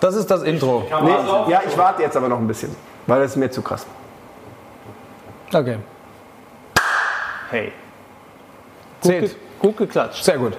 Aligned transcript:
Das 0.00 0.14
ist 0.14 0.30
das 0.30 0.42
Intro. 0.42 0.86
Nee, 1.02 1.50
ja, 1.50 1.62
ich 1.66 1.76
warte 1.76 2.02
jetzt 2.02 2.16
aber 2.16 2.28
noch 2.28 2.38
ein 2.38 2.46
bisschen, 2.46 2.74
weil 3.06 3.20
das 3.20 3.32
ist 3.32 3.36
mir 3.36 3.50
zu 3.50 3.62
krass. 3.62 3.86
Okay. 5.52 5.78
Hey. 7.50 7.72
Gut, 9.02 9.10
ge 9.10 9.30
gut 9.58 9.76
geklatscht. 9.76 10.24
Sehr 10.24 10.38
gut. 10.38 10.56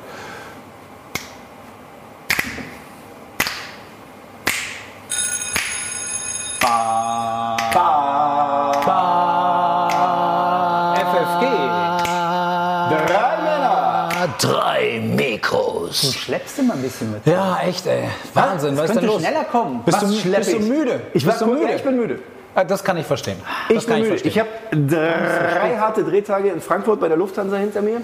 Schleppst 16.22 16.60
immer 16.60 16.74
ein 16.74 16.82
bisschen 16.82 17.12
mit. 17.12 17.26
Ja, 17.26 17.60
echt, 17.66 17.86
ey. 17.88 18.04
Wahnsinn. 18.34 18.78
Was 18.78 18.90
ist 18.92 18.96
denn 19.00 19.06
los? 19.06 19.22
schneller 19.22 19.44
kommen. 19.46 19.82
Bist, 19.86 20.02
Was 20.02 20.10
du, 20.10 20.32
bist 20.32 20.54
du 20.54 20.58
ich? 20.58 20.68
müde? 20.70 21.02
Ich, 21.14 21.26
bist 21.26 21.42
du 21.42 21.48
müde? 21.48 21.64
Ja, 21.70 21.76
ich 21.76 21.84
bin 21.84 21.96
müde. 21.98 22.20
Ah, 22.54 22.64
Das 22.64 22.84
kann 22.84 22.98
ich 22.98 23.06
verstehen. 23.06 23.38
Ich 23.70 23.76
das 23.76 23.86
kann 23.88 23.96
bin 23.96 24.04
müde. 24.10 24.18
verstehen. 24.20 24.32
Ich 24.32 24.40
habe 24.40 24.50
drei 24.88 25.78
harte 25.78 26.04
Drehtage 26.04 26.50
in 26.50 26.62
Frankfurt 26.62 27.00
bei 27.00 27.08
der 27.08 27.18
Lufthansa 27.18 27.56
hinter 27.58 27.82
mir. 27.82 28.02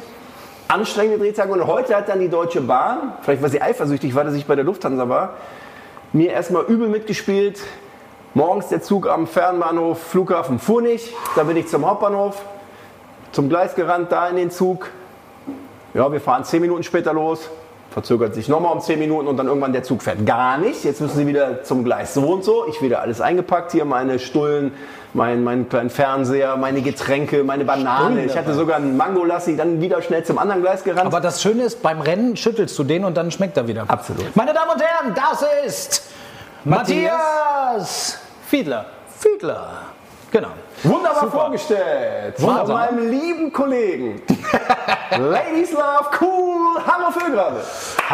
Anstrengende 0.67 1.19
Drehtage. 1.19 1.51
Und 1.53 1.65
heute 1.67 1.95
hat 1.95 2.09
dann 2.09 2.19
die 2.19 2.29
Deutsche 2.29 2.61
Bahn, 2.61 3.13
vielleicht 3.21 3.41
weil 3.41 3.49
sie 3.49 3.61
eifersüchtig 3.61 4.13
war, 4.15 4.23
dass 4.23 4.33
ich 4.33 4.45
bei 4.45 4.55
der 4.55 4.65
Lufthansa 4.65 5.07
war, 5.07 5.35
mir 6.13 6.31
erstmal 6.31 6.63
übel 6.65 6.87
mitgespielt. 6.89 7.59
Morgens 8.33 8.67
der 8.67 8.81
Zug 8.81 9.07
am 9.09 9.27
Fernbahnhof, 9.27 10.01
Flughafen 10.01 10.59
fuhr 10.59 10.81
nicht. 10.81 11.13
Da 11.35 11.43
bin 11.43 11.57
ich 11.57 11.67
zum 11.67 11.85
Hauptbahnhof, 11.85 12.41
zum 13.31 13.49
Gleis 13.49 13.75
gerannt, 13.75 14.11
da 14.11 14.27
in 14.27 14.35
den 14.35 14.51
Zug. 14.51 14.89
Ja, 15.93 16.11
wir 16.11 16.21
fahren 16.21 16.43
zehn 16.43 16.61
Minuten 16.61 16.83
später 16.83 17.13
los. 17.13 17.49
Verzögert 17.97 18.35
sich 18.35 18.47
nochmal 18.47 18.73
um 18.73 18.79
zehn 18.79 18.99
Minuten 18.99 19.27
und 19.27 19.37
dann 19.37 19.47
irgendwann 19.47 19.73
der 19.73 19.81
Zug 19.81 20.03
fährt 20.03 20.23
gar 20.23 20.59
nicht. 20.59 20.83
Jetzt 20.83 21.01
müssen 21.01 21.17
sie 21.17 21.25
wieder 21.25 21.63
zum 21.63 21.83
Gleis 21.83 22.13
so 22.13 22.27
und 22.27 22.43
so. 22.43 22.67
Ich 22.67 22.79
wieder 22.79 23.01
alles 23.01 23.21
eingepackt 23.21 23.71
hier, 23.71 23.85
meine 23.85 24.19
Stullen, 24.19 24.71
mein, 25.15 25.43
meinen 25.43 25.67
kleinen 25.67 25.89
Fernseher, 25.89 26.57
meine 26.57 26.83
Getränke, 26.83 27.43
meine 27.43 27.65
Banane. 27.65 28.23
Ich 28.23 28.37
hatte 28.37 28.53
sogar 28.53 28.75
einen 28.75 28.97
Mangolassi, 28.97 29.57
dann 29.57 29.81
wieder 29.81 30.03
schnell 30.03 30.23
zum 30.23 30.37
anderen 30.37 30.61
Gleis 30.61 30.83
gerannt. 30.83 31.07
Aber 31.07 31.21
das 31.21 31.41
Schöne 31.41 31.63
ist, 31.63 31.81
beim 31.81 31.99
Rennen 31.99 32.37
schüttelst 32.37 32.77
du 32.77 32.83
den 32.83 33.03
und 33.03 33.17
dann 33.17 33.31
schmeckt 33.31 33.57
er 33.57 33.67
wieder. 33.67 33.85
Absolut. 33.87 34.35
Meine 34.35 34.53
Damen 34.53 34.69
und 34.75 34.79
Herren, 34.83 35.15
das 35.15 35.43
ist 35.65 36.03
Matthias 36.65 38.19
Fiedler. 38.45 38.85
Fiedler. 39.17 39.69
Genau. 40.29 40.49
Wunderbar 40.83 41.31
vorgestellt. 41.31 42.35
Von 42.39 42.47
Wahnsinn. 42.55 42.75
meinem 42.75 43.09
lieben 43.09 43.53
Kollegen. 43.53 44.21
Ladies 45.17 45.71
Love 45.71 46.09
Cool. 46.21 46.77
Hallo 46.85 47.11
Füllgrabe. 47.11 47.61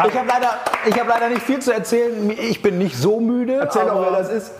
Ich 0.08 0.16
habe 0.18 0.26
leider, 0.28 0.54
ich 0.86 0.98
hab 0.98 1.08
leider 1.08 1.28
nicht 1.28 1.42
viel 1.42 1.60
zu 1.60 1.72
erzählen. 1.72 2.30
Ich 2.30 2.62
bin 2.62 2.78
nicht 2.78 2.96
so 2.96 3.20
müde. 3.20 3.54
Erzähl 3.56 3.84
doch, 3.86 4.00
wer 4.00 4.10
das 4.18 4.30
ist. 4.30 4.52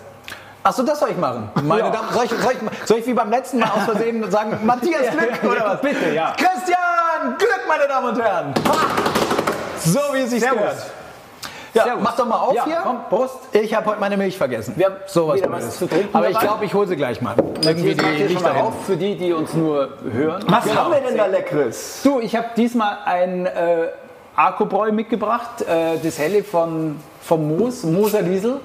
Achso, 0.63 0.83
das 0.83 0.99
soll 0.99 1.11
ich 1.11 1.17
machen. 1.17 1.51
Meine 1.63 1.83
Ja. 1.85 1.91
Damen, 1.91 2.09
soll, 2.13 2.25
ich, 2.25 2.31
soll, 2.31 2.53
ich, 2.53 2.87
soll 2.89 2.99
ich 2.99 3.07
wie 3.07 3.13
beim 3.15 3.31
letzten 3.31 3.59
Mal 3.59 3.71
aus 3.71 3.85
Versehen 3.85 4.31
sagen, 4.31 4.59
Matthias 4.65 5.11
Glück 5.11 5.45
oder 5.53 5.65
was? 5.67 5.81
Bitte, 5.81 6.11
ja. 6.15 6.33
Christian 6.37 7.37
Glück, 7.39 7.61
meine 7.69 7.87
Damen 7.87 8.09
und 8.09 8.23
Herren. 8.23 8.55
So 9.85 9.99
wie 10.13 10.21
es 10.21 10.31
sich 10.31 10.41
Servus. 10.41 10.59
gehört. 10.59 10.77
Ja, 11.75 11.97
mach 12.01 12.17
doch 12.17 12.27
mal 12.27 12.37
auf 12.39 12.55
Ja, 12.55 12.65
hier. 12.65 12.79
komm, 12.83 12.99
Prost. 13.09 13.37
Ich 13.53 13.75
habe 13.75 13.87
heute 13.87 14.01
meine 14.01 14.17
Milch 14.17 14.39
vergessen. 14.39 14.75
Wir 14.77 14.87
haben 14.87 14.97
so 15.07 15.27
was 15.29 15.37
wieder 15.39 15.49
Blödes. 15.49 15.67
was 15.67 15.79
zu 15.79 15.87
trinken 15.89 16.09
Aber 16.17 16.29
ich 16.29 16.35
dabei. 16.35 16.47
glaube, 16.47 16.65
ich 16.65 16.75
hole 16.75 16.87
sie 16.87 16.97
gleich 16.97 17.21
mal. 17.21 17.35
Irgendwie 17.65 17.95
die 17.95 18.05
liegt 18.25 18.43
mal 18.43 18.57
auf 18.61 18.85
für 18.87 18.97
die, 18.97 19.17
die 19.17 19.33
uns 19.33 19.55
nur 19.55 19.89
hören. 20.13 20.45
Was 20.49 20.65
Genau. 20.65 20.77
haben 20.77 20.93
wir 20.93 21.01
denn 21.01 21.17
da 21.17 21.27
Leckeres? 21.27 22.01
Du, 22.05 22.21
ich 22.21 22.37
habe 22.37 22.47
diesmal 22.57 22.99
ein 23.05 23.47
äh, 23.47 23.89
Arkobräu 24.37 24.93
mitgebracht, 24.93 25.63
äh, 25.63 25.99
das 26.03 26.19
helle 26.19 26.45
von, 26.45 27.01
vom 27.21 27.57
Moos, 27.57 27.83
Moser 27.83 28.23
Diesel. 28.23 28.61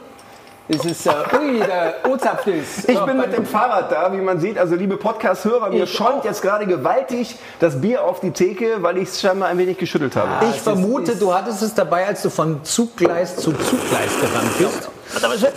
Es 0.72 0.86
ist, 0.86 1.08
äh, 1.08 1.09
ui, 1.36 1.58
der 1.59 1.95
O-Zapf 2.08 2.45
ist. 2.45 2.88
Ich 2.88 3.00
bin 3.00 3.17
mit 3.17 3.36
dem 3.36 3.44
Fahrrad 3.45 3.92
da, 3.92 4.14
wie 4.14 4.17
man 4.22 4.39
sieht. 4.39 4.56
Also 4.59 4.76
liebe 4.76 4.98
Podcast-Hörer, 4.98 5.72
mir 5.72 5.88
schäumt 5.88 6.26
jetzt 6.26 6.44
gerade 6.44 6.67
gewaltig 6.67 7.36
das 7.59 7.81
Bier 7.81 8.04
auf 8.04 8.20
die 8.20 8.30
Theke, 8.30 8.76
weil 8.82 8.98
ich 8.99 9.10
es 9.10 9.20
scheinbar 9.20 9.49
ein 9.49 9.58
wenig 9.58 9.80
geschüttelt 9.80 10.16
habe. 10.16 10.45
Ich 10.52 10.61
vermute, 10.61 11.16
du 11.16 11.33
hattest 11.33 11.64
es 11.64 11.73
dabei, 11.73 12.05
als 12.05 12.21
du 12.21 12.30
von 12.30 12.64
Zuggleis 12.64 13.36
zu 13.38 13.52
Zuggleis 13.52 14.11
gerannt 14.21 14.58
bist. 14.60 14.89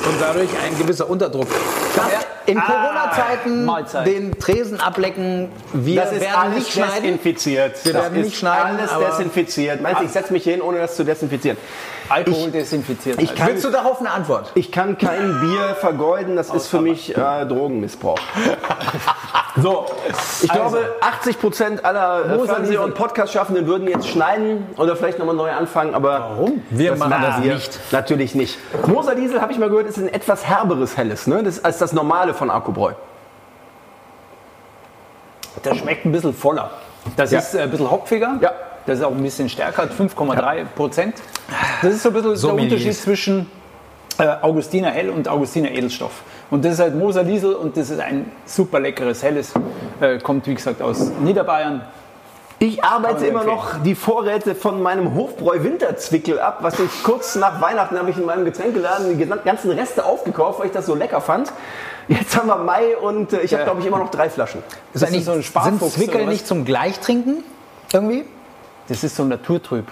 Und 0.06 0.14
dadurch 0.18 0.48
ein 0.66 0.78
gewisser 0.78 1.10
Unterdruck. 1.10 1.46
In 2.46 2.58
Ah, 2.58 2.62
Corona-Zeiten 2.62 3.64
Mahlzeit. 3.66 4.06
den 4.06 4.36
Tresen 4.38 4.80
ablecken. 4.80 5.50
Wir 5.74 5.96
werden 6.10 6.54
nicht 6.54 6.72
schneiden. 6.72 7.02
desinfiziert. 7.02 7.84
Wir 7.84 7.92
das 7.92 8.02
werden 8.04 8.18
ist 8.18 8.24
nicht 8.24 8.38
schneiden, 8.38 8.78
Alles 8.88 9.10
desinfiziert. 9.18 9.80
Meinst 9.82 10.00
du, 10.00 10.06
ich 10.06 10.10
setze 10.10 10.32
mich 10.32 10.42
hier 10.42 10.54
hin, 10.54 10.62
ohne 10.62 10.78
das 10.78 10.96
zu 10.96 11.04
desinfizieren? 11.04 11.58
Alkohol 12.08 12.46
ich- 12.46 12.52
desinfiziert. 12.52 13.20
ich 13.22 13.34
kann- 13.34 13.48
Willst 13.48 13.64
du 13.64 13.70
darauf 13.70 14.00
eine 14.00 14.10
Antwort? 14.10 14.52
Ich 14.54 14.70
kann 14.72 14.98
kein 14.98 15.40
Bier 15.40 15.76
vergeuden, 15.80 16.36
das 16.36 16.50
ist 16.50 16.68
für 16.68 16.80
mich 16.80 17.16
äh, 17.16 17.46
Drogenmissbrauch. 17.46 18.18
So, 19.54 19.84
ich 20.42 20.48
glaube, 20.48 20.78
80 21.02 21.38
Prozent 21.38 21.84
aller 21.84 22.24
äh, 22.24 22.36
Moser 22.38 22.54
Fernseh- 22.54 22.78
und 22.78 22.94
Podcast-Schaffenden 22.94 23.66
würden 23.66 23.86
jetzt 23.86 24.08
schneiden 24.08 24.64
oder 24.78 24.96
vielleicht 24.96 25.18
nochmal 25.18 25.34
neu 25.34 25.50
anfangen, 25.52 25.94
aber 25.94 26.20
Warum? 26.20 26.62
Wir 26.70 26.96
machen 26.96 27.20
das 27.20 27.38
nicht. 27.38 27.78
Natürlich 27.92 28.34
nicht. 28.34 28.58
Moser 28.86 29.14
Diesel, 29.14 29.42
habe 29.42 29.52
ich 29.52 29.58
mal 29.58 29.68
gehört, 29.68 29.86
ist 29.88 29.98
ein 29.98 30.08
etwas 30.08 30.46
herberes 30.48 30.96
Helles, 30.96 31.26
ne? 31.26 31.42
das 31.42 31.62
als 31.62 31.76
das 31.76 31.92
Normale 31.92 32.32
von 32.32 32.50
Akkubräu. 32.50 32.92
Der 35.64 35.74
schmeckt 35.74 36.06
ein 36.06 36.12
bisschen 36.12 36.32
voller. 36.32 36.70
Das 37.16 37.30
Ja. 37.30 37.40
ist 37.40 37.54
äh, 37.54 37.60
ein 37.60 37.70
bisschen 37.70 37.90
hopfiger. 37.90 38.38
Ja. 38.40 38.52
Das 38.86 38.98
ist 38.98 39.04
auch 39.04 39.12
ein 39.12 39.22
bisschen 39.22 39.48
stärker, 39.48 39.82
hat 39.82 39.92
5,3 39.92 40.64
Prozent. 40.74 41.14
Das 41.82 41.94
ist 41.94 42.02
so 42.02 42.08
ein 42.08 42.14
bisschen 42.14 42.30
der 42.30 42.38
Sommeliers. 42.38 42.72
Unterschied 42.72 42.94
zwischen 42.94 43.50
äh, 44.18 44.26
Augustiner 44.42 44.90
Hell 44.90 45.10
und 45.10 45.28
Augustiner 45.28 45.70
Edelstoff. 45.70 46.22
Und 46.50 46.64
das 46.64 46.74
ist 46.74 46.80
halt 46.80 46.94
Moser 46.94 47.24
Diesel 47.24 47.54
und 47.54 47.76
das 47.76 47.90
ist 47.90 48.00
ein 48.00 48.30
super 48.44 48.80
leckeres 48.80 49.22
Helles. 49.22 49.52
Äh, 50.00 50.18
kommt, 50.18 50.46
wie 50.46 50.54
gesagt, 50.54 50.82
aus 50.82 51.10
Niederbayern. 51.20 51.82
Ich 52.58 52.84
arbeite 52.84 53.26
immer 53.26 53.40
empfehlen. 53.40 53.56
noch 53.56 53.82
die 53.82 53.94
Vorräte 53.96 54.54
von 54.54 54.80
meinem 54.80 55.14
Hofbräu 55.14 55.64
Winterzwickel 55.64 56.38
ab, 56.38 56.58
was 56.60 56.78
ich 56.78 57.02
kurz 57.02 57.34
nach 57.34 57.60
Weihnachten 57.60 57.98
habe 57.98 58.10
ich 58.10 58.16
in 58.16 58.24
meinem 58.24 58.44
Getränkeladen 58.44 59.18
die 59.18 59.26
ganzen 59.44 59.72
Reste 59.72 60.04
aufgekauft, 60.04 60.60
weil 60.60 60.66
ich 60.66 60.72
das 60.72 60.86
so 60.86 60.94
lecker 60.94 61.20
fand. 61.20 61.52
Jetzt 62.06 62.36
haben 62.36 62.48
wir 62.48 62.58
Mai 62.58 62.96
und 62.96 63.32
äh, 63.32 63.40
ich 63.40 63.52
habe 63.54 63.64
glaube 63.64 63.80
ich 63.80 63.86
immer 63.86 63.98
noch 63.98 64.10
drei 64.10 64.30
Flaschen. 64.30 64.62
Ist 64.94 65.02
eigentlich, 65.02 65.20
ist 65.20 65.26
so 65.26 65.32
ein 65.32 65.36
sind 65.36 65.44
Sparfuchs 65.46 65.94
Zwickel 65.94 66.16
oder 66.16 66.26
was? 66.26 66.32
nicht 66.32 66.46
zum 66.46 66.64
Gleichtrinken? 66.64 67.42
Irgendwie? 67.92 68.24
Das 68.88 69.04
ist 69.04 69.16
so 69.16 69.24
naturtrüb. 69.24 69.86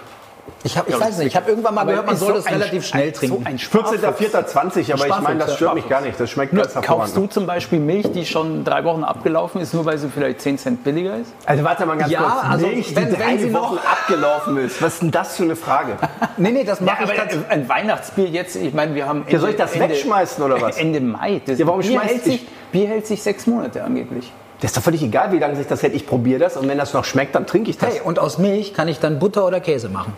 Ich, 0.63 0.77
hab, 0.77 0.89
ich 0.89 0.99
weiß 0.99 1.19
nicht, 1.19 1.27
ich 1.27 1.35
habe 1.35 1.49
irgendwann 1.49 1.75
mal 1.75 1.85
gehört, 1.85 2.05
man 2.05 2.17
soll 2.17 2.29
so 2.29 2.33
das 2.35 2.47
relativ 2.51 2.85
schnell 2.85 3.11
trinken. 3.11 3.37
So 3.37 3.41
ein 3.45 3.57
Sparfuchs. 3.59 4.03
14.04.20, 4.03 4.93
aber 4.93 5.07
ich 5.07 5.21
meine, 5.21 5.39
das 5.39 5.55
stört 5.55 5.71
ja. 5.71 5.75
mich 5.75 5.87
gar 5.87 6.01
nicht. 6.01 6.19
Das 6.19 6.29
schmeckt 6.29 6.51
Nur, 6.53 6.63
ganz 6.63 6.73
kaufst 6.73 6.87
hervorragend. 6.89 7.17
du 7.17 7.25
zum 7.27 7.45
Beispiel 7.45 7.79
Milch, 7.79 8.11
die 8.11 8.25
schon 8.25 8.63
drei 8.63 8.83
Wochen 8.83 9.03
abgelaufen 9.03 9.61
ist, 9.61 9.73
nur 9.73 9.85
weil 9.85 9.97
sie 9.97 10.09
vielleicht 10.09 10.41
10 10.41 10.57
Cent 10.57 10.83
billiger 10.83 11.15
ist? 11.17 11.31
Also 11.45 11.63
warte 11.63 11.85
mal 11.85 11.95
ganz 11.97 12.11
Ja, 12.11 12.21
kurz. 12.21 12.51
also 12.51 12.67
Milch, 12.67 12.95
wenn- 12.95 13.05
die 13.05 13.11
wenn 13.13 13.19
drei 13.19 13.37
sie 13.37 13.49
noch- 13.49 13.71
Wochen 13.71 13.77
abgelaufen 13.77 14.57
ist. 14.57 14.81
Was 14.81 14.93
ist 14.93 15.01
denn 15.03 15.11
das 15.11 15.37
für 15.37 15.43
eine 15.43 15.55
Frage? 15.55 15.93
nee, 16.37 16.51
nee, 16.51 16.63
das 16.63 16.81
mache 16.81 16.97
Ja, 16.97 17.03
ich 17.05 17.09
aber 17.11 17.19
tatsächlich. 17.19 17.49
ein 17.51 17.69
Weihnachtsbier 17.69 18.27
jetzt, 18.27 18.55
ich 18.55 18.73
meine, 18.73 18.93
wir 18.95 19.07
haben 19.07 19.19
Ende, 19.21 19.31
Ja, 19.33 19.39
soll 19.39 19.49
ich 19.51 19.55
das 19.57 19.79
wegschmeißen 19.79 20.43
oder 20.43 20.59
was? 20.59 20.77
Ende 20.79 21.01
Mai. 21.01 21.41
Das 21.45 21.59
Ja, 21.59 21.67
warum 21.67 21.81
Bier 21.81 21.91
schmeißt 21.91 22.09
hält 22.09 22.23
sich, 22.23 22.47
Bier 22.71 22.87
hält 22.87 23.07
sich 23.07 23.21
sechs 23.23 23.45
Monate 23.47 23.83
angeblich. 23.83 24.31
Das 24.61 24.71
ist 24.71 24.77
doch 24.77 24.83
völlig 24.83 25.01
egal, 25.03 25.31
wie 25.31 25.39
lange 25.39 25.55
sich 25.55 25.67
das 25.67 25.81
hält. 25.83 25.93
Ich 25.95 26.05
probiere 26.07 26.39
das 26.39 26.55
und 26.55 26.67
wenn 26.69 26.77
das 26.77 26.93
noch 26.93 27.03
schmeckt, 27.03 27.35
dann 27.35 27.45
trinke 27.47 27.69
ich 27.71 27.77
das. 27.77 27.95
Hey, 27.95 28.01
und 28.03 28.19
aus 28.19 28.37
Milch 28.37 28.73
kann 28.73 28.87
ich 28.87 28.99
dann 28.99 29.19
Butter 29.19 29.45
oder 29.45 29.59
Käse 29.59 29.89
machen. 29.89 30.13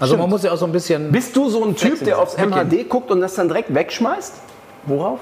Also 0.00 0.16
man 0.16 0.28
muss 0.30 0.42
ja 0.42 0.52
auch 0.52 0.56
so 0.56 0.66
ein 0.66 0.72
bisschen... 0.72 1.10
Bist 1.10 1.34
du 1.36 1.48
so 1.48 1.64
ein 1.64 1.74
Typ, 1.74 2.04
der 2.04 2.18
aufs 2.20 2.36
MHD 2.36 2.88
guckt 2.88 3.10
und 3.10 3.20
das 3.20 3.34
dann 3.34 3.48
direkt 3.48 3.74
wegschmeißt? 3.74 4.34
Worauf? 4.86 5.18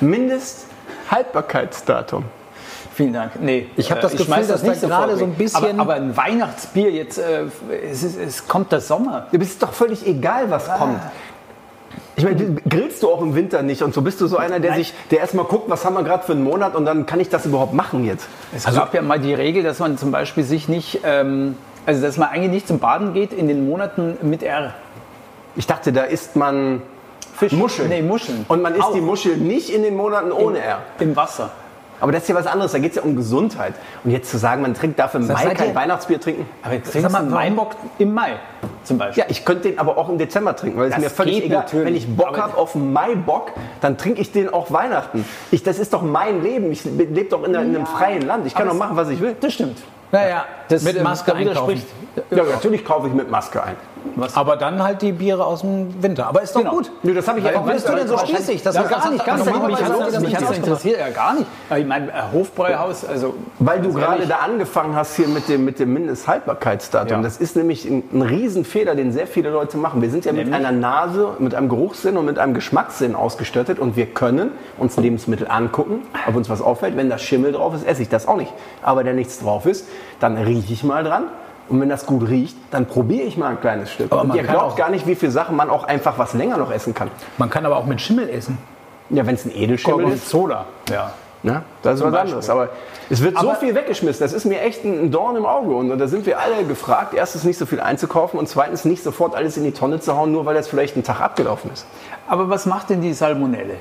Mindesthaltbarkeitsdatum. 0.00 2.24
Vielen 2.94 3.12
Dank. 3.12 3.32
Nee, 3.40 3.66
Ich 3.76 3.90
hab 3.90 4.00
das 4.00 4.14
äh, 4.14 4.18
Gefühl, 4.18 4.46
dass 4.46 4.62
da 4.62 4.68
nicht 4.68 4.80
sofort 4.80 5.00
gerade 5.00 5.16
so 5.16 5.24
ein 5.24 5.34
bisschen- 5.34 5.80
Aber, 5.80 5.80
aber 5.80 5.94
ein 5.94 6.16
Weihnachtsbier 6.16 6.92
jetzt, 6.92 7.18
äh, 7.18 7.46
es, 7.90 8.04
ist, 8.04 8.16
es 8.18 8.46
kommt 8.46 8.70
der 8.70 8.80
Sommer. 8.80 9.26
Ja, 9.32 9.40
ist 9.40 9.60
doch 9.62 9.72
völlig 9.72 10.06
egal, 10.06 10.48
was 10.50 10.72
kommt. 10.72 11.00
Ich 12.16 12.24
meine, 12.24 12.36
du- 12.36 12.54
grillst 12.68 13.02
du 13.02 13.10
auch 13.10 13.20
im 13.22 13.34
Winter 13.34 13.62
nicht 13.62 13.82
und 13.82 13.92
so 13.94 14.02
bist 14.02 14.20
du 14.20 14.26
so 14.26 14.36
einer, 14.36 14.60
der 14.60 14.70
Nein. 14.72 14.80
sich, 14.80 14.94
der 15.10 15.18
erstmal 15.20 15.44
guckt, 15.46 15.68
was 15.68 15.84
haben 15.84 15.94
wir 15.94 16.02
gerade 16.04 16.24
für 16.24 16.32
einen 16.32 16.44
Monat 16.44 16.76
und 16.76 16.84
dann 16.84 17.06
kann 17.06 17.18
ich 17.20 17.28
das 17.28 17.44
überhaupt 17.46 17.72
machen 17.74 18.04
jetzt. 18.04 18.28
Es 18.54 18.64
gab 18.72 18.94
ja 18.94 19.02
mal 19.02 19.18
die 19.18 19.34
Regel, 19.34 19.62
dass 19.62 19.78
man 19.80 19.98
zum 19.98 20.10
Beispiel 20.12 20.44
sich 20.44 20.68
nicht, 20.68 21.00
ähm, 21.04 21.56
also 21.86 22.00
dass 22.02 22.16
man 22.16 22.28
eigentlich 22.28 22.50
nicht 22.52 22.68
zum 22.68 22.78
Baden 22.78 23.14
geht 23.14 23.32
in 23.32 23.48
den 23.48 23.68
Monaten 23.68 24.16
mit 24.22 24.42
R. 24.42 24.74
Ich 25.56 25.66
dachte, 25.66 25.92
da 25.92 26.02
isst 26.02 26.36
man 26.36 26.82
Fisch. 27.36 27.52
Muscheln. 27.52 27.88
Nee, 27.88 28.02
Muscheln. 28.02 28.44
Und 28.48 28.62
man 28.62 28.74
isst 28.74 28.84
Auch. 28.84 28.92
die 28.94 29.00
Muschel 29.00 29.36
nicht 29.36 29.70
in 29.70 29.82
den 29.82 29.96
Monaten 29.96 30.30
ohne 30.30 30.60
R. 30.60 30.78
Im 31.00 31.16
Wasser. 31.16 31.50
Aber 32.00 32.12
das 32.12 32.22
ist 32.22 32.28
ja 32.28 32.34
was 32.34 32.46
anderes, 32.46 32.72
da 32.72 32.78
geht 32.78 32.90
es 32.90 32.96
ja 32.96 33.02
um 33.02 33.16
Gesundheit. 33.16 33.74
Und 34.04 34.10
jetzt 34.10 34.30
zu 34.30 34.36
sagen, 34.38 34.62
man 34.62 34.74
trinkt 34.74 34.98
dafür 34.98 35.20
im 35.20 35.26
Mai 35.28 35.54
kein 35.54 35.68
ihr- 35.70 35.74
Weihnachtsbier 35.74 36.20
trinken. 36.20 36.46
Aber 36.62 36.74
jetzt 36.74 36.86
Sag 36.86 36.92
trinkst 36.92 37.08
du 37.08 37.12
mal, 37.12 37.18
einen 37.22 37.32
Weinbock 37.32 37.76
im 37.98 38.12
Mai 38.14 38.32
zum 38.82 38.98
Beispiel. 38.98 39.22
Ja, 39.22 39.30
ich 39.30 39.44
könnte 39.44 39.68
den 39.70 39.78
aber 39.78 39.96
auch 39.96 40.08
im 40.08 40.18
Dezember 40.18 40.54
trinken, 40.56 40.78
weil 40.78 40.88
es 40.88 40.94
Das 40.94 41.02
mir 41.02 41.10
völlig 41.10 41.34
geht 41.36 41.44
egal 41.46 41.62
natürlich. 41.62 41.86
Wenn 41.86 41.96
ich 41.96 42.16
Bock 42.16 42.38
habe 42.38 42.56
auf 42.56 42.74
Mai-Bock, 42.74 43.52
dann 43.80 43.96
trinke 43.96 44.20
ich 44.20 44.32
den 44.32 44.52
auch 44.52 44.70
Weihnachten. 44.72 45.24
Ich, 45.50 45.62
das 45.62 45.78
ist 45.78 45.92
doch 45.92 46.02
mein 46.02 46.42
Leben. 46.42 46.70
Ich 46.72 46.84
lebe 46.84 47.24
doch 47.24 47.42
in, 47.44 47.50
in 47.54 47.56
einem 47.56 47.86
freien 47.86 48.22
Land. 48.22 48.46
Ich 48.46 48.54
kann 48.54 48.68
doch 48.68 48.74
machen, 48.74 48.96
was 48.96 49.08
ich 49.08 49.20
will. 49.20 49.36
Das 49.40 49.52
stimmt. 49.54 49.78
Naja, 50.12 50.44
Das, 50.68 50.82
mit 50.82 51.02
Maske 51.02 51.32
da 51.32 51.38
widerspricht- 51.38 51.86
einkaufen. 52.16 52.36
Ja, 52.36 52.44
natürlich 52.54 52.84
kaufe 52.84 53.08
ich 53.08 53.14
mit 53.14 53.30
Maske 53.30 53.62
ein. 53.62 53.74
Aber 54.34 54.56
dann 54.56 54.82
halt 54.82 55.02
die 55.02 55.12
Biere 55.12 55.44
aus 55.44 55.62
dem 55.62 56.02
Winter. 56.02 56.26
Aber 56.28 56.42
ist 56.42 56.54
doch 56.54 56.60
Genau. 56.60 56.72
gut. 56.76 56.90
Nö, 57.02 57.14
das 57.14 57.26
habe 57.26 57.38
ich 57.38 57.44
ja 57.44 57.52
Warum 57.54 57.68
bist 57.68 57.88
du 57.88 57.94
denn 57.94 58.06
so 58.08 58.18
spießig? 58.18 58.62
Das 58.62 58.74
ja, 58.74 58.82
ist 58.82 58.90
gar 58.90 59.10
nicht, 59.10 59.24
gar 59.24 59.36
nicht. 59.36 59.46
Normalerweise 59.46 60.20
Mich 60.20 60.34
hat 60.34 60.42
das, 60.42 60.48
ausgemacht. 60.50 60.56
interessiert 60.58 60.98
ja 61.00 61.08
gar 61.10 61.34
nicht. 61.34 61.46
Ich 61.76 61.86
meine, 61.86 62.32
Hofbräuhaus, 62.32 63.04
also 63.04 63.34
Weil 63.58 63.80
du 63.80 63.92
Ganz 63.92 64.04
gerade 64.04 64.26
da 64.26 64.36
angefangen 64.36 64.94
hast 64.94 65.16
hier 65.16 65.28
mit 65.28 65.48
dem, 65.48 65.64
mit 65.64 65.78
dem 65.78 65.92
Mindesthaltbarkeitsdatum. 65.92 67.18
Ja. 67.18 67.22
Das 67.22 67.38
ist 67.38 67.56
nämlich 67.56 67.84
ein, 67.86 68.02
ein 68.12 68.22
Riesenfehler, 68.22 68.94
den 68.94 69.12
sehr 69.12 69.26
viele 69.26 69.50
Leute 69.50 69.76
machen. 69.76 70.02
Wir 70.02 70.10
sind 70.10 70.24
ja 70.24 70.32
mit 70.32 70.44
Nämlich? 70.44 70.66
einer 70.66 70.76
Nase, 70.76 71.30
mit 71.38 71.54
einem 71.54 71.68
Geruchssinn 71.68 72.16
und 72.16 72.24
mit 72.26 72.38
einem 72.38 72.54
Geschmackssinn 72.54 73.14
ausgestattet 73.14 73.78
und 73.78 73.96
wir 73.96 74.06
können 74.06 74.50
uns 74.78 74.96
Lebensmittel 74.96 75.48
angucken, 75.48 76.02
ob 76.26 76.36
uns 76.36 76.48
was 76.50 76.60
auffällt. 76.62 76.96
Wenn 76.96 77.08
da 77.10 77.18
Schimmel 77.18 77.52
drauf 77.52 77.74
ist, 77.74 77.86
esse 77.86 78.02
ich 78.02 78.08
das 78.08 78.28
auch 78.28 78.36
nicht. 78.36 78.52
Aber 78.82 79.04
wenn 79.04 79.16
nichts 79.16 79.40
drauf 79.40 79.66
ist, 79.66 79.86
dann 80.20 80.36
rieche 80.36 80.72
ich 80.72 80.84
mal 80.84 81.04
dran. 81.04 81.24
Und 81.68 81.80
wenn 81.80 81.88
das 81.88 82.04
gut 82.06 82.28
riecht, 82.28 82.56
dann 82.70 82.86
probiere 82.86 83.24
ich 83.26 83.36
mal 83.38 83.48
ein 83.48 83.60
kleines 83.60 83.90
Stück. 83.90 84.12
Aber 84.12 84.24
man 84.24 84.36
ihr 84.36 84.42
glaubt 84.42 84.72
auch- 84.72 84.76
gar 84.76 84.90
nicht, 84.90 85.06
wie 85.06 85.14
viele 85.14 85.32
Sachen 85.32 85.56
man 85.56 85.70
auch 85.70 85.84
einfach 85.84 86.18
was 86.18 86.34
länger 86.34 86.56
noch 86.58 86.70
essen 86.70 86.94
kann. 86.94 87.10
Man 87.38 87.48
kann 87.50 87.64
aber 87.64 87.76
auch 87.76 87.86
mit 87.86 88.00
Schimmel 88.00 88.28
essen. 88.28 88.58
Ja, 89.10 89.26
wenn 89.26 89.34
es 89.34 89.44
ein 89.44 89.52
Edelschimmel 89.54 90.12
ist. 90.12 90.28
Soda. 90.28 90.66
Ja. 90.90 91.12
Ne? 91.42 91.62
Das 91.82 92.00
ist 92.00 92.04
was 92.06 92.14
anderes. 92.14 92.48
Aber 92.48 92.70
es 93.10 93.22
wird 93.22 93.38
so 93.38 93.48
Aber- 93.50 93.56
viel 93.56 93.74
weggeschmissen. 93.74 94.24
Das 94.24 94.32
ist 94.32 94.46
mir 94.46 94.60
echt 94.62 94.82
ein 94.84 94.98
ein 94.98 95.10
Dorn 95.10 95.36
im 95.36 95.44
Auge. 95.44 95.74
Und, 95.74 95.90
und 95.90 95.98
da 95.98 96.06
sind 96.06 96.24
wir 96.24 96.38
alle 96.40 96.64
gefragt, 96.64 97.12
erstens 97.12 97.44
nicht 97.44 97.58
so 97.58 97.66
viel 97.66 97.80
einzukaufen 97.80 98.38
und 98.38 98.48
zweitens 98.48 98.84
nicht 98.86 99.02
sofort 99.02 99.34
alles 99.34 99.56
in 99.58 99.64
die 99.64 99.72
Tonne 99.72 100.00
zu 100.00 100.16
hauen, 100.16 100.32
nur 100.32 100.46
weil 100.46 100.54
das 100.54 100.68
vielleicht 100.68 100.94
einen 100.96 101.04
Tag 101.04 101.20
abgelaufen 101.20 101.70
ist. 101.72 101.86
Aber 102.28 102.48
was 102.48 102.64
macht 102.64 102.88
denn 102.90 103.02
die 103.02 103.12
Salmonelle? 103.12 103.74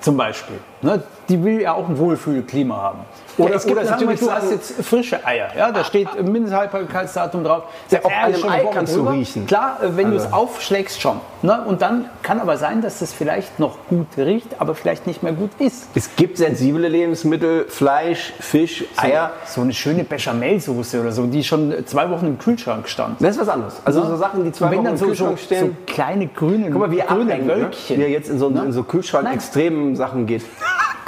Zum 0.00 0.16
Beispiel. 0.16 0.58
Ne? 0.82 1.02
Die 1.28 1.42
will 1.44 1.60
ja 1.62 1.72
auch 1.74 1.88
ein 1.88 1.96
Wohlfühlklima 1.96 2.76
haben. 2.76 2.98
Oder, 3.38 3.54
es 3.54 3.64
gibt 3.64 3.78
oder 3.80 3.88
natürlich 3.90 4.20
du 4.20 4.30
hast 4.30 4.50
jetzt 4.50 4.84
frische 4.84 5.24
Eier. 5.24 5.48
Ja, 5.56 5.70
da 5.72 5.84
steht 5.84 6.08
ein 6.18 6.30
Mindesthaltbarkeitsdatum 6.30 7.44
drauf. 7.44 7.62
Ja, 7.90 8.00
auf 8.02 8.10
Äh, 8.12 8.14
einem 8.16 8.48
Ei 8.48 8.64
kannst 8.74 8.92
du 8.94 8.98
drüber. 8.98 9.12
riechen. 9.12 9.46
Klar, 9.46 9.78
äh, 9.82 9.96
wenn 9.96 10.10
du 10.10 10.16
es 10.16 10.24
Also- 10.24 10.36
aufschlägst 10.36 11.00
schon. 11.00 11.20
Ne? 11.40 11.62
Und 11.66 11.80
dann 11.80 12.06
kann 12.22 12.40
aber 12.40 12.56
sein, 12.58 12.82
dass 12.82 13.00
es 13.00 13.12
vielleicht 13.12 13.58
noch 13.58 13.78
gut 13.88 14.08
riecht, 14.18 14.48
aber 14.58 14.74
vielleicht 14.74 15.06
nicht 15.06 15.22
mehr 15.22 15.32
gut 15.32 15.50
ist. 15.58 15.86
Es 15.94 16.14
gibt 16.16 16.36
sensible 16.36 16.86
Lebensmittel, 16.88 17.64
Fleisch, 17.68 18.34
Fisch, 18.40 18.84
Eier. 18.96 19.30
So 19.46 19.62
eine 19.62 19.72
schöne 19.72 20.04
Bechamelsoße 20.04 21.00
oder 21.00 21.12
so, 21.12 21.26
die 21.26 21.42
schon 21.44 21.74
zwei 21.86 22.10
Wochen 22.10 22.26
im 22.26 22.38
Kühlschrank 22.38 22.86
stand. 22.88 23.20
Das 23.22 23.36
ist 23.36 23.40
was 23.40 23.48
anderes. 23.48 23.80
Also 23.84 24.04
so 24.04 24.16
Sachen, 24.16 24.44
die 24.44 24.52
zwei 24.52 24.76
Wochen 24.76 24.84
im 24.86 24.96
so, 24.96 25.04
so, 25.04 25.06
Kühlschrank 25.06 25.38
so 25.38 25.44
stehen. 25.46 25.76
kleine 25.86 26.26
grüne, 26.26 26.70
Guck 26.70 26.80
mal, 26.80 26.90
wie 26.90 26.98
grüne 26.98 27.38
ne? 27.38 27.46
Wölkchen. 27.46 27.96
wie 27.98 28.02
er 28.02 28.10
jetzt 28.10 28.28
in 28.28 28.38
so, 28.38 28.48
in 28.48 28.72
so 28.72 28.82
Kühlschrank-extremen 28.82 29.96
Sachen 29.96 30.26
geht. 30.26 30.42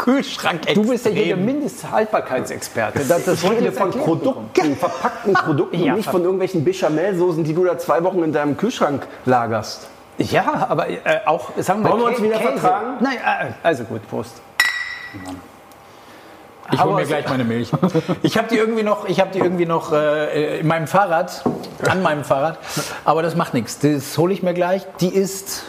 Kühlschrank 0.04 0.66
Du 0.74 0.86
bist 0.86 1.06
ja 1.06 1.12
hier 1.12 1.24
der 1.34 1.36
Mindesthaltbarkeitsexperte. 1.38 3.06
Das, 3.08 3.24
das 3.24 3.42
Ich 3.42 3.50
rede 3.50 3.64
jetzt 3.64 3.78
von 3.78 3.90
Produkten, 3.90 4.76
verpackten 4.76 5.32
Produkten 5.32 5.82
Ja, 5.82 5.92
und 5.92 5.96
nicht 5.96 6.10
von 6.10 6.22
irgendwelchen 6.22 6.62
Bechamelsoßen, 6.62 7.42
die 7.42 7.54
du 7.54 7.64
da 7.64 7.78
zwei 7.78 8.04
Wochen 8.04 8.22
in 8.22 8.30
deinem 8.30 8.58
Kühlschrank 8.58 9.06
lagerst. 9.24 9.88
Ja, 10.18 10.66
aber 10.68 10.90
äh, 10.90 10.98
auch, 11.24 11.52
sagen 11.56 11.82
wir 11.82 11.90
Wollen 11.90 12.02
wir 12.02 12.08
uns 12.08 12.22
wieder 12.22 12.36
Käse. 12.36 12.52
vertragen? 12.52 12.86
Nein, 13.00 13.16
äh, 13.16 13.52
also 13.62 13.84
gut, 13.84 14.06
Prost. 14.10 14.42
Ich 16.70 16.84
hole 16.84 16.94
mir 16.96 17.06
gleich 17.06 17.26
meine 17.26 17.44
Milch. 17.44 17.70
Ich 18.22 18.36
habe 18.36 18.48
die 18.48 18.58
irgendwie 18.58 18.82
noch, 18.82 19.08
ich 19.08 19.20
habe 19.20 19.30
die 19.32 19.38
irgendwie 19.38 19.66
noch 19.66 19.90
äh, 19.92 20.60
in 20.60 20.66
meinem 20.66 20.86
Fahrrad, 20.86 21.44
an 21.88 22.02
meinem 22.02 22.24
Fahrrad. 22.24 22.58
Aber 23.06 23.22
das 23.22 23.36
macht 23.36 23.54
nichts. 23.54 23.78
Das 23.78 24.18
hole 24.18 24.34
ich 24.34 24.42
mir 24.42 24.52
gleich. 24.52 24.86
Die 25.00 25.14
ist 25.14 25.64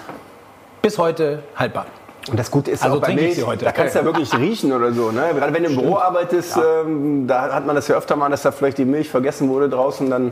bis 0.82 0.98
heute 0.98 1.44
haltbar. 1.56 1.86
Und 2.30 2.40
das 2.40 2.50
Gute 2.50 2.72
ist 2.72 2.84
Also 2.84 2.98
auch 2.98 3.02
bei 3.02 3.14
Milch, 3.14 3.44
da 3.60 3.72
kannst 3.72 3.96
du 3.96 4.00
ja 4.00 4.06
wirklich 4.06 4.34
riechen 4.38 4.72
oder 4.74 4.92
so. 4.94 5.12
Ne? 5.12 5.30
Gerade 5.36 5.54
wenn 5.54 5.64
du 5.64 5.70
im 5.70 5.76
Büro 5.76 5.98
arbeitest, 5.98 6.58
ähm, 6.58 7.28
da 7.28 7.54
hat 7.54 7.66
man 7.66 7.76
das 7.76 7.88
ja 7.88 7.96
öfter 7.96 8.16
mal, 8.16 8.30
dass 8.30 8.42
da 8.42 8.52
vielleicht 8.52 8.78
die 8.80 8.86
Milch 8.86 9.10
vergessen 9.10 9.48
wurde 9.50 9.70
draußen, 9.70 10.10
dann 10.10 10.32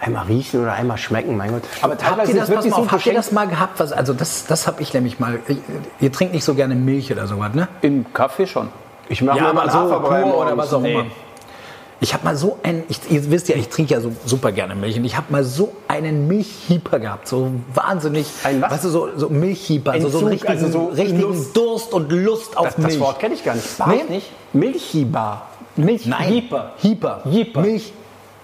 einmal 0.00 0.26
riechen 0.26 0.62
oder 0.62 0.72
einmal 0.72 0.98
schmecken, 0.98 1.36
mein 1.36 1.52
Gott. 1.52 1.62
Aber 1.82 1.92
Habt 1.92 2.02
teilweise 2.02 2.32
ihr, 2.32 2.36
ist 2.38 2.48
das, 2.48 2.50
wirklich 2.50 2.74
so 2.74 2.80
auf, 2.80 2.90
habt 2.90 3.06
ihr 3.06 3.14
das 3.14 3.32
mal 3.32 3.46
gehabt? 3.46 3.78
Was, 3.78 3.92
also 3.92 4.12
das, 4.12 4.46
das 4.46 4.66
habe 4.66 4.82
ich 4.82 4.92
nämlich 4.92 5.20
mal. 5.20 5.38
Ihr 6.00 6.12
trinkt 6.12 6.34
nicht 6.34 6.44
so 6.44 6.54
gerne 6.54 6.74
Milch 6.74 7.12
oder 7.12 7.26
sowas, 7.26 7.54
ne? 7.54 7.68
im 7.82 8.12
Kaffee 8.12 8.46
schon. 8.46 8.68
Ich 9.08 9.22
mache 9.22 9.38
Ja, 9.38 9.52
mal 9.52 9.70
so 9.70 9.78
Haferbrei 9.78 10.24
oder 10.24 10.56
was 10.56 10.72
auch 10.72 10.80
Nee. 10.80 11.04
Ich 12.02 12.14
habe 12.14 12.24
mal 12.24 12.34
so 12.36 12.58
einen, 12.62 12.84
ich, 12.88 12.98
ihr 13.10 13.30
wisst 13.30 13.48
ja, 13.48 13.56
ich 13.56 13.68
trinke 13.68 13.92
ja 13.92 14.00
so 14.00 14.10
super 14.24 14.52
gerne 14.52 14.74
Milch 14.74 14.96
und 14.96 15.04
ich 15.04 15.16
habe 15.16 15.30
mal 15.30 15.44
so 15.44 15.72
einen 15.86 16.26
Milchhieper 16.26 16.98
gehabt, 16.98 17.28
so 17.28 17.50
wahnsinnig, 17.74 18.26
Ein 18.42 18.62
was? 18.62 18.70
weißt 18.72 18.84
du, 18.84 18.88
so, 18.88 19.08
so 19.16 19.28
Milchhieper, 19.28 19.92
also 19.92 20.08
so 20.08 20.18
Entzug, 20.20 20.32
richtigen, 20.32 20.52
also 20.52 20.68
so 20.70 20.86
richtigen 20.86 21.20
Lust. 21.20 21.56
Durst 21.56 21.92
und 21.92 22.10
Lust 22.10 22.56
auf 22.56 22.66
Das, 22.68 22.78
Milch. 22.78 22.92
das 22.94 23.00
Wort 23.00 23.18
kenne 23.18 23.34
ich 23.34 23.44
gar 23.44 23.54
nicht. 23.54 23.66
Nee? 23.86 24.14
nicht? 24.14 24.30
Milchibar. 24.54 25.48
Milch. 25.76 26.06
Nein, 26.06 26.28
Hieper. 26.32 26.72
Hieper, 26.78 27.22
Hieper. 27.30 27.60
Milch, 27.60 27.92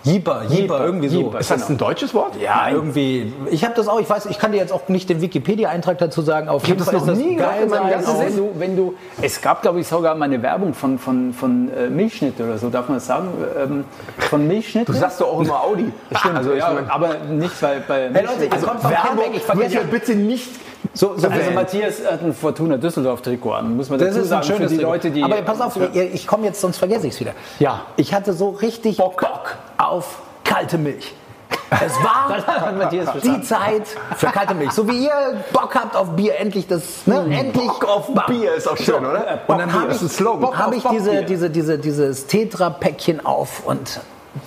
Hieper, 0.07 0.43
Hieper, 0.49 0.85
irgendwie 0.85 1.09
so. 1.09 1.19
Hieper. 1.19 1.41
Ist 1.41 1.51
das 1.51 1.69
ein 1.69 1.79
deutsches 1.79 2.15
Wort? 2.15 2.41
Ja, 2.41 2.69
irgendwie. 2.71 3.33
Ich 3.51 3.65
habe 3.65 3.75
das 3.75 3.89
auch, 3.89 3.99
ich 3.99 4.09
weiß, 4.09 4.27
ich 4.27 4.39
kann 4.39 4.53
dir 4.53 4.59
jetzt 4.59 4.73
auch 4.73 4.89
nicht 4.89 5.09
den 5.09 5.21
Wikipedia-Eintrag 5.21 5.99
dazu 5.99 6.23
sagen. 6.23 6.49
Auf 6.49 6.65
jeden 6.67 6.79
das 6.79 6.87
Fall 6.87 6.95
noch 6.95 7.03
ist 7.03 7.09
das 7.09 7.19
nie 7.19 7.35
geil 7.35 7.69
wenn 7.69 8.37
du, 8.37 8.51
wenn 8.57 8.77
du, 8.77 8.95
es 9.21 9.41
gab, 9.41 9.63
glaube 9.63 9.81
ich, 9.81 9.89
sogar 9.89 10.15
mal 10.15 10.27
eine 10.27 10.41
Werbung 10.43 10.75
von, 10.75 10.99
von, 10.99 11.33
von 11.33 11.69
äh, 11.73 11.89
Milchschnitt 11.89 12.41
oder 12.41 12.57
so, 12.57 12.71
darf 12.71 12.89
man 12.89 12.99
das 12.99 13.07
sagen? 13.07 13.29
Ähm, 13.61 13.85
von 14.31 14.47
Milchschnitt. 14.47 14.89
Du 14.89 14.93
sagst 14.93 15.21
doch 15.21 15.27
auch 15.29 15.41
immer 15.41 15.61
Audi. 15.63 15.93
Stimmt, 16.15 16.37
also 16.37 16.53
ich 16.53 16.59
ja, 16.59 16.73
aber 16.89 17.15
nicht 17.29 17.61
bei, 17.61 17.81
bei 17.87 18.03
Hey 18.03 18.25
Leute, 18.25 18.27
Milchschnitt. 18.39 18.53
ihr 18.55 18.69
kommt 18.69 18.83
Kahn 18.83 19.19
weg, 19.19 19.31
ich 19.35 19.43
vergesse 19.43 19.75
ja 19.75 19.81
bitte 19.91 20.15
nicht 20.15 20.49
so, 20.95 21.09
so 21.19 21.27
Also 21.29 21.41
also 21.41 21.51
Matthias 21.51 22.01
hat 22.11 22.23
ein 22.23 22.33
Fortuna 22.33 22.77
Düsseldorf 22.77 23.21
Trikot 23.21 23.53
an, 23.53 23.77
muss 23.77 23.91
man 23.91 23.99
Das 23.99 24.09
dazu 24.11 24.21
ist 24.21 24.33
ein 24.33 24.43
sagen, 24.43 24.57
schönes 24.57 24.73
für 24.73 24.79
die. 24.79 24.83
Leute, 24.85 25.11
die... 25.11 25.23
Aber 25.23 25.37
pass 25.43 25.61
auf, 25.61 25.77
ihr- 25.77 26.15
ich 26.15 26.27
komme 26.27 26.45
jetzt, 26.45 26.61
sonst 26.61 26.79
vergesse 26.79 27.07
ich 27.07 27.15
es 27.15 27.21
wieder. 27.21 27.33
Ja. 27.59 27.83
Ich 27.97 28.15
hatte 28.15 28.33
so 28.33 28.51
richtig 28.51 28.97
Bock, 28.97 29.19
auf 29.89 30.19
kalte 30.45 30.79
Milch. 30.79 31.15
Es 31.71 31.93
war 32.03 32.89
die. 32.91 33.43
Zeit 33.43 33.87
für 34.17 34.27
kalte 34.27 34.55
Milch. 34.55 34.73
So 34.73 34.89
wie 34.89 35.05
ihr 35.05 35.45
Bock 35.53 35.75
habt 35.75 35.97
auf 35.97 36.15
Bier, 36.15 36.39
endlich 36.39 36.67
das, 36.67 37.07
ne, 37.07 37.27
endlich 37.31 37.67
Bock 37.67 37.85
auf 37.85 38.11
Bier 38.27 38.55
ist 38.55 38.69
auch 38.69 38.77
schön, 38.77 39.05
oder? 39.05 39.41
Und 39.47 39.59
dann 39.59 39.73
habe 39.73 39.93
ich, 39.93 40.01
hab 40.59 40.73
ich 40.73 40.85
diese, 40.85 41.25
diese, 41.25 41.51
diese, 41.51 41.79
dieses 41.79 42.27
Tetra-Päckchen 42.27 43.25
auf 43.25 43.65
und 43.67 44.01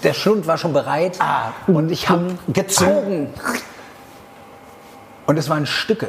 der 0.04 0.14
Schlund 0.14 0.48
war 0.48 0.58
schon 0.58 0.74
bereit. 0.74 1.18
Ah. 1.20 1.52
und 1.68 1.92
ich 1.92 2.10
habe 2.10 2.38
gezogen. 2.48 3.34
Und 5.26 5.38
es 5.38 5.50
waren 5.50 5.66
Stücke. 5.66 6.08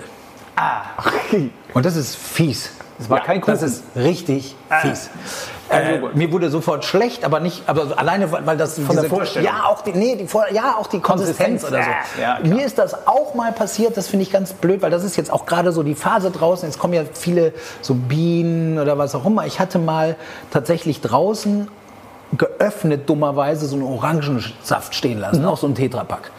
Und 1.74 1.86
das 1.86 1.96
ist 1.96 2.16
fies. 2.16 2.70
Das 2.98 3.08
war 3.08 3.20
kein 3.20 3.40
Kuchen. 3.40 3.52
Das 3.52 3.62
ist 3.62 3.84
richtig 3.96 4.56
fies. 4.82 5.10
Äh, 5.70 6.00
mir 6.14 6.32
wurde 6.32 6.50
sofort 6.50 6.84
schlecht, 6.84 7.24
aber 7.24 7.38
nicht, 7.38 7.62
aber 7.68 7.96
alleine, 7.96 8.30
weil 8.32 8.56
das 8.56 8.78
von 8.78 8.96
der 8.96 9.04
Vorstellung. 9.04 9.46
Ja, 9.46 9.66
auch 9.66 9.82
die, 9.82 9.92
nee, 9.92 10.16
die 10.16 10.26
Vor 10.26 10.46
ja, 10.50 10.76
auch 10.76 10.88
die 10.88 11.00
Konsistenz, 11.00 11.62
Konsistenz, 11.62 11.64
oder 11.72 11.84
so. 12.16 12.20
ja, 12.20 12.54
mir 12.56 12.64
ist 12.64 12.78
das 12.78 13.06
auch 13.06 13.34
mal 13.34 13.52
passiert, 13.52 13.96
das 13.96 14.08
finde 14.08 14.24
ich 14.24 14.32
ganz 14.32 14.52
blöd, 14.52 14.82
weil 14.82 14.90
das 14.90 15.04
ist 15.04 15.16
jetzt 15.16 15.32
auch 15.32 15.46
gerade 15.46 15.70
so 15.70 15.82
die 15.82 15.94
Phase 15.94 16.30
draußen. 16.30 16.68
Jetzt 16.68 16.78
kommen 16.78 16.94
ja 16.94 17.02
viele 17.12 17.52
so 17.82 17.94
Bienen 17.94 18.78
oder 18.78 18.98
was 18.98 19.14
auch 19.14 19.24
immer. 19.24 19.46
Ich 19.46 19.60
hatte 19.60 19.78
mal 19.78 20.16
tatsächlich 20.50 21.00
draußen 21.00 21.68
geöffnet, 22.36 23.08
dummerweise, 23.08 23.66
so 23.66 23.76
einen 23.76 23.84
Orangensaft 23.84 24.94
stehen 24.94 25.18
lassen, 25.18 25.44
auch 25.44 25.56
so 25.56 25.66
ein 25.66 25.74
Tetrapack. 25.74 26.30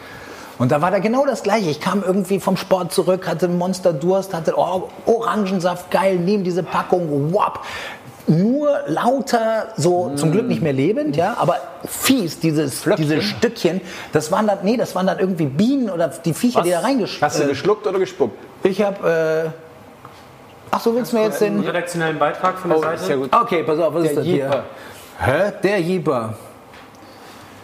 Und 0.58 0.70
da 0.70 0.80
war 0.80 0.90
da 0.90 0.98
genau 0.98 1.26
das 1.26 1.42
Gleiche. 1.42 1.70
Ich 1.70 1.80
kam 1.80 2.02
irgendwie 2.02 2.38
vom 2.38 2.56
Sport 2.56 2.92
zurück, 2.92 3.26
hatte 3.26 3.48
Monster 3.48 3.92
Durst, 3.92 4.32
hatte 4.32 4.54
oh, 4.56 4.90
Orangensaft, 5.06 5.90
geil, 5.90 6.18
nehm 6.18 6.44
diese 6.44 6.62
Packung, 6.62 7.34
wap. 7.34 7.64
Nur 8.28 8.78
lauter, 8.86 9.68
so 9.76 10.12
zum 10.14 10.30
Glück 10.30 10.46
nicht 10.46 10.62
mehr 10.62 10.72
lebend, 10.72 11.16
ja, 11.16 11.36
aber 11.38 11.56
fies, 11.84 12.38
dieses, 12.38 12.84
diese 12.96 13.20
Stückchen. 13.20 13.80
Das 14.12 14.30
waren 14.30 14.46
dann, 14.46 14.58
nee, 14.62 14.76
das 14.76 14.94
waren 14.94 15.08
dann 15.08 15.18
irgendwie 15.18 15.46
Bienen 15.46 15.90
oder 15.90 16.06
die 16.08 16.32
Viecher, 16.32 16.62
die 16.62 16.70
da 16.70 16.80
reingeschickt 16.80 17.20
Hast 17.22 17.40
du 17.40 17.48
geschluckt 17.48 17.84
oder 17.86 17.98
gespuckt? 17.98 18.38
Ich 18.62 18.80
habe, 18.80 19.44
äh, 19.46 19.50
ach 20.70 20.80
so, 20.80 20.94
willst 20.94 21.12
du 21.12 21.16
mir 21.16 21.24
jetzt 21.24 21.42
Einen 21.42 21.58
den... 21.58 21.66
redaktionellen 21.66 22.16
Beitrag 22.18 22.58
von 22.58 22.70
der 22.70 22.78
Oh, 22.78 22.82
Seite. 22.82 23.02
sehr 23.02 23.16
gut. 23.16 23.34
Okay, 23.34 23.64
pass 23.64 23.78
auf, 23.80 23.92
was 23.92 24.02
ist 24.04 24.08
Der 24.10 24.16
das 24.18 24.24
hier? 24.24 24.44
Jeeper. 24.44 24.64
Hä? 25.18 25.52
Der 25.62 25.80
Jeeper. 25.80 26.34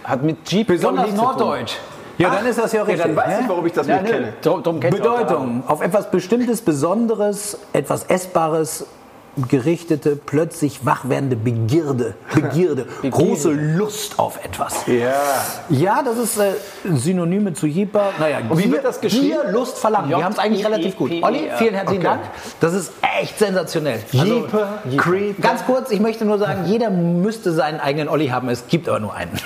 Hat 0.03 0.23
mit 0.25 0.39
Jeep 0.51 0.67
Besonders. 0.67 1.13
Norddeutsch. 1.13 1.75
Ja, 2.19 2.31
dann 2.31 2.47
ist 2.47 2.59
das 2.59 2.73
ja 2.73 2.81
Ja, 2.81 2.85
richtig. 2.85 3.03
dann 3.05 3.17
weiß 3.17 3.41
ich, 3.43 3.49
warum 3.49 3.65
ich 3.67 3.73
das 3.73 3.87
Ja, 3.87 3.95
nicht 4.03 4.07
nö, 4.07 4.11
kenne. 4.19 4.33
drum, 4.43 4.63
drum 4.65 4.81
Bedeutung. 4.81 5.63
Auf 5.69 5.83
etwas 5.83 6.11
Bestimmtes, 6.11 6.61
Besonderes, 6.63 7.57
etwas 7.73 8.05
Essbares 8.07 8.87
gerichtete, 9.49 10.17
plötzlich 10.17 10.85
wach 10.85 11.09
werdende 11.09 11.37
Begierde. 11.37 12.15
Begierde. 12.35 12.87
Große 13.09 13.51
Lust 13.51 14.19
auf 14.19 14.45
etwas. 14.45 14.87
Ja. 14.87 15.13
Ja, 15.69 16.03
das 16.03 16.17
ist 16.19 16.39
äh, 16.39 16.53
Synonyme 16.95 17.53
zu 17.55 17.67
Jeeper. 17.67 18.11
Naja, 18.19 18.39
Und 18.49 18.59
wie 18.59 18.63
Gier- 18.65 18.73
wird 18.73 18.85
das 18.85 19.01
geschrieben? 19.01 19.27
Gier, 19.43 19.53
Lust, 19.53 19.79
Verlangen. 19.79 20.09
Wir 20.11 20.25
haben 20.25 20.33
es 20.33 20.39
eigentlich 20.39 20.65
relativ 20.65 20.97
gut. 20.97 21.13
Olli, 21.23 21.51
vielen 21.57 21.75
herzlichen 21.75 22.03
Dank. 22.05 22.23
Das 22.61 22.75
ist 22.75 22.93
echt 23.21 23.39
sensationell. 23.39 24.01
Also, 24.13 24.25
Jeeper, 24.25 24.83
Creeper. 24.97 25.43
Ganz 25.43 25.65
kurz, 25.67 25.91
ich 25.91 26.01
möchte 26.01 26.25
nur 26.25 26.39
sagen, 26.39 26.65
jeder 26.67 26.91
müsste 26.91 27.53
seinen 27.53 27.81
eigenen 27.81 28.09
Olli 28.09 28.29
haben. 28.29 28.49
Es 28.49 28.67
gibt 28.69 28.89
aber 28.89 29.01
nur 29.01 29.15
einen. 29.15 29.33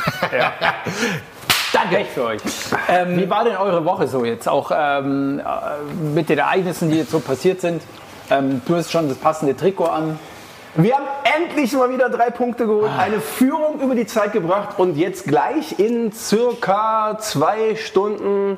Danke 1.73 1.97
echt 1.97 2.11
für 2.11 2.25
euch. 2.25 2.41
Ähm, 2.89 3.17
Wie 3.19 3.31
war 3.31 3.45
denn 3.45 3.57
eure 3.57 3.85
Woche 3.85 4.07
so 4.07 4.25
jetzt? 4.27 4.47
Auch 4.47 4.71
ähm, 4.75 5.41
äh, 5.41 5.95
mit 6.15 6.29
den 6.29 6.39
Ereignissen, 6.39 6.91
die 6.91 6.99
jetzt 6.99 7.11
so 7.11 7.19
passiert 7.21 7.61
sind. 7.63 7.83
Ähm, 8.33 8.62
du 8.67 8.77
hast 8.77 8.91
schon 8.91 9.09
das 9.09 9.19
passende 9.19 9.55
Trikot 9.57 9.85
an. 9.85 10.19
Wir 10.75 10.95
haben 10.95 11.05
endlich 11.39 11.73
mal 11.75 11.91
wieder 11.93 12.09
drei 12.09 12.31
Punkte 12.31 12.67
geholt, 12.67 12.91
Ah. 12.97 13.03
eine 13.03 13.21
Führung 13.21 13.81
über 13.81 13.95
die 13.95 14.07
Zeit 14.07 14.33
gebracht 14.33 14.79
und 14.79 14.97
jetzt 14.97 15.27
gleich 15.27 15.79
in 15.79 16.12
circa 16.12 17.19
zwei 17.21 17.77
Stunden 17.77 18.57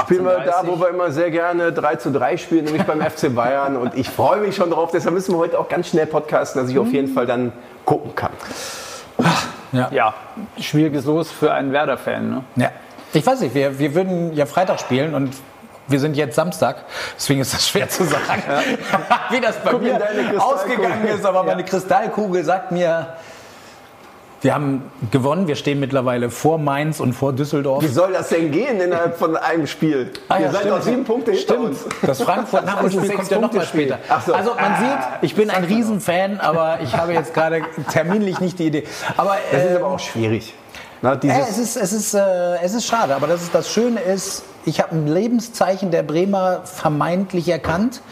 spielen 0.00 0.24
wir 0.24 0.38
da, 0.38 0.60
18:30. 0.62 0.66
wo 0.68 0.80
wir 0.80 0.88
immer 0.88 1.10
sehr 1.10 1.30
gerne 1.30 1.72
3 1.72 1.96
zu 1.96 2.10
3 2.10 2.38
spielen, 2.38 2.64
nämlich 2.64 2.84
beim 2.84 3.02
FC 3.02 3.28
Bayern. 3.34 3.76
Und 3.76 3.94
ich 3.96 4.08
freue 4.08 4.40
mich 4.40 4.56
schon 4.56 4.70
drauf. 4.70 4.92
Deshalb 4.92 5.14
müssen 5.14 5.34
wir 5.34 5.38
heute 5.38 5.58
auch 5.58 5.68
ganz 5.68 5.88
schnell 5.88 6.06
podcasten, 6.06 6.62
dass 6.62 6.70
ich 6.70 6.78
auf 6.78 6.90
jeden 6.92 7.08
Fall 7.12 7.26
dann 7.26 7.52
gucken 7.84 8.14
kann. 8.14 8.30
Ja, 9.72 10.14
schwieriges 10.58 11.04
Los 11.04 11.30
für 11.30 11.52
einen 11.52 11.72
Werder-Fan. 11.72 12.30
Ne? 12.30 12.44
Ja. 12.56 12.70
Ich 13.12 13.26
weiß 13.26 13.40
nicht, 13.40 13.54
wir, 13.54 13.78
wir 13.78 13.94
würden 13.94 14.32
ja 14.34 14.46
Freitag 14.46 14.80
spielen 14.80 15.14
und 15.14 15.34
wir 15.90 16.00
sind 16.00 16.16
jetzt 16.16 16.36
Samstag, 16.36 16.84
deswegen 17.16 17.40
ist 17.40 17.52
das 17.52 17.68
schwer 17.68 17.88
zu 17.88 18.04
sagen, 18.04 18.42
wie 19.30 19.40
das 19.40 19.56
bei 19.62 19.70
Guck 19.70 19.82
mir 19.82 20.00
ausgegangen 20.38 21.06
ist. 21.06 21.24
Aber 21.24 21.42
meine 21.42 21.64
Kristallkugel 21.64 22.44
sagt 22.44 22.72
mir, 22.72 23.14
wir 24.42 24.54
haben 24.54 24.90
gewonnen. 25.10 25.48
Wir 25.48 25.54
stehen 25.56 25.80
mittlerweile 25.80 26.30
vor 26.30 26.56
Mainz 26.56 26.98
und 26.98 27.12
vor 27.12 27.34
Düsseldorf. 27.34 27.82
Wie 27.82 27.88
soll 27.88 28.12
das 28.14 28.30
denn 28.30 28.50
gehen 28.50 28.80
innerhalb 28.80 29.18
von 29.18 29.36
einem 29.36 29.66
Spiel? 29.66 30.12
Ah, 30.30 30.38
ja, 30.38 30.46
Ihr 30.46 30.52
seid 30.52 30.70
doch 30.70 30.80
sieben 30.80 31.04
Punkte 31.04 31.32
hinter 31.32 31.54
Stimmt. 31.54 31.68
uns. 31.68 31.84
Das 32.00 32.18
Das 32.18 32.20
ist 32.20 32.28
ein 32.28 32.36
kommt 32.36 32.52
ja 32.54 32.60
noch 32.62 32.82
mal 32.82 32.90
Sechs-Punkte-Spiel. 32.90 33.82
später. 33.82 33.98
So. 34.24 34.32
Also 34.32 34.54
man 34.54 34.72
Ah, 34.72 34.78
sieht, 34.78 34.98
ich 35.22 35.34
bin 35.34 35.50
ein 35.50 35.64
Riesenfan, 35.64 36.40
aber 36.40 36.78
ich 36.82 36.96
habe 36.96 37.12
jetzt 37.12 37.34
gerade 37.34 37.60
terminlich 37.92 38.40
nicht 38.40 38.58
die 38.58 38.68
Idee. 38.68 38.84
Aber, 39.18 39.36
Das 39.52 39.62
ist 39.64 39.72
äh, 39.72 39.76
aber 39.76 39.86
auch 39.88 39.98
schwierig. 39.98 40.54
Na, 41.02 41.14
äh, 41.14 41.28
es, 41.48 41.58
ist, 41.58 41.76
es, 41.76 41.92
ist, 41.92 42.14
äh, 42.14 42.56
es 42.62 42.74
ist 42.74 42.86
schade, 42.86 43.14
aber 43.14 43.26
das, 43.26 43.42
ist, 43.42 43.54
das 43.54 43.72
Schöne 43.72 44.00
ist, 44.00 44.42
ich 44.64 44.80
habe 44.80 44.94
ein 44.94 45.06
Lebenszeichen 45.06 45.90
der 45.90 46.02
Bremer 46.02 46.60
vermeintlich 46.64 47.48
erkannt. 47.48 48.02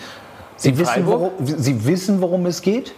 Sie, 0.57 0.77
wissen 0.79 1.07
worum, 1.07 1.33
sie 1.39 1.85
wissen, 1.87 2.21
worum 2.21 2.47
es 2.47 2.63
geht. 2.63 2.95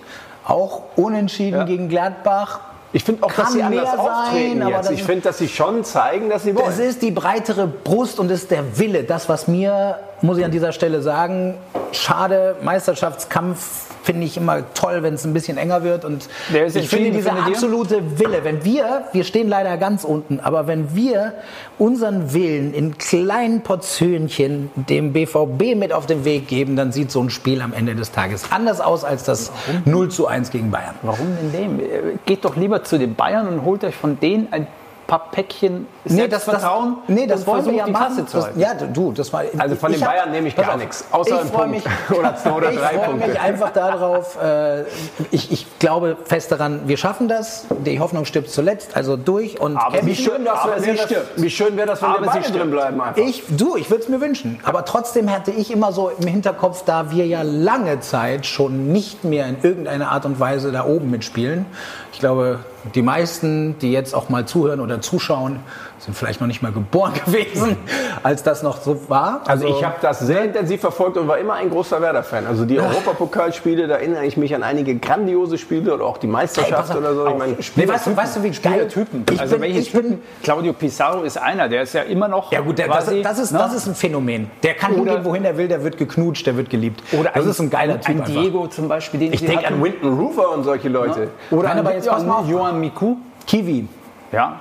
Auch 0.46 0.82
unentschieden 0.96 1.58
Ja. 1.58 1.64
gegen 1.64 1.88
Gladbach. 1.88 2.60
ich 2.92 3.04
finde 3.04 3.24
auch, 3.24 3.32
dass 3.32 3.52
sie 3.52 3.62
anders 3.62 3.82
mehr 3.82 3.96
sein, 3.96 3.98
auftreten 3.98 4.68
jetzt. 4.68 4.78
das 4.78 4.90
Ich 4.90 5.02
finde, 5.04 5.20
dass 5.22 5.38
sie 5.38 5.48
schon 5.48 5.84
zeigen, 5.84 6.30
dass 6.30 6.44
sie 6.44 6.54
wollen. 6.54 6.68
Es 6.68 6.78
ist 6.78 7.02
die 7.02 7.10
breitere 7.10 7.66
Brust 7.66 8.18
und 8.18 8.30
es 8.30 8.42
ist 8.42 8.50
der 8.50 8.78
Wille. 8.78 9.04
Das, 9.04 9.28
was 9.28 9.46
mir, 9.48 9.98
muss 10.22 10.38
ich 10.38 10.44
an 10.44 10.50
dieser 10.50 10.72
Stelle 10.72 11.02
sagen, 11.02 11.54
schade, 11.92 12.56
Meisterschaftskampf 12.62 13.86
finde 14.02 14.26
ich 14.26 14.36
immer 14.36 14.62
toll, 14.74 15.02
wenn 15.02 15.14
es 15.14 15.24
ein 15.24 15.32
bisschen 15.32 15.58
enger 15.58 15.82
wird. 15.82 16.04
Und 16.04 16.28
ich 16.74 16.88
finde 16.88 17.10
dieser 17.10 17.34
absolute 17.46 18.18
Wille, 18.18 18.44
wenn 18.44 18.64
wir, 18.64 19.04
wir 19.12 19.24
stehen 19.24 19.48
leider 19.48 19.76
ganz 19.76 20.04
unten, 20.04 20.40
aber 20.40 20.66
wenn 20.66 20.94
wir 20.94 21.34
unseren 21.78 22.32
Willen 22.32 22.72
in 22.74 22.98
kleinen 22.98 23.62
Portionchen 23.62 24.70
dem 24.74 25.12
BVB 25.12 25.76
mit 25.76 25.92
auf 25.92 26.06
den 26.06 26.24
Weg 26.24 26.48
geben, 26.48 26.76
dann 26.76 26.92
sieht 26.92 27.10
so 27.10 27.20
ein 27.20 27.30
Spiel 27.30 27.60
am 27.62 27.72
Ende 27.72 27.94
des 27.94 28.12
Tages 28.12 28.44
anders 28.50 28.80
aus 28.80 29.04
als 29.04 29.24
das 29.24 29.52
0 29.84 30.08
zu 30.10 30.26
1 30.26 30.50
gegen 30.50 30.70
Bayern. 30.70 30.94
Warum 31.02 31.26
denn 31.40 31.52
dem? 31.52 31.80
Äh, 31.80 31.84
Geht 32.26 32.44
doch 32.44 32.56
lieber 32.56 32.82
zu 32.84 32.98
den 32.98 33.14
Bayern 33.14 33.48
und 33.48 33.64
holt 33.64 33.84
euch 33.84 33.94
von 33.94 34.18
denen 34.18 34.48
ein 34.50 34.66
paar 35.10 35.30
Päckchen 35.30 35.86
Selbstvertrauen 36.04 36.98
nee, 37.08 37.26
das 37.26 37.40
und 37.40 37.46
wollen 37.48 37.64
wir 37.66 37.72
ja 37.74 37.84
die 37.86 37.90
machen. 37.90 38.26
Zu 38.26 38.36
Das, 38.38 38.50
ja, 38.56 38.74
du, 38.74 39.12
das 39.12 39.32
war. 39.32 39.42
Also 39.58 39.74
von 39.76 39.90
den 39.92 40.00
hab- 40.00 40.08
Bayern 40.12 40.30
nehme 40.30 40.48
ich 40.48 40.56
gar 40.56 40.76
nichts, 40.76 41.04
außer 41.10 41.34
ich 41.34 41.40
einen 41.40 41.50
Punkt. 41.50 41.70
Mich, 41.70 41.84
Oder 42.18 42.36
zwei 42.36 42.52
oder 42.52 42.70
ich 42.72 42.78
drei 42.78 42.96
Punkte. 42.98 43.28
mich 43.28 43.40
einfach 43.40 43.70
darauf. 43.70 44.38
Äh, 44.42 44.82
ich, 45.30 45.50
ich 45.52 45.66
glaube 45.78 46.16
fest 46.24 46.52
daran, 46.52 46.82
wir 46.86 46.96
schaffen 46.96 47.28
das. 47.28 47.66
Die 47.84 47.98
Hoffnung 48.00 48.24
stirbt 48.24 48.50
zuletzt, 48.50 48.96
also 48.96 49.16
durch 49.16 49.60
und 49.60 49.76
Aber. 49.76 50.04
Wie 50.06 50.14
schön, 50.14 50.44
dass 50.44 50.60
Aber 50.60 50.76
wir, 50.76 50.82
sie 50.82 50.92
das, 50.92 51.04
stirbt. 51.06 51.42
wie 51.42 51.50
schön 51.50 51.76
wäre 51.76 51.88
das, 51.88 52.00
wenn 52.02 52.08
Aber 52.10 52.20
wir 52.22 52.26
beide 52.28 52.44
stirbt. 52.44 52.60
drin 52.60 52.70
bleiben 52.70 53.00
einfach. 53.00 53.20
Ich, 53.22 53.42
du, 53.48 53.76
ich 53.76 53.90
würde 53.90 54.02
es 54.04 54.08
mir 54.08 54.20
wünschen. 54.20 54.60
Aber 54.64 54.84
trotzdem 54.84 55.30
hatte 55.30 55.50
ich 55.50 55.70
immer 55.70 55.92
so 55.92 56.10
im 56.10 56.26
Hinterkopf, 56.26 56.84
da 56.84 57.10
wir 57.10 57.26
ja 57.26 57.42
lange 57.42 58.00
Zeit 58.00 58.46
schon 58.46 58.92
nicht 58.92 59.24
mehr 59.24 59.46
in 59.46 59.56
irgendeiner 59.62 60.12
Art 60.12 60.24
und 60.24 60.38
Weise 60.40 60.72
da 60.72 60.84
oben 60.86 61.10
mitspielen. 61.10 61.66
Ich 62.12 62.20
glaube, 62.20 62.60
die 62.94 63.02
meisten, 63.02 63.78
die 63.78 63.92
jetzt 63.92 64.14
auch 64.14 64.28
mal 64.28 64.46
zuhören 64.46 64.80
oder 64.80 65.00
zuschauen, 65.00 65.60
sind 66.00 66.16
vielleicht 66.16 66.40
noch 66.40 66.46
nicht 66.48 66.62
mal 66.62 66.72
geboren 66.72 67.12
gewesen, 67.26 67.76
als 68.22 68.42
das 68.42 68.62
noch 68.62 68.80
so 68.80 69.08
war. 69.08 69.42
Also 69.46 69.66
ich 69.66 69.84
habe 69.84 69.96
das 70.00 70.20
sehr 70.20 70.44
intensiv 70.44 70.80
verfolgt 70.80 71.16
und 71.18 71.28
war 71.28 71.38
immer 71.38 71.54
ein 71.54 71.70
großer 71.70 72.00
Werder-Fan. 72.00 72.46
Also 72.46 72.64
die 72.64 72.80
Europapokalspiele, 72.80 73.86
da 73.86 73.96
erinnere 73.96 74.24
ich 74.24 74.36
mich 74.36 74.54
an 74.54 74.62
einige 74.62 74.96
grandiose 74.96 75.58
Spiele 75.58 75.94
oder 75.94 76.04
auch 76.04 76.18
die 76.18 76.26
Meisterschaft 76.26 76.90
Hey, 76.90 76.98
oder 76.98 77.14
so. 77.14 77.26
Ich 77.28 77.36
meine, 77.36 77.56
Nee, 77.76 77.88
weißt 77.88 78.06
du, 78.06 78.16
weißt 78.16 78.36
du, 78.36 78.42
wie 78.42 78.50
geil 78.50 78.88
Typen. 78.88 79.24
Ich 79.30 79.40
also 79.40 79.54
bin, 79.54 79.62
welche 79.62 79.78
ich 79.80 79.92
bin, 79.92 80.02
Typen? 80.02 80.22
Claudio 80.42 80.72
Pizarro 80.72 81.22
ist 81.22 81.36
einer, 81.36 81.68
der 81.68 81.82
ist 81.82 81.92
ja 81.92 82.02
immer 82.02 82.28
noch 82.28 82.50
ja 82.52 82.60
gut, 82.60 82.78
der, 82.78 82.88
das, 82.88 83.04
quasi, 83.04 83.22
das, 83.22 83.38
ist, 83.38 83.52
ne? 83.52 83.58
das 83.58 83.74
ist 83.74 83.86
ein 83.86 83.94
Phänomen. 83.94 84.50
Der 84.62 84.74
kann 84.74 84.92
Oder- 84.92 85.12
hingehen, 85.12 85.24
wohin 85.24 85.44
er 85.44 85.56
will, 85.56 85.68
der 85.68 85.84
wird 85.84 85.98
geknutscht, 85.98 86.46
der 86.46 86.56
wird 86.56 86.70
geliebt. 86.70 87.02
oder 87.12 87.30
das 87.34 87.46
ist 87.46 87.60
ein 87.60 87.70
geiler 87.70 88.00
Typ 88.00 88.08
ein 88.08 88.20
einfach. 88.22 88.32
Diego 88.32 88.66
zum 88.68 88.88
Beispiel, 88.88 89.20
den 89.20 89.32
ich 89.32 89.44
denke 89.44 89.66
an 89.66 89.82
Winton 89.82 90.18
Rufer 90.18 90.50
und 90.52 90.64
solche 90.64 90.88
Leute. 90.88 91.28
Oder 91.50 91.74
Nein, 91.74 91.86
an, 92.08 92.30
auf. 92.30 92.48
Johan 92.48 92.80
Miku. 92.80 93.16
Kiwi, 93.46 93.88
Ja, 94.32 94.60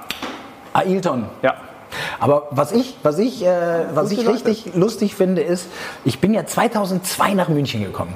Ailton. 0.86 1.26
ja. 1.42 1.56
Aber 2.20 2.48
was 2.52 2.72
ich, 2.72 2.98
was 3.02 3.18
ich, 3.18 3.44
äh, 3.44 3.50
was 3.96 4.12
ich 4.12 4.20
Leute. 4.24 4.34
richtig 4.34 4.76
lustig 4.76 5.16
finde, 5.16 5.42
ist, 5.42 5.68
ich 6.06 6.20
bin 6.20 6.36
ja 6.36 6.46
2002 6.46 7.34
nach 7.34 7.50
München 7.50 7.84
gekommen. 7.84 8.14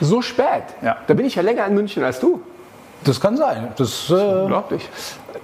So 0.00 0.20
spät. 0.20 0.64
Ja. 0.82 0.98
Da 1.06 1.14
bin 1.14 1.24
ich 1.24 1.34
ja 1.34 1.42
länger 1.42 1.66
in 1.66 1.74
München 1.74 2.04
als 2.04 2.20
du. 2.20 2.42
Das 3.04 3.18
kann 3.18 3.36
sein. 3.38 3.72
Das, 3.76 4.10
äh, 4.10 4.12
Unglaublich. 4.12 4.86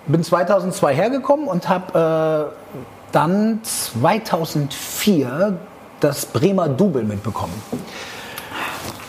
bin 0.07 0.23
2002 0.23 0.95
hergekommen 0.95 1.49
und 1.49 1.67
habe 1.69 2.53
äh, 2.53 2.75
dann 3.13 3.61
2004 3.63 5.57
das 6.01 6.27
Bremer 6.27 6.69
Double 6.69 7.05
mitbekommen. 7.05 7.55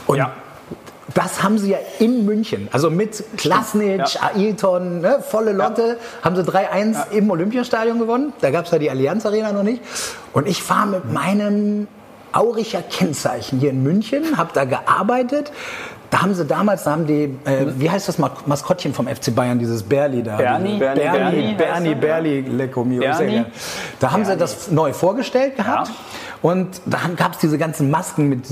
Und 0.08 0.18
Ja. 0.18 0.32
Das 1.16 1.42
haben 1.42 1.58
sie 1.58 1.72
ja 1.72 1.78
in 2.00 2.26
München, 2.26 2.68
also 2.72 2.92
mit 2.92 3.24
Klasnic, 3.38 3.98
Ja. 4.14 4.32
Ailton, 4.36 5.02
ne, 5.02 5.24
volle 5.28 5.54
Lotte, 5.54 5.98
haben 6.22 6.36
sie 6.36 6.44
3-1 6.44 7.10
im 7.12 7.30
Olympiastadion 7.32 7.98
gewonnen. 7.98 8.34
Da 8.42 8.52
gab 8.52 8.66
es 8.66 8.72
ja 8.72 8.78
die 8.78 8.90
Allianz 8.92 9.26
Arena 9.26 9.52
noch 9.52 9.64
nicht. 9.64 9.82
Und 10.34 10.48
ich 10.48 10.62
fahre 10.62 10.88
mit 10.88 11.12
meinem 11.12 11.88
Auricher 12.34 12.82
Kennzeichen 12.84 13.60
hier 13.60 13.70
in 13.72 13.82
München, 13.82 14.38
habe 14.38 14.50
da 14.54 14.66
gearbeitet. 14.66 15.52
Da 16.12 16.22
haben 16.22 16.34
sie 16.36 16.46
damals, 16.46 16.84
da 16.84 16.92
haben 16.92 17.08
die, 17.08 17.24
äh, 17.46 17.66
wie 17.78 17.90
heißt 17.90 18.08
das 18.08 18.20
Mas- 18.20 18.46
Maskottchen 18.46 18.94
vom 18.94 19.08
FC 19.08 19.34
Bayern, 19.34 19.58
dieses 19.58 19.84
Berli 19.84 20.22
da? 20.22 20.36
Bernie? 20.36 20.78
Bernie, 20.78 21.02
Bernie, 21.02 21.18
Bernie, 21.18 21.56
Bernie 21.56 21.56
Bernie, 21.56 21.72
heißt 21.72 21.86
er? 21.88 21.96
Berli, 21.96 22.42
Lecco 22.42 22.84
mio. 22.84 23.00
Bernie? 23.00 23.18
sehr 23.18 23.28
gern. 23.28 23.46
Da 24.00 24.12
haben 24.12 24.24
sie 24.24 24.28
Bernie. 24.30 24.40
das 24.42 24.70
neu 24.72 24.94
vorgestellt 24.94 25.56
gehabt. 25.56 25.88
Ja. 25.88 25.94
Und 26.42 26.82
dann 26.86 27.16
gab 27.16 27.34
es 27.34 27.40
diese 27.40 27.58
ganzen 27.58 27.90
Masken, 27.90 28.30
mit 28.30 28.46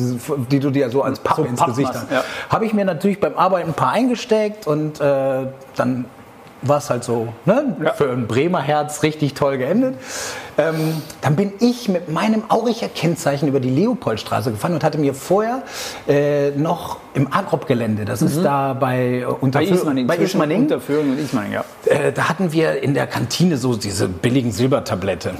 die 0.51 0.59
du 0.59 0.69
dir 0.69 0.89
so 0.89 1.03
als 1.03 1.19
Pappe 1.19 1.43
So 1.43 1.47
ins 1.47 1.63
Gesicht 1.63 1.93
hast. 1.93 2.11
Ja. 2.11 2.23
Habe 2.49 2.65
ich 2.65 2.73
mir 2.73 2.85
natürlich 2.85 3.19
beim 3.19 3.37
Arbeiten 3.37 3.69
ein 3.69 3.75
paar 3.75 3.91
eingesteckt 3.91 4.67
und 4.67 4.99
äh, 4.99 5.47
dann 5.75 6.05
war 6.63 6.77
es 6.77 6.89
halt 6.89 7.03
so 7.03 7.27
ne? 7.45 7.75
Ja. 7.83 7.93
für 7.93 8.09
ein 8.09 8.27
Bremer 8.27 8.61
Herz 8.61 9.03
richtig 9.03 9.33
toll 9.33 9.57
geendet. 9.57 9.95
Ähm, 10.57 11.01
dann 11.21 11.35
bin 11.35 11.51
ich 11.59 11.89
mit 11.89 12.09
meinem 12.11 12.43
Auricher 12.49 12.87
Kennzeichen 12.87 13.47
über 13.47 13.59
die 13.59 13.69
Leopoldstraße 13.69 14.51
gefahren 14.51 14.73
und 14.73 14.83
hatte 14.83 14.97
mir 14.97 15.13
vorher 15.13 15.63
äh, 16.07 16.51
noch 16.51 16.97
im 17.15 17.31
Agrop-Gelände, 17.31 18.05
das 18.05 18.21
ist 18.23 18.41
da 18.43 18.73
bei 18.73 19.19
äh, 19.19 19.25
Bei 19.25 19.47
Unterfö- 19.47 19.71
Ismaning. 19.73 20.07
bei 20.07 20.17
Ismaning 20.17 20.61
Unterföhring 20.63 21.11
und 21.11 21.19
Ismaning, 21.19 21.51
ja. 21.53 21.63
äh, 21.85 22.11
da 22.11 22.27
hatten 22.29 22.51
wir 22.51 22.81
in 22.81 22.93
der 22.95 23.05
Kantine 23.07 23.57
so 23.57 23.75
diese 23.75 24.07
billigen 24.07 24.51
Silbertablette. 24.51 25.33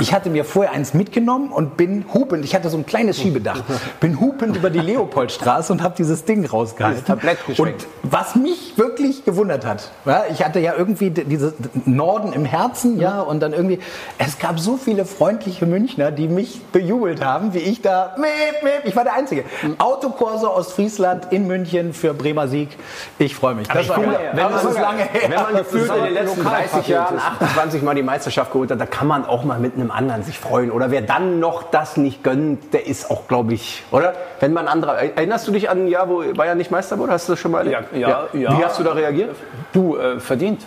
Ich 0.00 0.12
hatte 0.14 0.30
mir 0.30 0.44
vorher 0.44 0.72
eins 0.72 0.94
mitgenommen 0.94 1.50
und 1.52 1.76
bin 1.76 2.04
hupend, 2.14 2.44
ich 2.44 2.54
hatte 2.54 2.70
so 2.70 2.76
ein 2.78 2.86
kleines 2.86 3.18
Schiebedach, 3.20 3.62
bin 4.00 4.20
hupend 4.20 4.56
über 4.56 4.70
die 4.70 4.78
Leopoldstraße 4.78 5.72
und 5.72 5.82
habe 5.82 5.94
dieses 5.98 6.24
Ding 6.24 6.44
rausgehalten. 6.46 7.02
Dieses 7.04 7.06
Tablett 7.08 7.38
und 7.40 7.56
geschwenkt. 7.56 7.86
was 8.04 8.36
mich 8.36 8.74
wirklich 8.76 9.24
gewundert 9.24 9.66
hat, 9.66 9.90
ja, 10.04 10.24
ich 10.30 10.44
hatte 10.44 10.60
ja 10.60 10.74
irgendwie 10.76 11.10
d- 11.10 11.24
diese 11.24 11.54
Norden 11.86 12.32
im 12.32 12.44
Herzen, 12.44 13.00
ja, 13.00 13.20
und 13.20 13.40
dann 13.40 13.52
irgendwie, 13.52 13.80
es 14.18 14.38
gab 14.38 14.58
so 14.58 14.76
viele 14.76 15.04
freundliche 15.04 15.66
Münchner, 15.66 16.10
die 16.10 16.28
mich 16.28 16.60
bejubelt 16.72 17.24
haben, 17.24 17.52
wie 17.54 17.58
ich 17.58 17.82
da, 17.82 18.14
meep, 18.16 18.62
meep, 18.62 18.80
ich 18.84 18.96
war 18.96 19.04
der 19.04 19.12
Einzige. 19.14 19.44
Autokorso 19.78 20.50
Ostfriesland 20.54 21.32
in 21.32 21.46
München 21.46 21.92
für 21.92 22.14
Bremer 22.14 22.48
Sieg. 22.48 22.70
Ich 23.18 23.34
freue 23.34 23.54
mich. 23.54 23.68
Das 23.68 23.88
war 23.88 23.96
guck 23.96 24.06
mal, 24.06 24.12
geil. 24.14 24.30
wenn 24.32 24.42
man- 24.44 24.54
es 24.54 24.64
ist 24.64 24.80
lange 24.80 25.02
her. 25.02 25.20
Wenn 25.30 25.42
man 25.42 25.56
gefühlt 25.56 25.90
in 25.96 26.04
den 26.04 26.14
letzten 26.14 26.44
30 26.44 26.88
Jahren 26.88 27.18
28 27.18 27.82
Mal 27.82 27.94
die 27.94 28.02
Meisterschaft 28.02 28.52
geholt 28.52 28.70
hat, 28.70 28.80
da 28.80 28.86
kann 28.86 29.06
man 29.06 29.24
auch 29.26 29.44
mal 29.44 29.58
mit 29.58 29.74
einem 29.74 29.90
anderen 29.90 30.22
sich 30.22 30.38
freuen. 30.38 30.70
Oder 30.70 30.90
wer 30.90 31.02
dann 31.02 31.38
noch 31.40 31.64
das 31.64 31.96
nicht 31.96 32.22
gönnt, 32.24 32.72
der 32.74 32.86
ist 32.86 33.10
auch, 33.10 33.28
glaube 33.28 33.54
ich, 33.54 33.82
oder? 33.90 34.14
Wenn 34.40 34.52
man 34.52 34.68
anderer. 34.68 34.96
Erinnerst 34.98 35.46
du 35.48 35.52
dich 35.52 35.68
an 35.70 35.84
ein 35.84 35.88
Jahr, 35.88 36.08
wo 36.08 36.22
Bayern 36.34 36.58
nicht 36.58 36.70
Meister 36.70 36.98
wurde? 36.98 37.12
Hast 37.12 37.28
du 37.28 37.32
das 37.32 37.40
schon 37.40 37.50
mal 37.52 37.58
erlebt? 37.66 37.92
Ja, 37.94 37.98
ja, 37.98 38.40
ja. 38.40 38.58
Wie 38.58 38.64
hast 38.64 38.78
du 38.78 38.82
da 38.84 38.92
reagiert? 38.92 39.34
Du, 39.72 39.96
äh, 39.96 40.18
verdient. 40.20 40.62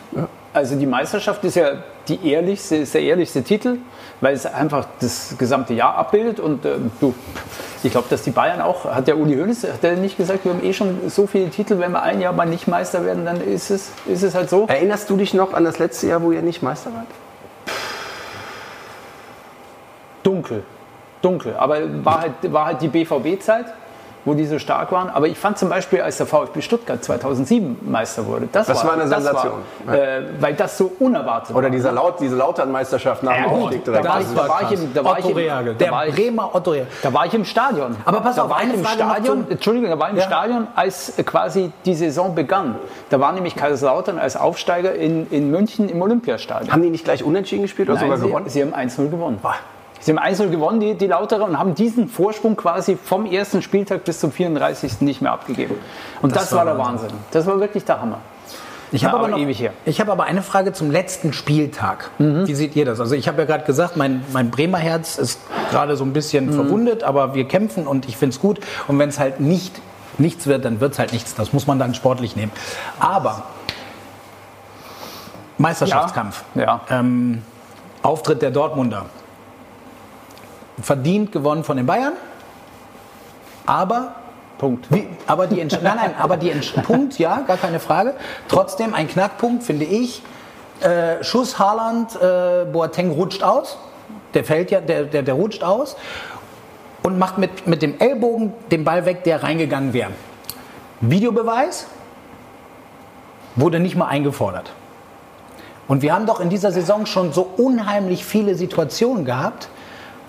Also 0.53 0.75
die 0.75 0.85
Meisterschaft 0.85 1.43
ist 1.45 1.55
ja 1.55 1.69
die 2.07 2.27
ehrlichste, 2.27 2.77
ist 2.77 2.93
der 2.93 3.01
ehrlichste 3.01 3.43
Titel, 3.43 3.77
weil 4.21 4.33
es 4.33 4.45
einfach 4.45 4.87
das 4.99 5.35
gesamte 5.37 5.73
Jahr 5.73 5.95
abbildet. 5.95 6.39
Und 6.39 6.65
äh, 6.65 6.75
du, 6.99 7.13
ich 7.83 7.91
glaube, 7.91 8.07
dass 8.09 8.23
die 8.23 8.31
Bayern 8.31 8.61
auch, 8.61 8.85
hat 8.85 9.07
der 9.07 9.17
Uli 9.17 9.35
Hoeneß, 9.35 9.63
hat 9.65 9.83
der 9.83 9.95
nicht 9.95 10.17
gesagt, 10.17 10.45
wir 10.45 10.53
haben 10.53 10.63
eh 10.63 10.73
schon 10.73 11.09
so 11.09 11.27
viele 11.27 11.49
Titel, 11.49 11.79
wenn 11.79 11.91
wir 11.91 12.01
ein 12.01 12.21
Jahr 12.21 12.33
mal 12.33 12.45
nicht 12.45 12.67
Meister 12.67 13.05
werden, 13.05 13.25
dann 13.25 13.41
ist 13.41 13.69
es, 13.69 13.91
ist 14.07 14.23
es 14.23 14.35
halt 14.35 14.49
so. 14.49 14.65
Erinnerst 14.67 15.09
du 15.09 15.17
dich 15.17 15.33
noch 15.33 15.53
an 15.53 15.63
das 15.63 15.79
letzte 15.79 16.07
Jahr, 16.07 16.21
wo 16.21 16.31
ihr 16.31 16.41
nicht 16.41 16.61
Meister 16.61 16.91
wart? 16.93 17.07
Dunkel, 20.23 20.63
dunkel. 21.21 21.55
Aber 21.57 21.79
war 22.05 22.21
halt, 22.21 22.53
war 22.53 22.65
halt 22.65 22.81
die 22.81 22.87
BVB-Zeit. 22.87 23.65
Wo 24.25 24.33
die 24.33 24.45
so 24.45 24.59
stark 24.59 24.91
waren. 24.91 25.09
Aber 25.09 25.27
ich 25.27 25.37
fand 25.37 25.57
zum 25.57 25.69
Beispiel, 25.69 26.01
als 26.01 26.17
der 26.17 26.25
VfB 26.27 26.61
Stuttgart 26.61 27.03
2007 27.03 27.77
Meister 27.89 28.25
wurde, 28.25 28.47
das, 28.51 28.67
Das 28.67 28.85
war 28.85 28.93
eine 28.93 29.07
Sensation. 29.07 29.53
war, 29.85 29.95
äh, 29.95 30.21
weil 30.39 30.53
das 30.53 30.77
so 30.77 30.91
unerwartet 30.99 31.55
Oder 31.55 31.63
war. 31.65 31.69
dieser 31.71 31.91
Laut, 31.91 32.19
diese 32.19 32.35
Lautern-Meisterschaft 32.35 33.23
nach 33.23 33.35
dem 33.35 33.45
gut, 33.45 33.63
Aufstieg 33.63 33.85
da 33.85 33.91
direkt. 33.93 34.07
war, 34.09 34.17
Das 34.19 34.29
ich, 34.31 34.37
war 34.37 34.43
da 34.43 34.49
war 34.49 34.61
ich 34.71 34.71
im, 34.79 34.93
da 34.93 35.03
war 35.03 35.19
ich 35.19 35.25
Otto 35.25 35.31
im, 35.31 35.37
Rehagel, 35.37 35.73
da 35.73 35.79
der 35.85 35.91
war 35.91 36.07
ich, 36.07 36.15
Bremer 36.15 36.49
Otto 36.55 36.75
da 37.01 37.13
war 37.13 37.25
ich 37.25 37.33
im 37.33 37.45
Stadion. 37.45 37.95
Aber 38.05 38.21
pass 38.21 38.35
da 38.35 38.43
auf, 38.43 38.49
war 38.49 38.63
ich 38.63 38.73
im 38.73 38.83
Frage 38.83 38.97
Stadion, 39.03 39.43
zum- 39.43 39.51
Entschuldigung, 39.51 39.89
da 39.89 39.99
war 39.99 40.07
ich 40.07 40.13
im 40.13 40.19
Ja. 40.19 40.25
Stadion, 40.25 40.67
als 40.75 41.17
äh, 41.17 41.23
quasi 41.23 41.71
die 41.85 41.95
Saison 41.95 42.35
begann. 42.35 42.75
Da 43.09 43.19
war 43.19 43.31
nämlich 43.31 43.55
Kaiserslautern 43.55 44.19
als 44.19 44.35
Aufsteiger 44.37 44.93
in, 44.93 45.27
in 45.31 45.49
München 45.51 45.89
im 45.89 46.01
Olympiastadion. 46.01 46.71
Haben 46.71 46.81
die 46.83 46.89
nicht 46.89 47.03
gleich 47.05 47.23
unentschieden 47.23 47.63
gespielt 47.63 47.89
oder 47.89 47.97
Nein, 47.99 48.05
sogar 48.05 48.17
sie, 48.19 48.27
gewonnen? 48.27 48.49
sie 48.49 48.61
haben 48.61 48.73
1-0 48.73 49.09
gewonnen. 49.09 49.39
Sie 50.01 50.11
haben 50.11 50.19
1-0 50.19 50.49
gewonnen, 50.49 50.79
die, 50.79 50.95
die 50.95 51.07
Lauterer, 51.07 51.45
und 51.45 51.57
haben 51.57 51.75
diesen 51.75 52.07
Vorsprung 52.09 52.55
quasi 52.55 52.97
vom 53.01 53.25
ersten 53.25 53.61
Spieltag 53.61 54.03
bis 54.03 54.19
zum 54.19 54.31
34. 54.31 55.01
nicht 55.01 55.21
mehr 55.21 55.31
abgegeben. 55.31 55.75
Und 56.21 56.35
das, 56.35 56.49
Das 56.49 56.57
war 56.57 56.65
der 56.65 56.77
Wahnsinn. 56.77 57.09
Wahnsinn. 57.09 57.19
Das 57.31 57.45
war 57.45 57.59
wirklich 57.59 57.85
der 57.85 58.01
Hammer. 58.01 58.17
Ich 58.91 59.03
Ja, 59.03 59.11
habe 59.11 59.19
aber, 59.19 59.27
noch, 59.29 59.37
ich 59.85 60.01
habe 60.01 60.11
aber 60.11 60.25
eine 60.25 60.41
Frage 60.41 60.73
zum 60.73 60.91
letzten 60.91 61.31
Spieltag. 61.31 62.09
Wie 62.17 62.53
seht 62.53 62.75
ihr 62.75 62.83
das? 62.83 62.99
Also 62.99 63.15
ich 63.15 63.29
habe 63.29 63.37
ja 63.37 63.45
gerade 63.45 63.63
gesagt, 63.63 63.95
mein, 63.95 64.21
mein 64.33 64.51
Bremer 64.51 64.79
Herz 64.79 65.17
ist 65.17 65.39
gerade 65.69 65.95
so 65.95 66.03
ein 66.03 66.11
bisschen 66.11 66.51
verwundet, 66.51 67.03
aber 67.03 67.33
wir 67.33 67.47
kämpfen 67.47 67.87
und 67.87 68.05
ich 68.09 68.17
finde 68.17 68.33
es 68.35 68.41
gut. 68.41 68.59
Und 68.89 68.99
wenn 68.99 69.07
es 69.07 69.17
halt 69.17 69.39
nicht 69.39 69.79
nichts 70.17 70.45
wird, 70.45 70.65
dann 70.65 70.81
wird 70.81 70.91
es 70.91 70.99
halt 70.99 71.13
nichts. 71.13 71.35
Das 71.35 71.53
muss 71.53 71.67
man 71.67 71.79
dann 71.79 71.93
sportlich 71.93 72.35
nehmen. 72.35 72.51
Aber 72.99 73.43
Meisterschaftskampf. 75.57 76.43
Ja. 76.55 76.81
Ähm, 76.89 77.43
Auftritt 78.03 78.41
der 78.41 78.51
Dortmunder. 78.51 79.05
Verdient 80.81 81.31
gewonnen 81.31 81.63
von 81.63 81.77
den 81.77 81.85
Bayern. 81.85 82.13
Aber 83.65 84.15
Punkt. 84.57 84.91
wie, 84.91 85.07
aber 85.27 85.47
die 85.47 85.59
Entsch 85.59 85.77
nein, 85.81 85.95
nein, 85.95 86.13
aber 86.19 86.37
die 86.37 86.51
Entsch 86.51 86.73
Punkt, 86.83 87.17
ja, 87.17 87.41
gar 87.41 87.57
keine 87.57 87.79
Frage. 87.79 88.13
Trotzdem 88.47 88.93
ein 88.93 89.07
Knackpunkt, 89.07 89.63
finde 89.63 89.85
ich. 89.85 90.21
Äh, 90.81 91.23
Schuss 91.23 91.57
Haaland, 91.59 92.15
äh, 92.15 92.65
Boateng 92.71 93.11
rutscht 93.11 93.43
aus. 93.43 93.77
Der 94.33 94.43
fällt 94.43 94.71
ja, 94.71 94.81
der, 94.81 95.03
der, 95.03 95.23
der 95.23 95.33
rutscht 95.33 95.63
aus 95.63 95.95
und 97.03 97.17
macht 97.17 97.37
mit, 97.37 97.67
mit 97.67 97.81
dem 97.81 97.99
Ellbogen 97.99 98.53
den 98.71 98.83
Ball 98.83 99.05
weg, 99.05 99.23
der 99.23 99.43
reingegangen 99.43 99.93
wäre. 99.93 100.11
Videobeweis 101.01 101.87
wurde 103.55 103.79
nicht 103.79 103.95
mal 103.95 104.07
eingefordert. 104.07 104.71
Und 105.87 106.01
wir 106.01 106.13
haben 106.13 106.25
doch 106.25 106.39
in 106.39 106.49
dieser 106.49 106.71
Saison 106.71 107.05
schon 107.05 107.33
so 107.33 107.41
unheimlich 107.57 108.23
viele 108.23 108.55
Situationen 108.55 109.25
gehabt, 109.25 109.67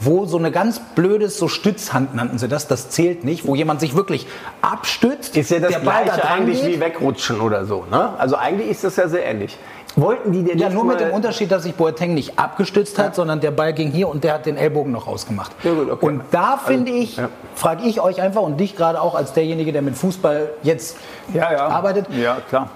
wo 0.05 0.27
so 0.27 0.39
eine 0.39 0.51
ganz 0.51 0.81
blödes, 0.95 1.39
so 1.39 1.49
Stützhand 1.49 2.15
nannten 2.15 2.39
sie 2.39 2.49
das, 2.49 2.67
das 2.69 2.91
zählt 2.91 3.25
nicht, 3.25 3.47
wo 3.47 3.55
jemand 3.55 3.81
sich 3.81 3.95
wirklich 3.95 4.27
abstützt. 4.61 5.37
Ist 5.37 5.51
ja 5.51 5.61
das 5.61 5.73
der 5.73 5.79
Ball 5.81 6.05
da 6.05 6.15
gleiche 6.15 6.21
dran 6.21 6.39
eigentlich 6.41 6.63
geht. 6.63 6.77
wie 6.77 6.81
wegrutschen 6.81 7.41
oder 7.41 7.65
so. 7.65 7.85
Ne? 7.91 8.11
Also 8.19 8.37
eigentlich 8.37 8.69
ist 8.69 8.85
das 8.85 8.97
ja 8.97 9.09
sehr 9.09 9.25
ähnlich. 9.25 9.59
Wollten 9.95 10.33
die 10.33 10.43
denn 10.43 10.59
Ja, 10.59 10.71
nur 10.71 10.85
mit 10.85 11.01
dem 11.01 11.11
Unterschied, 11.11 11.53
dass 11.53 11.65
sich 11.65 11.75
Boateng 11.75 12.15
nicht 12.15 12.39
abgestützt 12.39 12.99
hat, 12.99 13.15
sondern 13.15 13.41
der 13.41 13.51
Ball 13.51 13.75
ging 13.75 13.91
hier 13.91 14.09
und 14.09 14.25
der 14.25 14.35
hat 14.35 14.47
den 14.47 14.57
Ellbogen 14.57 14.91
noch 14.91 15.07
rausgemacht. 15.07 15.53
Ja, 15.63 15.75
gut, 15.75 15.91
okay. 15.91 16.07
Und 16.07 16.23
da 16.31 16.57
finde 16.57 16.93
ich, 16.93 17.19
ja. 17.19 17.29
frage 17.55 17.85
ich 17.85 18.01
euch 18.01 18.21
einfach 18.23 18.41
und 18.41 18.59
dich 18.59 18.75
gerade 18.75 19.03
auch 19.03 19.15
als 19.15 19.35
derjenige, 19.35 19.71
der 19.71 19.83
mit 19.83 19.95
Fußball 19.97 20.51
jetzt 20.63 20.97
Ja, 21.35 21.53
ja. 21.53 21.67
arbeitet, 21.67 22.07
Ja, 22.11 22.39
klar. 22.49 22.71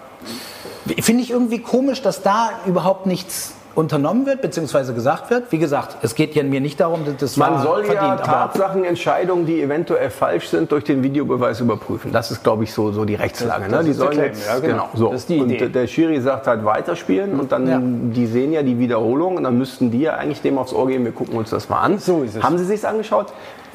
Finde 1.01 1.23
ich 1.23 1.31
irgendwie 1.31 1.59
komisch, 1.61 2.03
dass 2.03 2.23
da 2.23 2.51
überhaupt 2.67 3.07
nichts 3.07 3.56
unternommen 3.77 4.27
wird, 4.27 4.41
beziehungsweise 4.41 4.95
gesagt 4.95 5.31
wird. 5.31 5.53
Wie 5.53 5.59
gesagt, 5.59 5.99
es 6.03 6.15
geht 6.15 6.35
ja 6.35 6.43
mir 6.43 6.61
nicht 6.61 6.81
darum, 6.81 7.05
dass 7.05 7.17
das 7.17 7.37
Man 7.37 7.55
war 7.55 7.63
soll 7.63 7.81
ja 7.81 7.93
verdient, 7.93 8.29
aber 8.29 8.53
Tatsachenentscheidungen, 8.53 9.47
die 9.47 9.61
eventuell 9.63 10.11
falsch 10.11 10.49
sind, 10.49 10.73
durch 10.73 10.85
den 10.85 11.03
Videobeweis 11.03 11.61
überprüfen. 11.61 12.11
Das 12.11 12.31
ist, 12.31 12.43
glaube 12.43 12.65
ich, 12.65 12.73
so, 12.73 12.91
so 12.93 13.05
die 13.05 13.15
Rechtslage. 13.15 13.69
Das- 13.69 13.83
ne? 13.83 13.85
Die 13.85 13.93
sollen 13.93 14.19
jetzt, 14.19 14.47
ja, 14.47 14.59
genau. 14.59 14.89
so. 14.95 15.11
Das 15.11 15.21
ist 15.23 15.29
die 15.29 15.39
und 15.41 15.51
Idee. 15.51 15.69
der 15.69 15.87
Schiri 15.87 16.21
sagt 16.21 16.47
halt 16.47 16.65
weiterspielen 16.65 17.39
und 17.39 17.53
dann, 17.53 17.69
Ja. 17.69 17.79
die 17.81 18.27
sehen 18.27 18.53
ja 18.53 18.63
die 18.63 18.79
Wiederholung 18.79 19.37
und 19.37 19.45
dann 19.45 19.59
müssten 19.59 19.91
die 19.91 20.01
ja 20.01 20.15
eigentlich 20.15 20.41
dem 20.41 20.57
aufs 20.59 20.73
Ohr 20.73 20.87
gehen, 20.89 21.05
wir 21.05 21.13
gucken 21.13 21.37
uns 21.37 21.51
das 21.51 21.69
mal 21.69 21.81
an. 21.81 21.99
So 21.99 22.23
ist 22.23 22.37
es. 22.37 22.43
Haben 22.43 22.57
Sie 22.59 22.65
sich's 22.65 22.85
angeschaut? 22.85 23.27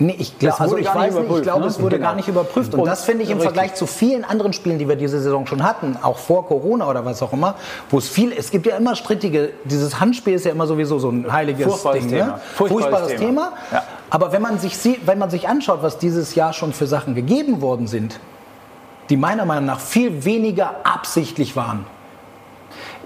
Nee, 0.04 0.16
ich 0.18 0.40
glaube, 0.40 0.52
Das 0.54 0.62
also 0.62 0.78
ich 0.78 0.88
weiß 0.88 1.14
nicht, 1.14 1.30
ich 1.32 1.42
glaube, 1.44 1.60
ne? 1.62 1.68
es 1.68 1.80
wurde 1.80 1.98
Genau. 1.98 2.08
gar 2.10 2.16
nicht 2.16 2.28
überprüft. 2.28 2.74
Und, 2.74 2.80
Und- 2.80 2.86
das 2.88 3.04
finde 3.04 3.24
ich 3.24 3.30
im 3.30 3.38
richtig. 3.38 3.54
Vergleich 3.54 3.76
zu 3.76 3.86
vielen 3.86 4.24
anderen 4.24 4.52
Spielen, 4.52 4.80
die 4.80 4.88
wir 4.90 4.96
diese 4.96 5.20
Saison 5.22 5.46
schon 5.46 5.62
hatten, 5.64 5.96
auch 6.02 6.18
vor 6.18 6.48
Corona 6.48 6.88
oder 6.90 7.06
was 7.06 7.22
auch 7.22 7.34
immer, 7.34 7.54
wo 7.92 8.00
es 8.00 8.10
viel, 8.10 8.32
es 8.32 8.50
gibt 8.50 8.66
ja 8.66 8.78
immer 8.78 8.96
strittige, 8.96 9.52
dieses 9.64 10.00
Handspiel 10.00 10.34
ist 10.34 10.46
ja 10.46 10.52
immer 10.54 10.66
sowieso 10.66 10.98
so 10.98 11.10
ein 11.10 11.32
heiliges 11.32 11.68
Furchtbares 11.68 12.00
Ding. 12.00 12.10
Thema. 12.10 12.26
Ne? 12.26 12.40
Furchtbares 12.56 12.82
Furchtbares 12.82 13.08
Thema. 13.16 13.20
Thema. 13.20 13.54
Ja. 13.72 13.84
Aber 14.10 14.32
wenn 14.32 14.42
man 14.42 14.58
sich 14.58 14.76
sieht, 14.76 15.06
wenn 15.06 15.20
man 15.20 15.30
sich 15.30 15.48
anschaut, 15.48 15.84
was 15.84 16.00
dieses 16.00 16.34
Jahr 16.34 16.54
schon 16.54 16.74
für 16.74 16.88
Sachen 16.88 17.14
gegeben 17.14 17.62
worden 17.62 17.86
sind, 17.86 18.20
die 19.12 19.18
meiner 19.18 19.46
Meinung 19.46 19.66
nach 19.66 19.80
viel 19.80 20.26
weniger 20.26 20.78
absichtlich 20.84 21.56
waren. 21.56 21.86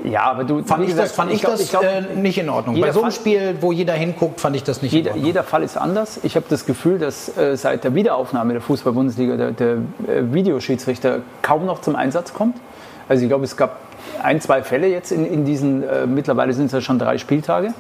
Ja, 0.03 0.23
aber 0.23 0.43
du, 0.43 0.63
Fand 0.63 0.83
ich 0.83 0.89
gesagt, 0.89 1.09
das, 1.09 1.15
fand 1.15 1.31
ich 1.31 1.39
glaub- 1.41 1.53
das 1.57 1.69
glaub, 1.69 1.83
äh, 1.83 2.01
nicht 2.15 2.37
in 2.37 2.49
Ordnung. 2.49 2.79
Bei 2.79 2.91
so 2.91 3.01
einem 3.01 3.11
Fall- 3.11 3.19
Spiel, 3.19 3.55
wo 3.61 3.71
jeder 3.71 3.93
hinguckt, 3.93 4.39
fand 4.41 4.55
ich 4.55 4.63
das 4.63 4.81
nicht 4.81 4.91
in 4.93 4.97
Jeder, 4.99 5.11
Ordnung. 5.11 5.25
jeder 5.25 5.43
Fall 5.43 5.63
ist 5.63 5.77
anders. 5.77 6.19
Ich 6.23 6.35
habe 6.35 6.45
das 6.49 6.65
Gefühl, 6.65 6.99
dass 6.99 7.35
äh, 7.37 7.55
seit 7.57 7.83
der 7.83 7.95
Wiederaufnahme 7.95 8.53
der 8.53 8.61
Fußball-Bundesliga 8.61 9.37
der, 9.37 9.51
der 9.51 9.69
äh, 9.73 9.77
Videoschiedsrichter 10.33 11.19
kaum 11.41 11.65
noch 11.65 11.81
zum 11.81 11.95
Einsatz 11.95 12.33
kommt. 12.33 12.57
Also 13.07 13.23
ich 13.23 13.29
glaube, 13.29 13.45
es 13.45 13.55
gab 13.57 13.77
ein, 14.21 14.41
zwei 14.41 14.63
Fälle 14.63 14.87
jetzt 14.87 15.11
in, 15.11 15.25
in 15.25 15.45
diesen, 15.45 15.83
äh, 15.83 16.05
mittlerweile 16.05 16.53
sind 16.53 16.67
es 16.67 16.71
ja 16.73 16.81
schon 16.81 16.99
drei 16.99 17.17
Spieltage. 17.17 17.73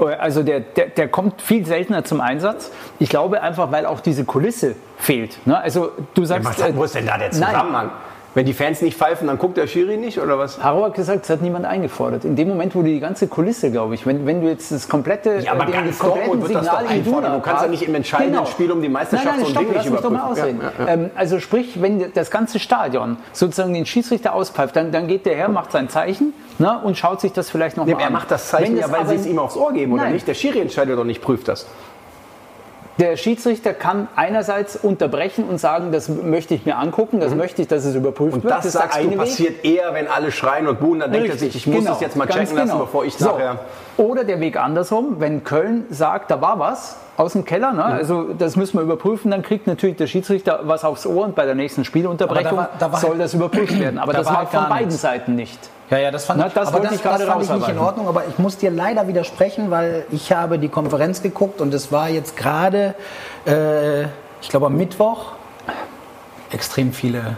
Äh, 0.00 0.04
Also 0.04 0.42
der, 0.42 0.60
der, 0.60 0.86
der 0.88 1.08
kommt 1.08 1.40
viel 1.42 1.64
seltener 1.66 2.04
zum 2.04 2.20
Einsatz. 2.20 2.70
Ich 2.98 3.08
glaube 3.08 3.40
einfach, 3.42 3.72
weil 3.72 3.86
auch 3.86 4.00
diese 4.00 4.24
Kulisse 4.24 4.76
fehlt. 4.98 5.44
Ne? 5.46 5.58
Also 5.60 5.92
du 6.14 6.24
sagst, 6.24 6.46
Was 6.48 6.62
hat, 6.62 6.76
wo 6.76 6.84
ist 6.84 6.94
denn 6.94 7.06
da 7.06 7.16
der 7.18 7.30
Zusammenhang? 7.30 7.90
Wenn 8.38 8.46
die 8.46 8.54
Fans 8.54 8.82
nicht 8.82 8.96
pfeifen, 8.96 9.26
dann 9.26 9.36
guckt 9.36 9.56
der 9.56 9.66
Schiri 9.66 9.96
nicht 9.96 10.20
oder 10.20 10.38
was? 10.38 10.62
Haro 10.62 10.84
hat 10.84 10.94
gesagt, 10.94 11.24
es 11.24 11.30
hat 11.30 11.42
niemand 11.42 11.64
eingefordert. 11.64 12.24
In 12.24 12.36
dem 12.36 12.46
Moment, 12.46 12.72
wo 12.76 12.82
du 12.82 12.86
die 12.86 13.00
ganze 13.00 13.26
Kulisse, 13.26 13.72
glaube 13.72 13.96
ich, 13.96 14.06
wenn, 14.06 14.26
wenn 14.26 14.42
du 14.42 14.46
jetzt 14.46 14.70
das 14.70 14.88
komplette, 14.88 15.40
Ja, 15.40 15.54
aber 15.54 15.64
den 15.64 15.72
ganz 15.74 15.98
kompletten 15.98 16.40
wird 16.42 16.54
das 16.54 16.66
doch 16.66 16.78
Signal 16.78 16.86
einfordern. 16.86 17.32
Du 17.32 17.40
kannst 17.40 17.64
ja 17.64 17.68
nicht 17.68 17.82
im 17.82 17.96
entscheidenden 17.96 18.46
Spiel 18.46 18.70
um 18.70 18.80
die 18.80 18.88
Meisterschaft 18.88 19.26
nein, 19.26 19.40
nein, 19.40 19.44
so 19.44 19.46
ein 19.46 19.50
stopp, 19.50 19.64
Ding 19.64 19.76
nicht 19.76 19.90
mich 19.90 20.00
doch 20.00 20.10
mal 20.10 20.18
überprüfen. 20.18 20.40
ausreden. 20.40 20.60
Ja, 20.62 20.84
ja, 20.84 20.86
ja. 20.86 20.92
Ähm, 20.94 21.10
also 21.16 21.40
sprich, 21.40 21.82
wenn 21.82 22.12
das 22.12 22.30
ganze 22.30 22.60
Stadion 22.60 23.16
sozusagen 23.32 23.74
den 23.74 23.86
Schiedsrichter 23.86 24.32
auspfeift, 24.34 24.76
dann, 24.76 24.92
dann 24.92 25.08
geht 25.08 25.26
der 25.26 25.34
her, 25.34 25.48
macht 25.48 25.72
sein 25.72 25.88
Zeichen 25.88 26.32
ne, 26.60 26.78
und 26.84 26.96
schaut 26.96 27.20
sich 27.20 27.32
das 27.32 27.50
vielleicht 27.50 27.76
noch 27.76 27.86
Nee, 27.86 27.94
mal 27.94 28.02
er 28.02 28.06
an. 28.06 28.12
macht 28.12 28.30
das 28.30 28.50
Zeichen 28.50 28.76
ja, 28.76 28.88
weil 28.92 29.08
sie 29.08 29.16
es 29.16 29.26
ihm 29.26 29.40
aufs 29.40 29.56
Ohr 29.56 29.72
geben, 29.72 29.94
oder 29.94 30.04
Nein. 30.04 30.12
nicht? 30.12 30.28
Der 30.28 30.34
Schiri 30.34 30.60
entscheidet 30.60 30.96
doch 30.96 31.02
nicht, 31.02 31.22
prüft 31.22 31.48
das. 31.48 31.66
Der 32.98 33.16
Schiedsrichter 33.16 33.74
kann 33.74 34.08
einerseits 34.16 34.74
unterbrechen 34.76 35.44
und 35.44 35.58
sagen, 35.58 35.92
das 35.92 36.08
möchte 36.08 36.54
ich 36.54 36.66
mir 36.66 36.76
angucken, 36.78 37.20
das 37.20 37.32
möchte 37.34 37.62
ich, 37.62 37.68
dass 37.68 37.84
es 37.84 37.94
überprüft 37.94 38.30
Mhm. 38.32 38.34
Und 38.38 38.44
wird. 38.44 38.54
das, 38.54 38.64
ist 38.66 38.74
der 38.74 38.82
sagst 38.82 38.98
du, 39.04 39.10
Weg. 39.10 39.18
passiert 39.18 39.64
eher, 39.64 39.94
wenn 39.94 40.08
alle 40.08 40.32
schreien 40.32 40.66
und 40.66 40.80
buhen, 40.80 40.98
dann 40.98 41.12
denkt 41.12 41.28
er 41.28 41.34
Richtig, 41.34 41.52
sich, 41.52 41.62
ich 41.62 41.66
muss 41.68 41.78
genau, 41.84 41.92
das 41.92 42.00
jetzt 42.00 42.16
mal 42.16 42.24
ganz 42.26 42.40
checken 42.40 42.56
lassen, 42.56 42.70
genau. 42.72 42.80
bevor 42.84 43.04
ich 43.04 43.14
So. 43.16 43.26
nachher... 43.26 43.60
Oder 43.98 44.24
der 44.24 44.40
Weg 44.40 44.56
andersrum, 44.56 45.16
wenn 45.20 45.44
Köln 45.44 45.84
sagt, 45.90 46.30
da 46.32 46.40
war 46.40 46.58
was 46.58 46.96
aus 47.16 47.32
dem 47.34 47.44
Keller, 47.44 47.72
ne? 47.72 47.84
also 47.84 48.32
das 48.36 48.56
müssen 48.56 48.76
wir 48.78 48.82
überprüfen, 48.82 49.30
dann 49.30 49.42
kriegt 49.42 49.66
natürlich 49.68 49.96
der 49.96 50.06
Schiedsrichter 50.08 50.60
was 50.64 50.84
aufs 50.84 51.06
Ohr 51.06 51.24
und 51.24 51.34
bei 51.36 51.46
der 51.46 51.54
nächsten 51.54 51.84
Spielunterbrechung 51.84 52.50
da 52.50 52.56
war- 52.56 52.70
da 52.78 52.92
war 52.92 53.00
soll 53.00 53.18
das 53.18 53.34
überprüft 53.34 53.78
werden. 53.78 53.98
Aber 53.98 54.12
da 54.12 54.18
das 54.18 54.26
war 54.28 54.34
war 54.38 54.46
von 54.46 54.68
beiden 54.68 54.86
nichts. 54.88 55.02
Seiten 55.02 55.34
nicht. 55.36 55.58
Ja, 55.90 55.98
ja, 55.98 56.10
das 56.10 56.26
fand 56.26 56.40
Na, 56.40 56.46
ich, 56.48 56.52
das 56.52 56.68
aber 56.68 56.74
wollte 56.78 56.88
das, 56.88 56.96
ich 56.96 57.02
das 57.02 57.22
fand 57.24 57.42
ich 57.42 57.50
nicht 57.50 57.68
in. 57.68 57.78
Ordnung. 57.78 58.08
Aber 58.08 58.24
ich 58.28 58.38
muss 58.38 58.58
dir 58.58 58.70
leider 58.70 59.08
widersprechen, 59.08 59.70
weil 59.70 60.04
ich 60.10 60.32
habe 60.32 60.58
die 60.58 60.68
Konferenz 60.68 61.22
geguckt 61.22 61.60
und 61.60 61.72
es 61.72 61.90
war 61.90 62.08
jetzt 62.10 62.36
gerade, 62.36 62.94
äh, 63.46 64.02
ich 64.42 64.48
glaube 64.50 64.66
am 64.66 64.76
Mittwoch, 64.76 65.32
extrem 66.50 66.92
viele 66.92 67.36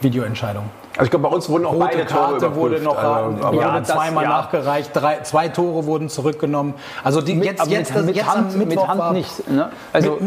Videoentscheidungen. 0.00 0.70
Also 0.96 1.04
ich 1.04 1.10
glaube, 1.10 1.28
bei 1.28 1.34
uns 1.34 1.46
wurden 1.50 1.66
auch 1.66 1.74
Rote 1.74 1.84
beide 1.84 2.06
Tore 2.06 2.30
Karte 2.38 2.54
wurde 2.54 2.80
noch 2.80 2.96
also, 2.96 3.44
aber 3.46 3.60
Ja, 3.60 3.78
das- 3.80 3.88
zweimal 3.88 4.24
ja. 4.24 4.30
nachgereicht, 4.30 4.90
drei, 4.94 5.20
zwei 5.24 5.48
Tore 5.48 5.84
wurden 5.84 6.08
zurückgenommen. 6.08 6.72
Also 7.04 7.20
die, 7.20 7.34
jetzt, 7.34 7.60
Aber 7.60 7.70
jetzt, 7.70 7.90
mit, 7.90 7.98
das, 7.98 8.06
mit 8.06 8.16
jetzt 8.16 8.26
Hand, 8.34 8.56
mit 8.56 8.68
Mittwoch 8.68 8.88
Hand 8.88 8.98
war, 9.00 9.12
nicht. 9.12 9.46
Ne? 9.50 9.70
Also 9.92 10.18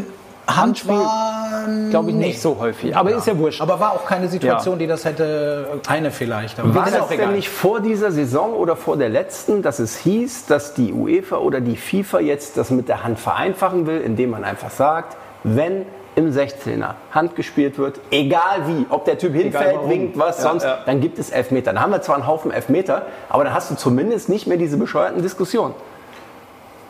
Hand 0.56 0.58
Handspiel, 0.58 0.96
war, 0.96 1.68
glaube 1.90 2.10
ich, 2.10 2.16
nee. 2.16 2.28
nicht 2.28 2.42
so 2.42 2.58
häufig. 2.60 2.96
Aber 2.96 3.12
ist 3.12 3.28
ja 3.28 3.38
wurscht. 3.38 3.62
Aber 3.62 3.80
war 3.80 3.94
auch 3.94 4.06
keine 4.06 4.28
Situation, 4.28 4.80
die 4.80 4.88
das 4.88 5.06
hätte, 5.06 5.80
eine 5.88 6.12
vielleicht. 6.12 6.60
Aber 6.60 6.74
War 6.74 6.86
das 6.86 7.00
auch 7.00 7.10
denn 7.10 7.34
nicht 7.34 7.50
vor 7.50 7.80
dieser 7.80 8.12
Saison 8.12 8.54
oder 8.54 8.76
vor 8.76 8.98
der 8.98 9.10
letzten, 9.10 9.62
dass 9.62 9.80
es 9.80 9.98
hieß, 9.98 10.46
dass 10.48 10.74
die 10.74 10.94
UEFA 10.94 11.38
oder 11.38 11.62
die 11.62 11.78
FIFA 11.78 12.20
jetzt 12.20 12.58
das 12.58 12.70
mit 12.70 12.90
der 12.90 13.04
Hand 13.04 13.20
vereinfachen 13.20 13.86
will, 13.88 14.02
indem 14.02 14.32
man 14.32 14.44
einfach 14.44 14.70
sagt, 14.70 15.18
wenn 15.44 15.86
im 16.16 16.32
16er 16.32 16.96
Hand 17.12 17.36
gespielt 17.36 17.78
wird, 17.78 18.00
egal 18.12 18.68
wie, 18.68 18.86
ob 18.90 19.06
der 19.06 19.18
Typ 19.18 19.34
hinfällt, 19.34 19.88
winkt, 19.88 20.18
was 20.20 20.38
Ja, 20.38 20.50
sonst, 20.50 20.64
ja. 20.64 20.80
dann 20.86 21.00
gibt 21.00 21.18
es 21.18 21.30
Elfmeter. 21.30 21.72
Dann 21.74 21.82
haben 21.82 21.92
wir 21.92 22.02
zwar 22.02 22.16
einen 22.16 22.28
Haufen 22.28 22.52
Elfmeter, 22.52 23.04
aber 23.30 23.46
dann 23.46 23.54
hast 23.54 23.72
du 23.72 23.76
zumindest 23.76 24.28
nicht 24.28 24.46
mehr 24.46 24.58
diese 24.58 24.78
bescheuerten 24.78 25.22
Diskussionen. 25.22 25.74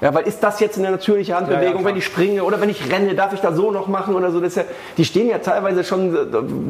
Ja, 0.01 0.13
weil 0.13 0.25
ist 0.27 0.41
das 0.41 0.61
jetzt 0.61 0.77
eine 0.77 0.91
natürliche 0.91 1.35
Handbewegung, 1.35 1.73
Ja, 1.75 1.79
ja, 1.81 1.85
wenn 1.85 1.97
ich 1.97 2.05
springe 2.05 2.43
oder 2.45 2.61
wenn 2.61 2.69
ich 2.69 2.89
renne, 2.89 3.15
darf 3.15 3.33
ich 3.33 3.41
da 3.41 3.51
so 3.53 3.69
noch 3.71 3.87
machen 3.87 4.15
oder 4.15 4.31
so? 4.31 4.39
Das 4.39 4.49
ist 4.51 4.55
ja, 4.55 4.63
die 4.97 5.03
stehen 5.03 5.29
ja 5.29 5.39
teilweise 5.39 5.83
schon, 5.83 6.13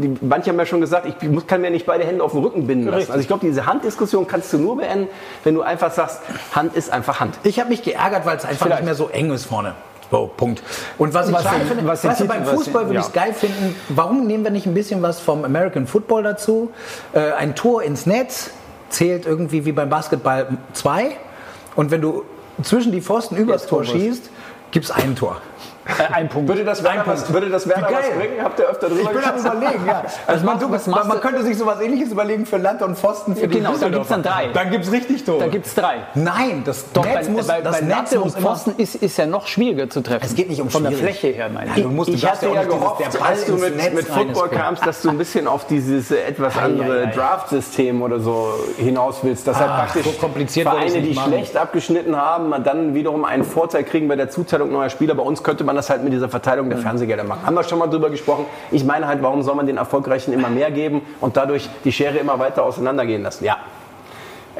die, 0.02 0.18
manche 0.26 0.50
haben 0.50 0.58
ja 0.58 0.66
schon 0.66 0.82
gesagt, 0.82 1.06
ich 1.06 1.30
muss, 1.30 1.46
kann 1.46 1.62
mir 1.62 1.70
nicht 1.70 1.86
beide 1.86 2.04
Hände 2.06 2.24
auf 2.24 2.32
den 2.32 2.42
Rücken 2.42 2.66
binden 2.66 2.86
lassen. 2.86 2.96
Richtig. 2.98 3.12
Also 3.12 3.22
ich 3.22 3.28
glaube, 3.28 3.46
diese 3.46 3.68
Handdiskussion 3.68 4.26
kannst 4.26 4.52
du 4.54 4.58
nur 4.58 4.78
beenden, 4.78 5.08
wenn 5.44 5.54
du 5.54 5.62
einfach 5.62 5.92
sagst, 5.92 6.22
Hand 6.56 6.76
ist 6.76 6.92
einfach 6.92 7.20
Hand. 7.20 7.36
Ich 7.44 7.60
habe 7.60 7.70
mich 7.70 7.84
geärgert, 7.84 8.26
weil 8.26 8.38
es 8.38 8.46
einfach 8.46 8.66
Vielleicht. 8.66 8.82
nicht 8.82 8.86
mehr 8.86 8.96
so 8.96 9.10
eng 9.10 9.32
ist 9.32 9.46
vorne. 9.46 9.76
So, 10.10 10.32
Punkt. 10.36 10.64
Und 10.98 11.14
was 11.14 11.28
ich 11.28 11.36
Was 11.36 11.44
geil 11.44 11.60
den- 11.60 11.68
finde, 11.68 11.88
was 11.88 12.04
weißt 12.04 12.22
du, 12.22 12.26
beim 12.26 12.44
Fußball 12.46 12.86
würde 12.86 12.96
ja. 12.96 13.02
ich 13.02 13.06
es 13.08 13.14
geil 13.14 13.32
finden, 13.34 13.76
warum 13.90 14.26
nehmen 14.26 14.44
wir 14.44 14.50
nicht 14.50 14.66
ein 14.66 14.74
bisschen 14.74 15.04
was 15.04 15.20
vom 15.20 15.46
American 15.46 15.86
Football 15.86 16.24
dazu? 16.24 16.72
Äh, 17.14 17.34
ein 17.34 17.54
Tor 17.54 17.84
ins 17.84 18.08
Netz 18.08 18.50
zählt 18.90 19.28
irgendwie 19.28 19.66
wie 19.66 19.72
beim 19.72 19.90
Basketball 19.90 20.48
zwei. 20.74 21.12
Und 21.76 21.92
wenn 21.92 22.02
du 22.02 22.24
zwischen 22.64 22.92
die 22.92 23.02
Pfosten 23.02 23.36
übers 23.36 23.68
Tor 23.68 23.84
schießt, 23.84 24.30
gibt 24.72 24.86
es 24.86 24.92
ein 24.92 25.16
Tor. 25.16 25.42
Äh, 25.98 26.14
ein 26.14 26.30
Punkt. 26.30 26.48
Würde 26.50 26.64
das 26.64 26.84
Werner, 26.84 27.04
was, 27.06 27.32
würde 27.34 27.50
das 27.50 27.68
Werner 27.68 27.90
Wie 27.90 27.94
was 27.94 28.10
bringen? 28.10 28.44
Habt 28.44 28.60
ihr 28.60 28.66
öfter 28.68 28.90
drüber 28.90 29.02
Ich 29.02 29.10
bin 29.10 29.24
am 29.24 29.38
überlegen, 29.40 29.86
ja. 29.88 30.04
Also 30.28 30.46
man, 30.46 30.56
machst- 30.70 30.72
was 30.92 31.08
man 31.08 31.10
du- 31.18 31.20
könnte 31.20 31.44
sich 31.44 31.58
sowas 31.58 31.82
ähnliches 31.82 32.12
überlegen 32.12 32.46
für 32.46 32.58
Land 32.58 32.82
und 32.82 32.98
Pfosten 32.98 33.36
für 33.36 33.42
Ja, 33.42 33.48
die 33.48 33.58
genau, 33.58 33.74
da 33.78 33.90
gibt's 33.90 34.10
dann 34.10 34.22
Düsseldorfer. 34.22 34.48
drei. 34.48 34.54
Dann 34.54 34.72
gibt 34.72 34.86
es 34.86 34.92
richtig 34.92 35.24
Tore. 35.24 35.40
Da 35.40 35.48
gibt 35.48 35.66
es 35.66 35.76
drei. 35.76 35.96
Nein, 36.16 36.62
das 36.66 36.86
Doch, 36.94 37.04
Netz 37.06 37.26
bei, 37.28 37.32
muss, 37.34 37.48
bei, 37.48 37.62
das 37.62 37.80
bei 37.80 37.86
Netz 37.86 38.12
und 38.14 38.32
Pfosten 38.38 38.74
ist, 38.78 38.96
ist 38.96 39.18
ja 39.18 39.26
noch 39.26 39.48
schwieriger 39.48 39.90
zu 39.90 40.02
treffen. 40.02 40.26
Es 40.26 40.36
geht 40.36 40.50
nicht 40.50 40.62
um 40.62 40.70
Von 40.70 40.84
der 40.84 40.92
schwierig. 40.92 41.20
Fläche 41.20 41.36
her, 41.36 41.50
meine 41.54 41.70
Ja, 41.72 41.78
ich. 41.78 41.84
du 41.84 41.90
musst, 41.90 42.10
du 42.10 42.14
Ich 42.14 42.26
hatte 42.30 42.46
ja 42.48 42.64
dieses- 42.64 42.68
gehofft, 42.68 43.00
der 43.02 43.20
Ball 43.20 43.30
als 43.30 43.46
du 43.46 43.56
mit, 43.58 43.76
Netz 43.78 43.94
mit 43.94 44.08
Football 44.08 44.50
kamst, 44.50 44.86
dass 44.86 45.02
du 45.02 45.10
ein 45.10 45.18
bisschen 45.18 45.48
auf 45.48 45.66
dieses 45.68 46.12
etwas 46.12 46.58
andere. 46.58 47.08
Draft-System 47.08 48.02
oder 48.02 48.20
so 48.20 48.54
hinaus 48.78 49.18
willst. 49.24 49.48
Dass 49.48 49.58
halt 49.60 49.70
praktisch 49.72 50.06
so 50.06 50.12
kompliziert 50.20 50.66
wollte 50.72 50.90
Vereine, 50.90 51.08
die 51.08 51.16
schlecht 51.16 51.58
abgeschnitten 51.58 52.16
haben, 52.16 52.54
dann 52.64 52.94
wiederum 52.94 53.26
einen 53.26 53.44
Vorteil 53.44 53.84
kriegen 53.84 54.08
bei 54.08 54.16
der 54.16 54.30
Zuteilung 54.30 54.72
neuer 54.72 54.90
Spieler. 54.90 55.16
Bei 55.16 55.24
uns 55.24 55.44
könnte 55.44 55.64
man 55.64 55.76
das 55.80 55.90
halt 55.90 56.04
mit 56.04 56.14
dieser 56.14 56.30
Verteilung 56.30 56.70
der 56.70 56.78
Fernsehgelder 56.78 57.24
machen. 57.24 57.46
Haben 57.46 57.56
wir 57.56 57.64
schon 57.64 57.80
mal 57.80 57.88
drüber 57.88 58.10
gesprochen. 58.10 58.46
Ich 58.70 58.84
meine 58.84 59.08
halt, 59.08 59.24
warum 59.24 59.42
soll 59.44 59.56
man 59.56 59.66
den 59.66 59.78
Erfolgreichen 59.78 60.34
immer 60.34 60.50
mehr 60.50 60.72
geben 60.72 61.02
und 61.22 61.38
dadurch 61.38 61.70
die 61.84 61.92
Schere 61.92 62.18
immer 62.18 62.38
weiter 62.38 62.64
auseinandergehen 62.64 63.24
lassen? 63.24 63.46
Ja. 63.46 63.58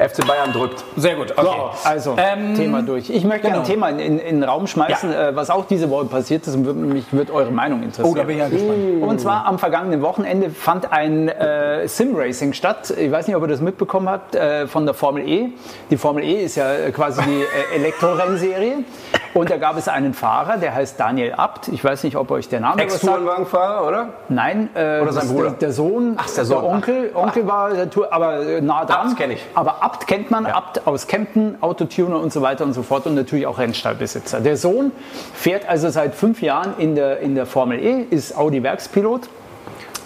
FC 0.00 0.26
Bayern 0.26 0.52
drückt. 0.52 0.82
Sehr 0.96 1.14
gut, 1.16 1.32
okay. 1.36 1.42
So, 1.42 1.88
also, 1.88 2.16
Thema 2.56 2.82
durch. 2.82 3.10
Ich 3.10 3.24
möchte 3.24 3.48
genau. 3.48 3.60
ein 3.60 3.64
Thema 3.64 3.90
in, 3.90 3.98
in, 3.98 4.18
in 4.18 4.40
den 4.40 4.44
Raum 4.44 4.66
schmeißen, 4.66 5.12
äh, 5.12 5.36
was 5.36 5.50
auch 5.50 5.66
diese 5.66 5.90
Woche 5.90 6.06
passiert 6.06 6.46
ist 6.46 6.54
und 6.54 6.88
mich 6.88 7.12
würde 7.12 7.32
eure 7.32 7.50
Meinung 7.50 7.82
interessieren. 7.82 8.10
Oh, 8.10 8.14
da 8.14 8.24
bin 8.24 8.36
ich 8.36 8.42
ja 8.42 8.48
gespannt. 8.48 9.02
Und 9.02 9.20
zwar 9.20 9.46
am 9.46 9.58
vergangenen 9.58 10.02
Wochenende 10.02 10.50
fand 10.50 10.90
ein 10.90 11.28
äh, 11.28 11.86
Sim-Racing 11.86 12.52
statt. 12.52 12.92
Ich 12.96 13.10
weiß 13.10 13.26
nicht, 13.26 13.36
ob 13.36 13.42
ihr 13.42 13.48
das 13.48 13.60
mitbekommen 13.60 14.08
habt, 14.08 14.34
äh, 14.34 14.66
von 14.66 14.86
der 14.86 14.94
Formel 14.94 15.28
E. 15.28 15.50
Die 15.90 15.96
Formel 15.96 16.24
E 16.24 16.44
ist 16.44 16.56
ja 16.56 16.72
äh, 16.72 16.90
quasi 16.92 17.22
die 17.22 17.42
äh, 17.42 17.74
Elektrorennserie. 17.76 18.84
Und 19.32 19.48
da 19.48 19.58
gab 19.58 19.76
es 19.76 19.86
einen 19.86 20.12
Fahrer, 20.12 20.56
der 20.56 20.74
heißt 20.74 20.98
Daniel 20.98 21.34
Abt. 21.34 21.68
Ich 21.68 21.84
weiß 21.84 22.02
nicht, 22.04 22.16
ob 22.16 22.30
euch 22.30 22.48
der 22.48 22.60
Name 22.60 22.82
was 22.82 22.92
sagt. 22.92 23.04
Ex-Tourenwagenfahrer, 23.04 23.86
oder? 23.86 24.08
Nein, 24.28 24.70
äh, 24.74 25.00
Oder 25.00 25.12
sein 25.12 25.28
Bruder? 25.28 25.50
Der, 25.50 25.58
der 25.58 25.72
Sohn, 25.72 26.14
Ach, 26.16 26.28
der 26.28 26.44
Sohn. 26.44 26.64
Onkel, 26.64 27.10
Onkel 27.14 27.46
war 27.46 27.70
der 27.70 27.90
Tour, 27.90 28.12
aber 28.12 28.40
äh, 28.40 28.60
nah 28.60 28.84
dran. 28.84 29.08
Abt 29.08 29.16
kenn 29.16 29.30
ich. 29.30 29.44
Aber 29.54 29.82
Abt 29.82 29.89
kennt 30.06 30.30
man, 30.30 30.46
Abt 30.46 30.86
aus 30.86 31.06
Kempten, 31.06 31.56
Autotuner 31.60 32.20
und 32.20 32.32
so 32.32 32.42
weiter 32.42 32.64
und 32.64 32.72
so 32.72 32.82
fort 32.82 33.06
und 33.06 33.14
natürlich 33.14 33.46
auch 33.46 33.58
Rennstallbesitzer. 33.58 34.40
Der 34.40 34.56
Sohn 34.56 34.92
fährt 35.34 35.68
also 35.68 35.90
seit 35.90 36.14
fünf 36.14 36.42
Jahren 36.42 36.74
in 36.78 36.94
der, 36.94 37.20
in 37.20 37.34
der 37.34 37.46
Formel 37.46 37.78
E, 37.78 38.02
ist 38.10 38.36
Audi-Werkspilot 38.36 39.28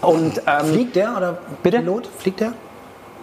und 0.00 0.42
ähm, 0.46 0.66
Fliegt 0.66 0.96
der 0.96 1.16
oder 1.16 1.38
Bitte? 1.62 1.78
Pilot? 1.78 2.08
Fliegt 2.18 2.40
der? 2.40 2.52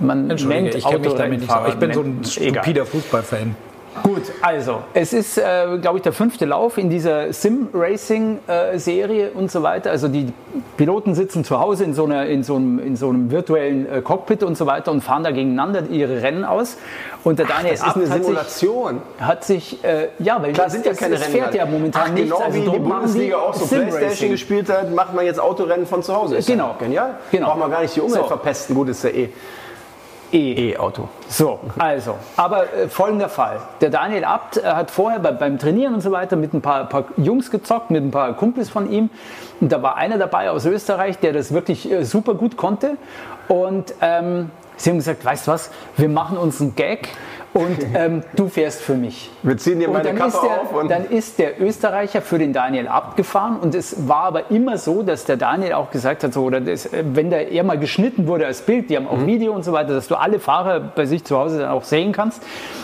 man 0.02 0.30
Entschuldige, 0.30 0.64
nennt 0.64 0.76
ich 0.76 0.86
kenne 0.86 1.00
mich 1.00 1.14
damit 1.14 1.40
nicht 1.40 1.50
so. 1.50 1.56
Autorennfahrer. 1.56 1.70
Ich 1.70 1.76
bin 1.76 1.94
so 1.94 2.02
ein 2.02 2.24
stupider 2.24 2.86
Fußballfan. 2.86 3.56
Gut, 4.04 4.22
also 4.42 4.82
es 4.94 5.12
ist, 5.14 5.38
äh, 5.38 5.78
glaube 5.82 5.98
ich, 5.98 6.04
der 6.04 6.14
fünfte 6.14 6.46
Lauf 6.46 6.78
in 6.78 6.90
dieser 6.90 7.34
Sim-Racing-Serie 7.34 9.32
und 9.32 9.52
so 9.52 9.64
weiter. 9.64 9.92
Also 9.92 10.08
die 10.08 10.32
Piloten 10.78 11.14
sitzen 11.14 11.44
zu 11.44 11.60
Hause 11.60 11.84
in 11.84 11.94
so, 11.94 12.06
einer, 12.06 12.26
in 12.26 12.44
so, 12.44 12.56
einem, 12.56 12.80
in 12.80 12.96
so 12.96 13.10
einem 13.10 13.32
virtuellen 13.32 13.92
äh, 13.92 14.02
Cockpit 14.02 14.44
und 14.44 14.58
so 14.58 14.66
weiter 14.66 14.92
und 14.92 15.02
fahren 15.02 15.24
da 15.24 15.32
gegeneinander 15.32 15.84
ihre 15.90 16.22
Rennen 16.22 16.46
aus. 16.46 16.78
Und 17.24 17.40
der 17.40 17.46
Daniel 17.48 17.72
Das 17.76 17.82
ist 17.82 17.96
eine 17.96 18.04
hat 18.10 18.14
sich, 18.14 18.24
Simulation. 18.24 19.02
hat 19.20 19.44
sich 19.44 19.84
äh, 19.84 20.08
ja, 20.20 20.42
weil 20.42 20.54
Klar 20.54 20.68
es, 20.68 20.74
sind 20.74 20.86
ja 20.86 20.94
keine 20.94 21.16
es 21.16 21.22
Rennen. 21.24 21.32
fährt 21.34 21.54
ja 21.56 21.66
momentan 21.66 22.04
Ach, 22.08 22.12
nichts. 22.14 22.30
Genau 22.32 22.44
also 22.46 22.58
wie 22.58 22.70
die 22.70 22.80
Bundesliga 22.80 23.38
auch 23.38 23.54
so. 23.54 23.66
Playstation 23.76 24.32
gespielt 24.32 24.70
hat, 24.70 24.92
macht 24.94 25.14
man 25.14 25.26
jetzt 25.26 25.40
Autorennen 25.40 25.86
von 25.86 26.02
zu 26.02 26.16
Hause. 26.16 26.38
Ist 26.38 26.48
Genau. 26.48 26.68
ja 26.70 26.76
genial. 26.80 27.16
Genau. 27.32 27.48
Braucht 27.48 27.60
man 27.60 27.72
gar 27.72 27.82
nicht 27.82 27.96
die 27.96 28.02
Umwelt 28.02 28.22
So. 28.24 28.28
verpesten. 28.28 28.76
Gut, 28.76 28.90
ist 28.90 29.04
ja 29.04 29.10
eh 29.10 29.30
E. 30.32 30.72
E-Auto. 30.72 31.10
So, 31.28 31.60
also, 31.78 32.16
aber 32.38 32.74
äh, 32.74 32.88
folgender 32.88 33.30
Fall. 33.30 33.60
Der 33.82 33.90
Daniel 33.90 34.24
Abt 34.24 34.58
äh, 34.58 34.64
hat 34.64 34.92
vorher 34.92 35.20
bei, 35.20 35.32
beim 35.32 35.60
Trainieren 35.60 35.94
und 35.94 36.02
so 36.02 36.12
weiter 36.12 36.36
mit 36.36 36.54
ein 36.54 36.62
paar, 36.62 36.86
paar 36.86 37.06
Jungs 37.18 37.52
gezockt, 37.52 37.92
mit 37.92 38.04
ein 38.04 38.12
paar 38.12 38.34
Kumpels 38.34 38.70
von 38.70 38.92
ihm. 38.92 39.10
Und 39.60 39.72
da 39.72 39.82
war 39.82 39.98
einer 39.98 40.18
dabei 40.18 40.50
aus 40.50 40.66
Österreich, 40.66 41.20
der 41.20 41.34
das 41.34 41.54
wirklich 41.54 41.92
äh, 41.92 42.04
super 42.04 42.34
gut 42.34 42.58
konnte. 42.58 42.98
Und 43.48 43.94
ähm, 44.02 44.50
sie 44.78 44.90
haben 44.90 44.98
gesagt, 44.98 45.26
weißt 45.26 45.48
du 45.48 45.52
was, 45.52 45.72
wir 45.98 46.10
machen 46.10 46.38
uns 46.38 46.62
einen 46.62 46.76
Gag 46.76 47.10
und 47.54 47.78
ähm, 47.94 48.24
du 48.36 48.48
fährst 48.48 48.82
für 48.82 48.96
mich. 48.96 49.30
Wir 49.44 49.58
ziehen 49.58 49.80
dir 49.80 49.90
meine 49.90 50.04
dann 50.06 50.16
Kappe 50.16 50.30
ist, 50.30 50.42
der, 50.42 50.62
auf 50.62 50.74
und 50.74 50.90
dann 50.90 51.06
ist 51.06 51.40
der 51.40 51.62
Österreicher 51.62 52.22
für 52.22 52.38
den 52.40 52.54
Daniel 52.54 52.88
abgefahren 52.88 53.58
und 53.60 53.76
es 53.76 54.08
war 54.08 54.24
aber 54.24 54.52
immer 54.52 54.78
so, 54.78 55.04
dass 55.04 55.26
der 55.26 55.38
Daniel 55.38 55.74
auch 55.74 55.92
gesagt 55.92 56.24
hat, 56.24 56.34
so, 56.34 56.44
oder 56.44 56.62
das, 56.62 56.86
äh, 56.86 57.04
wenn 57.14 57.30
der 57.30 57.52
eher 57.52 57.64
mal 57.64 57.78
geschnitten 57.78 58.28
wurde 58.28 58.46
als 58.46 58.62
Bild, 58.62 58.90
die 58.90 58.96
haben 58.96 59.04
Mhm. 59.04 59.10
auch 59.10 59.26
Video 59.26 59.54
und 59.54 59.64
so 59.64 59.74
weiter, 59.74 59.94
dass 59.94 60.08
du 60.08 60.16
alle 60.16 60.40
Fahrer 60.40 60.80
bei 60.80 61.06
sich 61.06 61.24
zu 61.24 61.38
Hause 61.38 61.60
dann 61.60 61.70
auch 61.70 61.84
sehen 61.84 62.12
kannst. 62.12 62.42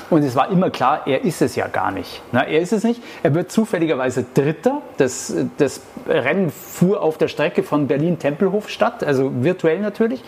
Und 0.10 0.24
es 0.24 0.36
war 0.36 0.50
immer 0.52 0.70
klar, 0.70 1.02
er 1.06 1.24
ist 1.24 1.42
es 1.42 1.56
ja 1.56 1.68
gar 1.68 1.92
nicht. 1.92 2.22
Na, 2.32 2.44
er 2.44 2.62
ist 2.62 2.72
es 2.72 2.84
nicht. 2.84 3.02
Er 3.24 3.36
wird 3.36 3.52
zufälligerweise 3.52 4.26
Dritter. 4.34 4.82
Das, 4.98 5.34
das 5.58 5.82
Rennen 6.08 6.50
fuhr 6.50 7.02
auf 7.02 7.18
der 7.18 7.28
Strecke 7.28 7.62
von 7.64 7.88
Berlin-Tempelhof 7.88 8.70
statt, 8.70 9.04
also 9.04 9.32
virtuell 9.44 9.80
natürlich. 9.80 10.24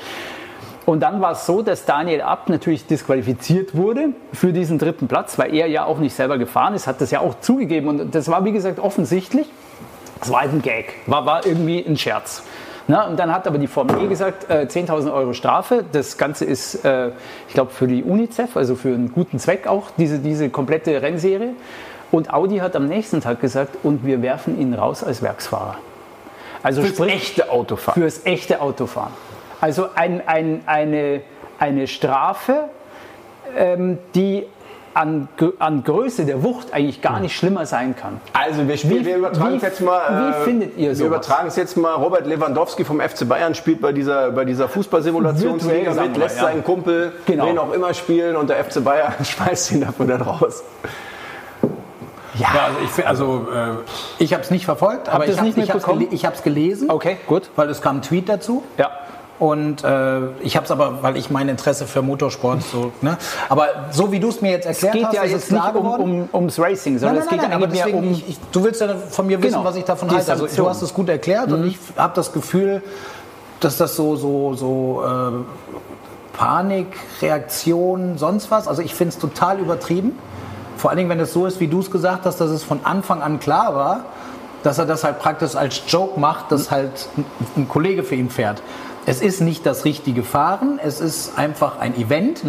Und 0.90 1.02
dann 1.02 1.22
war 1.22 1.34
es 1.34 1.46
so, 1.46 1.62
dass 1.62 1.86
Daniel 1.86 2.24
Abt 2.24 2.50
natürlich 2.50 2.88
disqualifiziert 2.88 3.76
wurde 3.76 4.10
für 4.34 4.52
diesen 4.52 4.80
dritten 4.80 5.08
Platz, 5.08 5.38
weil 5.38 5.54
er 5.54 5.68
ja 5.68 5.86
auch 5.86 6.00
nicht 6.00 6.16
selber 6.16 6.40
gefahren 6.40 6.74
ist, 6.74 6.88
hat 6.88 7.00
das 7.00 7.12
ja 7.12 7.20
auch 7.20 7.40
zugegeben. 7.42 7.88
Und 7.90 8.16
das 8.16 8.28
war, 8.28 8.44
wie 8.44 8.52
gesagt, 8.52 8.80
offensichtlich. 8.80 9.46
Es 10.20 10.32
war 10.32 10.42
halt 10.42 10.52
ein 10.52 10.64
Gag, 10.64 10.96
war, 11.06 11.28
war 11.28 11.46
irgendwie 11.46 11.86
ein 11.88 11.96
Scherz. 11.96 12.42
Na, 12.88 13.06
und 13.06 13.20
dann 13.20 13.32
hat 13.32 13.46
aber 13.46 13.60
die 13.60 13.68
Formel 13.68 14.04
E 14.04 14.08
gesagt, 14.08 14.50
äh, 14.50 14.66
10.000 14.68 15.14
Euro 15.14 15.34
Strafe. 15.34 15.86
Das 15.92 16.18
Ganze 16.18 16.46
ist, 16.46 16.84
äh, 16.84 17.10
ich 17.48 17.54
glaube, 17.54 17.70
für 17.70 17.86
die 17.86 18.02
UNICEF, 18.02 18.58
also 18.58 18.74
für 18.74 18.90
einen 18.90 19.12
guten 19.12 19.38
Zweck 19.38 19.68
auch, 19.68 19.92
diese, 19.96 20.18
diese 20.18 20.50
komplette 20.50 21.04
Rennserie. 21.04 21.52
Und 22.10 22.34
Audi 22.34 22.58
hat 22.58 22.76
am 22.76 22.88
nächsten 22.88 23.22
Tag 23.22 23.42
gesagt, 23.42 23.78
und 23.84 24.08
wir 24.08 24.24
werfen 24.24 24.60
ihn 24.60 24.74
raus 24.74 25.04
als 25.04 25.22
Werksfahrer. 25.22 25.76
Also 26.64 26.82
Fürs 26.82 26.96
sprich, 26.96 27.14
echte 27.14 27.52
Autofahren. 27.52 28.02
Fürs 28.02 28.26
echte 28.26 28.60
Autofahren. 28.60 29.14
Also 29.62 29.88
ein, 29.96 30.22
ein, 30.28 30.62
eine, 30.66 31.22
eine 31.60 31.88
Strafe, 31.88 32.66
ähm, 33.58 33.98
die 34.16 34.46
an, 34.94 35.28
an 35.60 35.84
Größe 35.84 36.26
der 36.26 36.44
Wucht 36.44 36.74
eigentlich 36.74 37.02
gar 37.02 37.20
nicht 37.20 37.36
schlimmer 37.38 37.66
sein 37.66 37.96
kann. 37.96 38.20
Also 38.34 38.68
wir 38.68 38.76
spielen, 38.78 39.02
Wie- 39.02 39.06
wir 39.06 39.18
übertragen 39.18 39.54
wie- 39.54 39.58
es 39.58 39.62
jetzt 39.64 39.82
mal. 39.82 40.34
wie 40.40 40.44
findet 40.44 40.78
ihr 40.78 40.90
Wir 40.90 40.96
sowas? 40.96 41.08
übertragen 41.08 41.48
es 41.48 41.56
jetzt 41.56 41.78
mal. 41.78 41.94
Robert 41.94 42.26
Lewandowski 42.26 42.84
vom 42.84 43.00
FC 43.00 43.28
Bayern 43.28 43.54
spielt 43.54 43.82
bei 43.82 43.92
dieser, 43.94 44.32
bei 44.32 44.46
dieser 44.46 44.68
Fußballsimulationsliga 44.68 45.94
mit, 45.94 46.16
wir, 46.16 46.20
lässt 46.20 46.38
ja. 46.38 46.44
seinen 46.44 46.64
Kumpel, 46.64 47.14
Genau. 47.28 47.46
wen 47.48 47.58
auch 47.60 47.72
immer 47.72 47.94
spielen 47.94 48.36
und 48.36 48.50
der 48.50 48.64
FC 48.64 48.84
Bayern 48.84 49.14
schmeißt 49.24 49.74
ihn 49.74 49.82
dafür 49.82 50.06
dann 50.08 50.22
raus. 50.22 50.64
Ja, 52.36 52.48
also 52.68 52.78
ich, 53.00 53.08
also, 53.08 53.48
äh, 53.54 54.24
ich 54.24 54.34
habe 54.34 54.44
es 54.44 54.50
nicht 54.52 54.64
verfolgt, 54.66 55.10
aber 55.10 55.26
ihr 55.26 55.32
es 55.34 55.58
ich 56.12 56.26
habe 56.26 56.36
es 56.36 56.44
gelesen, 56.44 56.90
Okay, 56.90 57.18
gut. 57.28 57.50
weil 57.58 57.70
es 57.70 57.82
kam 57.82 57.98
ein 57.98 58.02
Tweet 58.02 58.30
dazu. 58.30 58.64
Ja. 58.78 58.92
Und 59.40 59.86
äh, 59.86 60.32
ich 60.42 60.58
habe 60.58 60.66
es 60.66 60.72
aber, 60.72 61.02
weil 61.02 61.16
ich 61.16 61.30
mein 61.30 61.48
Interesse 61.48 61.88
für 61.88 62.02
Motorsport 62.02 62.62
so, 62.62 62.92
ne? 63.02 63.18
Aber 63.48 63.68
so 63.90 64.12
wie 64.12 64.20
du 64.20 64.28
es 64.28 64.42
mir 64.42 64.52
jetzt 64.52 64.66
erklärt 64.66 65.06
hast, 65.06 65.14
ja 65.14 65.24
ist 65.24 65.32
jetzt 65.32 65.44
es 65.44 65.50
klar 65.50 65.72
nicht 65.72 65.82
um, 65.82 65.88
um, 65.88 66.30
ums 66.34 66.60
Racing, 66.60 66.94
Nein, 66.94 67.00
sondern 67.00 67.16
nein, 67.16 67.24
es 67.24 67.30
geht 67.30 67.42
nein, 67.42 67.64
eigentlich 67.64 67.86
mehr 67.86 67.96
um. 67.96 68.12
ich, 68.12 68.30
ich, 68.30 68.40
du 68.52 68.64
willst 68.66 68.82
ja 68.82 68.94
von 68.96 69.28
mir 69.28 69.42
wissen, 69.42 69.54
Genau. 69.54 69.64
was 69.64 69.78
ich 69.78 69.86
davon 69.86 70.12
halte. 70.12 70.30
Also 70.30 70.46
du 70.46 70.70
hast 70.70 70.82
es 70.82 70.94
gut 70.94 71.08
erklärt 71.08 71.52
und 71.54 71.66
ich 71.66 71.78
habe 71.96 72.14
das 72.16 72.34
Gefühl, 72.34 72.84
dass 73.62 73.78
das 73.78 73.96
so, 73.96 74.18
so, 74.18 74.56
so 74.56 75.04
äh, 75.06 76.38
Panik, 76.38 76.88
Reaktion, 77.22 78.18
sonst 78.18 78.52
was. 78.52 78.68
Also 78.68 78.82
ich 78.82 78.94
finde 78.94 79.14
es 79.14 79.20
total 79.20 79.60
übertrieben. 79.60 80.18
Vor 80.76 80.90
allen 80.90 80.98
Dingen, 80.98 81.10
wenn 81.10 81.20
es 81.20 81.32
so 81.34 81.46
ist, 81.46 81.60
wie 81.62 81.68
du 81.68 81.80
es 81.80 81.92
gesagt 81.92 82.26
hast, 82.26 82.42
dass 82.42 82.50
es 82.50 82.64
von 82.64 82.82
Anfang 82.84 83.22
an 83.22 83.40
klar 83.40 83.76
war, 83.76 84.02
dass 84.64 84.78
er 84.80 84.86
das 84.86 85.04
halt 85.04 85.20
praktisch 85.20 85.56
als 85.56 85.82
Joke 85.88 86.20
macht, 86.20 86.52
dass 86.52 86.72
halt 86.72 87.08
ein, 87.18 87.26
ein 87.56 87.70
Kollege 87.70 88.04
für 88.04 88.16
ihn 88.16 88.30
fährt. 88.30 88.62
Es 89.10 89.22
ist 89.22 89.42
nicht 89.42 89.66
das 89.66 89.86
richtige 89.86 90.22
Fahren, 90.22 90.80
es 90.84 91.02
ist 91.02 91.36
einfach 91.36 91.80
ein 91.80 91.96
Event. 91.98 92.44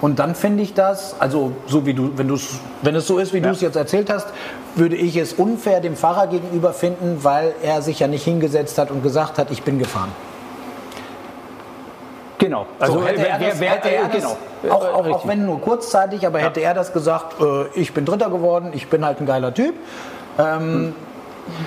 Und 0.00 0.18
dann 0.18 0.34
finde 0.34 0.62
ich 0.62 0.72
das, 0.72 1.20
also 1.20 1.52
so 1.66 1.84
wie 1.84 1.92
du, 1.92 2.12
wenn, 2.16 2.28
du's, 2.28 2.60
wenn 2.80 2.94
es 2.94 3.06
so 3.06 3.18
ist, 3.18 3.34
wie 3.34 3.42
du 3.42 3.50
es 3.50 3.60
jetzt 3.60 3.76
erzählt 3.76 4.08
hast, 4.10 4.28
würde 4.76 4.96
ich 4.96 5.16
es 5.16 5.34
unfair 5.34 5.80
dem 5.80 5.94
Fahrer 5.94 6.28
gegenüber 6.28 6.72
finden, 6.72 7.18
weil 7.22 7.54
er 7.62 7.82
sich 7.82 7.98
ja 7.98 8.06
nicht 8.06 8.24
hingesetzt 8.24 8.78
hat 8.78 8.90
und 8.90 9.02
gesagt 9.02 9.36
hat, 9.36 9.50
ich 9.50 9.62
bin 9.62 9.78
gefahren. 9.78 10.10
Genau. 12.38 12.66
Also 12.78 13.04
hätte 13.04 13.28
er 13.28 13.38
das, 13.38 13.60
hätte 13.60 13.90
er 13.90 14.08
das, 14.08 14.36
genau. 14.62 14.74
auch, 14.74 14.84
Äh, 14.84 15.12
auch, 15.12 15.26
wenn 15.26 15.44
nur 15.44 15.60
kurzzeitig, 15.60 16.26
aber 16.26 16.38
hätte 16.38 16.60
er 16.60 16.72
das 16.72 16.94
gesagt, 16.94 17.42
äh, 17.42 17.66
ich 17.74 17.92
bin 17.92 18.06
Dritter 18.06 18.30
geworden, 18.30 18.70
ich 18.72 18.88
bin 18.88 19.04
halt 19.04 19.20
ein 19.20 19.26
geiler 19.26 19.52
Typ, 19.52 19.74
ähm, 20.38 20.94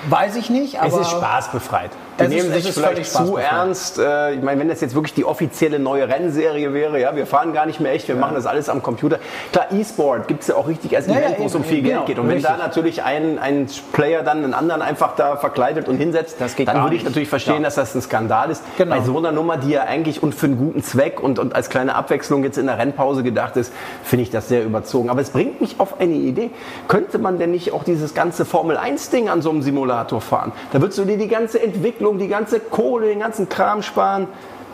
weiß 0.10 0.38
ich 0.38 0.50
nicht. 0.50 0.80
Aber 0.80 0.88
es 0.88 0.96
ist 0.96 1.12
spaßbefreit. 1.12 1.92
Die 2.30 2.36
ist- 2.36 2.44
nehmen 2.44 2.56
es 2.56 2.64
sich 2.64 2.70
ist 2.76 2.80
vielleicht 2.80 3.12
zu 3.12 3.38
ernst. 3.38 4.00
Äh, 4.00 4.34
ich 4.36 4.42
meine, 4.42 4.60
wenn 4.60 4.70
das 4.70 4.82
jetzt 4.82 4.96
wirklich 4.96 5.14
die 5.14 5.26
offizielle 5.26 5.80
neue 5.80 6.08
Rennserie 6.08 6.74
wäre, 6.74 7.00
ja, 7.00 7.16
wir 7.16 7.26
fahren 7.26 7.54
gar 7.54 7.66
nicht 7.66 7.80
mehr 7.80 7.94
echt, 7.94 8.08
wir 8.08 8.16
machen 8.16 8.36
das 8.36 8.46
alles 8.46 8.70
am 8.70 8.82
Computer. 8.84 9.20
Klar, 9.52 9.66
E-Sport 9.72 10.28
gibt 10.28 10.42
es 10.42 10.48
ja 10.48 10.56
auch 10.56 10.68
richtig 10.68 10.96
als 10.96 11.08
Ja, 11.08 11.14
Event, 11.14 11.32
ja, 11.38 11.40
wo 11.40 11.46
es 11.46 11.56
um 11.56 11.64
viel 11.64 11.82
Geld 11.82 11.94
genau, 11.94 12.06
geht. 12.06 12.20
Und 12.20 12.28
wenn 12.28 12.36
richtig. 12.36 12.52
da 12.52 12.58
natürlich 12.58 13.04
ein, 13.04 13.40
ein 13.40 13.68
Player 13.94 14.24
dann 14.24 14.44
einen 14.44 14.54
anderen 14.54 14.82
einfach 14.82 15.16
da 15.16 15.38
verkleidet 15.38 15.88
und 15.88 15.98
hinsetzt, 15.98 16.38
Das 16.40 16.56
dann 16.56 16.84
würde 16.84 16.96
ich 16.96 17.04
natürlich 17.04 17.30
verstehen, 17.30 17.56
Ja. 17.58 17.62
dass 17.64 17.76
das 17.76 17.96
ein 17.96 18.02
Skandal 18.02 18.50
ist. 18.52 18.64
Genau. 18.78 18.96
Bei 18.96 19.02
so 19.02 19.18
einer 19.18 19.32
Nummer, 19.32 19.58
die 19.58 19.72
ja 19.72 19.84
eigentlich 19.84 20.22
und 20.24 20.36
für 20.36 20.48
einen 20.48 20.58
guten 20.58 20.84
Zweck 20.84 21.22
und, 21.22 21.40
und 21.40 21.56
als 21.56 21.70
kleine 21.70 21.96
Abwechslung 21.96 22.44
jetzt 22.44 22.58
in 22.58 22.68
der 22.68 22.78
Rennpause 22.78 23.24
gedacht 23.24 23.58
ist, 23.58 23.74
finde 24.04 24.24
ich 24.24 24.30
das 24.30 24.48
sehr 24.50 24.64
überzogen. 24.64 25.10
Aber 25.10 25.22
es 25.22 25.30
bringt 25.32 25.62
mich 25.62 25.80
auf 25.80 26.00
eine 26.00 26.14
Idee. 26.14 26.52
Könnte 26.88 27.18
man 27.20 27.40
denn 27.40 27.52
nicht 27.52 27.74
auch 27.74 27.84
dieses 27.84 28.14
ganze 28.14 28.46
Formel-1-Ding 28.46 29.30
an 29.30 29.42
so 29.42 29.50
einem 29.50 29.62
Simulator 29.62 30.22
fahren? 30.22 30.52
Da 30.74 30.82
würdest 30.82 31.00
du 31.00 31.06
dir 31.06 31.18
die 31.18 31.28
ganze 31.28 31.62
Entwicklung, 31.62 32.11
die 32.18 32.28
ganze 32.28 32.60
Kohle, 32.60 33.08
den 33.08 33.20
ganzen 33.20 33.50
Kram 33.50 33.82
sparen. 33.82 34.28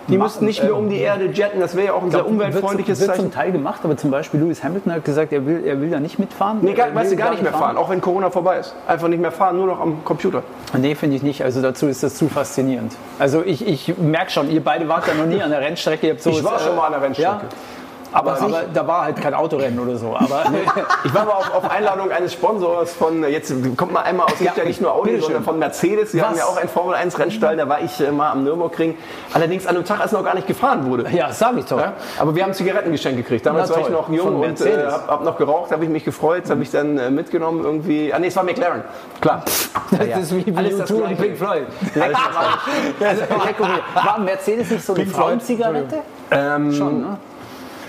Die 0.08 0.18
müssten 0.18 0.46
nicht 0.46 0.64
mehr 0.64 0.76
um 0.76 0.90
die 0.90 1.00
Erde 1.00 1.26
jetten. 1.26 1.60
Das 1.60 1.76
wäre 1.76 1.88
ja 1.88 1.94
auch 1.94 2.04
ein 2.04 2.12
sehr 2.12 2.26
umweltfreundliches 2.26 3.00
wird, 3.00 3.10
wird 3.10 3.18
Zeichen. 3.18 3.32
zum 3.32 3.34
Teil 3.34 3.52
gemacht, 3.52 3.82
aber 3.84 3.98
zum 3.98 4.10
Beispiel 4.10 4.40
Lewis 4.40 4.64
Hamilton 4.64 4.94
hat 4.94 5.04
gesagt, 5.04 5.34
er 5.34 5.46
will, 5.46 5.64
er 5.66 5.82
will 5.82 5.90
da 5.90 6.00
nicht 6.00 6.18
mitfahren. 6.18 6.60
Nee, 6.62 6.74
gar, 6.74 6.94
weißt 6.96 7.12
du, 7.12 7.18
gar 7.18 7.32
nicht 7.32 7.44
mehr 7.44 7.52
fahren, 7.52 7.76
auch 7.76 7.90
wenn 7.90 8.00
Corona 8.00 8.30
vorbei 8.30 8.60
ist. 8.60 8.74
Einfach 8.88 9.10
nicht 9.10 9.20
mehr 9.20 9.34
fahren, 9.34 9.58
nur 9.58 9.68
noch 9.68 9.82
am 9.82 10.06
Computer. 10.06 10.44
Nee, 10.78 10.96
finde 10.96 11.18
ich 11.18 11.24
nicht. 11.24 11.44
Also 11.44 11.62
dazu 11.62 11.88
ist 11.88 12.04
das 12.04 12.16
zu 12.16 12.30
faszinierend. 12.30 12.94
Also 13.20 13.44
ich, 13.44 13.68
ich 13.68 13.98
merke 13.98 14.32
schon, 14.32 14.50
ihr 14.50 14.64
beide 14.64 14.88
wart 14.88 15.08
ja 15.08 15.14
noch 15.14 15.26
nie 15.26 15.42
an 15.42 15.52
der 15.52 15.60
Rennstrecke. 15.60 16.08
Ihr 16.08 16.14
habt 16.14 16.22
sowas, 16.22 16.38
Ich 16.38 16.44
war 16.46 16.60
schon 16.60 16.76
mal 16.76 16.86
an 16.86 16.94
der 16.94 17.02
Rennstrecke. 17.02 17.30
Ja, 17.32 17.42
aber, 18.12 18.42
aber 18.42 18.64
da 18.74 18.88
war 18.88 19.04
halt 19.06 19.22
kein 19.22 19.34
Autorennen 19.34 19.80
oder 19.80 19.98
so. 19.98 20.16
Aber 20.16 20.46
Ich 21.04 21.14
war 21.14 21.26
mal 21.26 21.34
auf, 21.34 21.54
auf 21.54 21.70
Einladung 21.72 22.12
eines 22.12 22.34
Sponsors 22.34 22.94
von, 22.94 23.24
jetzt 23.24 23.54
kommt 23.76 23.94
mal 23.94 24.02
einmal 24.02 24.28
aus, 24.28 24.40
ja, 24.40 24.54
Ja, 24.56 24.64
nicht 24.64 24.82
nur 24.82 24.94
Audi, 24.94 25.20
sondern 25.20 25.44
von 25.44 25.60
Mercedes. 25.60 26.12
Die 26.12 26.20
Was? 26.20 26.28
haben 26.28 26.38
ja 26.38 26.46
auch 26.46 26.58
einen 26.58 26.70
Formel-1-Rennstall, 26.70 27.58
da 27.58 27.68
war 27.68 27.82
ich 27.82 28.00
äh, 28.00 28.12
mal 28.12 28.32
am 28.32 28.44
Nürburgring. 28.44 28.98
Allerdings 29.34 29.66
an 29.68 29.76
einem 29.76 29.86
Tag, 29.86 30.00
als 30.00 30.12
noch 30.12 30.24
gar 30.24 30.36
nicht 30.36 30.48
gefahren 30.48 30.90
wurde. 30.90 31.10
ja, 31.12 31.32
sag 31.32 31.58
ich 31.58 31.66
doch. 31.66 31.80
Ja? 31.80 31.94
Aber 32.20 32.36
wir 32.36 32.44
haben 32.44 32.54
Zigaretten 32.54 32.92
geschenkt 32.92 33.18
gekriegt. 33.18 33.46
Damals 33.46 33.70
Na 33.70 33.76
war 33.76 33.82
ich 33.82 33.88
toll. 33.88 33.96
noch 33.96 34.10
jung 34.10 34.26
Von 34.28 34.50
und 34.50 34.62
äh, 34.62 34.86
hab, 34.86 35.08
hab 35.08 35.24
noch 35.24 35.38
geraucht, 35.38 35.72
habe 35.72 35.84
ich 35.84 35.90
mich 35.90 36.04
gefreut, 36.06 36.50
habe 36.50 36.64
ich 36.64 36.72
dann 36.72 36.98
äh, 36.98 37.10
mitgenommen 37.10 37.64
irgendwie. 37.64 38.14
Ah 38.14 38.20
nee, 38.20 38.28
es 38.28 38.36
war 38.36 38.44
McLaren. 38.44 38.84
Klar. 39.22 39.44
Das 39.90 40.24
ist 40.24 40.36
wie, 40.36 40.46
Alles 40.56 40.78
das 40.78 40.92
U2 40.92 41.02
und. 41.02 41.18
Pink 41.18 41.38
Floyd. 41.38 41.66
Alles 42.00 42.18
das 43.00 43.60
mir. 43.60 43.80
War 43.94 44.20
Mercedes 44.20 44.70
nicht 44.70 44.86
so 44.86 44.94
eine 44.94 45.06
Frauenzigarette? 45.06 46.00
Ähm, 46.32 46.74
Schon, 46.74 47.02
ne? 47.02 47.18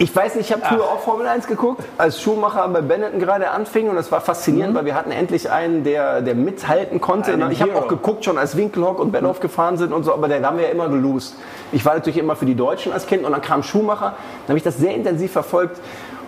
Ich 0.00 0.14
weiß 0.14 0.36
nicht, 0.36 0.48
ich 0.48 0.52
habe 0.52 0.64
früher 0.64 0.84
auch 0.84 1.00
Formel 1.00 1.26
1 1.26 1.48
geguckt, 1.48 1.82
als 1.98 2.22
Schumacher 2.22 2.68
bei 2.68 2.82
Benetton 2.82 3.18
gerade 3.18 3.50
anfing 3.50 3.88
und 3.88 3.96
das 3.96 4.12
war 4.12 4.20
faszinierend, 4.20 4.76
weil 4.76 4.84
wir 4.84 4.94
hatten 4.94 5.10
endlich 5.10 5.50
einen, 5.50 5.82
der, 5.82 6.22
der 6.22 6.36
mithalten 6.36 7.00
konnte. 7.00 7.32
Einen 7.32 7.50
ich 7.50 7.60
habe 7.60 7.74
auch 7.74 7.88
geguckt 7.88 8.24
schon, 8.24 8.38
als 8.38 8.56
Winkelhock 8.56 9.00
und 9.00 9.10
Benhoff 9.10 9.40
gefahren 9.40 9.76
sind 9.76 9.92
und 9.92 10.04
so, 10.04 10.14
aber 10.14 10.28
der 10.28 10.40
haben 10.46 10.58
wir 10.58 10.66
ja 10.66 10.70
immer 10.70 10.88
gelost. 10.88 11.34
Ich 11.72 11.84
war 11.84 11.94
natürlich 11.94 12.18
immer 12.18 12.36
für 12.36 12.46
die 12.46 12.54
Deutschen 12.54 12.92
als 12.92 13.06
Kind 13.06 13.24
und 13.24 13.32
dann 13.32 13.42
kam 13.42 13.64
Schumacher, 13.64 14.14
dann 14.46 14.48
habe 14.50 14.58
ich 14.58 14.62
das 14.62 14.78
sehr 14.78 14.94
intensiv 14.94 15.32
verfolgt 15.32 15.80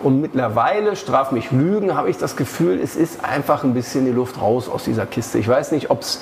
und 0.03 0.19
mittlerweile, 0.19 0.97
straf 0.97 1.31
mich 1.31 1.51
Lügen, 1.51 1.95
habe 1.95 2.09
ich 2.09 2.17
das 2.17 2.35
Gefühl, 2.35 2.79
es 2.81 2.97
ist 2.97 3.23
einfach 3.23 3.63
ein 3.63 3.73
bisschen 3.73 4.05
die 4.05 4.11
Luft 4.11 4.41
raus 4.41 4.67
aus 4.67 4.83
dieser 4.83 5.05
Kiste. 5.05 5.37
Ich 5.37 5.47
weiß 5.47 5.71
nicht, 5.71 5.89
ob 5.89 6.01
es 6.01 6.21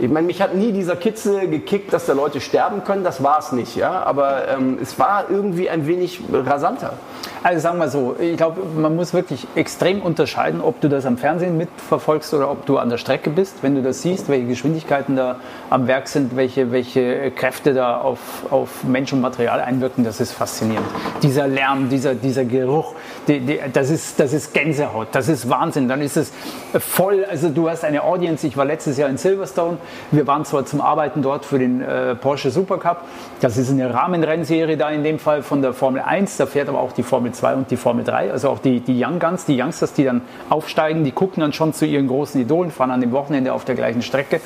ich 0.00 0.10
meine, 0.10 0.26
mich 0.26 0.42
hat 0.42 0.54
nie 0.54 0.72
dieser 0.72 0.96
Kitzel 0.96 1.48
gekickt, 1.48 1.92
dass 1.92 2.06
da 2.06 2.12
Leute 2.12 2.40
sterben 2.40 2.84
können. 2.84 3.04
Das 3.04 3.22
war 3.22 3.38
es 3.38 3.52
nicht, 3.52 3.76
ja. 3.76 4.02
Aber 4.02 4.48
ähm, 4.48 4.78
es 4.80 4.98
war 4.98 5.30
irgendwie 5.30 5.70
ein 5.70 5.86
wenig 5.86 6.20
rasanter. 6.32 6.94
Also 7.42 7.60
sagen 7.60 7.78
wir 7.78 7.88
so, 7.88 8.16
ich 8.18 8.36
glaube, 8.36 8.60
man 8.76 8.96
muss 8.96 9.14
wirklich 9.14 9.46
extrem 9.54 10.02
unterscheiden, 10.02 10.60
ob 10.60 10.80
du 10.80 10.88
das 10.88 11.06
am 11.06 11.16
Fernsehen 11.16 11.56
mitverfolgst 11.56 12.34
oder 12.34 12.50
ob 12.50 12.66
du 12.66 12.78
an 12.78 12.90
der 12.90 12.98
Strecke 12.98 13.30
bist. 13.30 13.62
Wenn 13.62 13.76
du 13.76 13.82
das 13.82 14.02
siehst, 14.02 14.28
welche 14.28 14.46
Geschwindigkeiten 14.46 15.14
da 15.14 15.36
am 15.70 15.86
Werk 15.86 16.08
sind, 16.08 16.34
welche, 16.34 16.72
welche 16.72 17.30
Kräfte 17.30 17.72
da 17.72 17.98
auf, 18.00 18.18
auf 18.50 18.82
Mensch 18.82 19.12
und 19.12 19.20
Material 19.20 19.60
einwirken, 19.60 20.02
das 20.02 20.20
ist 20.20 20.32
faszinierend. 20.32 20.88
Dieser 21.22 21.46
Lärm, 21.46 21.88
dieser, 21.88 22.14
dieser 22.14 22.44
Geruch, 22.44 22.94
die, 23.28 23.38
die, 23.38 23.60
das, 23.72 23.90
ist, 23.90 24.18
das 24.18 24.32
ist 24.32 24.52
Gänsehaut, 24.52 25.08
das 25.12 25.28
ist 25.28 25.48
Wahnsinn. 25.48 25.88
Dann 25.88 26.00
ist 26.00 26.16
es 26.16 26.32
voll, 26.80 27.24
also 27.24 27.48
du 27.48 27.70
hast 27.70 27.84
eine 27.84 28.02
Audience, 28.02 28.44
ich 28.44 28.56
war 28.56 28.64
letztes 28.64 28.96
Jahr 28.96 29.08
in 29.08 29.18
Silverstone, 29.18 29.78
wir 30.10 30.26
waren 30.26 30.44
zwar 30.44 30.66
zum 30.66 30.80
Arbeiten 30.80 31.22
dort 31.22 31.44
für 31.44 31.58
den 31.58 31.80
äh, 31.80 32.14
Porsche 32.14 32.50
Supercup, 32.50 33.02
das 33.40 33.56
ist 33.56 33.70
eine 33.70 33.92
Rahmenrennserie 33.92 34.76
da 34.76 34.90
in 34.90 35.04
dem 35.04 35.18
Fall 35.18 35.42
von 35.42 35.62
der 35.62 35.72
Formel 35.72 36.02
1, 36.02 36.36
da 36.36 36.46
fährt 36.46 36.68
aber 36.68 36.80
auch 36.80 36.92
die 36.92 37.02
Formel 37.02 37.32
2 37.32 37.54
und 37.54 37.70
die 37.70 37.76
Formel 37.76 38.04
3, 38.04 38.32
also 38.32 38.50
auch 38.50 38.58
die, 38.58 38.80
die 38.80 39.04
Young 39.04 39.18
Guns, 39.18 39.44
die 39.44 39.60
Youngsters, 39.60 39.92
die 39.92 40.04
dann 40.04 40.22
aufsteigen, 40.48 41.04
die 41.04 41.12
gucken 41.12 41.40
dann 41.40 41.52
schon 41.52 41.72
zu 41.72 41.86
ihren 41.86 42.06
großen 42.06 42.40
Idolen, 42.40 42.70
fahren 42.70 42.90
an 42.90 43.00
dem 43.00 43.12
Wochenende 43.12 43.52
auf 43.52 43.64
der 43.64 43.74
gleichen 43.74 44.02
Strecke. 44.02 44.40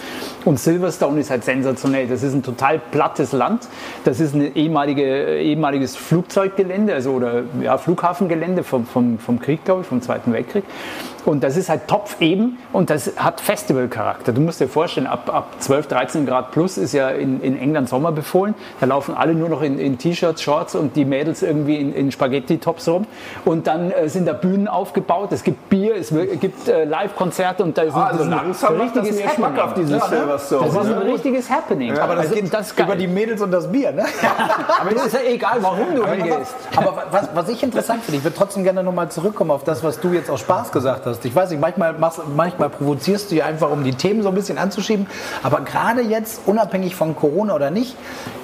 Und 0.44 0.58
Silverstone 0.58 1.20
ist 1.20 1.30
halt 1.30 1.44
sensationell, 1.44 2.06
das 2.08 2.22
ist 2.22 2.34
ein 2.34 2.42
total 2.42 2.78
plattes 2.78 3.32
Land, 3.32 3.68
das 4.04 4.20
ist 4.20 4.34
ein 4.34 4.54
ehemalige, 4.54 5.38
ehemaliges 5.38 5.96
Flugzeuggelände, 5.96 6.94
also 6.94 7.12
oder 7.12 7.42
ja, 7.62 7.78
Flughafengelände 7.78 8.64
vom, 8.64 8.86
vom, 8.86 9.18
vom 9.18 9.40
Krieg, 9.40 9.64
glaube 9.64 9.82
ich, 9.82 9.86
vom 9.86 10.02
Zweiten 10.02 10.32
Weltkrieg 10.32 10.64
und 11.26 11.42
das 11.42 11.56
ist 11.56 11.68
halt 11.68 11.88
topfeben 11.88 12.58
und 12.72 12.90
das 12.90 13.12
hat 13.16 13.40
Festivalcharakter. 13.40 14.32
Du 14.32 14.40
musst 14.40 14.60
dir 14.60 14.68
vorstellen, 14.68 15.06
ab, 15.06 15.30
ab 15.32 15.46
12, 15.58 15.86
13 15.88 16.26
Grad 16.26 16.50
plus 16.52 16.78
ist 16.78 16.92
ja 16.92 17.10
in, 17.10 17.40
in 17.40 17.58
England 17.58 17.88
Sommer 17.88 18.12
befohlen. 18.12 18.54
Da 18.80 18.86
laufen 18.86 19.14
alle 19.14 19.34
nur 19.34 19.48
noch 19.48 19.62
in, 19.62 19.78
in 19.78 19.98
T-Shirts, 19.98 20.42
Shorts 20.42 20.74
und 20.74 20.96
die 20.96 21.04
Mädels 21.04 21.42
irgendwie 21.42 21.76
in, 21.76 21.94
in 21.94 22.12
Spaghetti-Tops 22.12 22.88
rum. 22.88 23.06
Und 23.44 23.66
dann 23.66 23.90
äh, 23.90 24.08
sind 24.08 24.26
da 24.26 24.32
Bühnen 24.32 24.68
aufgebaut, 24.68 25.32
es 25.32 25.42
gibt 25.42 25.68
Bier, 25.68 25.96
es 25.96 26.12
gibt 26.40 26.68
äh, 26.68 26.84
Live-Konzerte 26.84 27.62
und 27.62 27.76
da 27.76 27.82
ist 27.82 27.94
Also 27.94 28.18
das 28.18 28.20
ist 28.20 28.22
ein 28.24 28.30
langsam 28.30 28.78
macht 28.78 28.96
das 28.96 29.10
mir 29.10 29.28
schmackhaft, 29.28 29.76
dieses 29.76 29.90
Ja, 29.90 30.08
ne? 30.08 30.16
Silverstone. 30.16 30.66
Das 30.66 30.74
ist 30.86 30.92
ein 30.92 30.98
richtiges 31.02 31.50
Happening. 31.50 31.98
Aber 31.98 32.14
das 32.14 32.26
Also, 32.26 32.34
geht 32.36 32.52
das 32.52 32.72
über 32.72 32.96
die 32.96 33.06
Mädels 33.06 33.40
und 33.42 33.50
das 33.50 33.70
Bier, 33.70 33.92
ne? 33.92 34.04
Aber 34.80 34.90
das 34.90 35.06
ist 35.06 35.14
ja 35.14 35.20
egal, 35.28 35.58
warum 35.60 35.94
du 35.94 36.06
hingehst. 36.06 36.54
Aber 36.76 37.04
was, 37.10 37.28
was 37.34 37.48
ich 37.48 37.62
interessant 37.62 38.02
finde, 38.02 38.18
ich 38.18 38.24
würde 38.24 38.36
trotzdem 38.36 38.64
gerne 38.64 38.82
nochmal 38.82 39.10
zurückkommen 39.10 39.50
auf 39.50 39.64
das, 39.64 39.82
was 39.82 40.00
du 40.00 40.12
jetzt 40.12 40.30
aus 40.30 40.40
Spaß 40.40 40.72
gesagt 40.72 41.06
hast. 41.06 41.09
Ich 41.22 41.34
weiß 41.34 41.50
nicht, 41.50 41.60
manchmal, 41.60 41.94
manchmal 42.34 42.70
provozierst 42.70 43.30
du 43.30 43.36
ja 43.36 43.46
einfach, 43.46 43.70
um 43.70 43.84
die 43.84 43.94
Themen 43.94 44.22
so 44.22 44.28
ein 44.28 44.34
bisschen 44.34 44.58
anzuschieben. 44.58 45.06
Aber 45.42 45.60
gerade 45.60 46.02
jetzt, 46.02 46.42
unabhängig 46.46 46.94
von 46.94 47.16
Corona 47.16 47.54
oder 47.54 47.70
nicht, 47.70 47.96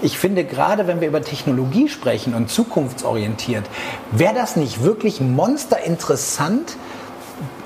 ich 0.02 0.18
finde 0.18 0.44
gerade, 0.44 0.86
wenn 0.86 1.00
wir 1.00 1.08
über 1.08 1.22
Technologie 1.22 1.88
sprechen 1.88 2.34
und 2.34 2.50
zukunftsorientiert, 2.50 3.64
wäre 4.12 4.34
das 4.34 4.56
nicht 4.56 4.82
wirklich 4.82 5.20
monsterinteressant, 5.20 6.76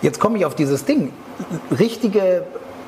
jetzt 0.03 0.21
komme 0.21 0.39
ich 0.39 0.45
auf 0.45 0.55
dieses 0.55 0.85
Ding, 0.85 1.13
richtige 1.79 2.45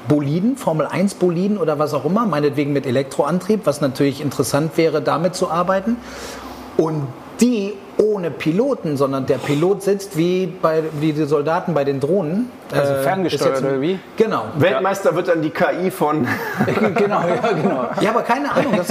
Boliden, 0.09 0.57
Formel 0.57 0.87
1 0.87 1.15
Boliden 1.15 1.59
oder 1.59 1.79
was 1.79 1.95
auch 1.95 2.05
immer, 2.05 2.27
meinetwegen 2.27 2.73
mit 2.73 2.87
Elektroantrieb, 2.87 3.61
was 3.65 3.81
natürlich 3.81 4.21
interessant 4.21 4.77
wäre, 4.77 5.01
damit 5.01 5.35
zu 5.35 5.51
arbeiten. 5.51 5.97
Und 6.77 7.07
die 7.43 7.75
ohne 7.99 8.31
Piloten, 8.31 8.97
sondern 8.97 9.27
der 9.27 9.37
Pilot 9.39 9.83
sitzt 9.83 10.17
wie, 10.17 10.47
bei, 10.47 10.83
wie 11.01 11.13
die 11.13 11.25
Soldaten 11.25 11.75
bei 11.75 11.85
den 11.85 12.01
Drohnen. 12.01 12.51
Also 12.73 12.93
Äh, 12.95 13.03
ferngesteuert 13.03 13.61
oder 13.63 13.81
wie? 13.81 13.99
Genau. 14.17 14.45
Weltmeister 14.57 15.15
wird 15.15 15.29
dann 15.29 15.43
die 15.43 15.51
KI 15.51 15.91
von. 15.91 16.27
genau, 16.95 17.21
ja, 17.27 17.53
genau. 17.53 17.87
Ja, 18.01 18.11
aber 18.11 18.23
keine 18.23 18.51
Ahnung. 18.53 18.75
Das, 18.77 18.89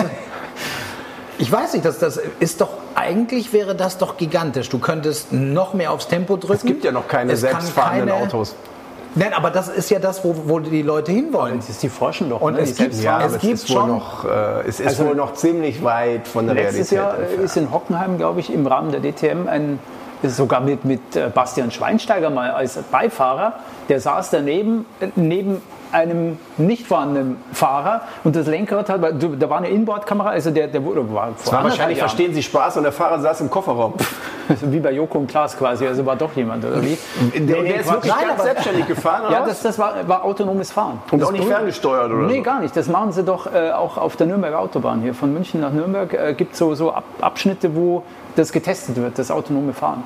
ich 1.40 1.52
weiß 1.52 1.74
nicht, 1.74 1.86
das, 1.86 1.98
das 1.98 2.20
ist 2.40 2.62
doch, 2.62 2.70
eigentlich 2.94 3.52
wäre 3.54 3.74
das 3.74 3.98
doch 3.98 4.18
gigantisch. 4.18 4.70
Du 4.70 4.80
könntest 4.80 5.32
noch 5.34 5.74
mehr 5.74 5.92
aufs 5.92 6.08
Tempo 6.08 6.36
drücken. 6.38 6.54
Es 6.54 6.64
gibt 6.64 6.84
ja 6.84 6.92
noch 6.92 7.08
keine 7.08 7.34
Es 7.34 7.40
selbstfahrenden 7.42 8.10
keine- 8.10 8.22
Autos. 8.24 8.54
Nein, 9.16 9.34
aber 9.34 9.52
das 9.52 9.68
ist 9.68 9.90
ja 9.90 10.00
das, 10.00 10.24
wo, 10.24 10.34
wo 10.46 10.60
die 10.60 10.82
Leute 10.84 11.12
hinwollen. 11.12 11.60
Ist 11.60 11.84
die 11.84 11.90
forschen 11.90 12.30
doch. 12.30 12.40
Und 12.42 12.54
ne? 12.54 12.60
es 12.62 12.70
gibt- 12.76 12.94
Selbstfahrern. 12.94 13.34
es 13.34 13.40
gibt 13.40 13.54
ist 13.56 13.70
wohl 13.70 13.76
schon- 13.78 13.90
noch, 13.90 14.26
äh, 14.26 14.62
es 14.68 14.80
ist 14.80 14.88
Also- 14.88 15.08
wohl 15.08 15.16
noch 15.16 15.34
ziemlich 15.34 15.84
weit 15.84 16.28
von 16.28 16.46
der 16.46 16.56
Letztes 16.56 16.92
Realität. 16.94 16.98
Jahr 16.98 17.18
äh, 17.18 17.22
entfernt. 17.24 17.44
ist 17.44 17.58
in 17.58 17.72
Hockenheim, 17.72 18.18
glaube 18.18 18.40
ich, 18.40 18.54
im 18.54 18.66
Rahmen 18.68 18.92
der 18.92 19.02
DTM 19.02 19.48
ein, 19.50 19.80
sogar 20.24 20.62
mit, 20.62 20.86
mit 20.86 21.16
äh, 21.16 21.30
Bastian 21.34 21.72
Schweinsteiger 21.72 22.30
mal 22.30 22.52
als 22.52 22.78
Beifahrer, 22.92 23.54
der 23.90 24.00
saß 24.00 24.30
daneben, 24.30 24.86
äh, 25.02 25.08
neben 25.16 25.62
einem 25.92 26.38
nicht 26.58 26.88
vorhandenen 26.88 27.38
Fahrer 27.54 28.02
und 28.24 28.36
das 28.36 28.48
Lenkrad 28.48 28.90
hat, 28.90 29.02
da 29.02 29.50
war 29.50 29.58
eine 29.58 29.70
Inboardkamera, 29.70 30.30
also 30.30 30.52
der, 30.52 30.68
der 30.68 30.84
wurde, 30.84 31.14
war 31.14 31.32
Es 31.38 31.52
war 31.52 31.64
wahrscheinlich, 31.64 31.98
Jahren. 31.98 32.10
verstehen 32.10 32.34
Sie 32.34 32.44
Spaß 32.44 32.78
und 32.78 32.84
der 32.84 32.92
Fahrer 32.92 33.20
saß 33.20 33.42
im 33.42 33.50
Kofferraum. 33.50 33.94
wie 34.62 34.80
bei 34.80 34.92
Joko 34.92 35.20
und 35.20 35.28
Klaas 35.28 35.58
quasi, 35.58 35.88
also 35.88 36.06
war 36.06 36.16
doch 36.16 36.36
jemand, 36.36 36.66
oder 36.66 36.82
wie? 36.84 36.98
Der, 37.36 37.62
der 37.62 37.80
ist 37.80 37.92
wirklich 37.92 38.14
Nein, 38.14 38.28
ganz 38.28 38.44
selbstständig 38.44 38.88
gefahren, 38.88 39.26
oder 39.28 39.32
Ja, 39.34 39.46
das, 39.46 39.62
das 39.62 39.80
war, 39.80 40.08
war 40.08 40.24
autonomes 40.26 40.72
Fahren. 40.72 41.00
Und 41.12 41.20
Das 41.22 41.30
auch 41.30 41.32
nicht 41.32 41.46
ferngesteuert, 41.46 42.12
oder 42.12 42.24
Nee, 42.24 42.38
so? 42.38 42.44
gar 42.44 42.60
nicht. 42.60 42.76
Das 42.76 42.88
machen 42.88 43.12
sie 43.12 43.24
doch 43.24 43.54
äh, 43.54 43.72
auch 43.72 43.98
auf 43.98 44.16
der 44.18 44.28
Nürnberger 44.28 44.60
Autobahn 44.60 45.02
hier. 45.02 45.14
Von 45.14 45.34
München 45.34 45.62
nach 45.62 45.72
Nürnberg 45.72 46.14
äh, 46.14 46.34
gibt 46.34 46.54
es 46.54 46.60
so, 46.60 46.76
so 46.76 46.92
Ab 46.92 47.04
Abschnitte, 47.22 47.76
wo 47.76 48.04
das 48.36 48.52
getestet 48.52 48.96
wird, 48.98 49.18
das 49.20 49.32
autonome 49.32 49.74
Fahren. 49.74 50.04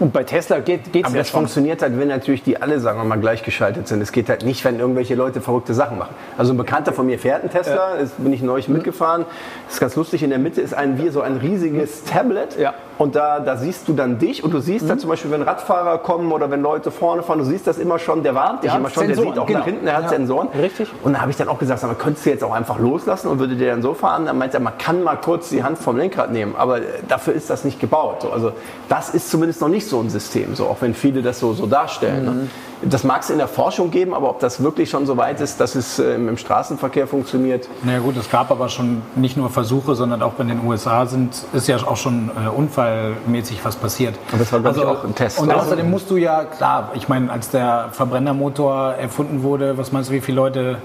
Und 0.00 0.12
bei 0.12 0.22
Tesla 0.22 0.60
geht 0.60 0.94
es 0.94 1.04
Aber 1.04 1.14
ja 1.14 1.18
das 1.18 1.30
schon. 1.30 1.40
funktioniert 1.40 1.82
halt, 1.82 1.98
wenn 1.98 2.08
natürlich 2.08 2.42
die 2.42 2.60
alle, 2.60 2.78
sagen 2.78 3.00
wir 3.00 3.04
mal, 3.04 3.18
gleichgeschaltet 3.18 3.88
sind. 3.88 4.00
Es 4.00 4.12
geht 4.12 4.28
halt 4.28 4.44
nicht, 4.44 4.64
wenn 4.64 4.78
irgendwelche 4.78 5.14
Leute 5.14 5.40
verrückte 5.40 5.74
Sachen 5.74 5.98
machen. 5.98 6.14
Also 6.36 6.52
ein 6.52 6.56
Bekannter 6.56 6.92
von 6.92 7.06
mir 7.06 7.18
fährt 7.18 7.42
einen 7.42 7.50
Tesla, 7.50 7.96
das 7.98 8.10
bin 8.12 8.32
ich 8.32 8.42
neulich 8.42 8.68
mitgefahren. 8.68 9.24
Das 9.66 9.74
ist 9.74 9.80
ganz 9.80 9.96
lustig, 9.96 10.22
in 10.22 10.30
der 10.30 10.38
Mitte 10.38 10.60
ist 10.60 10.74
ein, 10.74 10.98
wie 10.98 11.08
so 11.08 11.20
ein 11.20 11.36
riesiges 11.36 12.04
Tablet. 12.04 12.58
Ja. 12.58 12.74
Und 12.98 13.14
da, 13.14 13.40
da 13.40 13.56
siehst 13.56 13.86
du 13.88 13.92
dann 13.94 14.18
dich 14.18 14.42
und 14.44 14.52
du 14.52 14.60
siehst 14.60 14.84
Mhm. 14.84 14.88
da 14.88 14.98
zum 14.98 15.08
Beispiel, 15.10 15.30
wenn 15.30 15.42
Radfahrer 15.42 15.98
kommen 15.98 16.30
oder 16.32 16.50
wenn 16.50 16.60
Leute 16.62 16.90
vorne 16.90 17.22
fahren, 17.22 17.38
du 17.38 17.44
siehst 17.44 17.66
das 17.66 17.78
immer 17.78 17.98
schon, 17.98 18.22
der 18.22 18.34
warnt 18.34 18.64
dich 18.64 18.70
Der 18.70 18.80
immer 18.80 18.90
schon, 18.90 19.06
der 19.06 19.14
Sensoren, 19.14 19.34
sieht 19.34 19.42
auch 19.42 19.46
genau. 19.46 19.58
nach 19.60 19.66
hinten, 19.66 19.84
der 19.84 19.96
hat 19.96 20.08
Sensoren. 20.10 20.48
Richtig. 20.60 20.88
Und 21.04 21.12
da 21.14 21.20
habe 21.20 21.30
ich 21.30 21.36
dann 21.36 21.48
auch 21.48 21.58
gesagt, 21.58 21.80
sag 21.80 21.88
mal, 21.88 21.94
könntest 21.94 22.26
du 22.26 22.30
jetzt 22.30 22.44
auch 22.44 22.52
einfach 22.52 22.78
loslassen 22.78 23.28
und 23.28 23.38
würde 23.38 23.56
der 23.56 23.72
dann 23.74 23.82
so 23.82 23.94
fahren? 23.94 24.26
Dann 24.26 24.36
meint 24.36 24.52
er, 24.54 24.60
man 24.60 24.76
kann 24.78 25.02
mal 25.02 25.16
kurz 25.16 25.48
die 25.48 25.62
Hand 25.62 25.78
vom 25.78 25.96
Lenkrad 25.96 26.32
nehmen, 26.32 26.54
aber 26.56 26.78
äh, 26.78 26.82
dafür 27.06 27.34
ist 27.34 27.48
das 27.50 27.64
nicht 27.64 27.78
gebaut. 27.80 28.22
So, 28.22 28.30
also 28.30 28.52
das 28.88 29.10
ist 29.10 29.30
zumindest 29.30 29.60
noch 29.60 29.68
nicht 29.68 29.86
so 29.88 30.00
ein 30.00 30.10
System, 30.10 30.54
so, 30.54 30.66
auch 30.66 30.78
wenn 30.80 30.94
viele 30.94 31.22
das 31.22 31.38
so, 31.38 31.52
so 31.52 31.66
darstellen. 31.66 32.24
Ne? 32.24 32.48
Das 32.82 33.02
mag 33.02 33.22
es 33.22 33.30
in 33.30 33.38
der 33.38 33.48
Forschung 33.48 33.90
geben, 33.90 34.14
aber 34.14 34.30
ob 34.30 34.38
das 34.38 34.62
wirklich 34.62 34.88
schon 34.88 35.04
so 35.04 35.16
weit 35.16 35.40
ist, 35.40 35.60
dass 35.60 35.74
es 35.74 35.98
äh, 35.98 36.14
im 36.14 36.36
Straßenverkehr 36.36 37.06
funktioniert, 37.08 37.68
Na 37.82 37.92
ja, 37.94 37.98
gut, 37.98 38.16
es 38.16 38.30
gab 38.30 38.50
aber 38.50 38.68
schon 38.68 39.02
nicht 39.16 39.36
nur 39.36 39.50
Versuche, 39.50 39.94
sondern 39.96 40.22
auch 40.22 40.32
bei 40.34 40.44
den 40.44 40.64
USA 40.64 41.04
sind, 41.06 41.34
ist 41.52 41.66
ja 41.66 41.76
auch 41.78 41.96
schon 41.96 42.30
äh, 42.30 42.48
unfallmäßig 42.48 43.64
was 43.64 43.76
passiert. 43.76 44.14
Also, 44.26 44.34
Und 44.34 44.40
das 44.40 44.52
war, 44.52 44.60
glaub 44.60 44.76
ich, 44.76 44.84
auch 44.84 45.04
ein 45.04 45.14
Test. 45.14 45.40
Und 45.40 45.50
Also- 45.50 45.62
außerdem 45.66 45.90
musst 45.90 46.08
du 46.10 46.16
ja, 46.16 46.44
klar, 46.44 46.90
ich 46.94 47.08
meine, 47.08 47.32
als 47.32 47.50
der 47.50 47.88
Verbrennermotor 47.92 48.92
erfunden 48.94 49.42
wurde, 49.42 49.76
was 49.76 49.90
meinst 49.92 50.10
du, 50.10 50.14
wie 50.14 50.20
viele 50.20 50.36
Leute 50.36 50.78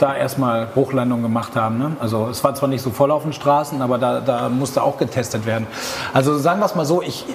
da 0.00 0.14
erstmal 0.16 0.68
Hochlandung 0.74 1.22
gemacht 1.22 1.56
haben. 1.56 1.78
Ne? 1.78 1.92
Also 2.00 2.28
es 2.30 2.42
war 2.42 2.54
zwar 2.54 2.68
nicht 2.68 2.82
so 2.82 2.90
voll 2.90 3.10
auf 3.10 3.22
den 3.22 3.32
Straßen, 3.32 3.80
aber 3.82 3.98
da, 3.98 4.20
da 4.20 4.48
musste 4.48 4.82
auch 4.82 4.96
getestet 4.96 5.46
werden. 5.46 5.66
Also 6.12 6.36
sagen 6.38 6.58
wir 6.60 6.66
es 6.66 6.74
mal 6.74 6.86
so, 6.86 7.02
ich, 7.02 7.26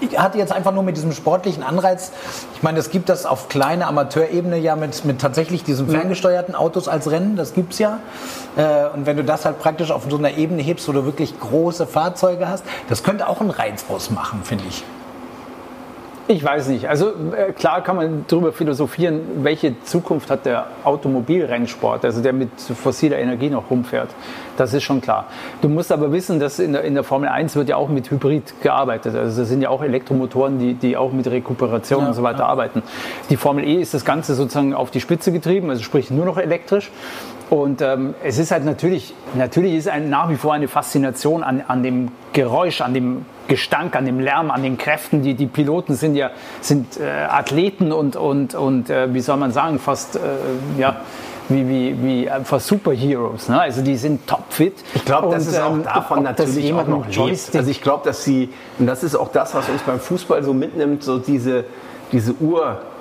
ich 0.00 0.18
hatte 0.18 0.38
jetzt 0.38 0.52
einfach 0.52 0.72
nur 0.72 0.82
mit 0.82 0.96
diesem 0.96 1.12
sportlichen 1.12 1.62
Anreiz, 1.62 2.12
ich 2.54 2.62
meine, 2.62 2.78
es 2.78 2.90
gibt 2.90 3.08
das 3.08 3.26
auf 3.26 3.48
kleiner 3.48 3.86
Amateurebene 3.88 4.58
ja 4.58 4.76
mit, 4.76 5.04
mit 5.04 5.20
tatsächlich 5.20 5.64
diesen 5.64 5.88
ferngesteuerten 5.88 6.54
Autos 6.54 6.88
als 6.88 7.10
Rennen, 7.10 7.36
das 7.36 7.54
gibt 7.54 7.72
es 7.72 7.78
ja. 7.78 7.98
Äh, 8.56 8.86
Und 8.94 9.06
wenn 9.06 9.16
du 9.16 9.24
das 9.24 9.44
halt 9.44 9.58
praktisch 9.58 9.90
auf 9.90 10.04
so 10.08 10.16
einer 10.16 10.36
Ebene 10.36 10.62
hebst, 10.62 10.88
wo 10.88 10.92
du 10.92 11.04
wirklich 11.04 11.38
große 11.38 11.86
Fahrzeuge 11.86 12.48
hast, 12.48 12.64
das 12.88 13.02
könnte 13.02 13.28
auch 13.28 13.40
einen 13.40 13.50
Reiz 13.50 13.84
ausmachen, 13.88 14.40
finde 14.44 14.64
ich. 14.68 14.84
Ich 16.30 16.44
weiß 16.44 16.68
nicht. 16.68 16.88
Also 16.88 17.08
äh, 17.08 17.52
klar 17.52 17.82
kann 17.82 17.96
man 17.96 18.24
darüber 18.28 18.52
philosophieren, 18.52 19.20
welche 19.42 19.82
Zukunft 19.82 20.30
hat 20.30 20.46
der 20.46 20.68
Automobilrennsport, 20.84 22.04
also 22.04 22.22
der 22.22 22.32
mit 22.32 22.50
fossiler 22.60 23.18
Energie 23.18 23.50
noch 23.50 23.68
rumfährt. 23.68 24.10
Das 24.56 24.72
ist 24.72 24.84
schon 24.84 25.00
klar. 25.00 25.26
Du 25.60 25.68
musst 25.68 25.90
aber 25.90 26.12
wissen, 26.12 26.38
dass 26.38 26.60
in 26.60 26.72
der, 26.72 26.84
in 26.84 26.94
der 26.94 27.02
Formel 27.02 27.28
1 27.28 27.56
wird 27.56 27.68
ja 27.68 27.74
auch 27.74 27.88
mit 27.88 28.12
Hybrid 28.12 28.62
gearbeitet. 28.62 29.16
Also 29.16 29.40
das 29.40 29.48
sind 29.48 29.60
ja 29.60 29.70
auch 29.70 29.82
Elektromotoren, 29.82 30.60
die, 30.60 30.74
die 30.74 30.96
auch 30.96 31.10
mit 31.10 31.26
Rekuperation 31.26 32.02
Ja, 32.02 32.08
und 32.08 32.14
so 32.14 32.22
weiter 32.22 32.40
ja. 32.40 32.46
arbeiten. 32.46 32.84
Die 33.28 33.36
Formel 33.36 33.64
E 33.64 33.80
ist 33.80 33.92
das 33.92 34.04
Ganze 34.04 34.36
sozusagen 34.36 34.72
auf 34.72 34.92
die 34.92 35.00
Spitze 35.00 35.32
getrieben, 35.32 35.68
also 35.68 35.82
sprich 35.82 36.12
nur 36.12 36.26
noch 36.26 36.38
elektrisch. 36.38 36.92
Und 37.50 37.82
ähm, 37.82 38.14
es 38.22 38.38
ist 38.38 38.52
halt 38.52 38.64
natürlich, 38.64 39.12
natürlich 39.34 39.74
ist 39.74 39.88
ein, 39.88 40.08
nach 40.08 40.30
wie 40.30 40.36
vor 40.36 40.54
eine 40.54 40.68
Faszination 40.68 41.42
an, 41.42 41.64
an 41.66 41.82
dem 41.82 42.12
Geräusch, 42.32 42.80
an 42.80 42.94
dem 42.94 43.26
Gestank, 43.48 43.96
an 43.96 44.06
dem 44.06 44.20
Lärm, 44.20 44.52
an 44.52 44.62
den 44.62 44.78
Kräften. 44.78 45.22
Die, 45.22 45.34
die 45.34 45.46
Piloten 45.46 45.96
sind 45.96 46.14
ja 46.14 46.30
sind, 46.60 47.00
äh, 47.00 47.10
Athleten 47.28 47.90
und, 47.90 48.14
und, 48.14 48.54
und 48.54 48.88
äh, 48.88 49.12
wie 49.12 49.20
soll 49.20 49.36
man 49.36 49.50
sagen, 49.50 49.80
fast 49.80 50.14
äh, 50.14 50.20
ja, 50.78 51.00
wie, 51.48 51.68
wie, 51.68 52.04
wie 52.04 52.30
einfach 52.30 52.60
Superheroes. 52.60 53.48
Ne? 53.48 53.60
Also 53.60 53.82
die 53.82 53.96
sind 53.96 54.28
topfit. 54.28 54.74
Ich 54.94 55.04
glaube, 55.04 55.34
das 55.34 55.48
ist 55.48 55.58
auch 55.58 55.72
ähm, 55.72 55.82
davon 55.82 56.22
natürlich 56.22 56.72
auch 56.72 56.86
noch 56.86 57.08
lebt. 57.08 57.56
Also 57.56 57.68
ich 57.68 57.82
glaube, 57.82 58.04
dass 58.04 58.22
sie, 58.22 58.50
und 58.78 58.86
das 58.86 59.02
ist 59.02 59.16
auch 59.16 59.32
das, 59.32 59.56
was 59.56 59.68
uns 59.68 59.82
beim 59.82 59.98
Fußball 59.98 60.44
so 60.44 60.54
mitnimmt, 60.54 61.02
so 61.02 61.18
diese, 61.18 61.64
diese 62.12 62.32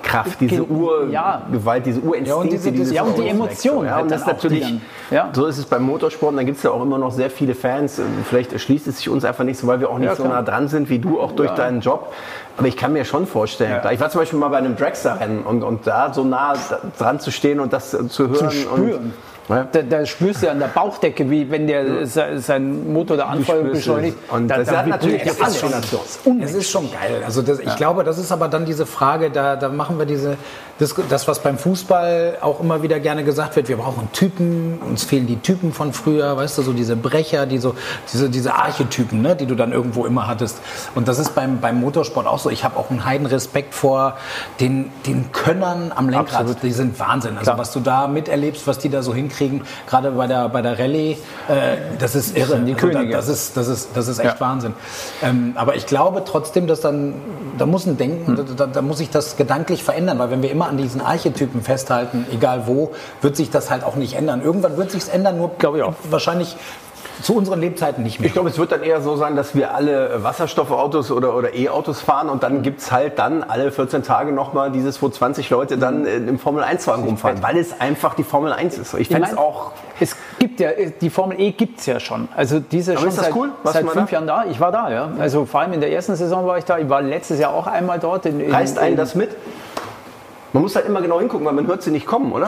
Urkraft, 0.10 0.41
diese. 0.41 0.63
Urgewalt, 0.63 1.86
diese 1.86 2.00
Urinstinkte, 2.02 2.72
diese- 2.72 2.93
ja, 2.95 3.04
und 3.04 3.17
die 3.17 3.22
Fußballreflex. 3.30 3.63
Emotion 3.65 3.86
Ja, 3.86 3.91
halt 3.95 4.04
und 4.04 4.12
das 4.12 4.22
auch, 4.24 4.26
die 4.28 4.32
natürlich, 4.34 4.74
ja. 5.12 5.30
so 5.34 5.45
ist 5.45 5.58
es 5.58 5.65
beim 5.65 5.84
Motorsport, 5.84 6.32
und 6.32 6.38
da 6.38 6.43
gibt 6.43 6.58
es 6.58 6.63
ja 6.63 6.72
auch 6.72 6.82
immer 6.82 6.98
noch 6.98 7.12
sehr 7.12 7.30
viele 7.30 7.56
Fans. 7.56 8.02
Vielleicht 8.28 8.54
erschließt 8.54 8.88
es 8.88 8.98
sich 8.98 9.10
uns 9.10 9.24
einfach 9.26 9.43
nicht 9.43 9.60
so, 9.60 9.67
weil 9.67 9.80
wir 9.80 9.89
auch 9.89 9.98
nicht 9.98 10.10
Ja, 10.10 10.15
so 10.15 10.24
nah 10.28 10.41
dran 10.41 10.67
sind 10.67 10.89
wie 10.89 11.00
du, 11.00 11.19
auch 11.19 11.32
durch 11.34 11.52
deinen 11.52 11.82
Job. 11.82 12.13
Aber 12.58 12.67
ich 12.67 12.76
kann 12.76 12.91
mir 12.93 13.06
schon 13.06 13.26
vorstellen, 13.26 13.80
ich 13.91 14.00
war 14.00 14.10
zum 14.10 14.22
Beispiel 14.22 14.38
mal 14.39 14.50
bei 14.50 14.58
einem 14.58 14.76
Dragster-Rennen 14.76 15.43
und, 15.43 15.63
und 15.63 15.88
da 15.88 16.13
so 16.13 16.24
nah 16.26 16.54
dran 16.98 17.19
zu 17.19 17.32
stehen 17.32 17.60
und 17.60 17.72
das 17.72 17.91
zu 18.10 18.28
hören. 18.30 18.52
spüren. 18.52 18.93
Und, 19.04 19.13
ja. 19.50 19.68
Da, 19.72 19.82
da 19.82 20.06
spürst 20.06 20.42
du 20.42 20.46
ja 20.48 20.52
an 20.52 20.60
der 20.60 20.68
Bauchdecke, 20.68 21.30
wie 21.30 21.50
wenn 21.50 21.68
der 21.68 22.06
se- 22.06 22.40
sein 22.40 22.92
Motor 22.94 23.18
da 23.18 23.26
anfeuert 23.26 23.60
und 23.62 23.66
spürst 23.68 23.80
es. 23.82 23.86
beschleunigt. 23.86 24.18
Und 24.32 24.48
da, 24.48 24.58
das 24.58 24.68
da 24.70 24.78
hat 24.78 24.88
natürlich 24.88 25.22
eine 25.22 25.32
alles. 25.32 25.38
Faszination. 25.58 26.42
Es 26.42 26.54
ist 26.54 26.70
schon 26.70 26.92
geil. 26.92 27.22
Also 27.26 27.42
das, 27.42 27.60
ich 27.60 27.76
glaube, 27.76 28.04
das 28.04 28.18
ist 28.18 28.32
aber 28.32 28.48
dann 28.48 28.66
diese 28.66 28.86
Frage, 28.86 29.30
da, 29.32 29.56
da 29.56 29.70
machen 29.70 29.98
wir 29.98 30.06
diese, 30.06 30.38
das, 30.78 30.96
das, 31.10 31.28
was 31.28 31.40
beim 31.40 31.58
Fußball 31.58 32.38
auch 32.42 32.60
immer 32.62 32.82
wieder 32.84 33.00
gerne 33.00 33.24
gesagt 33.24 33.56
wird, 33.56 33.68
wir 33.68 33.78
brauchen 33.78 34.10
Typen, 34.14 34.80
uns 34.88 35.04
fehlen 35.04 35.28
die 35.28 35.38
Typen 35.38 35.74
von 35.74 35.94
früher, 35.94 36.38
weißt 36.38 36.58
du, 36.58 36.62
so 36.62 36.74
diese 36.74 36.96
Brecher, 36.96 37.46
die 37.46 37.58
so, 37.58 37.76
diese, 38.14 38.30
diese 38.30 38.54
Archetypen, 38.54 39.22
ne, 39.22 39.36
die 39.36 39.46
du 39.46 39.56
dann 39.56 39.72
irgendwo 39.74 40.06
immer 40.06 40.28
hattest. 40.28 40.60
Und 40.96 41.08
das 41.08 41.20
ist 41.20 41.36
beim, 41.36 41.60
beim 41.60 41.80
Motorsport 41.80 42.28
auch 42.28 42.40
so. 42.40 42.50
Ich 42.50 42.64
habe 42.64 42.78
auch 42.78 42.90
einen 42.90 43.04
heiden 43.06 43.26
Respekt 43.28 43.74
vor 43.74 44.18
den, 44.60 44.92
den 45.06 45.32
Könnern 45.32 45.92
am 45.96 46.08
Lenkrad. 46.10 46.42
Absolut. 46.42 46.64
Die 46.64 46.72
sind 46.72 47.00
Wahnsinn. 47.00 47.32
Also 47.38 47.52
Klar. 47.52 47.58
was 47.58 47.74
du 47.74 47.80
da 47.80 48.08
miterlebst, 48.08 48.66
was 48.68 48.78
die 48.78 48.90
da 48.90 49.02
so 49.02 49.14
hinkriegen, 49.14 49.38
gerade 49.88 50.12
bei 50.12 50.28
der, 50.28 50.49
bei 50.49 50.62
der 50.62 50.78
Rallye, 50.78 51.12
äh, 51.47 51.78
das 51.99 52.15
ist 52.15 52.38
irre. 52.38 52.60
die 52.60 52.73
Also 52.73 52.88
Könige. 52.88 53.13
das 53.13 53.28
ist, 53.28 53.56
das 53.58 53.67
ist, 53.67 53.89
das 53.93 54.08
ist 54.08 54.19
echt 54.19 54.36
Ja. 54.36 54.39
Wahnsinn. 54.39 54.73
Ähm, 55.23 55.54
aber 55.56 55.75
ich 55.75 55.86
glaube 55.86 56.23
trotzdem, 56.25 56.67
dass 56.67 56.82
dann, 56.82 57.13
da 57.58 57.65
muss 57.65 57.86
ein 57.86 57.97
Denken, 57.97 58.38
Hm. 58.38 58.56
da, 58.58 58.67
da, 58.67 58.82
muss 58.82 58.97
sich 58.99 59.10
das 59.10 59.38
gedanklich 59.38 59.84
verändern, 59.84 60.19
weil 60.19 60.32
wenn 60.32 60.41
wir 60.41 60.52
immer 60.52 60.67
an 60.67 60.78
diesen 60.78 61.02
Archetypen 61.02 61.62
festhalten, 61.62 62.25
egal 62.32 62.63
wo, 62.65 62.91
wird 63.21 63.36
sich 63.36 63.49
das 63.49 63.69
halt 63.71 63.84
auch 63.84 63.95
nicht 63.95 64.13
ändern. 64.15 64.41
Irgendwann 64.41 64.78
wird 64.78 64.91
sich's 64.91 65.08
ändern, 65.08 65.38
nur 65.38 65.52
Glaube 65.58 65.78
ich 65.78 65.84
auch. 65.84 65.93
wahrscheinlich 66.10 66.56
zu 67.21 67.36
unseren 67.36 67.60
Lebzeiten 67.60 68.03
nicht 68.03 68.19
mehr. 68.19 68.27
Ich 68.27 68.34
glaube, 68.34 68.49
es 68.49 68.58
wird 68.58 68.71
dann 68.71 68.84
eher 68.84 69.01
so 69.01 69.15
sein, 69.15 69.36
dass 69.36 69.55
wir 69.55 69.73
alle 69.73 70.23
Wasserstoffautos 70.23 71.12
oder, 71.12 71.36
oder 71.36 71.53
E-Autos 71.53 72.01
fahren 72.01 72.29
und 72.29 72.43
dann 72.43 72.62
gibt 72.62 72.82
es 72.82 72.91
halt 72.91 73.19
dann 73.19 73.43
alle 73.43 73.71
14 73.71 74.03
Tage 74.03 74.32
nochmal 74.32 74.71
dieses, 74.71 75.01
wo 75.01 75.10
20 75.10 75.49
Leute 75.49 75.77
dann 75.77 76.05
äh, 76.05 76.17
im 76.17 76.39
Formel-1-Wagen 76.39 77.03
rumfahren, 77.03 77.41
weil 77.43 77.58
es 77.58 77.79
einfach 77.79 78.13
die 78.13 78.23
Formel 78.23 78.53
1 78.53 78.77
ist. 78.77 78.93
Ich 78.93 79.10
fände 79.10 79.27
es 79.27 79.38
auch 79.38 79.73
Es 79.99 80.15
gibt 80.39 80.60
ja, 80.60 80.69
die 80.71 81.10
Formel 81.10 81.39
E 81.39 81.51
gibt 81.51 81.79
es 81.79 81.86
ja 81.86 81.99
schon. 81.99 82.29
Also 82.36 82.60
diese 82.60 82.97
schon 82.97 83.10
ist 83.10 83.17
das 83.17 83.25
seit, 83.25 83.36
cool? 83.36 83.51
Seit 83.63 83.88
fünf 83.89 84.10
da? 84.10 84.15
Jahren 84.15 84.27
da. 84.27 84.45
Ich 84.49 84.60
war 84.60 84.71
da, 84.71 84.89
ja. 84.89 85.10
Also 85.19 85.45
vor 85.45 85.62
allem 85.62 85.73
in 85.73 85.82
der 85.82 85.91
ersten 85.91 86.15
Saison 86.15 86.45
war 86.45 86.58
ich 86.58 86.65
da. 86.65 86.77
Ich 86.77 86.89
war 86.89 87.01
letztes 87.01 87.39
Jahr 87.39 87.53
auch 87.53 87.67
einmal 87.67 87.99
dort. 87.99 88.25
In, 88.25 88.39
in, 88.39 88.51
Reißt 88.51 88.79
einen 88.79 88.91
in, 88.91 88.97
das 88.97 89.15
mit? 89.15 89.36
Man 90.53 90.63
muss 90.63 90.75
halt 90.75 90.86
immer 90.86 91.01
genau 91.01 91.19
hingucken, 91.19 91.45
weil 91.45 91.53
man 91.53 91.67
hört 91.67 91.84
sie 91.84 91.91
nicht 91.91 92.05
kommen, 92.05 92.32
oder? 92.32 92.47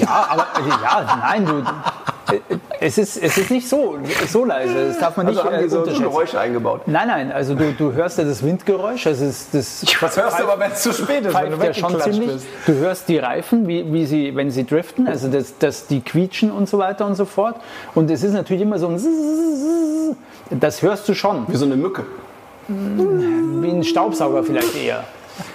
Ja, 0.00 0.26
aber 0.30 0.46
ja, 0.82 1.18
nein, 1.22 1.46
du. 1.46 1.62
Es 2.80 2.98
ist, 2.98 3.16
es 3.16 3.38
ist 3.38 3.50
nicht 3.50 3.68
so, 3.68 3.98
so 4.28 4.44
leise. 4.44 4.88
Das 4.88 4.98
darf 4.98 5.16
man 5.16 5.26
nicht 5.26 5.38
Also 5.38 5.50
haben 5.50 5.64
äh, 5.64 5.68
so, 5.68 5.78
unterschätzen. 5.78 6.02
Geräusche 6.02 6.38
eingebaut. 6.40 6.82
Nein, 6.86 7.08
nein, 7.08 7.32
also 7.32 7.54
du, 7.54 7.72
du 7.72 7.92
hörst 7.92 8.18
ja 8.18 8.24
das 8.24 8.42
Windgeräusch. 8.42 9.06
Also 9.06 9.26
das, 9.26 9.50
das 9.50 9.82
wenn 9.82 10.72
es 10.72 10.82
zu 10.82 10.92
spät 10.92 11.24
ist, 11.24 11.32
pfeift 11.32 11.62
ja 11.62 11.74
schon 11.74 12.00
ziemlich. 12.00 12.42
Du 12.66 12.74
hörst 12.74 13.08
die 13.08 13.18
Reifen, 13.18 13.66
wie, 13.66 13.92
wie 13.92 14.06
sie, 14.06 14.36
wenn 14.36 14.50
sie 14.50 14.64
driften, 14.64 15.08
also 15.08 15.28
das, 15.28 15.58
das, 15.58 15.86
die 15.86 16.00
quietschen 16.00 16.50
und 16.50 16.68
so 16.68 16.78
weiter 16.78 17.06
und 17.06 17.14
so 17.14 17.24
fort. 17.24 17.56
Und 17.94 18.10
es 18.10 18.22
ist 18.22 18.32
natürlich 18.32 18.62
immer 18.62 18.78
so 18.78 18.88
ein 18.88 18.98
Zzzz. 18.98 20.16
Das 20.50 20.82
hörst 20.82 21.08
du 21.08 21.14
schon. 21.14 21.44
Wie 21.48 21.56
so 21.56 21.64
eine 21.64 21.76
Mücke. 21.76 22.04
Wie 22.68 23.70
ein 23.70 23.84
Staubsauger 23.84 24.42
vielleicht 24.44 24.76
eher. 24.76 25.04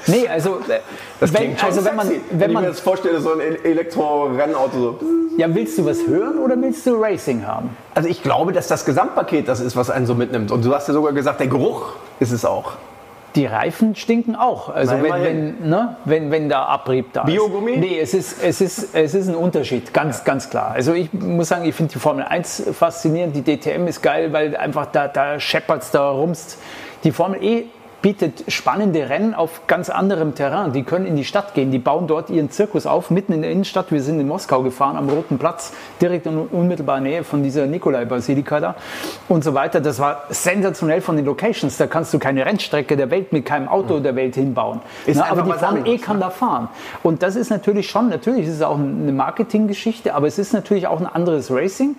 Nee, 0.07 0.27
also, 0.27 0.59
äh, 0.67 0.79
wenn, 1.19 1.55
also 1.61 1.85
wenn 1.85 1.95
man, 1.95 2.07
sexy. 2.07 2.21
wenn 2.31 2.49
ich 2.49 2.53
man, 2.53 2.63
mir 2.63 2.69
das 2.69 2.79
vorstelle, 2.79 3.19
so 3.19 3.33
ein 3.33 3.39
Elektro-Rennauto 3.63 4.79
so. 4.79 4.99
ja, 5.37 5.53
willst 5.53 5.77
du 5.77 5.85
was 5.85 6.07
hören 6.07 6.39
oder 6.39 6.59
willst 6.61 6.85
du 6.85 6.95
Racing 6.95 7.45
haben? 7.45 7.75
Also 7.95 8.09
ich 8.09 8.21
glaube, 8.21 8.51
dass 8.53 8.67
das 8.67 8.85
Gesamtpaket 8.85 9.47
das 9.47 9.59
ist, 9.59 9.75
was 9.75 9.89
einen 9.89 10.05
so 10.05 10.15
mitnimmt. 10.15 10.51
Und 10.51 10.65
du 10.65 10.73
hast 10.73 10.87
ja 10.87 10.93
sogar 10.93 11.13
gesagt, 11.13 11.39
der 11.39 11.47
Geruch 11.47 11.93
ist 12.19 12.31
es 12.31 12.45
auch. 12.45 12.73
Die 13.35 13.47
Reifen 13.47 13.95
stinken 13.95 14.35
auch. 14.35 14.69
Also 14.69 14.93
wenn, 15.01 15.23
wenn, 15.23 15.69
ne, 15.69 15.97
wenn, 16.05 16.29
wenn 16.29 16.49
da 16.49 16.65
Abrieb 16.65 17.13
da 17.13 17.23
Biogummi? 17.23 17.71
ist. 17.71 17.79
Nee, 17.79 17.99
es 17.99 18.13
ist, 18.13 18.43
es, 18.43 18.61
ist, 18.61 18.95
es 18.95 19.15
ist 19.15 19.27
ein 19.27 19.35
Unterschied, 19.35 19.91
ganz, 19.91 20.23
ganz 20.23 20.51
klar. 20.51 20.71
Also 20.75 20.93
ich 20.93 21.11
muss 21.13 21.47
sagen, 21.47 21.65
ich 21.65 21.73
finde 21.73 21.93
die 21.93 21.99
Formel 21.99 22.23
1 22.25 22.69
faszinierend, 22.77 23.35
die 23.35 23.41
DTM 23.41 23.87
ist 23.87 24.03
geil, 24.03 24.31
weil 24.33 24.55
einfach 24.55 24.85
da, 24.87 25.07
da 25.07 25.39
scheppert 25.39 25.81
es, 25.81 25.89
da 25.89 26.11
rumst. 26.11 26.59
Die 27.03 27.11
Formel 27.11 27.43
E 27.43 27.65
bietet 28.03 28.43
spannende 28.49 29.09
Rennen 29.09 29.33
auf 29.33 29.65
ganz 29.65 29.89
anderem 29.89 30.35
Terrain. 30.35 30.73
Die 30.73 30.83
können 30.83 31.05
in 31.05 31.15
die 31.15 31.23
Stadt 31.23 31.53
gehen, 31.53 31.71
die 31.71 31.79
bauen 31.79 32.05
dort 32.05 32.29
ihren 32.29 32.51
Zirkus 32.51 32.85
auf, 32.85 33.09
mitten 33.09 33.31
in 33.31 33.41
der 33.41 33.49
Innenstadt. 33.49 33.93
Wir 33.93 34.01
sind 34.01 34.19
in 34.19 34.27
Moskau 34.27 34.61
gefahren, 34.61 34.97
am 34.97 35.09
Roten 35.09 35.39
Platz, 35.39 35.71
direkt 36.01 36.25
in 36.25 36.37
unmittelbarer 36.37 36.99
Nähe 36.99 37.23
von 37.23 37.43
dieser 37.43 37.65
Nikolai-Basilika 37.65 38.59
da 38.59 38.75
und 39.29 39.45
so 39.45 39.53
weiter. 39.53 39.79
Das 39.79 39.99
war 39.99 40.23
sensationell 40.29 40.99
von 40.99 41.15
den 41.15 41.25
Locations. 41.25 41.77
Da 41.77 41.87
kannst 41.87 42.13
du 42.13 42.19
keine 42.19 42.45
Rennstrecke 42.45 42.97
der 42.97 43.09
Welt 43.09 43.31
mit 43.31 43.45
keinem 43.45 43.69
Auto 43.69 44.01
der 44.01 44.17
Welt 44.17 44.35
hinbauen. 44.35 44.81
Na, 45.07 45.31
aber 45.31 45.43
die 45.43 45.49
was 45.49 45.59
Formel 45.61 45.79
E 45.79 45.79
anderes, 45.83 46.01
kann 46.01 46.19
da 46.19 46.29
fahren. 46.29 46.67
Und 47.03 47.23
das 47.23 47.37
ist 47.37 47.51
natürlich 47.51 47.89
schon, 47.89 48.09
natürlich 48.09 48.47
ist 48.47 48.55
es 48.55 48.61
auch 48.63 48.77
eine 48.77 49.13
Marketinggeschichte, 49.13 50.13
aber 50.13 50.27
es 50.27 50.37
ist 50.37 50.51
natürlich 50.51 50.87
auch 50.87 50.99
ein 50.99 51.07
anderes 51.07 51.49
Racing. 51.49 51.95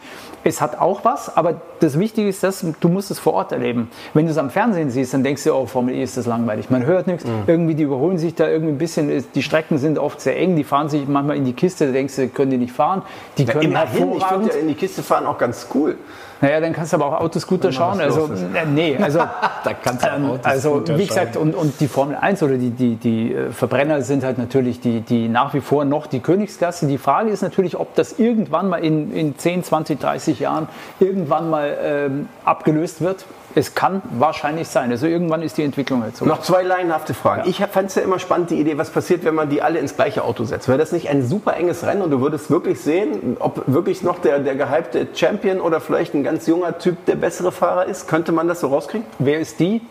Es 0.46 0.60
hat 0.60 0.78
auch 0.78 1.06
was, 1.06 1.34
aber 1.34 1.62
das 1.80 1.98
Wichtige 1.98 2.28
ist, 2.28 2.42
dass 2.42 2.62
du 2.78 2.88
musst 2.90 3.10
es 3.10 3.18
vor 3.18 3.32
Ort 3.32 3.52
erleben. 3.52 3.90
Wenn 4.12 4.26
du 4.26 4.32
es 4.32 4.36
am 4.36 4.50
Fernsehen 4.50 4.90
siehst, 4.90 5.14
dann 5.14 5.24
denkst 5.24 5.44
du, 5.44 5.54
oh, 5.54 5.64
Formel 5.64 5.93
Ist 6.02 6.16
das 6.16 6.26
langweilig. 6.26 6.70
Man 6.70 6.84
hört 6.84 7.06
nichts, 7.06 7.24
mhm. 7.24 7.44
irgendwie 7.46 7.74
die 7.74 7.84
überholen 7.84 8.18
sich 8.18 8.34
da 8.34 8.48
irgendwie 8.48 8.72
ein 8.72 8.78
bisschen, 8.78 9.24
die 9.34 9.42
Strecken 9.42 9.78
sind 9.78 9.98
oft 9.98 10.20
sehr 10.20 10.38
eng, 10.38 10.56
die 10.56 10.64
fahren 10.64 10.88
sich 10.88 11.06
manchmal 11.06 11.36
in 11.36 11.44
die 11.44 11.52
Kiste, 11.52 11.86
da 11.86 11.92
denkst 11.92 12.16
du, 12.16 12.28
können 12.28 12.50
die 12.50 12.58
nicht 12.58 12.72
fahren. 12.72 13.02
Die 13.38 13.44
können 13.44 13.72
ja, 13.72 13.82
immerhin, 13.82 14.12
ich 14.16 14.24
finde 14.24 14.48
ja 14.48 14.54
in 14.54 14.68
die 14.68 14.74
Kiste 14.74 15.02
fahren 15.02 15.26
auch 15.26 15.38
ganz 15.38 15.68
cool. 15.74 15.96
Naja, 16.44 16.60
dann 16.60 16.74
kannst 16.74 16.92
du 16.92 16.96
aber 16.96 17.06
auch 17.06 17.20
Autoscooter 17.20 17.72
schauen. 17.72 18.00
Also, 18.00 18.26
äh, 18.26 18.66
nee, 18.66 18.98
also, 19.00 19.18
da 19.64 19.72
kannst 19.82 20.04
du 20.04 20.08
ähm, 20.08 20.38
also 20.42 20.82
wie 20.88 21.06
gesagt, 21.06 21.38
und, 21.38 21.54
und 21.54 21.80
die 21.80 21.88
Formel 21.88 22.16
1 22.16 22.42
oder 22.42 22.56
die, 22.56 22.70
die, 22.70 22.96
die 22.96 23.34
äh, 23.34 23.50
Verbrenner 23.50 24.02
sind 24.02 24.24
halt 24.24 24.36
natürlich 24.36 24.80
die, 24.80 25.00
die 25.00 25.28
nach 25.28 25.54
wie 25.54 25.60
vor 25.60 25.86
noch 25.86 26.06
die 26.06 26.20
Königsklasse. 26.20 26.86
Die 26.86 26.98
Frage 26.98 27.30
ist 27.30 27.42
natürlich, 27.42 27.78
ob 27.78 27.94
das 27.94 28.18
irgendwann 28.18 28.68
mal 28.68 28.84
in, 28.84 29.10
in 29.12 29.38
10, 29.38 29.64
20, 29.64 29.98
30 29.98 30.40
Jahren 30.40 30.68
irgendwann 31.00 31.48
mal 31.48 31.78
ähm, 31.82 32.28
abgelöst 32.44 33.00
wird. 33.00 33.24
Es 33.54 33.74
kann 33.74 34.02
wahrscheinlich 34.10 34.68
sein. 34.68 34.90
Also 34.90 35.06
irgendwann 35.06 35.42
ist 35.42 35.56
die 35.56 35.62
Entwicklung 35.62 36.02
halt 36.02 36.16
so. 36.16 36.24
Noch 36.24 36.42
zwei 36.42 36.62
laienhafte 36.62 37.14
Fragen. 37.14 37.42
Ja. 37.42 37.48
Ich 37.48 37.58
fand 37.58 37.88
es 37.88 37.94
ja 37.94 38.02
immer 38.02 38.18
spannend, 38.18 38.50
die 38.50 38.60
Idee, 38.60 38.78
was 38.78 38.90
passiert, 38.90 39.24
wenn 39.24 39.34
man 39.34 39.48
die 39.48 39.62
alle 39.62 39.78
ins 39.78 39.94
gleiche 39.94 40.24
Auto 40.24 40.44
setzt. 40.44 40.68
Wäre 40.68 40.78
das 40.78 40.92
nicht 40.92 41.08
ein 41.08 41.26
super 41.26 41.56
enges 41.56 41.84
Rennen 41.84 42.02
und 42.02 42.10
du 42.10 42.20
würdest 42.20 42.50
wirklich 42.50 42.80
sehen, 42.80 43.36
ob 43.38 43.62
wirklich 43.66 44.02
noch 44.02 44.18
der, 44.18 44.40
der 44.40 44.56
gehypte 44.56 45.08
Champion 45.14 45.60
oder 45.60 45.80
vielleicht 45.80 46.14
ein 46.14 46.24
ganz 46.24 46.46
junger 46.46 46.78
Typ 46.78 47.04
der 47.06 47.16
bessere 47.16 47.52
Fahrer 47.52 47.86
ist? 47.86 48.08
Könnte 48.08 48.32
man 48.32 48.48
das 48.48 48.60
so 48.60 48.68
rauskriegen? 48.68 49.06
Wer 49.18 49.38
ist 49.38 49.60
die? 49.60 49.82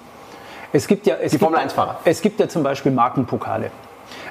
Es 0.73 0.87
gibt 0.87 1.05
ja, 1.05 1.15
es 1.21 1.31
die 1.31 1.37
Formel 1.37 1.59
1-Fahrer. 1.59 1.99
Es 2.03 2.21
gibt 2.21 2.39
ja 2.39 2.49
zum 2.49 2.63
Beispiel 2.63 2.91
Markenpokale. 2.91 3.71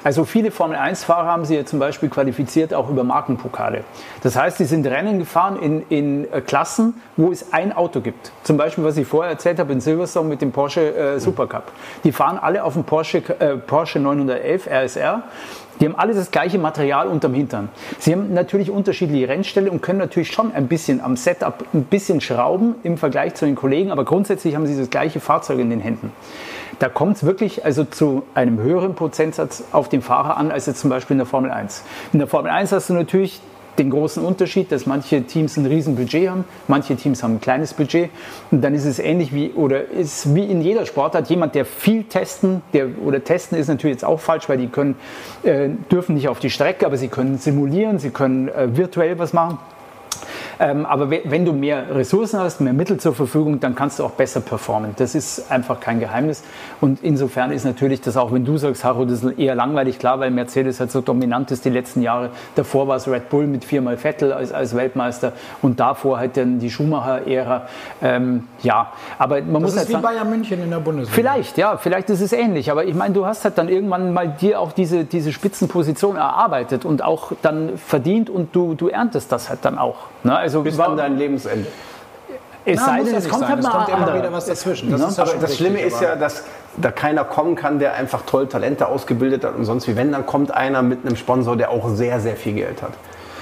Also 0.03 0.25
viele 0.25 0.51
Formel-1-Fahrer 0.51 1.27
haben 1.27 1.45
sie 1.45 1.55
ja 1.55 1.65
zum 1.65 1.79
Beispiel 1.79 2.09
qualifiziert 2.09 2.73
auch 2.73 2.89
über 2.89 3.03
Markenpokale. 3.03 3.83
Das 4.21 4.35
heißt, 4.35 4.57
sie 4.57 4.65
sind 4.65 4.85
Rennen 4.85 5.19
gefahren 5.19 5.57
in, 5.61 5.83
in 5.89 6.31
äh, 6.31 6.41
Klassen, 6.41 7.01
wo 7.15 7.31
es 7.31 7.53
ein 7.53 7.73
Auto 7.73 8.01
gibt. 8.01 8.31
Zum 8.43 8.57
Beispiel, 8.57 8.83
was 8.83 8.97
ich 8.97 9.07
vorher 9.07 9.31
erzählt 9.31 9.59
habe 9.59 9.73
in 9.73 9.81
Silverstone 9.81 10.27
mit 10.27 10.41
dem 10.41 10.51
Porsche 10.51 10.95
äh, 10.95 11.19
Supercup. 11.19 11.71
Die 12.03 12.11
fahren 12.11 12.37
alle 12.37 12.63
auf 12.63 12.73
dem 12.73 12.83
Porsche, 12.83 13.23
äh, 13.39 13.57
Porsche 13.57 13.99
911 13.99 14.67
RSR. 14.67 15.23
Die 15.79 15.85
haben 15.85 15.95
alle 15.95 16.13
das 16.13 16.31
gleiche 16.31 16.59
Material 16.59 17.07
unterm 17.07 17.33
Hintern. 17.33 17.69
Sie 17.97 18.11
haben 18.11 18.33
natürlich 18.33 18.69
unterschiedliche 18.69 19.27
Rennstelle 19.27 19.71
und 19.71 19.81
können 19.81 19.99
natürlich 19.99 20.31
schon 20.31 20.53
ein 20.53 20.67
bisschen 20.67 21.01
am 21.01 21.17
Setup 21.17 21.65
ein 21.73 21.85
bisschen 21.85 22.21
schrauben 22.21 22.75
im 22.83 22.97
Vergleich 22.97 23.33
zu 23.33 23.45
den 23.45 23.55
Kollegen, 23.55 23.91
aber 23.91 24.05
grundsätzlich 24.05 24.55
haben 24.55 24.67
sie 24.67 24.77
das 24.77 24.89
gleiche 24.89 25.19
Fahrzeug 25.19 25.59
in 25.59 25.69
den 25.69 25.79
Händen. 25.79 26.11
Da 26.79 26.89
kommt 26.89 27.17
es 27.17 27.23
wirklich 27.23 27.65
also 27.65 27.83
zu 27.83 28.23
einem 28.33 28.59
höheren 28.59 28.95
Prozentsatz 28.95 29.63
auf 29.71 29.89
den 29.89 30.01
Fahrer 30.01 30.37
an, 30.37 30.51
als 30.51 30.65
jetzt 30.65 30.79
zum 30.79 30.89
Beispiel 30.89 31.15
in 31.15 31.19
der 31.19 31.27
Formel 31.27 31.51
1. 31.51 31.83
In 32.13 32.19
der 32.19 32.27
Formel 32.27 32.51
1 32.51 32.71
hast 32.71 32.89
du 32.89 32.93
natürlich 32.93 33.41
den 33.77 33.89
großen 33.89 34.23
Unterschied, 34.23 34.71
dass 34.71 34.85
manche 34.85 35.23
Teams 35.23 35.57
ein 35.57 35.65
riesen 35.65 35.95
Budget 35.95 36.29
haben, 36.29 36.45
manche 36.67 36.95
Teams 36.95 37.23
haben 37.23 37.35
ein 37.35 37.41
kleines 37.41 37.73
Budget 37.73 38.09
und 38.51 38.61
dann 38.61 38.75
ist 38.75 38.85
es 38.85 38.99
ähnlich 38.99 39.33
wie 39.33 39.51
oder 39.51 39.89
ist 39.89 40.35
wie 40.35 40.45
in 40.45 40.61
jeder 40.61 40.85
Sportart 40.85 41.29
jemand, 41.29 41.55
der 41.55 41.65
viel 41.65 42.03
testen, 42.03 42.61
der 42.73 42.89
oder 43.03 43.23
testen 43.23 43.57
ist 43.57 43.67
natürlich 43.67 43.95
jetzt 43.95 44.05
auch 44.05 44.19
falsch, 44.19 44.47
weil 44.47 44.57
die 44.57 44.67
können 44.67 44.95
äh, 45.43 45.69
dürfen 45.91 46.15
nicht 46.15 46.27
auf 46.27 46.39
die 46.39 46.49
Strecke, 46.49 46.85
aber 46.85 46.97
sie 46.97 47.07
können 47.07 47.37
simulieren, 47.37 47.99
sie 47.99 48.11
können 48.11 48.47
äh, 48.49 48.75
virtuell 48.77 49.17
was 49.17 49.33
machen. 49.33 49.57
Ähm, 50.59 50.85
aber 50.85 51.09
wenn 51.09 51.45
du 51.45 51.53
mehr 51.53 51.95
Ressourcen 51.95 52.39
hast, 52.39 52.61
mehr 52.61 52.73
Mittel 52.73 52.99
zur 52.99 53.13
Verfügung, 53.13 53.59
dann 53.59 53.75
kannst 53.75 53.99
du 53.99 54.03
auch 54.03 54.11
besser 54.11 54.41
performen. 54.41 54.93
Das 54.97 55.15
ist 55.15 55.51
einfach 55.51 55.79
kein 55.79 55.99
Geheimnis. 55.99 56.43
Und 56.81 57.03
insofern 57.03 57.51
ist 57.51 57.65
natürlich 57.65 58.01
das 58.01 58.17
auch, 58.17 58.31
wenn 58.31 58.45
du 58.45 58.57
sagst, 58.57 58.83
Haro, 58.83 59.05
das 59.05 59.23
ist 59.23 59.39
eher 59.39 59.55
langweilig, 59.55 59.99
klar, 59.99 60.19
weil 60.19 60.31
Mercedes 60.31 60.79
halt 60.79 60.91
so 60.91 61.01
dominant 61.01 61.51
ist 61.51 61.65
die 61.65 61.69
letzten 61.69 62.01
Jahre. 62.01 62.29
Davor 62.55 62.87
war 62.87 62.97
es 62.97 63.07
Red 63.07 63.29
Bull 63.29 63.47
mit 63.47 63.65
viermal 63.65 63.97
Vettel 63.97 64.33
als, 64.33 64.51
als 64.51 64.75
Weltmeister 64.75 65.33
und 65.61 65.79
davor 65.79 66.17
halt 66.17 66.37
dann 66.37 66.59
die 66.59 66.69
Schumacher-Ära. 66.69 67.67
Ähm, 68.01 68.47
ja, 68.61 68.91
aber 69.17 69.41
man 69.41 69.53
das 69.53 69.61
muss 69.61 69.71
ist 69.71 69.77
halt 69.79 69.89
wie 69.89 69.91
sagen, 69.93 70.03
Bayern 70.03 70.29
München 70.29 70.63
in 70.63 70.69
der 70.69 70.79
Bundesliga. 70.79 71.15
Vielleicht, 71.15 71.57
ja, 71.57 71.77
vielleicht 71.77 72.09
ist 72.09 72.21
es 72.21 72.33
ähnlich. 72.33 72.71
Aber 72.71 72.85
ich 72.85 72.95
meine, 72.95 73.13
du 73.13 73.25
hast 73.25 73.43
halt 73.43 73.57
dann 73.57 73.69
irgendwann 73.69 74.13
mal 74.13 74.27
dir 74.29 74.59
auch 74.59 74.71
diese, 74.71 75.03
diese 75.05 75.31
Spitzenposition 75.31 76.15
erarbeitet 76.15 76.85
und 76.85 77.03
auch 77.03 77.31
dann 77.41 77.77
verdient 77.77 78.29
und 78.29 78.55
du, 78.55 78.73
du 78.75 78.87
erntest 78.87 79.31
das 79.31 79.49
halt 79.49 79.59
dann 79.63 79.77
auch. 79.77 79.95
Ne? 80.23 80.37
Also 80.43 80.61
bis 80.61 80.79
an 80.79 80.97
dein 80.97 81.17
Lebensende. 81.17 81.67
Es 82.65 82.79
Na, 82.79 82.85
sei 82.85 83.03
denn, 83.03 83.15
es 83.15 83.27
kommt, 83.27 83.47
halt 83.47 83.61
mal 83.61 83.69
kommt 83.71 83.89
immer 83.89 84.15
wieder 84.15 84.31
was 84.31 84.45
dazwischen. 84.45 84.89
Das, 84.89 85.15
das, 85.15 85.19
aber 85.19 85.39
das 85.39 85.57
Schlimme 85.57 85.81
ist 85.81 86.01
ja, 86.01 86.15
dass 86.15 86.43
da 86.77 86.91
keiner 86.91 87.25
kommen 87.25 87.55
kann, 87.55 87.79
der 87.79 87.95
einfach 87.95 88.21
toll 88.25 88.47
Talente 88.47 88.87
ausgebildet 88.87 89.43
hat 89.43 89.55
und 89.55 89.65
sonst 89.65 89.87
wie. 89.87 89.95
Wenn, 89.95 90.11
dann 90.11 90.25
kommt 90.25 90.53
einer 90.53 90.81
mit 90.81 91.05
einem 91.05 91.17
Sponsor, 91.17 91.57
der 91.57 91.71
auch 91.71 91.89
sehr, 91.89 92.19
sehr 92.21 92.37
viel 92.37 92.53
Geld 92.53 92.81
hat. 92.81 92.93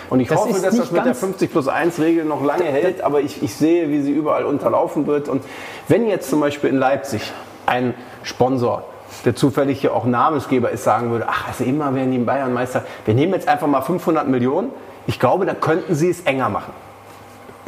Und 0.10 0.20
ich 0.20 0.28
das 0.28 0.40
hoffe, 0.40 0.60
dass 0.62 0.76
das 0.76 0.92
mit 0.92 1.06
der 1.06 1.16
50 1.16 1.52
plus 1.52 1.68
1 1.68 2.00
Regel 2.00 2.26
noch 2.26 2.44
lange 2.44 2.66
hält, 2.66 3.02
aber 3.02 3.22
ich, 3.22 3.42
ich 3.44 3.56
sehe, 3.56 3.90
wie 3.90 4.02
sie 4.02 4.12
überall 4.12 4.46
unterlaufen 4.46 5.08
wird. 5.08 5.30
Und 5.30 5.44
wenn 5.88 6.08
jetzt 6.08 6.30
zum 6.30 6.40
Beispiel 6.40 6.70
in 6.70 6.78
Leipzig 6.78 7.32
ein 7.66 7.94
Sponsor 8.24 8.84
der 9.26 9.36
zufällig 9.36 9.82
hier 9.82 9.94
auch 9.94 10.06
Namensgeber 10.06 10.70
ist, 10.72 10.84
sagen 10.84 11.12
würde, 11.12 11.26
ach, 11.28 11.48
also 11.48 11.64
immer 11.64 11.94
werden 11.94 12.12
die 12.12 12.18
in 12.18 12.26
Bayern 12.26 12.54
Meister. 12.54 12.84
Wir 13.06 13.14
nehmen 13.14 13.34
jetzt 13.34 13.48
einfach 13.48 13.68
mal 13.68 13.82
500 13.82 14.28
Millionen. 14.28 14.72
Ich 15.08 15.20
glaube, 15.20 15.46
da 15.46 15.54
könnten 15.54 15.96
sie 15.96 16.10
es 16.10 16.22
enger 16.22 16.50
machen. 16.50 16.74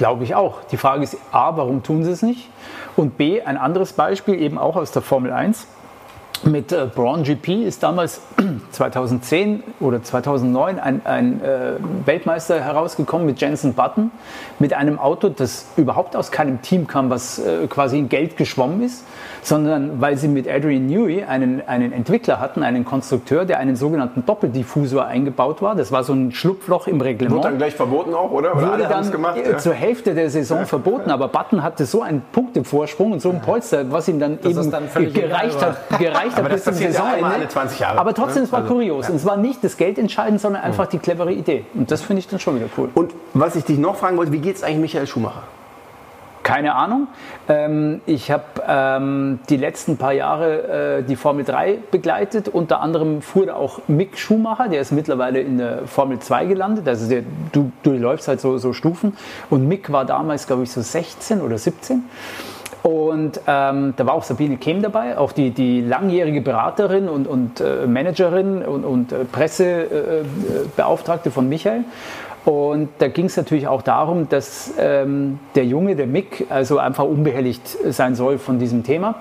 Glaube 0.04 0.26
ich 0.26 0.36
auch. 0.36 0.56
Die 0.70 0.76
Frage 0.76 1.02
ist 1.02 1.16
A, 1.32 1.56
warum 1.56 1.82
tun 1.82 2.04
sie 2.04 2.12
es 2.12 2.22
nicht? 2.22 2.50
Und 2.98 3.18
B, 3.18 3.42
ein 3.42 3.56
anderes 3.56 3.94
Beispiel, 3.94 4.36
eben 4.36 4.58
auch 4.58 4.76
aus 4.76 4.92
der 4.92 5.02
Formel 5.02 5.32
1. 5.32 5.66
Mit 6.44 6.74
äh, 6.74 6.88
Braun 6.94 7.24
GP 7.24 7.64
ist 7.66 7.84
damals 7.84 8.20
2010 8.72 9.64
oder 9.80 10.04
2009 10.04 10.78
ein, 10.78 11.06
ein 11.06 11.42
äh, 11.42 11.76
Weltmeister 12.04 12.60
herausgekommen 12.60 13.26
mit 13.26 13.40
Jensen 13.40 13.76
Button, 13.76 14.12
mit 14.60 14.74
einem 14.74 15.00
Auto, 15.00 15.30
das 15.30 15.68
überhaupt 15.78 16.18
aus 16.18 16.32
keinem 16.32 16.62
Team 16.62 16.86
kam, 16.86 17.10
was 17.10 17.40
äh, 17.40 17.68
quasi 17.68 17.98
in 17.98 18.10
Geld 18.10 18.36
geschwommen 18.36 18.84
ist, 18.84 19.06
sondern 19.46 20.02
weil 20.02 20.18
sie 20.18 20.28
mit 20.28 20.48
Adrian 20.48 20.88
Newey 20.88 21.24
einen, 21.24 21.62
einen 21.68 21.92
Entwickler 21.92 22.40
hatten, 22.40 22.64
einen 22.64 22.86
Konstrukteur, 22.86 23.46
der 23.46 23.60
einen 23.60 23.76
sogenannten 23.76 24.26
Doppeldiffusor 24.26 25.06
eingebaut 25.06 25.62
war. 25.62 25.76
Das 25.76 25.92
war 25.92 26.04
so 26.04 26.14
ein 26.14 26.32
Schlupfloch 26.32 26.88
im 26.88 27.02
Reglement. 27.02 27.38
Wurde 27.38 27.50
dann 27.50 27.58
gleich 27.58 27.76
verboten 27.76 28.14
auch, 28.14 28.32
oder? 28.32 28.56
oder 28.56 28.72
Wurde 28.72 28.88
dann 28.88 29.12
gemacht, 29.12 29.38
ja. 29.38 29.58
zur 29.58 29.74
Hälfte 29.74 30.14
der 30.14 30.30
Saison 30.30 30.60
ja. 30.60 30.66
verboten, 30.66 31.12
aber 31.12 31.28
Button 31.28 31.64
hatte 31.64 31.86
so 31.86 32.02
einen 32.02 32.22
Punktevorsprung 32.32 33.12
und 33.12 33.22
so 33.22 33.30
ein 33.30 33.42
Polster, 33.42 33.92
was 33.92 34.08
ihm 34.08 34.20
dann 34.20 34.40
das 34.42 34.52
eben 34.52 34.72
dann 34.72 34.84
gereicht 35.14 35.62
hat, 35.62 36.00
gereicht 36.00 36.36
hat 36.36 36.50
bis 36.50 36.64
zum 36.64 36.74
Saisonende. 36.74 37.20
Ja 37.20 37.34
alle 37.34 37.48
20 37.48 37.80
Jahre. 37.80 38.00
Aber 38.00 38.14
trotzdem, 38.14 38.44
es 38.44 38.52
war 38.52 38.62
also, 38.62 38.74
kurios. 38.74 39.10
Und 39.10 39.16
es 39.16 39.26
war 39.26 39.38
nicht 39.38 39.64
das 39.64 39.78
Geld 39.78 39.98
entscheidend, 39.98 40.42
sondern 40.42 40.64
einfach 40.64 40.88
die 40.88 41.00
clevere 41.00 41.32
Idee. 41.32 41.66
Und 41.74 41.92
das 41.92 42.02
finde 42.02 42.20
ich 42.20 42.28
dann 42.28 42.40
schon 42.40 42.56
wieder 42.56 42.68
cool. 42.78 42.90
Und 42.94 43.14
was 43.34 43.56
ich 43.56 43.64
dich 43.64 43.78
noch 43.78 43.96
fragen 43.96 44.18
wollte, 44.18 44.32
wie 44.32 44.40
geht 44.40 44.56
es 44.56 44.64
eigentlich 44.64 44.80
Michael 44.80 45.08
Schumacher? 45.08 45.44
Keine 46.44 46.76
Ahnung. 46.76 47.08
Ähm, 47.48 48.02
ich 48.06 48.30
habe 48.30 48.44
ähm, 48.68 49.40
die 49.50 49.56
letzten 49.56 49.98
paar 49.98 50.12
Jahre 50.12 51.00
äh, 51.00 51.04
die 51.04 51.16
Formel 51.16 51.46
3 51.46 51.80
begleitet. 51.90 52.50
Unter 52.50 52.82
anderem 52.82 53.22
fuhr 53.22 53.56
auch 53.56 53.80
Mick 53.88 54.18
Schumacher, 54.18 54.68
der 54.68 54.82
ist 54.82 54.92
mittlerweile 54.92 55.40
in 55.40 55.58
der 55.58 55.88
Formel 55.88 56.20
2 56.20 56.46
gelandet. 56.46 56.88
Also 56.88 57.08
der, 57.08 57.24
du 57.54 57.72
durchläufst 57.84 58.28
halt 58.28 58.42
so, 58.42 58.58
so 58.58 58.74
Stufen. 58.74 59.16
Und 59.50 59.68
Mick 59.70 59.92
war 59.92 60.04
damals, 60.04 60.46
glaube 60.46 60.64
ich, 60.64 60.72
so 60.72 60.82
16 60.82 61.42
oder 61.42 61.58
17. 61.58 62.04
Und 62.84 63.42
ähm, 63.48 63.96
da 63.96 64.06
war 64.06 64.14
auch 64.14 64.24
Sabine 64.24 64.58
Kehm 64.58 64.82
dabei, 64.82 65.18
auch 65.18 65.32
die, 65.32 65.52
die 65.52 65.80
langjährige 65.80 66.42
Beraterin 66.42 67.08
und, 67.08 67.28
und 67.28 67.62
äh, 67.62 67.88
Managerin 67.88 68.62
und, 68.62 68.84
und 68.84 69.14
äh, 69.14 69.24
Pressebeauftragte 69.24 71.32
von 71.32 71.48
Michael. 71.48 71.86
Und 72.46 72.90
da 72.98 73.08
ging 73.08 73.26
es 73.26 73.38
natürlich 73.38 73.68
auch 73.68 73.82
darum, 73.82 74.28
dass 74.28 74.74
ähm, 74.78 75.40
der 75.56 75.66
Junge, 75.66 75.96
der 75.96 76.08
Mick, 76.08 76.48
also 76.50 76.78
einfach 76.78 77.06
unbehelligt 77.06 77.68
sein 77.94 78.16
soll 78.16 78.38
von 78.38 78.60
diesem 78.60 78.84
Thema. 78.84 79.16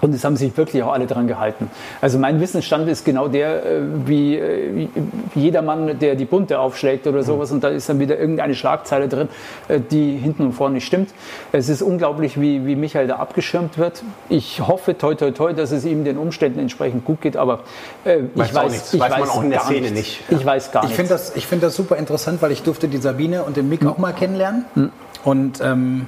Und 0.00 0.14
es 0.14 0.24
haben 0.24 0.36
sich 0.36 0.56
wirklich 0.56 0.82
auch 0.82 0.92
alle 0.92 1.06
daran 1.06 1.26
gehalten. 1.26 1.70
Also 2.00 2.18
mein 2.18 2.40
Wissensstand 2.40 2.88
ist 2.88 3.04
genau 3.04 3.28
der, 3.28 3.64
äh, 3.64 3.80
wie, 4.06 4.36
äh, 4.36 4.88
wie 5.34 5.40
jeder 5.40 5.62
Mann, 5.62 5.98
der 5.98 6.14
die 6.14 6.24
Bunte 6.24 6.60
aufschlägt 6.60 7.06
oder 7.06 7.22
sowas 7.22 7.50
und 7.50 7.64
da 7.64 7.68
ist 7.68 7.88
dann 7.88 7.98
wieder 7.98 8.18
irgendeine 8.18 8.54
Schlagzeile 8.54 9.08
drin, 9.08 9.28
äh, 9.68 9.80
die 9.80 10.16
hinten 10.16 10.44
und 10.44 10.52
vorne 10.52 10.76
nicht 10.76 10.86
stimmt. 10.86 11.10
Es 11.52 11.68
ist 11.68 11.82
unglaublich, 11.82 12.40
wie, 12.40 12.66
wie 12.66 12.76
Michael 12.76 13.08
da 13.08 13.16
abgeschirmt 13.16 13.78
wird. 13.78 14.02
Ich 14.28 14.66
hoffe, 14.66 14.96
toi, 14.96 15.14
toi, 15.14 15.32
toi, 15.32 15.52
dass 15.52 15.72
es 15.72 15.84
ihm 15.84 16.04
den 16.04 16.16
Umständen 16.16 16.60
entsprechend 16.60 17.04
gut 17.04 17.20
geht, 17.20 17.36
aber 17.36 17.60
äh, 18.04 18.18
ich 18.34 18.54
weiß, 18.54 18.94
ich 18.94 19.00
weiß, 19.00 19.10
weiß 19.10 19.20
man 19.20 19.28
auch 19.30 19.42
in 19.42 19.50
der 19.50 19.60
Szene 19.60 19.90
nicht. 19.90 20.22
Ich 20.28 20.44
weiß 20.44 20.72
gar 20.72 20.84
ich 20.84 20.90
nichts. 20.90 21.08
Das, 21.08 21.36
ich 21.36 21.46
finde 21.46 21.66
das 21.66 21.76
super 21.76 21.96
interessant, 21.96 22.40
weil 22.42 22.52
ich 22.52 22.62
durfte 22.62 22.88
die 22.88 22.98
Sabine 22.98 23.42
und 23.42 23.56
den 23.56 23.68
Mick 23.68 23.82
mhm. 23.82 23.88
auch 23.88 23.98
mal 23.98 24.12
kennenlernen. 24.12 24.64
Mhm. 24.74 24.90
Und 25.24 25.60
ähm, 25.60 26.06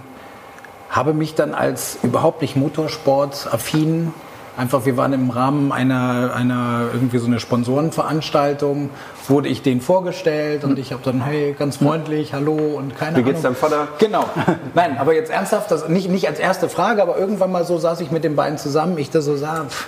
habe 0.91 1.15
mich 1.15 1.35
dann 1.35 1.55
als 1.55 1.99
überhaupt 2.03 2.43
nicht 2.43 2.57
motorsportaffin 2.57 4.13
einfach, 4.57 4.85
wir 4.85 4.97
waren 4.97 5.13
im 5.13 5.31
Rahmen 5.31 5.73
einer, 5.73 6.35
einer 6.35 6.91
irgendwie 6.93 7.19
so 7.19 7.27
eine 7.27 7.41
Sponsorenveranstaltung, 7.41 8.91
wurde 9.29 9.49
ich 9.49 9.63
denen 9.63 9.81
vorgestellt 9.81 10.65
und 10.65 10.79
ich 10.79 10.93
habe 10.93 11.03
dann, 11.05 11.23
hey, 11.25 11.55
ganz 11.59 11.77
freundlich, 11.77 12.33
hallo 12.33 12.57
und 12.57 12.97
keine 12.97 13.17
Ahnung. 13.17 13.27
Wie 13.27 13.31
geht's 13.31 13.43
deinem 13.43 13.55
Vater? 13.55 13.89
Genau. 13.99 14.25
Nein, 14.75 14.97
aber 14.99 15.15
jetzt 15.15 15.31
ernsthaft, 15.31 15.71
das, 15.71 15.89
nicht, 15.89 16.09
nicht 16.09 16.27
als 16.27 16.39
erste 16.39 16.69
Frage, 16.69 17.03
aber 17.03 17.19
irgendwann 17.19 17.53
mal 17.53 17.65
so 17.65 17.79
saß 17.79 18.01
ich 18.01 18.11
mit 18.11 18.25
den 18.25 18.37
beiden 18.37 18.59
zusammen, 18.59 18.99
ich 18.99 19.11
da 19.11 19.21
so 19.21 19.37
sah, 19.37 19.67
pff, 19.69 19.87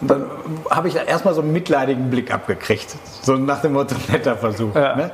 dann 0.00 0.26
habe 0.70 0.88
ich 0.88 0.96
erstmal 0.96 1.34
so 1.34 1.40
einen 1.40 1.52
mitleidigen 1.52 2.08
Blick 2.10 2.32
abgekriegt. 2.32 2.96
So 3.22 3.34
nach 3.34 3.60
dem 3.60 3.72
Motto, 3.72 3.96
netter 4.08 4.36
Versuch. 4.36 4.74
Ja. 4.74 4.96
Ne? 4.96 5.10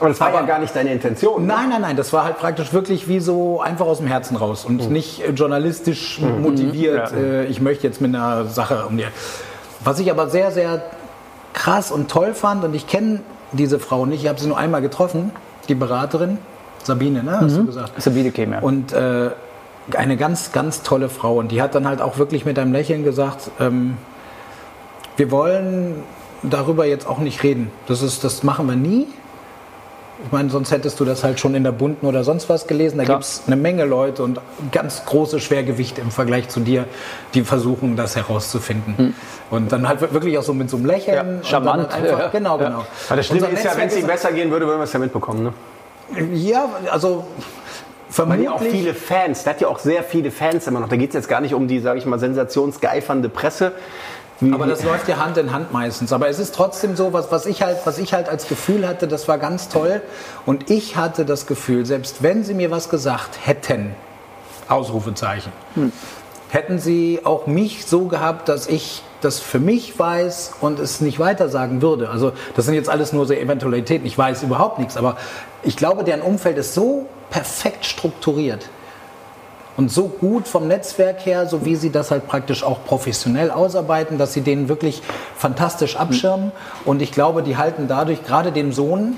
Aber 0.00 0.08
das 0.08 0.20
war 0.20 0.28
aber, 0.28 0.40
ja 0.40 0.46
gar 0.46 0.58
nicht 0.58 0.74
deine 0.74 0.92
Intention. 0.92 1.46
Ne? 1.46 1.54
Nein, 1.54 1.68
nein, 1.68 1.80
nein, 1.82 1.96
das 1.96 2.12
war 2.12 2.24
halt 2.24 2.38
praktisch 2.38 2.72
wirklich 2.72 3.08
wie 3.08 3.20
so 3.20 3.60
einfach 3.60 3.86
aus 3.86 3.98
dem 3.98 4.08
Herzen 4.08 4.36
raus 4.36 4.64
und 4.64 4.86
mhm. 4.86 4.92
nicht 4.92 5.22
äh, 5.22 5.30
journalistisch 5.30 6.20
mhm. 6.20 6.42
motiviert, 6.42 7.12
ja. 7.12 7.16
äh, 7.16 7.44
ich 7.44 7.60
möchte 7.60 7.86
jetzt 7.86 8.00
mit 8.00 8.14
einer 8.14 8.24
einer 8.24 8.46
Sache 8.46 8.86
um 8.86 8.96
die. 8.96 9.06
Was 9.82 9.98
ich 9.98 10.10
aber 10.10 10.28
sehr, 10.28 10.50
sehr 10.50 10.82
krass 11.54 11.90
und 11.90 12.10
toll 12.10 12.34
fand, 12.34 12.64
und 12.64 12.74
ich 12.74 12.86
kenne 12.86 13.20
diese 13.52 13.78
Frau 13.78 14.04
nicht, 14.04 14.22
ich 14.22 14.28
habe 14.28 14.38
sie 14.38 14.48
nur 14.48 14.58
einmal 14.58 14.82
getroffen, 14.82 15.32
die 15.68 15.74
Beraterin, 15.74 16.38
Sabine, 16.82 17.22
ne, 17.22 17.40
hast 17.40 17.56
du 17.56 17.64
gesagt. 17.64 18.02
Sabine 18.02 18.30
käme. 18.30 18.60
Und 18.60 18.92
äh, 18.92 19.30
eine 19.96 20.16
ganz, 20.16 20.52
ganz 20.52 20.82
tolle 20.82 21.08
Frau. 21.08 21.38
Und 21.38 21.50
die 21.50 21.62
hat 21.62 21.74
dann 21.74 21.86
halt 21.86 22.00
auch 22.00 22.18
wirklich 22.18 22.44
mit 22.44 22.58
einem 22.58 22.72
Lächeln 22.72 23.04
gesagt, 23.04 23.50
ähm, 23.60 23.96
wir 25.16 25.30
wollen 25.30 26.02
darüber 26.42 26.86
jetzt 26.86 27.06
auch 27.06 27.18
nicht 27.18 27.42
reden. 27.42 27.70
Das, 27.86 28.02
ist, 28.02 28.24
das 28.24 28.42
machen 28.42 28.66
wir 28.66 28.76
nie. 28.76 29.06
Ich 30.24 30.30
meine, 30.32 30.48
sonst 30.48 30.70
hättest 30.70 31.00
du 31.00 31.04
das 31.04 31.24
halt 31.24 31.40
schon 31.40 31.54
in 31.54 31.64
der 31.64 31.72
Bunten 31.72 32.06
oder 32.06 32.22
sonst 32.22 32.48
was 32.48 32.66
gelesen. 32.66 32.98
Da 32.98 33.04
gibt 33.04 33.24
es 33.24 33.42
eine 33.46 33.56
Menge 33.56 33.84
Leute 33.84 34.22
und 34.22 34.40
ganz 34.70 35.04
große 35.04 35.40
Schwergewichte 35.40 36.00
im 36.00 36.10
Vergleich 36.10 36.48
zu 36.48 36.60
dir, 36.60 36.84
die 37.34 37.42
versuchen, 37.42 37.96
das 37.96 38.14
herauszufinden. 38.14 39.14
Und 39.50 39.72
dann 39.72 39.88
halt 39.88 40.00
wirklich 40.12 40.38
auch 40.38 40.42
so 40.42 40.54
mit 40.54 40.70
so 40.70 40.76
einem 40.76 40.86
Lächeln. 40.86 41.16
Ja, 41.16 41.22
und 41.22 41.46
charmant, 41.46 41.92
halt 41.92 42.04
einfach, 42.04 42.18
ja. 42.20 42.28
Genau, 42.28 42.58
Ja. 42.60 42.64
genau. 42.68 42.86
Aber 43.08 43.16
das 43.16 43.26
Schlimme 43.26 43.46
Unser 43.48 43.58
ist 43.58 43.64
ja, 43.64 43.76
wenn 43.76 43.88
es 43.88 43.96
ihm 43.96 44.06
besser 44.06 44.32
gehen 44.32 44.50
würde, 44.50 44.66
würden 44.66 44.78
wir 44.78 44.84
es 44.84 44.92
ja 44.92 45.00
mitbekommen. 45.00 45.42
Ne? 45.44 45.52
Ja, 46.32 46.68
also 46.90 47.26
Weil 48.16 48.38
die 48.38 48.48
auch 48.48 48.58
vermutlich. 48.58 48.80
viele 48.82 48.94
Fans, 48.94 49.42
der 49.42 49.54
hat 49.54 49.60
ja 49.60 49.68
auch 49.68 49.80
sehr 49.80 50.04
viele 50.04 50.30
Fans 50.30 50.66
immer 50.68 50.78
noch. 50.80 50.88
Da 50.88 50.96
geht 50.96 51.10
es 51.10 51.14
jetzt 51.14 51.28
gar 51.28 51.40
nicht 51.40 51.54
um 51.54 51.66
die, 51.66 51.80
sage 51.80 51.98
ich 51.98 52.06
mal, 52.06 52.18
sensationsgeifernde 52.20 53.28
Presse. 53.28 53.72
Aber 54.52 54.66
das 54.66 54.82
läuft 54.82 55.08
ja 55.08 55.16
Hand 55.18 55.38
in 55.38 55.52
Hand 55.52 55.72
meistens. 55.72 56.12
Aber 56.12 56.28
es 56.28 56.38
ist 56.38 56.54
trotzdem 56.54 56.96
so, 56.96 57.12
was, 57.12 57.30
was, 57.30 57.46
ich 57.46 57.62
halt, 57.62 57.78
was 57.84 57.98
ich 57.98 58.12
halt 58.12 58.28
als 58.28 58.48
Gefühl 58.48 58.86
hatte, 58.86 59.06
das 59.08 59.28
war 59.28 59.38
ganz 59.38 59.68
toll. 59.68 60.02
Und 60.44 60.70
ich 60.70 60.96
hatte 60.96 61.24
das 61.24 61.46
Gefühl, 61.46 61.86
selbst 61.86 62.22
wenn 62.22 62.44
sie 62.44 62.54
mir 62.54 62.70
was 62.70 62.88
gesagt 62.88 63.38
hätten, 63.44 63.94
Ausrufezeichen, 64.68 65.52
hätten 66.48 66.78
sie 66.78 67.20
auch 67.24 67.46
mich 67.46 67.86
so 67.86 68.06
gehabt, 68.06 68.48
dass 68.48 68.66
ich 68.66 69.02
das 69.20 69.40
für 69.40 69.58
mich 69.58 69.98
weiß 69.98 70.54
und 70.60 70.78
es 70.78 71.00
nicht 71.00 71.18
weiter 71.18 71.48
sagen 71.48 71.82
würde. 71.82 72.10
Also 72.10 72.32
das 72.56 72.66
sind 72.66 72.74
jetzt 72.74 72.88
alles 72.88 73.12
nur 73.12 73.26
so 73.26 73.34
Eventualitäten. 73.34 74.06
Ich 74.06 74.16
weiß 74.16 74.42
überhaupt 74.42 74.78
nichts. 74.78 74.96
Aber 74.96 75.16
ich 75.62 75.76
glaube, 75.76 76.04
deren 76.04 76.22
Umfeld 76.22 76.58
ist 76.58 76.74
so 76.74 77.06
perfekt 77.30 77.86
strukturiert 77.86 78.68
und 79.76 79.90
so 79.90 80.08
gut 80.08 80.46
vom 80.46 80.68
Netzwerk 80.68 81.26
her, 81.26 81.46
so 81.46 81.64
wie 81.64 81.76
sie 81.76 81.90
das 81.90 82.10
halt 82.10 82.28
praktisch 82.28 82.62
auch 82.62 82.84
professionell 82.84 83.50
ausarbeiten, 83.50 84.18
dass 84.18 84.32
sie 84.32 84.40
den 84.40 84.68
wirklich 84.68 85.02
fantastisch 85.36 85.96
abschirmen. 85.96 86.52
Und 86.84 87.02
ich 87.02 87.12
glaube, 87.12 87.42
die 87.42 87.56
halten 87.56 87.88
dadurch 87.88 88.24
gerade 88.24 88.52
dem 88.52 88.72
Sohn 88.72 89.16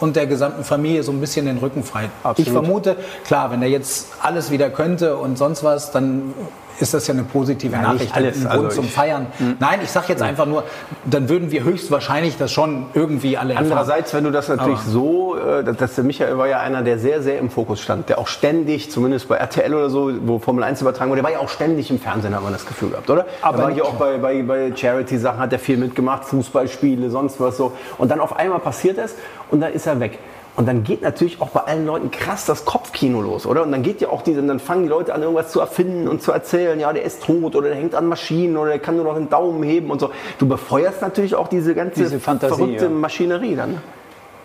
und 0.00 0.16
der 0.16 0.26
gesamten 0.26 0.64
Familie 0.64 1.02
so 1.02 1.12
ein 1.12 1.20
bisschen 1.20 1.46
den 1.46 1.58
Rücken 1.58 1.82
frei. 1.82 2.10
Absolut. 2.22 2.46
Ich 2.46 2.52
vermute, 2.52 2.96
klar, 3.24 3.50
wenn 3.50 3.62
er 3.62 3.68
jetzt 3.68 4.08
alles 4.22 4.50
wieder 4.50 4.70
könnte 4.70 5.16
und 5.16 5.36
sonst 5.36 5.64
was, 5.64 5.90
dann 5.90 6.34
ist 6.80 6.94
das 6.94 7.06
ja 7.06 7.14
eine 7.14 7.24
positive 7.24 7.72
Ja, 7.74 7.82
Nachricht, 7.82 8.14
alles, 8.14 8.36
ein 8.44 8.48
Grund 8.50 8.64
also 8.66 8.80
zum 8.82 8.88
Feiern. 8.88 9.26
Nein, 9.58 9.80
ich 9.82 9.90
sage 9.90 10.06
jetzt 10.08 10.22
einfach 10.22 10.46
nur, 10.46 10.64
dann 11.04 11.28
würden 11.28 11.50
wir 11.50 11.64
höchstwahrscheinlich 11.64 12.36
das 12.36 12.52
schon 12.52 12.86
irgendwie 12.94 13.36
alle 13.36 13.54
erfahren. 13.54 13.66
Andererseits, 13.72 14.14
wenn 14.14 14.24
du 14.24 14.30
das 14.30 14.48
natürlich 14.48 14.78
Aber- 14.80 14.90
so, 14.90 15.36
äh, 15.36 15.64
dass- 15.64 15.94
der 15.94 16.04
Michael 16.04 16.38
war 16.38 16.46
ja 16.48 16.60
einer, 16.60 16.82
der 16.82 16.98
sehr, 16.98 17.22
sehr 17.22 17.38
im 17.38 17.50
Fokus 17.50 17.80
stand, 17.80 18.08
der 18.08 18.18
auch 18.18 18.26
ständig, 18.28 18.90
zumindest 18.90 19.28
bei 19.28 19.36
RTL 19.36 19.74
oder 19.74 19.90
so, 19.90 20.10
wo 20.26 20.38
Formel 20.38 20.62
1 20.64 20.80
übertragen 20.80 21.10
wurde, 21.10 21.22
der 21.22 21.24
war 21.30 21.32
ja 21.32 21.40
auch 21.44 21.48
ständig 21.48 21.90
im 21.90 21.98
Fernsehen, 21.98 22.34
hat 22.34 22.42
man 22.42 22.52
das 22.52 22.66
Gefühl 22.66 22.90
gehabt, 22.90 23.10
oder? 23.10 23.26
Aber 23.42 23.58
er 23.58 23.64
war 23.64 23.70
ja 23.72 23.82
auch 23.84 23.94
bei, 23.94 24.18
bei, 24.18 24.42
bei 24.42 24.72
Charity-Sachen, 24.74 25.38
hat 25.40 25.52
er 25.52 25.58
viel 25.58 25.76
mitgemacht, 25.76 26.24
Fußballspiele, 26.24 27.10
sonst 27.10 27.40
was 27.40 27.56
so. 27.56 27.72
Und 27.98 28.10
dann 28.10 28.20
auf 28.20 28.36
einmal 28.36 28.58
passiert 28.60 28.98
es 28.98 29.14
und 29.50 29.60
dann 29.60 29.72
ist 29.72 29.86
er 29.86 29.98
weg. 30.00 30.18
Und 30.58 30.66
dann 30.66 30.82
geht 30.82 31.02
natürlich 31.02 31.40
auch 31.40 31.50
bei 31.50 31.60
allen 31.60 31.86
Leuten 31.86 32.10
krass 32.10 32.44
das 32.44 32.64
Kopfkino 32.64 33.22
los, 33.22 33.46
oder? 33.46 33.62
Und 33.62 33.70
dann 33.70 33.84
geht 33.84 34.00
ja 34.00 34.08
auch 34.08 34.22
diese, 34.22 34.42
dann 34.42 34.58
fangen 34.58 34.82
die 34.82 34.88
Leute 34.88 35.14
an, 35.14 35.22
irgendwas 35.22 35.52
zu 35.52 35.60
erfinden 35.60 36.08
und 36.08 36.20
zu 36.20 36.32
erzählen, 36.32 36.80
ja, 36.80 36.92
der 36.92 37.04
ist 37.04 37.22
tot 37.22 37.54
oder 37.54 37.68
der 37.68 37.76
hängt 37.76 37.94
an 37.94 38.08
Maschinen 38.08 38.56
oder 38.56 38.70
der 38.70 38.80
kann 38.80 38.96
nur 38.96 39.04
noch 39.04 39.14
den 39.14 39.30
Daumen 39.30 39.62
heben 39.62 39.88
und 39.88 40.00
so. 40.00 40.10
Du 40.40 40.48
befeuerst 40.48 41.00
natürlich 41.00 41.36
auch 41.36 41.46
diese 41.46 41.76
ganze 41.76 42.00
Diese 42.00 42.18
Fantasie, 42.18 42.56
verrückte 42.56 42.84
ja. 42.86 42.90
Maschinerie 42.90 43.54
dann. 43.54 43.80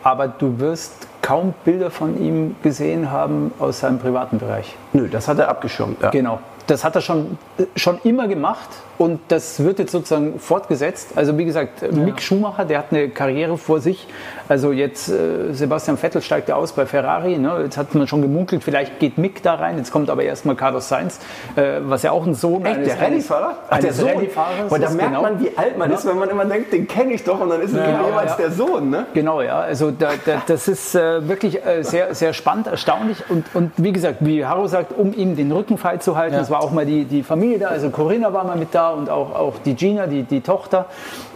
Aber 0.04 0.28
du 0.28 0.60
wirst 0.60 1.08
kaum 1.24 1.56
Bilder 1.66 1.90
von 1.90 2.22
ihm 2.22 2.56
gesehen 2.62 3.10
haben 3.10 3.52
aus 3.58 3.80
seinem 3.80 3.98
privaten 3.98 4.38
Bereich. 4.38 4.76
Nö, 4.92 5.08
das 5.10 5.28
hat 5.28 5.40
er 5.40 5.48
abgeschirmt. 5.50 6.00
Ja. 6.04 6.12
Genau. 6.12 6.40
Das 6.68 6.86
hat 6.86 6.96
er 6.96 7.02
schon, 7.02 7.38
schon 7.76 8.00
immer 8.06 8.30
gemacht 8.30 8.70
und 8.98 9.20
das 9.28 9.62
wird 9.62 9.80
jetzt 9.80 9.92
sozusagen 9.92 10.40
fortgesetzt. 10.40 11.10
Also 11.16 11.38
wie 11.38 11.44
gesagt, 11.44 11.82
Mick 11.92 12.22
Schumacher, 12.22 12.64
der 12.64 12.78
hat 12.80 12.86
eine 12.92 13.10
Karriere 13.10 13.58
vor 13.58 13.82
sich. 13.82 14.08
Also 14.48 14.72
jetzt 14.72 15.10
äh, 15.10 15.52
Sebastian 15.52 15.98
Vettel 15.98 16.22
steigt 16.22 16.48
ja 16.48 16.56
aus 16.56 16.72
bei 16.72 16.86
Ferrari. 16.86 17.38
Ne? 17.38 17.64
Jetzt 17.64 17.76
hat 17.76 17.94
man 17.96 18.08
schon 18.08 18.22
gemunkelt, 18.22 18.64
vielleicht 18.64 19.00
geht 19.00 19.18
Mick 19.18 19.44
da 19.44 19.56
rein. 19.56 19.78
Jetzt 19.78 19.92
kommt 19.92 20.10
aber 20.10 20.24
erstmal 20.24 20.56
Carlos 20.56 20.88
Sainz, 20.88 21.20
äh, 21.58 21.80
was 21.82 22.04
ja 22.04 22.12
auch 22.12 22.26
ein 22.26 22.34
Sohn 22.34 22.64
Echt, 22.66 22.78
eines, 22.78 22.88
der 22.96 23.02
Rallye-Fahrer? 23.02 23.58
Ach, 23.70 23.80
der 23.80 23.94
Sohn. 23.94 24.10
Rallye-Fahrers 24.10 24.70
Boah, 24.70 24.80
da 24.80 24.90
merkt 24.92 25.10
genau. 25.10 25.22
man, 25.22 25.44
wie 25.44 25.58
alt 25.58 25.78
man 25.78 25.92
Ja. 25.92 25.98
ist, 25.98 26.06
wenn 26.06 26.18
man 26.18 26.30
immer 26.30 26.46
denkt, 26.46 26.72
den 26.72 26.88
kenne 26.88 27.12
ich 27.12 27.26
doch 27.26 27.42
und 27.42 27.50
dann 27.50 27.60
ist 27.60 27.72
es 27.72 27.78
Ja, 27.78 28.08
jeweils 28.08 28.32
ja. 28.32 28.38
der 28.38 28.52
Sohn. 28.52 28.90
Ne? 28.90 29.06
Genau, 29.14 29.42
ja. 29.42 29.60
Also 29.60 29.92
da, 29.92 30.12
da, 30.26 30.42
das 30.48 30.70
ist 30.70 30.96
äh, 30.96 31.13
wirklich 31.28 31.66
äh, 31.66 31.84
sehr, 31.84 32.14
sehr 32.16 32.34
spannend, 32.34 32.68
erstaunlich. 32.68 33.18
Und, 33.30 33.46
und 33.54 33.72
wie 33.78 33.92
gesagt, 33.94 34.18
wie 34.22 34.46
Haro 34.46 34.68
sagt, 34.68 34.92
um 34.98 35.14
ihm 35.14 35.36
den 35.36 35.52
Rücken 35.52 35.78
frei 35.78 35.98
zu 35.98 36.18
halten, 36.18 36.36
Ja. 36.36 36.42
es 36.42 36.50
war 36.50 36.62
auch 36.62 36.72
mal 36.72 36.86
die, 36.86 37.06
die 37.06 37.24
Familie 37.24 37.60
da, 37.60 37.68
also 37.68 37.90
Corinna 37.90 38.34
war 38.34 38.44
mal 38.44 38.58
mit 38.58 38.74
da 38.74 38.90
und 38.92 39.10
auch, 39.10 39.34
auch 39.36 39.54
die 39.66 39.76
Gina, 39.76 40.08
die, 40.08 40.24
die 40.24 40.42
Tochter. 40.42 40.86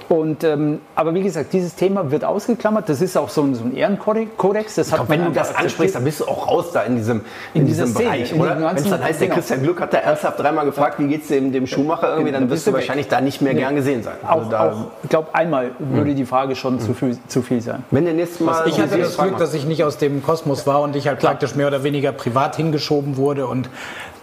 Und, 0.09 0.43
ähm, 0.45 0.79
aber 0.95 1.13
wie 1.13 1.21
gesagt, 1.21 1.51
dieses 1.51 1.75
Thema 1.75 2.11
wird 2.11 2.23
ausgeklammert. 2.23 2.87
Das 2.87 3.01
ist 3.01 3.17
auch 3.17 3.27
so 3.27 3.41
ein, 3.41 3.55
so 3.55 3.65
ein 3.65 3.75
Ehrenkodex. 3.75 4.75
Das 4.75 4.93
hat 4.93 5.09
Wenn 5.09 5.25
du 5.25 5.31
das 5.31 5.53
ansprichst, 5.53 5.95
dann 5.95 6.03
bist 6.05 6.21
du 6.21 6.25
auch 6.25 6.47
raus 6.47 6.71
da 6.71 6.83
in 6.83 6.95
diesem, 6.95 7.21
in 7.53 7.65
dieser 7.65 7.83
diesem 7.85 7.95
Szene, 7.95 8.09
Bereich, 8.11 8.31
in 8.31 8.41
oder? 8.41 8.57
Wenn 8.57 8.75
es 8.77 8.89
dann 8.89 9.03
heißt, 9.03 9.19
der 9.19 9.27
genau. 9.27 9.35
Christian 9.35 9.63
Glück 9.63 9.81
hat 9.81 9.93
da 9.93 9.97
ernsthaft 9.97 10.39
dreimal 10.39 10.65
gefragt, 10.65 10.99
wie 10.99 11.07
geht's 11.07 11.27
dem, 11.27 11.51
dem 11.51 11.67
Schumacher 11.67 12.11
irgendwie, 12.11 12.31
dann 12.31 12.43
Dann 12.43 12.49
wirst 12.49 12.65
bist 12.65 12.67
du 12.67 12.71
du 12.71 12.77
weg. 12.77 12.83
wahrscheinlich 12.83 13.07
da 13.09 13.19
nicht 13.19 13.41
mehr 13.41 13.53
gern 13.53 13.75
gesehen 13.75 14.01
sein. 14.01 14.15
Also 14.25 14.45
Auch, 14.45 14.49
da, 14.49 14.71
auch 14.71 14.75
ich 15.03 15.09
glaube, 15.09 15.27
einmal 15.33 15.71
würde 15.79 16.15
die 16.15 16.25
Frage 16.25 16.55
schon 16.55 16.79
zu, 16.79 16.93
viel, 16.93 17.17
zu 17.27 17.41
viel 17.41 17.59
sein. 17.59 17.83
wenn 17.91 18.05
der 18.05 18.13
nächste 18.13 18.43
Mal... 18.43 18.65
Ich 18.67 18.79
hatte 18.79 18.97
das 18.97 19.17
Glück, 19.17 19.37
dass 19.37 19.53
ich 19.53 19.65
nicht 19.65 19.83
aus 19.83 19.97
dem 19.97 20.23
Kosmos 20.23 20.65
war 20.65 20.81
und 20.81 20.95
ich 20.95 21.07
halt 21.07 21.19
praktisch 21.19 21.55
mehr 21.55 21.67
oder 21.67 21.83
weniger 21.83 22.13
privat 22.13 22.55
hingeschoben 22.55 23.17
wurde 23.17 23.47
und 23.47 23.69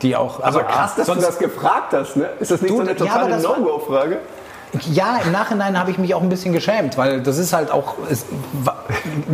die 0.02 0.16
auch. 0.16 0.40
Also 0.40 0.60
Aber 0.60 0.68
krass, 0.68 0.94
dass 0.94 1.06
du 1.06 1.14
das 1.14 1.38
gefragt 1.38 1.92
hast, 1.92 2.16
ne? 2.16 2.28
Ist 2.40 2.50
das 2.50 2.62
nicht 2.62 2.74
so 2.74 2.80
eine 2.80 2.90
ja, 2.90 2.96
totale 2.96 3.40
No-Go-Frage? 3.40 4.18
Ja, 4.92 5.18
im 5.24 5.32
Nachhinein 5.32 5.78
habe 5.78 5.90
ich 5.90 5.98
mich 5.98 6.14
auch 6.14 6.22
ein 6.22 6.28
bisschen 6.28 6.52
geschämt, 6.52 6.96
weil 6.98 7.20
das 7.22 7.38
ist 7.38 7.52
halt 7.52 7.70
auch 7.70 7.94
ist, 8.10 8.26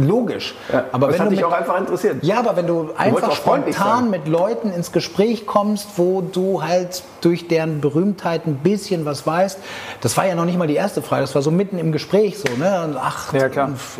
logisch. 0.00 0.54
aber 0.92 1.06
das 1.08 1.14
wenn 1.14 1.20
hat 1.20 1.26
du 1.26 1.30
dich 1.30 1.40
mit, 1.40 1.46
auch 1.48 1.52
einfach 1.52 1.78
interessiert. 1.78 2.16
ja, 2.22 2.38
aber 2.38 2.56
wenn 2.56 2.66
du 2.66 2.90
einfach 2.96 3.28
auch 3.30 3.36
freundlich 3.36 3.74
spontan 3.76 4.10
mit 4.10 4.28
Leuten 4.28 4.70
ins 4.72 4.92
Gespräch 4.92 5.46
kommst, 5.46 5.88
wo 5.96 6.20
du 6.20 6.62
halt 6.62 7.02
durch 7.20 7.48
deren 7.48 7.80
Berühmtheit 7.80 8.46
ein 8.46 8.56
bisschen 8.56 9.04
was 9.04 9.26
weißt, 9.26 9.58
das 10.00 10.16
war 10.16 10.26
ja 10.26 10.34
noch 10.34 10.44
nicht 10.44 10.58
mal 10.58 10.66
die 10.66 10.74
erste 10.74 11.02
Frage, 11.02 11.22
das 11.22 11.34
war 11.34 11.42
so 11.42 11.50
mitten 11.50 11.78
im 11.78 11.92
Gespräch 11.92 12.38
so, 12.38 12.48
ne? 12.56 12.82
Und 12.84 12.96
ach, 12.96 13.32
Ja, 13.32 13.48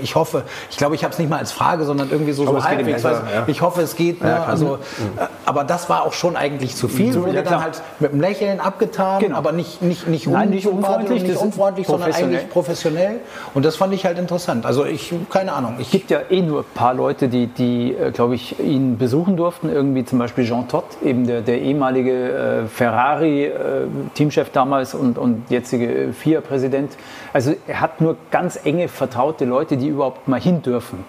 ich 0.02 0.14
hoffe, 0.14 0.44
ich 0.70 0.76
glaube, 0.76 0.94
ich 0.94 1.04
habe 1.04 1.12
es 1.12 1.18
nicht 1.18 1.28
mal 1.30 1.38
als 1.38 1.52
Frage, 1.52 1.84
sondern 1.84 2.10
irgendwie 2.10 2.32
so, 2.32 2.46
Aber 2.46 2.60
so 2.60 2.64
halbwegs, 2.66 3.02
besser, 3.02 3.22
ja. 3.34 3.44
ich 3.46 3.60
hoffe, 3.62 3.82
es 3.82 3.96
geht, 3.96 4.22
ne? 4.22 4.44
also, 4.46 4.76
äh, 4.76 5.26
aber 5.44 5.64
das 5.64 5.88
war 5.88 6.04
auch 6.04 6.12
schon 6.12 6.36
eigentlich 6.36 6.76
zu 6.76 6.88
viel, 6.88 7.12
So, 7.12 7.22
wurde 7.22 7.34
ja, 7.34 7.42
dann 7.42 7.62
halt 7.62 7.82
mit 7.98 8.12
einem 8.12 8.20
Lächeln 8.20 8.60
abgetan, 8.60 9.20
Genau. 9.20 9.36
aber 9.36 9.52
nicht, 9.52 9.82
nicht, 9.82 10.06
nicht, 10.06 10.26
Nein, 10.26 10.50
nicht 10.50 10.66
unfreundlich, 10.66 11.22
und 11.22 11.29
nicht 11.30 11.42
unfreundlich, 11.42 11.86
sondern 11.86 12.12
eigentlich 12.12 12.48
professionell 12.50 13.20
und 13.54 13.64
das 13.64 13.76
fand 13.76 13.94
ich 13.94 14.04
halt 14.04 14.18
interessant. 14.18 14.66
Also 14.66 14.84
ich, 14.84 15.12
keine 15.30 15.52
Ahnung, 15.52 15.76
Es 15.80 15.90
gibt 15.90 16.10
ja 16.10 16.20
eh 16.30 16.42
nur 16.42 16.60
ein 16.60 16.74
paar 16.74 16.94
Leute, 16.94 17.28
die, 17.28 17.46
die 17.46 17.94
äh, 17.94 18.10
glaube 18.10 18.34
ich, 18.34 18.58
ihn 18.60 18.98
besuchen 18.98 19.36
durften. 19.36 19.68
Irgendwie 19.68 20.04
zum 20.04 20.18
Beispiel 20.18 20.44
Jean 20.44 20.68
Todt, 20.68 20.84
eben 21.04 21.26
der, 21.26 21.40
der 21.40 21.60
ehemalige 21.60 22.62
äh, 22.62 22.66
Ferrari-Teamchef 22.66 24.50
damals 24.50 24.94
und, 24.94 25.18
und 25.18 25.50
jetzige 25.50 25.86
äh, 25.86 26.12
FIA-Präsident. 26.12 26.96
Also 27.32 27.54
er 27.66 27.80
hat 27.80 28.00
nur 28.00 28.16
ganz 28.30 28.60
enge, 28.64 28.88
vertraute 28.88 29.44
Leute, 29.44 29.76
die 29.76 29.88
überhaupt 29.88 30.28
mal 30.28 30.40
hin 30.40 30.62
dürfen. 30.62 31.04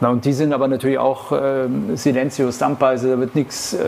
Na, 0.00 0.10
und 0.10 0.24
die 0.24 0.32
sind 0.32 0.52
aber 0.52 0.68
natürlich 0.68 0.98
auch 0.98 1.32
ähm, 1.32 1.96
Silencio 1.96 2.52
Stampa, 2.52 2.88
also 2.90 3.08
da 3.10 3.18
wird 3.18 3.34
nichts. 3.34 3.72
Äh, 3.74 3.78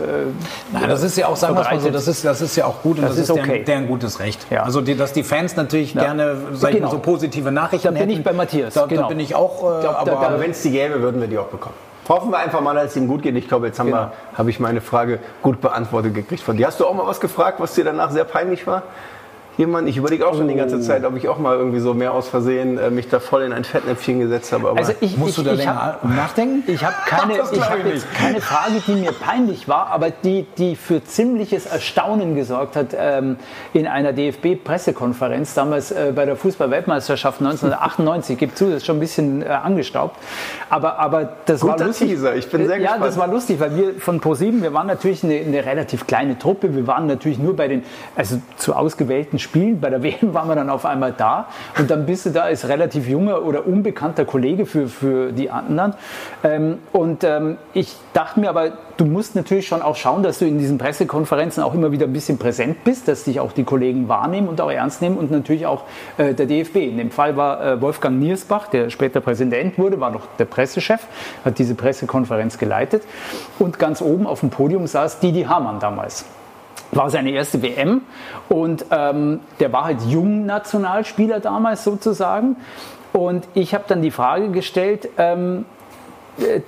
Nein, 0.73 0.89
das 0.89 1.03
ist 1.03 1.17
ja 1.17 1.27
auch, 1.27 1.37
sagen 1.37 1.55
wir 1.55 1.63
mal 1.63 1.79
so, 1.79 1.89
das 1.89 2.05
ist, 2.07 2.25
das 2.25 2.41
ist 2.41 2.57
ja 2.57 2.65
auch 2.65 2.81
gut 2.81 2.97
und 2.97 3.03
das, 3.03 3.11
Das 3.11 3.19
ist 3.19 3.23
ist, 3.29 3.31
okay. 3.31 3.47
deren, 3.51 3.65
deren 3.65 3.87
gutes 3.87 4.19
Recht. 4.19 4.45
Ja. 4.49 4.63
Also, 4.63 4.81
die, 4.81 4.97
dass 4.97 5.13
die 5.13 5.23
Fans 5.23 5.55
natürlich 5.55 5.93
gerne, 5.93 6.35
sag 6.53 6.71
Genau. 6.73 6.87
mal, 6.87 6.91
so 6.91 6.99
positive 6.99 7.49
Nachrichten 7.51 7.85
Da 7.87 7.91
bin 7.91 7.99
hätten. 8.01 8.11
ich 8.11 8.23
bei 8.23 8.33
Matthias, 8.33 8.73
Da, 8.73 8.87
genau. 8.87 9.03
da 9.03 9.07
bin 9.07 9.21
ich 9.21 9.35
auch, 9.35 9.59
äh, 9.59 9.81
glaub, 9.81 10.03
da- 10.05 10.11
aber 10.13 10.19
Aber 10.27 10.39
wenn 10.41 10.51
es 10.51 10.61
die 10.61 10.71
gäbe, 10.71 11.01
würden 11.01 11.21
wir 11.21 11.27
die 11.29 11.37
auch 11.37 11.47
bekommen. 11.47 11.75
Hoffen 12.09 12.29
wir 12.31 12.39
einfach 12.39 12.59
mal, 12.59 12.73
dass 12.75 12.87
es 12.87 12.97
ihm 12.97 13.07
gut 13.07 13.21
geht. 13.21 13.35
Ich 13.37 13.47
glaube, 13.47 13.67
jetzt 13.67 13.79
haben 13.79 13.87
Genau. 13.87 13.99
wir, 14.01 14.11
habe 14.37 14.49
ich 14.49 14.59
meine 14.59 14.81
Frage 14.81 15.19
gut 15.41 15.61
beantwortet 15.61 16.13
gekriegt 16.13 16.43
von 16.43 16.57
dir. 16.57 16.67
Hast 16.67 16.81
du 16.81 16.85
auch 16.87 16.93
mal 16.93 17.07
was 17.07 17.21
gefragt, 17.21 17.61
was 17.61 17.73
dir 17.73 17.85
danach 17.85 18.11
sehr 18.11 18.25
peinlich 18.25 18.67
war? 18.67 18.83
Jemand, 19.61 19.87
ich 19.87 19.95
überlege 19.97 20.27
auch 20.27 20.33
schon 20.35 20.47
die 20.47 20.55
Oh. 20.55 20.57
ganze 20.57 20.79
Zeit, 20.79 21.05
ob 21.05 21.15
ich 21.15 21.29
auch 21.29 21.37
mal 21.37 21.55
irgendwie 21.55 21.79
so 21.79 21.93
mehr 21.93 22.13
aus 22.15 22.27
Versehen 22.27 22.79
äh, 22.79 22.89
mich 22.89 23.09
da 23.09 23.19
voll 23.19 23.43
in 23.43 23.53
ein 23.53 23.63
Fettnäpfchen 23.63 24.19
gesetzt 24.19 24.51
habe. 24.53 24.69
Aber 24.69 24.79
Also 24.79 24.93
ich, 25.01 25.15
musst 25.17 25.37
ich, 25.37 25.43
du 25.43 25.43
da 25.43 25.51
ich 25.51 25.59
länger 25.59 25.75
hab- 26.01 26.03
nachdenken? 26.03 26.63
Ich 26.65 26.83
habe 26.83 26.95
keine, 27.05 27.33
ich 27.33 27.61
hab 27.61 27.85
jetzt 27.85 28.11
keine 28.15 28.41
Frage, 28.41 28.81
die 28.87 28.93
mir 28.95 29.11
peinlich 29.11 29.67
war, 29.67 29.91
aber 29.91 30.09
die, 30.09 30.47
die 30.57 30.75
für 30.75 31.03
ziemliches 31.03 31.67
Erstaunen 31.67 32.33
gesorgt 32.33 32.75
hat 32.75 32.87
ähm, 32.97 33.37
in 33.73 33.85
einer 33.85 34.13
DFB-Pressekonferenz, 34.13 35.53
damals 35.53 35.91
äh, 35.91 36.11
bei 36.15 36.25
der 36.25 36.35
Fußball-Weltmeisterschaft 36.37 37.39
1998. 37.39 38.39
Gibt 38.39 38.57
zu, 38.57 38.65
das 38.65 38.77
ist 38.77 38.87
schon 38.87 38.97
ein 38.97 38.99
bisschen 38.99 39.43
äh, 39.43 39.45
angestaubt. 39.49 40.17
Aber, 40.71 40.97
aber 40.97 41.33
das 41.45 41.61
war 41.61 41.73
Guter 41.73 41.85
lustig. 41.85 42.09
Teaser, 42.09 42.35
ich 42.35 42.49
bin 42.49 42.65
sehr 42.65 42.77
ja, 42.77 42.93
gespannt. 42.93 43.05
das 43.05 43.17
war 43.19 43.27
lustig, 43.27 43.59
weil 43.59 43.75
wir 43.75 43.93
von 43.99 44.19
ProSieben, 44.21 44.63
wir 44.63 44.73
waren 44.73 44.87
natürlich 44.87 45.23
eine, 45.23 45.35
eine 45.35 45.63
relativ 45.63 46.07
kleine 46.07 46.39
Truppe. 46.39 46.75
Wir 46.75 46.87
waren 46.87 47.05
natürlich 47.05 47.37
nur 47.37 47.55
bei 47.55 47.67
den, 47.67 47.83
also 48.15 48.41
zu 48.57 48.73
ausgewählten 48.75 49.37
Spielen 49.37 49.50
Spielen. 49.51 49.81
Bei 49.81 49.89
der 49.89 50.01
WM 50.03 50.33
waren 50.33 50.47
wir 50.47 50.55
dann 50.55 50.69
auf 50.69 50.85
einmal 50.85 51.11
da 51.11 51.47
und 51.77 51.91
dann 51.91 52.05
bist 52.05 52.25
du 52.25 52.29
da 52.29 52.43
als 52.43 52.69
relativ 52.69 53.07
junger 53.07 53.43
oder 53.43 53.67
unbekannter 53.67 54.23
Kollege 54.23 54.65
für, 54.65 54.87
für 54.87 55.33
die 55.33 55.49
anderen. 55.49 55.93
Ähm, 56.43 56.77
und 56.93 57.25
ähm, 57.25 57.57
ich 57.73 57.95
dachte 58.13 58.39
mir 58.39 58.49
aber, 58.49 58.71
du 58.95 59.05
musst 59.05 59.35
natürlich 59.35 59.67
schon 59.67 59.81
auch 59.81 59.97
schauen, 59.97 60.23
dass 60.23 60.39
du 60.39 60.45
in 60.45 60.57
diesen 60.57 60.77
Pressekonferenzen 60.77 61.63
auch 61.63 61.73
immer 61.73 61.91
wieder 61.91 62.05
ein 62.05 62.13
bisschen 62.13 62.37
präsent 62.37 62.83
bist, 62.85 63.09
dass 63.09 63.25
dich 63.25 63.41
auch 63.41 63.51
die 63.51 63.65
Kollegen 63.65 64.07
wahrnehmen 64.07 64.47
und 64.47 64.61
auch 64.61 64.71
ernst 64.71 65.01
nehmen 65.01 65.17
und 65.17 65.31
natürlich 65.31 65.65
auch 65.65 65.83
äh, 66.17 66.33
der 66.33 66.45
DFB. 66.45 66.77
In 66.77 66.97
dem 66.97 67.11
Fall 67.11 67.35
war 67.35 67.61
äh, 67.61 67.81
Wolfgang 67.81 68.19
Niersbach, 68.19 68.67
der 68.67 68.89
später 68.89 69.19
Präsident 69.19 69.77
wurde, 69.77 69.99
war 69.99 70.11
noch 70.11 70.27
der 70.39 70.45
Pressechef, 70.45 71.01
hat 71.43 71.59
diese 71.59 71.75
Pressekonferenz 71.75 72.57
geleitet 72.57 73.03
und 73.59 73.79
ganz 73.79 74.01
oben 74.01 74.27
auf 74.27 74.39
dem 74.39 74.49
Podium 74.49 74.87
saß 74.87 75.19
Didi 75.19 75.43
Hamann 75.43 75.79
damals 75.79 76.25
war 76.91 77.09
seine 77.09 77.31
erste 77.31 77.61
WM 77.61 78.01
und 78.49 78.85
ähm, 78.91 79.39
der 79.59 79.71
war 79.71 79.85
halt 79.85 80.01
Jung-Nationalspieler 80.07 81.39
damals 81.39 81.83
sozusagen. 81.83 82.57
Und 83.13 83.47
ich 83.53 83.73
habe 83.73 83.83
dann 83.87 84.01
die 84.01 84.11
Frage 84.11 84.49
gestellt, 84.49 85.09
ähm, 85.17 85.65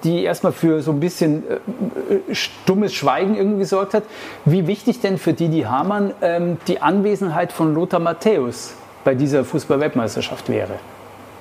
die 0.04 0.24
erstmal 0.24 0.52
für 0.52 0.82
so 0.82 0.92
ein 0.92 1.00
bisschen 1.00 1.44
äh, 1.50 2.36
stummes 2.36 2.94
Schweigen 2.94 3.36
irgendwie 3.36 3.60
gesorgt 3.60 3.94
hat. 3.94 4.04
Wie 4.46 4.68
wichtig 4.68 5.00
denn 5.00 5.18
für 5.18 5.34
Didi 5.34 5.62
Hamann 5.62 6.14
ähm, 6.22 6.58
die 6.68 6.82
Anwesenheit 6.82 7.54
von 7.54 7.74
Lothar 7.74 8.00
Matthäus 8.00 8.76
bei 9.04 9.16
dieser 9.16 9.46
Fußball-Weltmeisterschaft 9.46 10.50
wäre? 10.50 10.80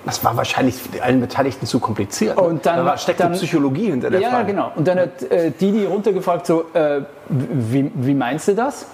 Das 0.04 0.24
war 0.24 0.36
wahrscheinlich 0.36 0.74
für 0.74 1.02
allen 1.02 1.20
Beteiligten 1.20 1.66
zu 1.66 1.78
kompliziert. 1.78 2.36
Ne? 2.36 2.42
Und 2.42 2.66
dann 2.66 2.84
da 2.84 2.96
steckt 2.98 3.20
dann, 3.20 3.32
Psychologie 3.32 3.90
hinter 3.90 4.10
der 4.10 4.20
ja, 4.20 4.30
Frage. 4.30 4.48
Ja, 4.48 4.48
genau. 4.48 4.72
Und 4.74 4.88
dann 4.88 4.98
hat 4.98 5.22
äh, 5.22 5.52
Didi 5.52 5.84
runtergefragt, 5.84 6.46
so, 6.46 6.64
äh, 6.74 7.02
wie, 7.28 7.90
wie 7.94 8.14
meinst 8.14 8.48
du 8.48 8.54
das? 8.54 8.86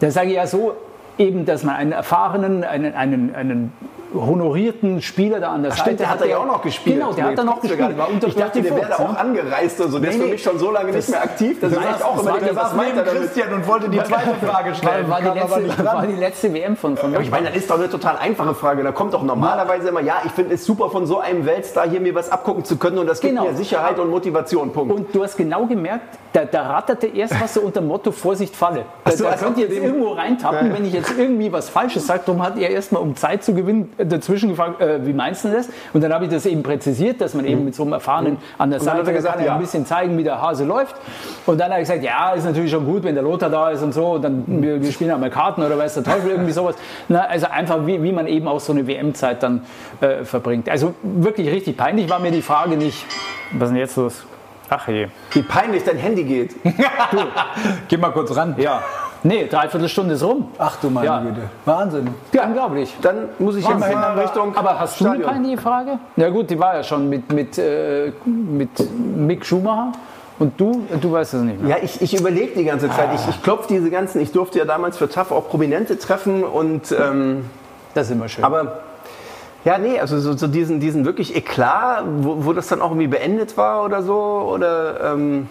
Da 0.00 0.10
sage 0.10 0.28
ich 0.28 0.34
ja 0.34 0.46
so, 0.46 0.74
eben, 1.18 1.44
dass 1.44 1.62
man 1.62 1.76
einen 1.76 1.92
erfahrenen, 1.92 2.64
einen, 2.64 2.94
einen, 2.94 3.34
einen 3.34 3.72
honorierten 4.14 5.02
Spieler 5.02 5.40
da 5.40 5.52
an 5.52 5.62
der 5.62 5.72
Ach, 5.72 5.76
Seite 5.76 5.88
stimmt, 5.88 6.00
der 6.00 6.10
hat 6.10 6.20
er 6.20 6.26
ja 6.28 6.38
auch 6.38 6.46
noch 6.46 6.62
gespielt. 6.62 6.96
Genau, 6.96 7.12
der 7.12 7.24
hat 7.24 7.38
dann 7.38 7.46
noch 7.46 7.60
gespielt. 7.60 7.98
War 7.98 8.08
unter 8.08 8.28
ich 8.28 8.34
dachte, 8.34 8.62
der 8.62 8.76
wäre 8.76 8.98
auch 8.98 9.16
angereist 9.16 9.80
und 9.80 9.90
so. 9.90 9.98
Der 9.98 10.10
nee, 10.10 10.16
ist 10.16 10.22
für 10.22 10.30
mich 10.30 10.42
schon 10.42 10.58
so 10.58 10.70
lange 10.70 10.92
nicht 10.92 11.08
mehr 11.08 11.22
aktiv. 11.22 11.58
Das, 11.60 11.72
das 11.72 11.84
heißt 11.84 12.04
auch 12.04 12.20
immer, 12.20 12.38
der 12.38 12.54
saß 12.54 12.72
neben 12.74 13.04
Christian 13.04 13.52
und 13.54 13.66
wollte 13.66 13.88
die 13.88 14.02
zweite 14.02 14.34
Frage 14.46 14.74
stellen. 14.74 15.08
War, 15.08 15.24
war, 15.24 15.32
die 15.32 15.38
letzte, 15.38 15.84
war 15.84 16.06
die 16.06 16.16
letzte 16.16 16.54
WM 16.54 16.76
von, 16.76 16.96
von 16.96 17.12
ja, 17.12 17.20
Ich 17.20 17.30
meine, 17.30 17.48
das 17.48 17.56
ist 17.56 17.70
doch 17.70 17.78
eine 17.78 17.88
total 17.88 18.16
einfache 18.16 18.54
Frage. 18.54 18.82
Da 18.82 18.92
kommt 18.92 19.14
doch 19.14 19.22
normalerweise 19.22 19.88
immer, 19.88 20.00
ja, 20.00 20.22
ich 20.24 20.32
finde 20.32 20.54
es 20.54 20.64
super, 20.64 20.90
von 20.90 21.06
so 21.06 21.18
einem 21.20 21.46
Weltstar 21.46 21.88
hier 21.88 22.00
mir 22.00 22.14
was 22.14 22.30
abgucken 22.30 22.64
zu 22.64 22.76
können 22.76 22.98
und 22.98 23.06
das 23.06 23.20
gibt 23.20 23.34
genau. 23.34 23.48
mir 23.48 23.56
Sicherheit 23.56 23.98
und 23.98 24.10
Motivation. 24.10 24.72
Punkt. 24.72 24.92
Und 24.92 25.14
du 25.14 25.22
hast 25.22 25.36
genau 25.36 25.66
gemerkt, 25.66 26.18
da, 26.32 26.44
da 26.44 26.62
ratterte 26.62 27.06
erst 27.08 27.40
was 27.40 27.54
so 27.54 27.60
unter 27.60 27.80
dem 27.80 27.88
Motto 27.88 28.12
Vorsicht 28.12 28.54
Falle. 28.54 28.84
Da, 29.04 29.10
so, 29.12 29.24
da 29.24 29.34
könnt 29.34 29.58
ihr 29.58 29.66
jetzt 29.66 29.76
irgendwo 29.76 30.12
reintappen, 30.12 30.72
wenn 30.72 30.84
ich 30.84 30.92
jetzt 30.92 31.12
irgendwie 31.16 31.52
was 31.52 31.68
Falsches 31.68 32.06
sage. 32.06 32.22
Darum 32.26 32.42
hat 32.42 32.58
er 32.58 32.70
erstmal, 32.70 33.02
um 33.02 33.16
Zeit 33.16 33.42
zu 33.42 33.54
gewinnen, 33.54 33.92
dazwischen 34.04 34.50
gefragt, 34.50 34.80
äh, 34.80 35.04
wie 35.04 35.12
meinst 35.12 35.44
du 35.44 35.48
das? 35.52 35.68
Und 35.92 36.02
dann 36.02 36.12
habe 36.12 36.24
ich 36.24 36.30
das 36.30 36.46
eben 36.46 36.62
präzisiert, 36.62 37.20
dass 37.20 37.34
man 37.34 37.44
eben 37.44 37.64
mit 37.64 37.74
so 37.74 37.82
einem 37.82 37.92
Erfahrenen 37.92 38.38
an 38.58 38.70
der 38.70 38.80
Seite 38.80 39.12
gesagt, 39.12 39.36
kann 39.36 39.46
ja. 39.46 39.54
ein 39.54 39.60
bisschen 39.60 39.86
zeigen, 39.86 40.16
wie 40.18 40.24
der 40.24 40.40
Hase 40.40 40.64
läuft. 40.64 40.96
Und 41.46 41.58
dann 41.58 41.70
habe 41.70 41.82
ich 41.82 41.88
gesagt, 41.88 42.04
ja, 42.04 42.32
ist 42.32 42.44
natürlich 42.44 42.70
schon 42.70 42.84
gut, 42.84 43.02
wenn 43.04 43.14
der 43.14 43.24
Lothar 43.24 43.50
da 43.50 43.70
ist 43.70 43.82
und 43.82 43.92
so. 43.92 44.12
Und 44.12 44.22
dann 44.22 44.44
wir, 44.46 44.82
wir 44.82 44.92
spielen 44.92 45.10
einmal 45.10 45.30
Karten 45.30 45.62
oder 45.62 45.78
weiß 45.78 45.94
der 45.94 46.04
Teufel, 46.04 46.30
irgendwie 46.30 46.52
sowas. 46.52 46.76
Na, 47.08 47.22
also 47.22 47.46
einfach, 47.46 47.86
wie, 47.86 48.02
wie 48.02 48.12
man 48.12 48.26
eben 48.26 48.48
auch 48.48 48.60
so 48.60 48.72
eine 48.72 48.86
WM-Zeit 48.86 49.42
dann 49.42 49.62
äh, 50.00 50.24
verbringt. 50.24 50.68
Also 50.68 50.94
wirklich 51.02 51.50
richtig 51.50 51.76
peinlich 51.76 52.08
war 52.10 52.18
mir 52.18 52.30
die 52.30 52.42
Frage 52.42 52.76
nicht, 52.76 53.04
was 53.52 53.68
ist 53.68 53.68
denn 53.70 53.76
jetzt 53.76 53.96
los? 53.96 54.24
Ach 54.68 54.86
je. 54.86 55.08
Wie 55.32 55.42
peinlich 55.42 55.82
dein 55.82 55.96
Handy 55.96 56.22
geht. 56.22 56.54
du, 56.64 57.18
geh 57.88 57.96
mal 57.96 58.12
kurz 58.12 58.36
ran. 58.36 58.54
Ja. 58.56 58.82
Nee, 59.22 59.46
dreiviertel 59.48 59.88
Stunde 59.88 60.14
ist 60.14 60.22
rum. 60.22 60.48
Ach 60.58 60.76
du 60.76 60.88
meine 60.88 61.06
ja. 61.06 61.20
Güte. 61.20 61.42
Wahnsinn. 61.66 62.08
Ja, 62.32 62.46
unglaublich. 62.46 62.94
Dann 63.02 63.28
muss 63.38 63.56
ich 63.56 63.64
Wahnsinn. 63.64 63.90
jetzt 63.90 64.00
mal 64.00 64.18
Richtung. 64.18 64.56
Aber 64.56 64.80
hast 64.80 64.96
Stadion. 64.96 65.20
du 65.20 65.26
eine 65.26 65.34
peinliche 65.34 65.60
Frage? 65.60 65.98
Ja 66.16 66.30
gut, 66.30 66.48
die 66.48 66.58
war 66.58 66.76
ja 66.76 66.82
schon 66.82 67.08
mit, 67.08 67.30
mit, 67.32 67.58
äh, 67.58 68.12
mit 68.24 68.70
Mick 69.16 69.44
Schumacher. 69.44 69.92
Und 70.38 70.58
du, 70.58 70.86
du 70.98 71.12
weißt 71.12 71.34
es 71.34 71.42
nicht 71.42 71.60
mehr. 71.60 71.76
Ja, 71.76 71.82
ich, 71.82 72.00
ich 72.00 72.18
überlege 72.18 72.54
die 72.56 72.64
ganze 72.64 72.88
Zeit. 72.88 73.10
Ah. 73.10 73.14
Ich, 73.14 73.28
ich 73.28 73.42
klopfe 73.42 73.68
diese 73.68 73.90
ganzen, 73.90 74.22
ich 74.22 74.32
durfte 74.32 74.58
ja 74.58 74.64
damals 74.64 74.96
für 74.96 75.06
TAF 75.06 75.32
auch 75.32 75.50
Prominente 75.50 75.98
treffen 75.98 76.42
und 76.44 76.92
ähm, 76.92 77.44
das 77.92 78.06
ist 78.06 78.12
immer 78.12 78.26
schön. 78.26 78.42
Aber 78.42 78.80
ja, 79.66 79.76
nee, 79.76 80.00
also 80.00 80.18
so, 80.18 80.34
so 80.34 80.46
diesen, 80.46 80.80
diesen 80.80 81.04
wirklich 81.04 81.36
Eklat, 81.36 82.04
wo, 82.06 82.46
wo 82.46 82.52
das 82.54 82.68
dann 82.68 82.80
auch 82.80 82.90
irgendwie 82.90 83.08
beendet 83.08 83.58
war 83.58 83.84
oder 83.84 84.02
so, 84.02 84.14
oder... 84.14 85.12
Ähm 85.12 85.48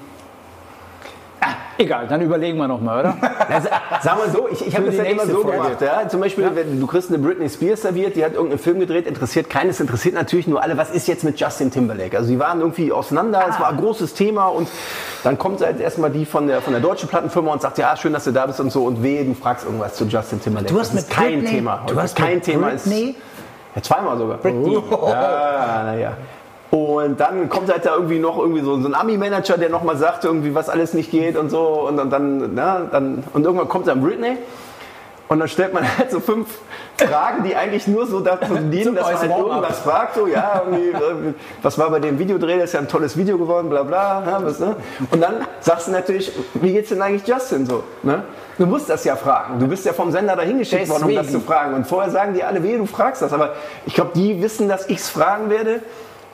Ah, 1.42 1.54
egal, 1.78 2.08
dann 2.08 2.22
überlegen 2.22 2.58
wir 2.58 2.68
nochmal, 2.68 3.00
oder? 3.00 3.18
Sagen 4.02 4.20
wir 4.26 4.32
so, 4.32 4.48
ich, 4.52 4.68
ich 4.68 4.76
habe 4.76 4.88
das 4.88 4.98
ja 4.98 5.04
immer 5.04 5.26
so 5.26 5.42
Folge. 5.42 5.52
gemacht. 5.52 5.82
Ja? 5.82 6.08
Zum 6.08 6.20
Beispiel, 6.20 6.44
ja. 6.44 6.56
wenn 6.56 6.80
du 6.80 6.88
kriegst 6.88 7.10
eine 7.10 7.20
Britney 7.20 7.50
Spears 7.50 7.82
serviert, 7.82 8.16
die 8.16 8.24
hat 8.24 8.34
irgendeinen 8.34 8.60
Film 8.60 8.80
gedreht, 8.80 9.08
interessiert 9.08 9.50
keines, 9.50 9.80
interessiert 9.80 10.16
natürlich 10.16 10.48
nur 10.48 10.62
alle, 10.62 10.78
was 10.78 10.92
ist 10.92 11.08
jetzt 11.08 11.24
mit 11.24 11.40
Justin 11.40 11.72
Timberlake? 11.72 12.18
Also 12.18 12.30
die 12.30 12.40
waren 12.40 12.60
irgendwie 12.60 12.92
auseinander, 12.92 13.46
es 13.50 13.56
ah. 13.56 13.62
war 13.62 13.70
ein 13.70 13.78
großes 13.78 14.14
Thema 14.14 14.48
und 14.48 14.68
dann 15.24 15.38
kommt 15.38 15.62
halt 15.62 15.80
erstmal 15.80 16.10
die 16.10 16.26
von 16.26 16.48
der, 16.48 16.62
von 16.62 16.74
der 16.74 16.82
deutschen 16.82 17.08
Plattenfirma 17.08 17.52
und 17.54 17.62
sagt, 17.62 17.78
ja, 17.78 17.96
schön, 17.96 18.14
dass 18.14 18.26
du 18.26 18.32
da 18.32 18.46
bist 18.46 18.60
und 18.60 18.72
so 18.72 18.84
und 18.84 19.02
weh, 19.04 19.24
du 19.24 19.34
fragst 19.34 19.66
irgendwas 19.66 19.96
zu 19.96 20.06
Justin 20.06 20.42
Timberlake. 20.42 20.74
Du 20.74 20.80
hast 20.80 20.94
das 20.94 21.06
mit 21.06 21.10
kein 21.10 21.40
Britney, 21.40 21.50
Thema. 21.50 21.84
Du 21.88 22.00
hast 22.00 22.16
kein 22.16 22.42
Thema. 22.42 22.70
Britney? 22.70 23.10
Ist, 23.12 23.18
ja, 23.76 23.82
zweimal 23.82 24.18
sogar. 24.18 24.38
Britney. 24.38 24.78
Oh. 24.78 25.08
Ja, 25.10 25.84
naja. 25.86 26.18
Und 26.72 27.20
dann 27.20 27.50
kommt 27.50 27.72
halt 27.72 27.86
da 27.86 27.96
irgendwie 27.96 28.20
noch 28.20 28.38
irgendwie 28.38 28.62
so, 28.62 28.80
so 28.80 28.88
ein 28.88 28.94
Ami-Manager, 28.94 29.58
der 29.58 29.70
nochmal 29.70 29.98
sagt, 29.98 30.24
irgendwie, 30.24 30.54
was 30.54 30.70
alles 30.70 30.94
nicht 30.94 31.10
geht 31.10 31.36
und 31.36 31.50
so. 31.50 31.88
Und 31.88 31.98
dann, 31.98 32.10
dann, 32.10 32.54
na, 32.54 32.82
dann, 32.92 33.24
und 33.34 33.44
irgendwann 33.44 33.68
kommt 33.68 33.88
dann 33.88 34.02
Britney. 34.02 34.38
Und 35.30 35.40
dann 35.40 35.48
stellt 35.48 35.74
man 35.74 35.84
halt 35.98 36.12
so 36.12 36.20
fünf 36.20 36.48
Fragen, 36.98 37.44
die 37.44 37.56
eigentlich 37.56 37.88
nur 37.88 38.06
so 38.06 38.20
dazu 38.20 38.56
dienen, 38.72 38.96
dass 38.96 39.06
man 39.06 39.20
halt 39.20 39.32
irgendwas 39.32 39.80
fragt. 39.80 40.16
So, 40.16 40.28
ja, 40.28 40.64
was 41.62 41.78
war 41.80 41.90
bei 41.90 42.00
dem 42.00 42.20
Videodreh? 42.20 42.58
Das 42.58 42.66
ist 42.66 42.74
ja 42.74 42.82
ein 42.82 42.88
tolles 42.88 43.18
Video 43.18 43.38
geworden, 43.38 43.70
bla 43.70 43.84
bla. 43.84 44.24
Ja, 44.26 44.44
was, 44.44 44.60
ne? 44.60 44.76
Und 45.10 45.22
dann 45.22 45.46
sagst 45.62 45.88
du 45.88 45.92
natürlich, 45.92 46.32
wie 46.56 46.74
geht's 46.74 46.90
denn 46.90 47.02
eigentlich 47.02 47.28
Justin 47.28 47.66
so? 47.66 47.84
Ne? 48.04 48.24
Du 48.60 48.66
musst 48.66 48.90
das 48.90 49.04
ja 49.06 49.16
fragen. 49.16 49.60
Du 49.60 49.68
bist 49.68 49.86
ja 49.86 49.94
vom 49.94 50.12
Sender 50.12 50.36
dahin 50.36 50.60
geschickt 50.60 50.82
Deswegen. 50.82 51.02
worden, 51.02 51.10
um 51.10 51.16
das 51.16 51.32
zu 51.32 51.40
fragen. 51.40 51.74
Und 51.74 51.88
vorher 51.88 52.12
sagen 52.12 52.34
die 52.34 52.44
alle, 52.44 52.62
weh, 52.62 52.78
du 52.78 52.86
fragst 52.86 53.22
das. 53.22 53.32
Aber 53.32 53.54
ich 53.86 53.94
glaube, 53.94 54.12
die 54.16 54.42
wissen, 54.42 54.68
dass 54.68 54.88
ich 54.88 54.98
es 54.98 55.10
fragen 55.10 55.50
werde. 55.50 55.82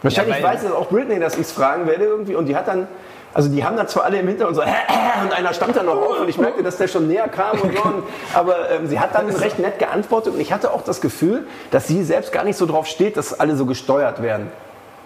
Wahrscheinlich 0.02 0.38
ja, 0.38 0.44
weiß 0.44 0.64
es 0.64 0.72
auch 0.72 0.90
Britney, 0.90 1.20
dass 1.20 1.36
ich 1.36 1.42
es 1.42 1.52
fragen 1.52 1.88
werde 1.88 2.06
irgendwie. 2.06 2.36
Und 2.36 2.46
die 2.46 2.56
hat 2.56 2.68
dann, 2.68 2.88
also 3.34 3.50
die 3.50 3.64
haben 3.64 3.76
dann 3.76 3.88
zwar 3.88 4.06
alle 4.06 4.20
im 4.20 4.28
Hintergrund 4.28 4.56
so, 4.56 4.62
äh, 4.62 4.66
äh, 4.68 5.24
und 5.24 5.34
einer 5.34 5.54
stand 5.54 5.76
dann 5.76 5.88
noch 5.88 5.98
auf 5.98 6.20
und 6.20 6.30
ich 6.30 6.38
merkte, 6.38 6.64
dass 6.64 6.78
der 6.78 6.88
schon 6.88 7.08
näher 7.08 7.28
kam 7.28 7.60
und 7.60 7.76
so. 7.76 7.84
Und, 7.84 8.04
aber 8.34 8.70
ähm, 8.72 8.88
sie 8.88 9.00
hat 9.00 9.16
dann 9.16 9.30
recht 9.30 9.60
nett 9.60 9.80
geantwortet 9.80 10.34
und 10.34 10.40
ich 10.40 10.54
hatte 10.54 10.72
auch 10.74 10.84
das 10.84 11.02
Gefühl, 11.02 11.48
dass 11.72 11.88
sie 11.88 12.04
selbst 12.04 12.32
gar 12.32 12.44
nicht 12.44 12.58
so 12.58 12.66
drauf 12.66 12.88
steht, 12.88 13.18
dass 13.18 13.40
alle 13.40 13.56
so 13.56 13.66
gesteuert 13.66 14.22
werden. 14.22 14.52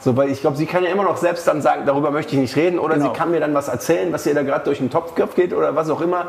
So, 0.02 0.16
weil 0.16 0.30
ich 0.30 0.40
glaube, 0.40 0.56
sie 0.56 0.66
kann 0.66 0.84
ja 0.84 0.90
immer 0.90 1.04
noch 1.04 1.18
selbst 1.18 1.46
dann 1.46 1.62
sagen, 1.62 1.84
darüber 1.86 2.12
möchte 2.12 2.34
ich 2.34 2.40
nicht 2.40 2.56
reden 2.56 2.80
oder 2.80 2.96
genau. 2.96 3.08
sie 3.12 3.18
kann 3.18 3.32
mir 3.32 3.42
dann 3.42 3.54
was 3.54 3.68
erzählen, 3.68 4.14
was 4.14 4.26
ihr 4.26 4.34
da 4.34 4.44
gerade 4.44 4.64
durch 4.64 4.78
den 4.78 4.90
Topf 4.90 5.36
geht 5.36 5.54
oder 5.54 5.76
was 5.76 5.90
auch 5.90 6.00
immer. 6.00 6.28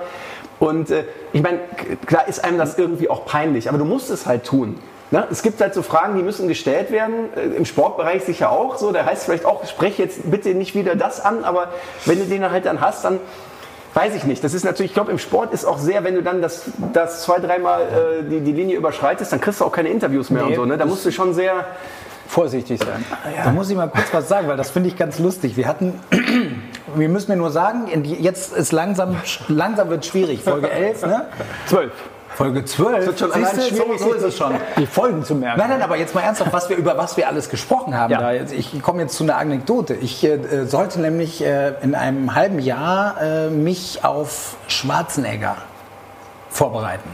Und 0.59 0.91
äh, 0.91 1.05
ich 1.33 1.43
meine, 1.43 1.61
klar 2.05 2.27
ist 2.27 2.45
einem 2.45 2.59
das 2.59 2.79
irgendwie 2.79 3.09
auch 3.09 3.25
peinlich, 3.27 3.69
aber 3.69 3.79
du 3.79 3.85
musst 3.85 4.11
es 4.11 4.27
halt 4.27 4.45
tun. 4.45 4.81
Ne? 5.11 5.27
Es 5.31 5.43
gibt 5.43 5.61
halt 5.61 5.75
so 5.75 5.83
Fragen, 5.83 6.17
die 6.17 6.23
müssen 6.23 6.47
gestellt 6.47 6.91
werden. 6.91 7.35
Äh, 7.37 7.57
Im 7.57 7.65
Sportbereich 7.65 8.25
sicher 8.25 8.51
auch 8.51 8.77
so. 8.77 8.93
Da 8.93 9.05
heißt 9.05 9.25
vielleicht 9.25 9.45
auch, 9.45 9.67
sprech 9.67 9.99
jetzt 9.99 10.31
bitte 10.31 10.55
nicht 10.55 10.75
wieder 10.75 10.95
das 10.95 11.21
an, 11.21 11.45
aber 11.45 11.69
wenn 12.05 12.19
du 12.19 12.27
den 12.27 12.49
halt 12.51 12.67
dann 12.67 12.81
hast, 12.81 13.05
dann 13.05 13.19
weiß 13.95 14.15
ich 14.15 14.25
nicht. 14.25 14.45
Das 14.45 14.55
ist 14.55 14.65
natürlich, 14.65 14.93
ich 14.93 14.95
glaube, 14.95 15.11
im 15.11 15.19
Sport 15.19 15.53
ist 15.53 15.65
auch 15.65 15.79
sehr, 15.79 16.05
wenn 16.05 16.15
du 16.15 16.23
dann 16.23 16.41
das, 16.41 16.63
das 16.93 17.23
zwei, 17.23 17.39
dreimal 17.39 17.83
äh, 17.83 18.23
die, 18.29 18.41
die 18.41 18.53
Linie 18.53 18.77
überschreitest, 18.77 19.33
dann 19.33 19.41
kriegst 19.41 19.61
du 19.61 19.65
auch 19.65 19.73
keine 19.73 19.89
Interviews 19.89 20.31
mehr 20.31 20.45
nee, 20.45 20.51
und 20.51 20.55
so. 20.55 20.65
Ne? 20.65 20.79
Da 20.79 20.87
musst 20.87 21.05
du 21.05 21.11
schon 21.11 21.35
sehr 21.35 21.65
vorsichtig 22.29 22.79
sein. 22.79 23.05
Ja. 23.37 23.45
Da 23.45 23.51
muss 23.51 23.69
ich 23.69 23.77
mal 23.77 23.89
kurz 23.89 24.07
was 24.13 24.29
sagen, 24.29 24.47
weil 24.47 24.57
das 24.57 24.71
finde 24.71 24.89
ich 24.89 24.97
ganz 24.97 25.19
lustig. 25.19 25.57
Wir 25.57 25.67
hatten, 25.67 25.99
wir 26.95 27.09
müssen 27.09 27.33
mir 27.33 27.37
nur 27.37 27.51
sagen, 27.51 27.89
jetzt 28.05 28.57
ist 28.57 28.71
langsam, 28.71 29.17
langsam 29.49 29.91
wird 29.91 30.07
schwierig. 30.07 30.45
Folge 30.45 30.71
11, 30.71 31.07
ne? 31.07 31.27
12. 31.67 31.91
Folge 32.41 32.64
12. 32.64 32.97
Das 32.97 33.07
wird 33.07 33.18
schon 33.18 33.32
allein 33.32 33.61
schwierig, 33.61 33.99
so, 33.99 34.09
so 34.09 34.12
ist 34.14 34.22
es 34.22 34.38
schon. 34.38 34.55
Die 34.78 34.86
Folgen 34.86 35.22
zu 35.24 35.34
merken. 35.34 35.59
Nein, 35.59 35.68
nein, 35.68 35.82
aber 35.82 35.99
jetzt 35.99 36.14
mal 36.14 36.22
ernsthaft, 36.22 36.55
was 36.55 36.70
wir, 36.70 36.76
über 36.78 36.97
was 36.97 37.18
wir 37.18 37.28
alles 37.28 37.51
gesprochen 37.51 37.95
haben. 37.95 38.12
Ja. 38.12 38.20
Da, 38.20 38.32
ich 38.32 38.80
komme 38.80 39.03
jetzt 39.03 39.14
zu 39.14 39.24
einer 39.24 39.36
Anekdote. 39.36 39.93
Ich 39.95 40.24
äh, 40.24 40.64
sollte 40.64 41.03
nämlich 41.03 41.45
äh, 41.45 41.74
in 41.82 41.95
einem 41.95 42.34
halben 42.34 42.59
Jahr 42.59 43.20
äh, 43.20 43.51
mich 43.51 44.05
auf 44.05 44.57
Schwarzenegger 44.68 45.57
vorbereiten. 46.49 47.11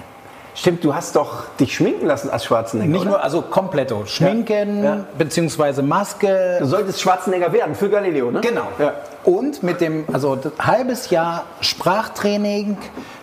Stimmt, 0.57 0.83
du 0.85 0.95
hast 0.95 1.17
doch 1.17 1.45
dich 1.61 1.75
schminken 1.75 2.07
lassen 2.07 2.31
als 2.31 2.47
Schwarzenegger. 2.47 2.91
Nicht 2.91 3.03
oder? 3.03 3.11
nur, 3.11 3.23
also 3.23 3.43
kompletto. 3.43 4.07
Schminken, 4.07 4.83
ja. 4.83 4.97
Ja. 4.97 5.05
beziehungsweise 5.19 5.83
Maske. 5.83 6.57
Du 6.61 6.67
solltest 6.67 6.99
Schwarzenegger 7.03 7.53
werden 7.53 7.75
für 7.75 7.91
Galileo, 7.91 8.31
ne? 8.31 8.41
Genau. 8.41 8.67
Ja. 8.79 8.95
Und 9.25 9.63
mit 9.63 9.83
dem, 9.83 10.07
also 10.11 10.39
halbes 10.59 11.11
Jahr 11.11 11.45
Sprachtraining, 11.61 12.79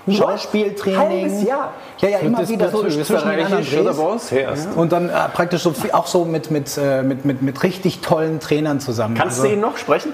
Schauspieltraining. 0.07 1.31
Halbes 1.31 1.43
Jahr? 1.43 1.73
Ja, 1.99 2.09
ja, 2.09 2.17
immer 2.19 2.47
wieder 2.47 2.69
so 2.69 2.83
zwischen 2.87 3.29
den 3.29 3.45
anderen 3.45 3.65
Drehs. 3.65 4.29
Ja. 4.29 4.53
Und 4.75 4.91
dann 4.91 5.09
äh, 5.09 5.13
praktisch 5.33 5.63
so 5.63 5.71
viel, 5.71 5.91
auch 5.91 6.05
so 6.05 6.25
mit, 6.25 6.51
mit, 6.51 6.77
äh, 6.77 7.01
mit, 7.01 7.25
mit, 7.25 7.41
mit 7.41 7.63
richtig 7.63 8.01
tollen 8.01 8.41
Trainern 8.41 8.79
zusammen. 8.79 9.15
Kannst 9.15 9.37
also, 9.39 9.47
du 9.47 9.55
ihn 9.55 9.61
noch 9.61 9.77
sprechen? 9.77 10.13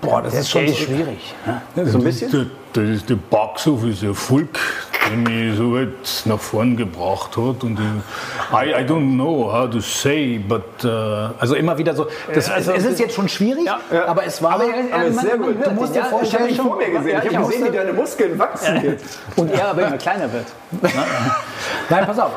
Boah, 0.00 0.22
das 0.22 0.34
ist 0.34 0.50
schon 0.50 0.62
Okay. 0.62 0.74
schwierig. 0.74 1.34
So 1.84 1.98
ein 1.98 2.04
bisschen? 2.04 2.30
Der, 2.30 2.46
das 2.72 2.84
ist 2.98 3.10
der 3.10 3.16
Box 3.16 3.66
Office 3.66 4.02
Erfolg, 4.04 4.60
der 5.10 5.16
mich 5.16 5.56
so 5.56 5.74
weit 5.74 5.88
nach 6.26 6.38
vorn 6.38 6.76
gebracht 6.76 7.36
hat. 7.36 7.64
Und 7.64 7.80
ich, 7.80 8.52
I, 8.54 8.70
I 8.80 8.84
don't 8.86 9.14
know 9.14 9.52
how 9.52 9.68
to 9.68 9.80
say, 9.80 10.38
but 10.38 10.62
uh, 10.84 11.30
Also 11.40 11.56
immer 11.56 11.76
wieder 11.76 11.96
so. 11.96 12.06
Das, 12.32 12.48
also- 12.48 12.72
es 12.72 12.84
ist 12.84 13.00
jetzt 13.00 13.14
schon 13.16 13.28
schwierig, 13.28 13.66
Ja. 13.66 13.80
aber 14.06 14.24
es 14.24 14.40
war. 14.40 14.52
Aber, 14.52 14.64
Aber 14.92 15.04
ist 15.06 15.16
man- 15.16 15.24
sehr 15.26 15.36
gut. 15.38 15.66
Du 15.66 15.70
musst 15.72 15.94
dir 15.96 16.00
ja. 16.00 16.04
Ich 16.06 16.12
habe 16.12 16.18
vorstellen, 16.44 16.54
vor 16.54 16.76
mir 16.76 16.90
gesehen. 16.90 17.08
Ja, 17.10 17.22
Ich 17.24 17.36
habe 17.36 17.46
gesehen, 17.48 17.72
wie 17.72 17.76
deine 17.76 17.92
Muskeln 17.94 18.38
wachsen 18.38 18.84
jetzt. 18.84 19.18
Und 19.34 19.50
er 19.50 19.68
aber 19.70 19.82
immer 19.88 19.96
kleiner 19.96 20.32
wird. 20.32 20.46
Nein, 21.90 22.06
pass 22.06 22.18
auf. 22.20 22.32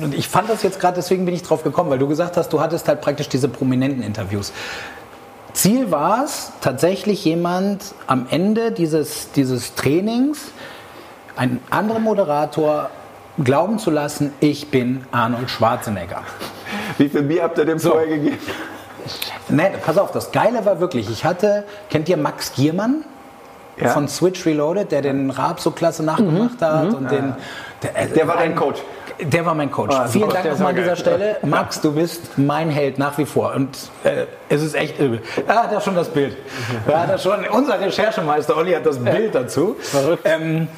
Und 0.00 0.14
Ich 0.14 0.28
fand 0.28 0.48
das 0.48 0.62
jetzt 0.62 0.78
gerade, 0.78 0.94
deswegen 0.96 1.24
bin 1.24 1.34
ich 1.34 1.42
drauf 1.42 1.64
gekommen, 1.64 1.90
weil 1.90 1.98
du 1.98 2.06
gesagt 2.06 2.36
hast, 2.36 2.52
du 2.52 2.60
hattest 2.60 2.86
halt 2.86 3.00
praktisch 3.00 3.28
diese 3.28 3.48
prominenten 3.48 4.04
Interviews. 4.04 4.52
Ziel 5.52 5.90
war 5.90 6.24
es, 6.24 6.52
tatsächlich 6.60 7.24
jemand 7.24 7.94
am 8.06 8.26
Ende 8.30 8.72
dieses, 8.72 9.30
dieses 9.32 9.74
Trainings, 9.74 10.50
einen 11.36 11.60
anderen 11.70 12.02
Moderator, 12.02 12.90
glauben 13.42 13.78
zu 13.78 13.90
lassen, 13.90 14.32
ich 14.40 14.70
bin 14.70 15.04
Arnold 15.12 15.50
Schwarzenegger. 15.50 16.22
Wie 16.98 17.08
viel 17.08 17.22
Bier 17.22 17.44
habt 17.44 17.58
ihr 17.58 17.64
dem 17.64 17.78
vorher 17.78 18.06
gegeben? 18.06 18.38
Nee, 19.48 19.70
pass 19.84 19.98
auf, 19.98 20.12
das 20.12 20.32
Geile 20.32 20.64
war 20.64 20.80
wirklich, 20.80 21.10
ich 21.10 21.24
hatte, 21.24 21.64
kennt 21.90 22.08
ihr 22.08 22.16
Max 22.16 22.52
Giermann? 22.54 23.04
Ja. 23.78 23.88
Von 23.88 24.06
Switch 24.06 24.44
Reloaded, 24.44 24.92
der 24.92 25.00
den 25.00 25.30
Raab 25.30 25.58
so 25.58 25.70
klasse 25.70 26.02
nachgemacht 26.02 26.60
hat 26.60 26.92
und 26.92 27.10
den. 27.10 27.34
Der, 27.82 28.06
Der 28.06 28.28
war 28.28 28.36
dein 28.36 28.54
Coach. 28.54 28.80
Der 29.22 29.46
war 29.46 29.54
mein 29.54 29.70
Coach. 29.70 29.94
Ah, 29.94 30.06
Vielen. 30.06 30.28
Dank 30.28 30.44
nochmal 30.50 30.68
an 30.68 30.76
dieser 30.76 30.86
geil. 30.88 30.96
Stelle. 30.96 31.36
Max, 31.42 31.80
du 31.80 31.92
bist 31.92 32.38
mein 32.38 32.70
Held 32.70 32.98
nach 32.98 33.16
wie 33.18 33.26
vor. 33.26 33.54
Und 33.54 33.76
äh, 34.04 34.26
es 34.48 34.62
ist 34.62 34.74
echt 34.74 34.98
übel. 34.98 35.22
Er 35.46 35.62
hat 35.62 35.72
ja 35.72 35.80
schon 35.80 35.94
das 35.94 36.08
Bild. 36.08 36.36
Er 36.86 37.00
hat 37.02 37.08
ja 37.08 37.18
schon, 37.18 37.44
unser 37.50 37.80
Recherchemeister 37.80 38.56
Olli 38.56 38.72
hat 38.72 38.86
das 38.86 38.98
Bild 38.98 39.34
dazu. 39.34 39.76
Ähm, 40.24 40.68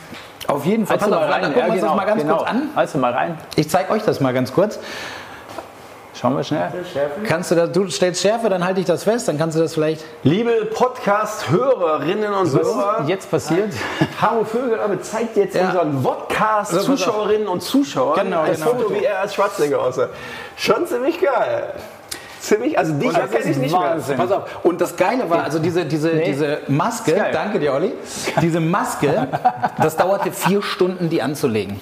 auf 0.47 0.67
jeden 0.67 0.87
Fall. 0.87 1.01
Halt's 1.01 1.11
mal 1.11 1.25
rein. 1.25 1.43
gucken 1.45 1.67
wir 1.67 1.73
uns 1.73 1.81
das 1.81 1.95
mal 1.95 2.05
ganz 2.05 2.23
genau. 2.23 2.37
kurz 2.39 2.51
an. 2.51 2.63
Halt's 2.77 2.95
mal 2.95 3.13
rein. 3.13 3.39
Ich 3.57 3.71
zeige 3.71 3.91
euch 3.91 4.03
das 4.03 4.21
mal 4.21 4.35
ganz 4.35 4.53
kurz. 4.53 4.79
Schauen 6.15 6.37
wir 6.37 6.45
schnell. 6.45 6.71
Kannst 7.27 7.51
du 7.51 7.57
das, 7.57 7.73
du 7.73 7.89
stellst 7.89 8.23
Schärfe, 8.23 8.49
dann 8.49 8.65
halte 8.65 8.79
ich 8.81 8.87
das 8.87 9.03
fest, 9.03 9.27
dann 9.27 9.37
kannst 9.37 9.57
du 9.57 9.61
das 9.61 9.75
vielleicht. 9.75 10.05
Liebe 10.23 10.67
Podcast-Hörerinnen 10.73 12.33
und 12.33 12.53
Hörer, 12.53 12.97
Was 13.01 13.09
jetzt 13.09 13.31
passiert? 13.31 13.73
Haro 14.21 14.45
Vögel 14.45 14.79
aber 14.79 15.01
zeigt 15.03 15.37
jetzt 15.37 15.57
Ja. 15.57 15.67
unseren 15.71 16.03
Podcast-Zuschauerinnen 16.05 17.49
und 17.49 17.63
Zuschauern 17.63 18.25
Genau, 18.25 18.43
ein 18.43 18.53
genau. 18.55 18.67
Foto, 18.67 18.95
wie 18.95 19.05
er 19.05 19.21
als 19.21 19.35
Schwarzenegger 19.35 19.81
aussah. 19.81 20.09
Schon 20.57 20.87
ziemlich 20.87 21.21
geil. 21.21 21.73
Ziemlich, 22.39 22.79
also 22.79 22.93
dich 22.93 23.13
erkenne 23.13 23.51
ich 23.51 23.57
nicht 23.57 23.73
mehr. 23.73 23.81
Wahnsinn. 23.81 24.17
Pass 24.17 24.31
auf. 24.31 24.43
Und 24.65 24.81
das 24.81 24.95
Geile 24.97 25.29
war, 25.31 25.43
also 25.43 25.59
diese, 25.59 25.85
diese, 25.87 26.15
diese 26.17 26.59
Maske, 26.69 27.27
danke 27.33 27.59
dir, 27.59 27.73
Olli, 27.73 27.93
diese 28.41 28.61
Maske, 28.61 29.27
das 29.83 29.97
dauerte 29.97 30.31
vier 30.31 30.63
Stunden, 30.63 31.09
die 31.09 31.23
anzulegen. 31.23 31.81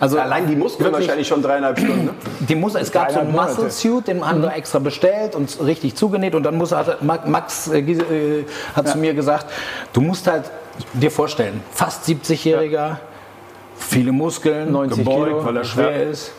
Also 0.00 0.18
Allein 0.18 0.46
die 0.46 0.56
Muskeln 0.56 0.84
wirklich- 0.86 1.06
wahrscheinlich 1.06 1.28
schon 1.28 1.42
dreieinhalb 1.42 1.78
Stunden. 1.78 2.04
Ne? 2.06 2.14
Die 2.40 2.54
muss, 2.54 2.74
es 2.74 2.90
gab 2.92 3.10
so 3.10 3.20
einen 3.20 3.32
Muscle. 3.32 3.70
Suit, 3.70 4.06
den 4.08 4.26
haben 4.26 4.42
wir 4.42 4.52
extra 4.54 4.78
bestellt 4.78 5.34
und 5.34 5.58
richtig 5.64 5.94
zugenäht. 5.96 6.34
Und 6.34 6.42
dann 6.44 6.56
muss, 6.56 6.72
hat 6.72 7.02
Ma- 7.02 7.18
Max 7.26 7.68
äh, 7.68 7.78
äh, 7.80 8.44
hat 8.74 8.88
zu 8.88 8.98
mir 8.98 9.14
gesagt, 9.14 9.46
du 9.92 10.00
musst 10.00 10.26
halt 10.26 10.44
dir 10.92 11.10
vorstellen, 11.10 11.62
fast 11.72 12.06
70-Jähriger, 12.08 12.96
viele 13.76 14.12
Muskeln, 14.12 14.72
90 14.72 14.98
gebeugt, 14.98 15.26
Kilo. 15.26 15.44
weil 15.44 15.56
er 15.56 15.64
schwer 15.64 15.90
Ja. 16.04 16.10
ist. 16.10 16.32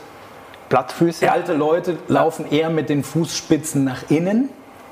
Plattfüße. 0.70 1.32
Alte 1.32 1.54
Leute 1.54 1.98
laufen 2.08 2.46
eher 2.52 2.70
mit 2.70 2.90
den 2.90 3.04
Fußspitzen 3.04 3.84
nach 3.84 4.04
innen. 4.10 4.50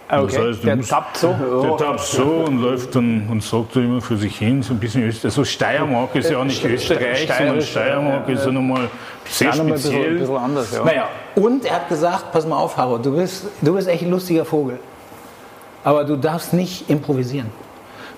Ah, 0.09 0.21
Das 0.21 0.37
heißt, 0.37 0.61
du 0.63 0.67
der 0.67 0.75
musst- 0.77 0.89
tappt 0.89 1.17
so. 1.17 1.35
der 1.63 1.77
tappt 1.77 1.99
so 1.99 2.23
und 2.47 2.61
läuft 2.61 2.95
dann 2.95 3.27
und 3.29 3.43
sagt 3.43 3.73
so 3.73 3.81
immer 3.81 3.99
für 4.01 4.15
sich 4.15 4.37
hin, 4.37 4.63
so 4.63 4.73
ein 4.73 4.79
bisschen 4.79 5.03
Österreich. 5.03 5.33
So 5.33 5.43
Steiermark 5.43 6.15
ist 6.15 6.29
ja 6.29 6.37
auch 6.37 6.45
nicht 6.45 6.63
Österreich, 6.63 7.27
sondern 7.27 7.61
Steirisch, 7.61 7.69
Steiermark 7.71 8.29
ist 8.29 8.45
ja 8.45 8.51
nochmal 8.53 8.89
sehr 9.25 9.49
Ja, 9.49 9.55
nochmal 9.55 9.67
ein 9.67 9.73
bisschen, 9.75 9.91
ein 9.91 9.99
speziell. 9.99 10.17
bisschen 10.19 10.37
anders, 10.37 10.71
ja. 10.73 10.83
Naja, 10.85 11.07
und 11.35 11.65
er 11.65 11.75
hat 11.75 11.89
gesagt, 11.89 12.31
pass 12.31 12.47
mal 12.47 12.55
auf, 12.57 12.77
Haro, 12.77 12.97
du 12.97 13.15
bist, 13.17 13.47
du 13.61 13.73
bist 13.73 13.89
echt 13.89 14.03
ein 14.03 14.09
lustiger 14.11 14.45
Vogel. 14.45 14.79
Aber 15.83 16.05
du 16.05 16.15
darfst 16.15 16.53
nicht 16.53 16.89
improvisieren. 16.89 17.47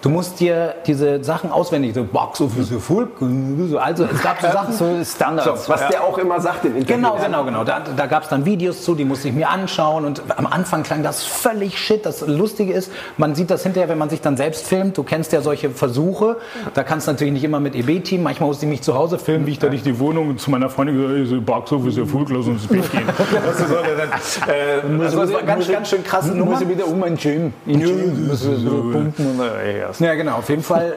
Du 0.02 0.08
musst 0.10 0.40
dir 0.40 0.76
diese 0.88 1.22
Sachen 1.24 1.52
auswendig, 1.52 1.94
so 1.94 2.06
Box 2.06 2.40
Office 2.40 2.72
Erfolg, 2.72 3.10
so, 3.20 3.78
also 3.78 4.06
es 4.06 4.22
gab 4.22 4.42
so 4.42 4.48
Sachen, 4.48 4.74
So 4.74 5.04
Standards. 5.04 5.68
Was 5.68 5.88
der 5.90 6.04
auch 6.04 6.18
immer 6.18 6.40
sagt 6.40 6.64
in 6.64 6.78
Interviews. 6.78 6.88
Genau, 6.88 7.18
genau, 7.22 7.44
genau. 7.44 7.64
Da, 7.66 7.82
da 7.82 8.06
gab 8.06 8.24
es 8.24 8.30
dann 8.30 8.46
Videos 8.46 8.84
zu, 8.84 8.96
die 8.96 9.04
musste 9.04 9.28
ich 9.28 9.34
mir 9.34 9.50
anschauen. 9.50 10.06
Und 10.06 10.24
am 10.38 10.48
Anfang 10.48 10.84
klang 10.84 11.04
das 11.04 11.26
völlig 11.26 11.78
shit. 11.78 12.06
Das 12.06 12.26
Lustige 12.26 12.72
ist, 12.72 12.92
man 13.18 13.36
sieht 13.36 13.52
das 13.52 13.64
hinterher, 13.64 13.90
wenn 13.90 13.98
man 13.98 14.10
sich 14.10 14.22
dann 14.22 14.38
selbst 14.38 14.68
filmt. 14.68 14.98
Du 14.98 15.04
kennst 15.04 15.34
ja 15.34 15.42
solche 15.42 15.70
Versuche. 15.70 16.38
Da 16.74 16.84
kannst 16.84 17.08
du 17.08 17.12
natürlich 17.12 17.34
nicht 17.34 17.44
immer 17.44 17.60
mit 17.60 17.76
EB-Team. 17.76 18.24
Manchmal 18.24 18.48
musste 18.48 18.66
ich 18.68 18.70
mich 18.70 18.82
zu 18.82 18.96
Hause 18.96 19.20
filmen, 19.20 19.48
wie 19.48 19.52
ich 19.52 19.60
da 19.60 19.70
ich 19.70 19.84
die 19.84 20.00
Wohnung 20.00 20.38
zu 20.38 20.50
meiner 20.50 20.70
Freundin 20.70 20.96
gesagt 20.96 21.18
habe, 21.18 21.26
so 21.28 21.42
Box 21.42 21.72
Office 21.74 21.98
Erfolg, 21.98 22.30
lass 22.30 22.48
uns 22.48 22.64
ins 22.64 22.68
Bett 22.68 22.92
gehen. 22.92 23.04
Das 23.50 23.60
ist 23.60 23.70
so, 23.70 23.76
äh, 23.76 25.04
also 25.04 25.20
das 25.22 25.34
war 25.34 25.44
ganz, 25.44 25.70
ganz 25.70 25.90
schön 25.90 26.04
krasse 26.04 26.30
Nummer. 26.30 26.52
Muss 26.52 26.62
ich 26.62 26.70
wieder 26.70 26.88
um 26.88 27.02
ein 27.04 27.16
Gym. 27.16 27.54
In 27.66 27.80
Gym. 27.80 28.28
Muss 28.28 28.46
ich 28.46 28.60
so 28.60 28.70
pumpen 28.92 29.28
und 29.28 29.40
äh, 29.42 29.89
erst. 29.90 30.02
Ja, 30.02 30.16
genau. 30.16 30.38
Auf 30.38 30.50
jeden 30.50 30.64
Fall 30.64 30.94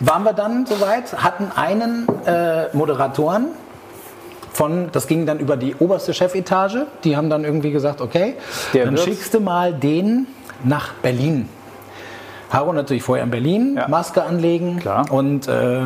waren 0.00 0.22
wir 0.24 0.32
dann 0.32 0.66
soweit, 0.66 1.12
hatten 1.22 1.50
einen 1.54 2.06
äh, 2.26 2.66
Moderatoren 2.76 3.46
von, 4.52 4.88
das 4.92 5.06
ging 5.06 5.24
dann 5.26 5.38
über 5.38 5.56
die 5.56 5.74
oberste 5.78 6.12
Chefetage. 6.14 6.86
Die 7.04 7.16
haben 7.16 7.30
dann 7.30 7.44
irgendwie 7.44 7.70
gesagt, 7.70 8.00
okay, 8.00 8.34
Der 8.74 8.84
dann 8.86 8.94
wird's. 8.94 9.04
schickst 9.04 9.34
du 9.34 9.40
mal 9.40 9.72
den 9.72 10.26
nach 10.64 10.92
Berlin. 10.94 11.48
Haro 12.50 12.72
natürlich 12.72 13.02
vorher 13.02 13.24
in 13.24 13.30
Berlin, 13.30 13.74
Ja. 13.76 13.88
Maske 13.88 14.22
anlegen 14.22 14.78
Klar. 14.80 15.10
und 15.12 15.46
äh, 15.48 15.80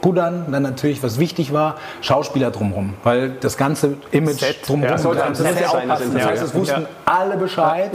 pudern. 0.00 0.46
Dann 0.50 0.62
natürlich, 0.62 1.02
was 1.02 1.18
wichtig 1.18 1.52
war, 1.52 1.74
Schauspieler 2.02 2.50
drumherum, 2.50 2.94
weil 3.02 3.30
das 3.40 3.56
ganze 3.56 3.94
Image 4.12 4.38
Set. 4.40 4.66
drumherum, 4.68 4.92
Ja, 4.92 4.98
sollte 4.98 5.18
das 5.18 5.26
am 5.40 5.44
ganze 5.46 5.58
Set 5.60 5.68
sein, 5.70 5.90
auch 5.90 5.94
passen. 5.96 6.14
das 6.14 6.26
heißt, 6.26 6.42
es 6.44 6.54
wussten 6.54 6.86
alle 7.04 7.36
Bescheid. 7.36 7.90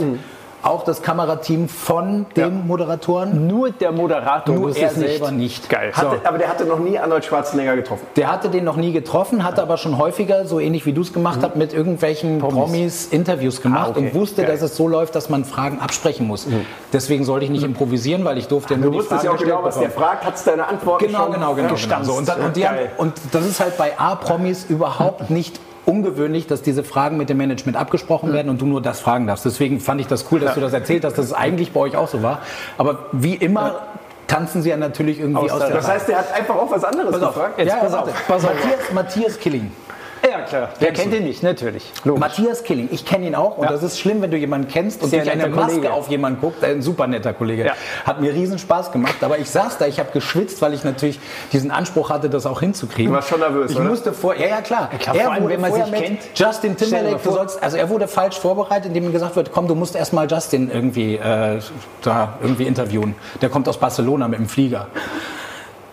Auch 0.62 0.84
das 0.84 1.00
Kamerateam 1.02 1.68
von 1.68 2.26
dem 2.36 2.66
Moderatoren. 2.66 3.46
Nur 3.46 3.70
der 3.70 3.92
Moderator 3.92 4.54
Nur 4.54 4.76
er 4.76 4.90
es 4.90 4.96
nicht. 4.96 5.08
selber 5.08 5.30
nicht. 5.30 5.68
Geil. 5.70 5.90
Hatte, 5.94 6.20
aber 6.24 6.36
der 6.38 6.48
hatte 6.48 6.64
noch 6.66 6.78
nie 6.78 6.98
Arnold 6.98 7.24
Schwarzenegger 7.24 7.76
getroffen. 7.76 8.06
Der 8.16 8.30
hatte 8.30 8.50
den 8.50 8.64
noch 8.64 8.76
nie 8.76 8.92
getroffen, 8.92 9.42
hatte 9.44 9.62
aber 9.62 9.78
schon 9.78 9.96
häufiger, 9.96 10.44
so 10.44 10.60
ähnlich 10.60 10.84
wie 10.84 10.92
du 10.92 11.00
es 11.00 11.12
gemacht 11.14 11.38
hast, 11.42 11.56
mit 11.56 11.72
irgendwelchen 11.72 12.38
Promis, 12.40 13.06
Interviews 13.06 13.62
gemacht 13.62 13.86
Ah, 13.86 13.90
okay. 13.90 14.00
und 14.00 14.14
wusste, 14.14 14.42
Geil. 14.42 14.52
dass 14.52 14.62
es 14.62 14.76
so 14.76 14.86
läuft, 14.86 15.14
dass 15.14 15.30
man 15.30 15.44
Fragen 15.46 15.80
absprechen 15.80 16.26
muss. 16.26 16.46
Deswegen 16.92 17.24
sollte 17.24 17.46
ich 17.46 17.50
nicht 17.50 17.64
improvisieren, 17.64 18.24
weil 18.24 18.36
ich 18.36 18.48
durfte 18.48 18.76
nur 18.76 18.86
Du 18.86 18.90
die 18.90 18.98
wusstest 18.98 19.22
Fragen 19.22 19.38
ja 19.38 19.40
auch 19.40 19.42
genau, 19.42 19.64
was 19.64 19.78
der 19.78 19.90
fragt, 19.90 20.24
hattest 20.26 20.46
deine 20.46 20.66
Antworten 20.66 21.06
Genau, 21.06 21.24
schon. 21.24 21.32
genau, 21.32 21.54
genau. 21.54 21.74
genau. 21.74 22.02
So, 22.02 22.12
und, 22.14 22.28
dann, 22.28 22.40
und, 22.42 22.56
die 22.56 22.68
haben, 22.68 22.76
und 22.98 23.14
das 23.32 23.46
ist 23.46 23.60
halt 23.60 23.78
bei 23.78 23.98
A-Promis 23.98 24.66
überhaupt 24.68 25.30
nicht 25.30 25.58
ungewöhnlich, 25.86 26.46
dass 26.46 26.62
diese 26.62 26.84
Fragen 26.84 27.16
mit 27.16 27.28
dem 27.28 27.36
Management 27.36 27.76
abgesprochen 27.76 28.32
werden 28.32 28.48
und 28.48 28.60
du 28.60 28.66
nur 28.66 28.82
das 28.82 29.00
fragen 29.00 29.26
darfst. 29.26 29.44
Deswegen 29.44 29.80
fand 29.80 30.00
ich 30.00 30.06
das 30.06 30.30
cool, 30.30 30.40
dass 30.40 30.54
du 30.54 30.60
das 30.60 30.72
erzählt 30.72 31.04
hast, 31.04 31.18
dass 31.18 31.26
es 31.26 31.32
eigentlich 31.32 31.72
bei 31.72 31.80
euch 31.80 31.96
auch 31.96 32.08
so 32.08 32.22
war. 32.22 32.40
Aber 32.78 33.06
wie 33.12 33.34
immer 33.34 33.82
tanzen 34.26 34.62
sie 34.62 34.70
ja 34.70 34.76
natürlich 34.76 35.18
irgendwie 35.18 35.50
aus, 35.50 35.58
der 35.58 35.68
der 35.68 35.76
Das 35.76 35.88
heißt, 35.88 36.08
der 36.08 36.18
hat 36.18 36.32
einfach 36.32 36.54
auch 36.54 36.70
was 36.70 36.84
anderes 36.84 37.12
Pass 37.12 37.22
auf, 37.22 37.34
gefragt. 37.34 37.58
Jetzt 37.58 37.68
ja, 37.68 37.76
pass 37.76 37.94
auf, 37.94 38.26
pass 38.26 38.44
auf. 38.44 38.54
Matthias, 38.54 38.92
Matthias 38.92 39.38
Killing. 39.38 39.72
Ja, 40.40 40.46
klar. 40.46 40.68
Wer 40.78 40.92
kennt 40.92 41.14
ihn 41.14 41.24
nicht? 41.24 41.42
Natürlich. 41.42 41.84
Logisch. 42.04 42.20
Matthias 42.20 42.62
Killing, 42.64 42.88
ich 42.92 43.04
kenne 43.04 43.26
ihn 43.26 43.34
auch 43.34 43.58
und 43.58 43.64
Ja. 43.64 43.70
das 43.72 43.82
ist 43.82 43.98
schlimm, 44.00 44.22
wenn 44.22 44.30
du 44.30 44.36
jemanden 44.36 44.68
kennst 44.68 45.02
und 45.02 45.10
Sehr 45.10 45.20
durch 45.24 45.32
eine 45.32 45.48
Maske 45.48 45.74
Kollege. 45.76 45.92
auf 45.92 46.08
jemanden 46.08 46.40
guckt. 46.40 46.62
Ein 46.64 46.82
super 46.82 47.06
netter 47.06 47.32
Kollege. 47.32 47.66
Ja. 47.66 47.72
Hat 48.04 48.20
mir 48.20 48.32
riesen 48.32 48.58
Spaß 48.58 48.92
gemacht, 48.92 49.16
aber 49.22 49.38
ich 49.38 49.50
saß 49.50 49.78
da, 49.78 49.86
ich 49.86 49.98
habe 49.98 50.10
geschwitzt, 50.12 50.60
weil 50.62 50.74
ich 50.74 50.84
natürlich 50.84 51.18
diesen 51.52 51.70
Anspruch 51.70 52.10
hatte, 52.10 52.30
das 52.30 52.46
auch 52.46 52.60
hinzukriegen. 52.60 53.10
Du 53.12 53.16
warst 53.16 53.28
schon 53.28 53.40
nervös, 53.40 53.70
Ich 53.70 53.76
oder? 53.78 53.86
musste 53.88 54.12
vor, 54.12 54.34
ja, 54.36 54.46
ja 54.46 54.60
klar. 54.60 54.88
klar, 54.98 55.30
allem, 55.32 55.44
wurde 55.44 55.54
wenn 55.54 55.60
man 55.60 55.72
sich 55.72 55.92
kennt. 55.92 56.18
Justin 56.34 56.76
Timberlake, 56.76 57.20
du 57.22 57.30
sollst, 57.32 57.62
also 57.62 57.76
er 57.76 57.88
wurde 57.88 58.08
falsch 58.08 58.38
vorbereitet, 58.38 58.86
indem 58.86 59.04
ihm 59.04 59.12
gesagt 59.12 59.36
wird, 59.36 59.52
komm, 59.52 59.68
du 59.68 59.74
musst 59.74 59.94
erstmal 59.96 60.30
Justin 60.30 60.70
irgendwie 60.70 61.16
äh, 61.16 61.60
da 62.02 62.34
irgendwie 62.42 62.64
interviewen. 62.64 63.14
Der 63.42 63.48
kommt 63.48 63.68
aus 63.68 63.78
Barcelona 63.78 64.28
mit 64.28 64.38
dem 64.38 64.48
Flieger. 64.48 64.86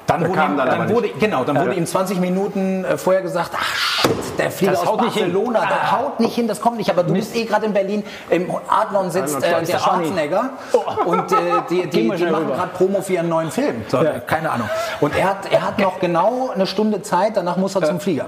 Dann, 0.08 0.22
wurde, 0.22 0.42
ihm, 0.42 0.58
dann 0.58 0.70
dann 0.70 0.90
wurde, 0.90 1.10
genau, 1.20 1.44
dann 1.44 1.60
wurde 1.60 1.74
ihm 1.74 1.86
20 1.86 2.20
Minuten 2.22 2.86
äh, 2.86 2.98
vorher 2.98 3.22
gesagt, 3.22 3.52
ach 3.54 3.76
shit, 3.76 4.12
der 4.38 4.52
Flieger 4.52 4.72
Das 4.72 4.82
aus 4.82 4.88
haut 4.88 5.02
nicht 5.02 5.14
hin. 5.16 5.34
Barcelona, 5.34 5.66
der 5.66 5.92
haut 5.92 6.20
nicht 6.22 6.34
hin, 6.34 6.48
das 6.48 6.62
kommt 6.62 6.78
nicht. 6.78 6.90
Aber 6.90 7.04
du 7.04 7.14
bist 7.14 7.36
eh 7.36 7.44
gerade 7.44 7.66
in 7.66 7.74
Berlin, 7.74 8.04
im 8.30 8.50
Adlon 8.70 9.12
sitzt 9.12 9.44
äh, 9.44 9.66
der 9.66 9.78
Schwarzenegger. 9.78 10.52
Schwarzenegger 10.72 11.06
und 11.06 11.32
äh, 11.34 11.36
die, 11.70 11.88
die, 11.88 12.10
die 12.10 12.18
schnell 12.18 12.32
machen 12.32 12.48
gerade 12.48 12.70
Promo 12.70 13.02
für 13.02 13.14
ihren 13.14 13.28
neuen 13.28 13.52
Film. 13.52 13.84
So, 13.90 14.00
Keine 14.26 14.50
Ahnung. 14.50 14.70
Und 15.02 15.14
er 15.16 15.30
hat, 15.30 15.52
er 15.52 15.62
hat 15.68 15.78
noch 15.80 16.00
genau 16.00 16.52
eine 16.54 16.66
Stunde 16.68 17.02
Zeit, 17.02 17.36
danach 17.36 17.58
muss 17.58 17.76
er 17.76 17.84
zum 17.84 18.00
Flieger. 18.00 18.28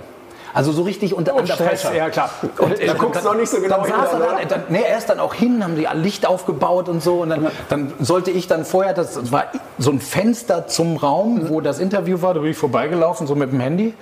Also 0.54 0.72
so 0.72 0.82
richtig 0.82 1.14
unter, 1.14 1.34
Stress, 1.46 1.58
Pressure. 1.84 1.96
ja 1.96 2.10
klar. 2.10 2.30
Und, 2.58 2.80
äh, 2.80 2.88
Da 2.88 2.94
guckst 2.94 3.24
du 3.24 3.28
noch 3.30 3.36
nicht 3.36 3.50
so 3.50 3.62
genau 3.62 3.78
dann 3.78 3.86
hin, 3.86 3.96
saß 3.96 4.14
er 4.14 4.46
dann, 4.48 4.64
nee, 4.70 4.82
er 4.82 4.98
ist 4.98 5.10
dann 5.10 5.20
auch 5.20 5.34
hin, 5.34 5.64
haben 5.64 5.76
die 5.76 5.88
Licht 5.94 6.26
aufgebaut 6.28 6.90
und 6.90 7.04
so. 7.04 7.22
Und 7.22 7.30
dann, 7.30 7.48
dann 7.70 7.94
sollte 8.00 8.32
ich 8.32 8.48
dann 8.48 8.66
vorher, 8.66 8.94
das 8.94 9.32
war 9.32 9.46
so 9.78 9.92
ein 9.92 10.00
Fenster 10.00 10.68
zum 10.68 10.98
Raum, 10.98 11.50
wo 11.50 11.62
das 11.62 11.80
Interview 11.80 12.22
war, 12.22 12.34
da 12.34 12.40
bin 12.42 12.52
ich 12.52 12.58
vorbeigelaufen, 12.58 13.28
so 13.28 13.36
mit 13.36 13.52
dem 13.52 13.60
Handy. 13.60 13.94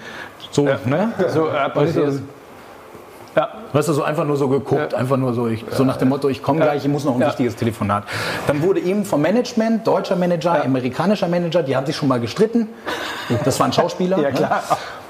So, 0.51 0.63
ne? 0.63 1.11
So, 1.33 1.47
äh. 1.49 2.11
Ja. 3.37 3.49
Weißt 3.71 3.87
du, 3.87 3.93
so 3.93 4.01
einfach 4.01 4.25
nur 4.25 4.35
so 4.35 4.47
geguckt, 4.47 4.95
einfach 4.95 5.15
nur 5.17 5.31
so, 5.35 5.47
ich, 5.47 5.63
so 5.69 5.83
nach 5.83 5.97
dem 5.97 6.09
Motto, 6.09 6.27
ich 6.27 6.41
komme 6.41 6.59
gleich, 6.59 6.83
ich 6.83 6.89
muss 6.91 7.05
noch 7.05 7.13
ein 7.13 7.21
Ja. 7.21 7.27
wichtiges 7.27 7.55
Telefonat. 7.55 8.03
Dann 8.47 8.63
wurde 8.63 8.79
ihm 8.79 9.05
vom 9.05 9.21
Management, 9.21 9.85
deutscher 9.85 10.15
Manager, 10.15 10.63
amerikanischer 10.65 11.27
Manager, 11.27 11.61
die 11.61 11.75
haben 11.75 11.85
sich 11.85 11.95
schon 11.95 12.09
mal 12.09 12.19
gestritten. 12.19 12.67
Das 13.45 13.59
waren 13.59 13.73
Schauspieler. 13.73 14.17
Ja, 14.19 14.31
klar. 14.31 14.63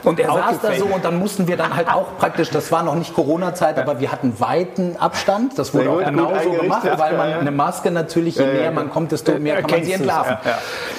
Ne? 0.08 0.12
Und 0.12 0.20
er 0.20 0.32
saß 0.34 0.62
da 0.62 0.74
so 0.74 0.86
und 0.86 1.04
dann 1.04 1.20
mussten 1.20 1.48
wir 1.48 1.58
dann 1.58 1.76
halt 1.76 1.90
auch 1.90 2.18
praktisch, 2.18 2.50
das 2.50 2.72
war 2.72 2.84
noch 2.84 2.96
nicht 2.96 3.14
Corona-Zeit, 3.14 3.78
aber 3.78 4.00
wir 4.00 4.12
hatten 4.12 4.40
weiten 4.40 4.96
Abstand. 4.98 5.58
Das 5.60 5.74
wurde 5.74 5.90
auch 5.90 6.04
genauso 6.04 6.52
gemacht, 6.52 6.88
weil 6.98 7.18
man 7.18 7.28
Ja, 7.28 7.36
ja. 7.36 7.40
eine 7.40 7.52
Maske 7.52 7.92
natürlich, 7.92 8.36
je 8.36 8.46
näher 8.46 8.72
man 8.72 8.90
kommt, 8.90 9.12
desto 9.12 9.38
mehr 9.40 9.62
kann 9.62 9.72
man 9.72 9.84
sie 9.84 9.94
entlarven. 9.94 10.38
ja, 10.44 10.52
ja. 10.52 10.58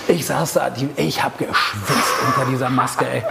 Ich 0.08 0.26
saß 0.26 0.54
da, 0.54 0.70
ich 0.96 1.22
habe 1.22 1.34
geschwitzt 1.38 2.14
unter 2.26 2.50
dieser 2.50 2.70
Maske. 2.70 3.04
Ey. 3.12 3.22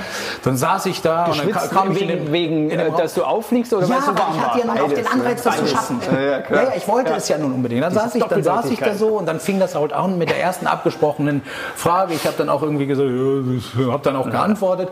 Dann 0.44 0.58
saß 0.58 0.86
ich 0.88 1.02
da 1.02 1.26
und 1.26 1.40
dann 1.40 1.70
kam 1.70 1.92
ich 1.92 2.00
wegen, 2.02 2.32
wegen 2.32 2.70
äh, 2.70 2.90
dass 2.98 3.14
du 3.14 3.24
auffliegst 3.24 3.74
oder 3.74 3.88
Ja, 3.88 4.02
so 4.02 4.12
aber 4.12 4.20
warm 4.20 4.34
ich 4.36 4.42
hatte 4.44 4.60
ja 4.60 4.66
nun 4.66 4.80
auch 4.80 4.94
den 4.94 5.08
Anreiz, 5.08 5.44
das 5.44 5.56
zu 5.56 5.62
Beides. 5.62 5.72
schaffen. 5.76 6.00
Ja, 6.12 6.20
ja. 6.22 6.40
Ja, 6.50 6.64
ja, 6.64 6.72
ich 6.76 6.88
wollte 6.88 7.14
es 7.14 7.28
ja 7.28 7.38
nun 7.38 7.54
unbedingt. 7.54 7.84
Dann 7.84 7.94
saß, 7.94 8.16
ich, 8.16 8.24
dann 8.24 8.44
saß 8.44 8.66
ich 8.72 8.80
da 8.80 8.96
so 8.96 9.08
und 9.10 9.26
dann 9.28 9.40
fing 9.40 9.60
das 9.60 9.76
halt 9.76 9.94
an 9.94 10.18
mit 10.18 10.30
der 10.30 10.40
ersten 10.42 10.68
abgesprochenen 10.68 11.42
Frage. 11.76 12.14
Ich 12.14 12.26
habe 12.26 12.36
dann 12.38 12.50
auch 12.50 12.62
irgendwie 12.62 12.88
gesagt, 12.88 13.10
ja, 13.10 13.92
habe 13.92 14.04
dann 14.04 14.16
auch 14.16 14.30
geantwortet. 14.30 14.90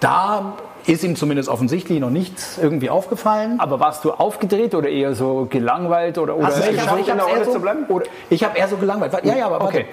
Da 0.00 0.54
ist 0.86 1.04
ihm 1.04 1.14
zumindest 1.14 1.48
offensichtlich 1.48 2.00
noch 2.00 2.10
nichts 2.10 2.58
irgendwie 2.58 2.88
aufgefallen. 2.90 3.60
Aber 3.60 3.80
warst 3.80 4.04
du 4.04 4.12
aufgedreht 4.12 4.74
oder 4.74 4.88
eher 4.88 5.14
so 5.14 5.46
gelangweilt 5.48 6.16
oder, 6.18 6.36
oder 6.36 6.46
Hast 6.46 6.56
du 6.58 6.62
es 6.62 6.68
ich 6.70 6.80
habe 6.80 7.00
eher 7.30 7.44
so, 7.44 7.52
zu 7.52 7.60
bleiben? 7.60 7.84
Oder, 7.88 8.06
ich 8.30 8.42
habe 8.42 8.56
eher 8.58 8.66
so 8.68 8.76
gelangweilt. 8.78 9.12
Ja, 9.24 9.36
ja, 9.36 9.46
aber 9.46 9.62
Okay. 9.64 9.86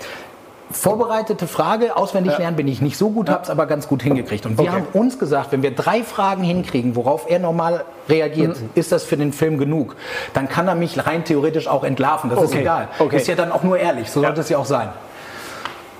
Vorbereitete 0.69 1.47
Frage, 1.47 1.95
auswendig 1.95 2.37
lernen 2.37 2.57
bin 2.57 2.67
ich 2.67 2.81
nicht 2.81 2.97
so 2.97 3.09
gut, 3.09 3.29
habe 3.29 3.41
es 3.41 3.49
aber 3.49 3.67
ganz 3.67 3.87
gut 3.87 4.03
hingekriegt. 4.03 4.45
Und 4.45 4.57
wir 4.57 4.63
Okay. 4.65 4.71
haben 4.73 4.87
uns 4.91 5.17
gesagt, 5.17 5.53
wenn 5.53 5.63
wir 5.63 5.71
drei 5.73 6.03
Fragen 6.03 6.43
hinkriegen, 6.43 6.97
worauf 6.97 7.29
er 7.29 7.39
normal 7.39 7.85
reagiert, 8.09 8.59
Mhm. 8.59 8.69
ist 8.75 8.91
das 8.91 9.05
für 9.05 9.15
den 9.15 9.31
Film 9.31 9.57
genug. 9.59 9.95
Dann 10.33 10.49
kann 10.49 10.67
er 10.67 10.75
mich 10.75 11.05
rein 11.07 11.23
theoretisch 11.23 11.69
auch 11.69 11.85
entlarven. 11.85 12.29
Das 12.29 12.41
ist 12.43 12.49
Okay. 12.49 12.61
egal. 12.61 12.89
Okay. 12.99 13.15
Ist 13.15 13.27
ja 13.27 13.35
dann 13.35 13.53
auch 13.53 13.63
nur 13.63 13.77
ehrlich. 13.77 14.11
So 14.11 14.21
sollte 14.21 14.41
es 14.41 14.49
ja 14.49 14.57
auch 14.57 14.65
sein. 14.65 14.89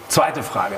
Zweite 0.09 0.43
Frage. 0.43 0.75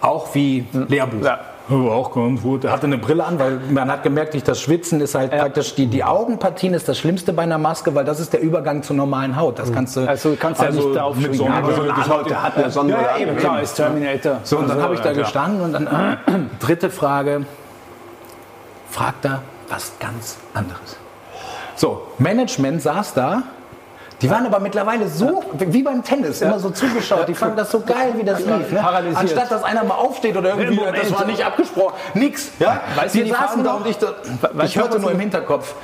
Auch 0.00 0.34
wie 0.34 0.66
Lehrbuch. 0.72 1.24
Ja. 1.24 1.38
Auch 1.70 2.10
geantwortet. 2.12 2.64
Er 2.68 2.72
hatte 2.72 2.84
eine 2.86 2.98
Brille 2.98 3.24
an, 3.24 3.38
weil 3.38 3.58
man 3.70 3.90
hat 3.90 4.02
gemerkt, 4.02 4.34
durch 4.34 4.44
das 4.44 4.60
Schwitzen 4.60 5.00
ist 5.00 5.14
halt 5.14 5.30
praktisch 5.30 5.74
die, 5.74 5.86
die 5.86 6.04
Augenpartien 6.04 6.74
ist 6.74 6.86
das 6.88 6.98
Schlimmste 6.98 7.32
bei 7.32 7.42
einer 7.44 7.56
Maske, 7.56 7.94
weil 7.94 8.04
das 8.04 8.20
ist 8.20 8.34
der 8.34 8.40
Übergang 8.42 8.82
zur 8.82 8.96
normalen 8.96 9.34
Haut. 9.36 9.58
Das 9.58 9.72
kannst 9.72 9.96
du. 9.96 10.06
Also 10.06 10.32
du 10.32 10.36
kannst 10.36 10.60
ja 10.60 10.70
nicht 10.70 10.94
drauf 10.94 11.16
mit 11.16 11.24
schwingen. 11.34 11.38
Sonne- 11.38 11.54
Aber- 11.54 11.72
So 11.74 11.82
Anwalt, 12.12 12.30
der 12.30 12.42
hat 12.42 12.56
eine 12.58 12.70
Sonne. 12.70 12.90
Ja, 12.92 13.16
eben, 13.18 13.36
klar, 13.36 13.62
ist 13.62 13.74
Terminator. 13.76 14.40
so, 14.42 14.58
und 14.58 14.68
dann 14.68 14.82
habe 14.82 14.94
ich 14.94 15.00
da 15.00 15.12
ja, 15.12 15.18
gestanden 15.18 15.60
und 15.62 15.72
dann 15.72 15.86
äh, 15.86 16.16
dritte 16.60 16.90
Frage. 16.90 17.46
Fragt 18.90 19.24
er 19.24 19.40
was 19.70 19.92
ganz 19.98 20.36
anderes. 20.52 20.96
So, 21.76 22.02
Management 22.18 22.82
saß 22.82 23.14
da. 23.14 23.42
Die 24.24 24.30
waren 24.30 24.46
aber 24.46 24.58
mittlerweile 24.58 25.06
so, 25.06 25.44
wie 25.52 25.82
beim 25.82 26.02
Tennis, 26.02 26.40
immer 26.40 26.58
so 26.58 26.70
zugeschaut. 26.70 27.28
Die 27.28 27.34
fanden 27.34 27.58
das 27.58 27.70
so 27.70 27.80
geil, 27.80 28.14
wie 28.16 28.24
das 28.24 28.38
lief. 28.40 28.72
Ne? 28.72 28.82
Anstatt, 29.14 29.50
dass 29.50 29.62
einer 29.62 29.84
mal 29.84 29.96
aufsteht 29.96 30.34
oder 30.34 30.50
irgendwie, 30.56 30.76
Moment. 30.76 30.96
das 30.96 31.12
war 31.12 31.26
nicht 31.26 31.44
abgesprochen. 31.44 31.92
Nix. 32.14 32.50
Ja? 32.58 32.80
Weißt 32.96 33.14
Wir 33.14 33.24
die 33.24 33.30
saßen 33.32 33.62
da 33.62 33.74
und 33.74 33.86
ich, 33.86 33.98
ich 34.64 34.76
hörte 34.78 34.98
nur 34.98 35.10
die- 35.10 35.14
im 35.14 35.20
Hinterkopf, 35.20 35.74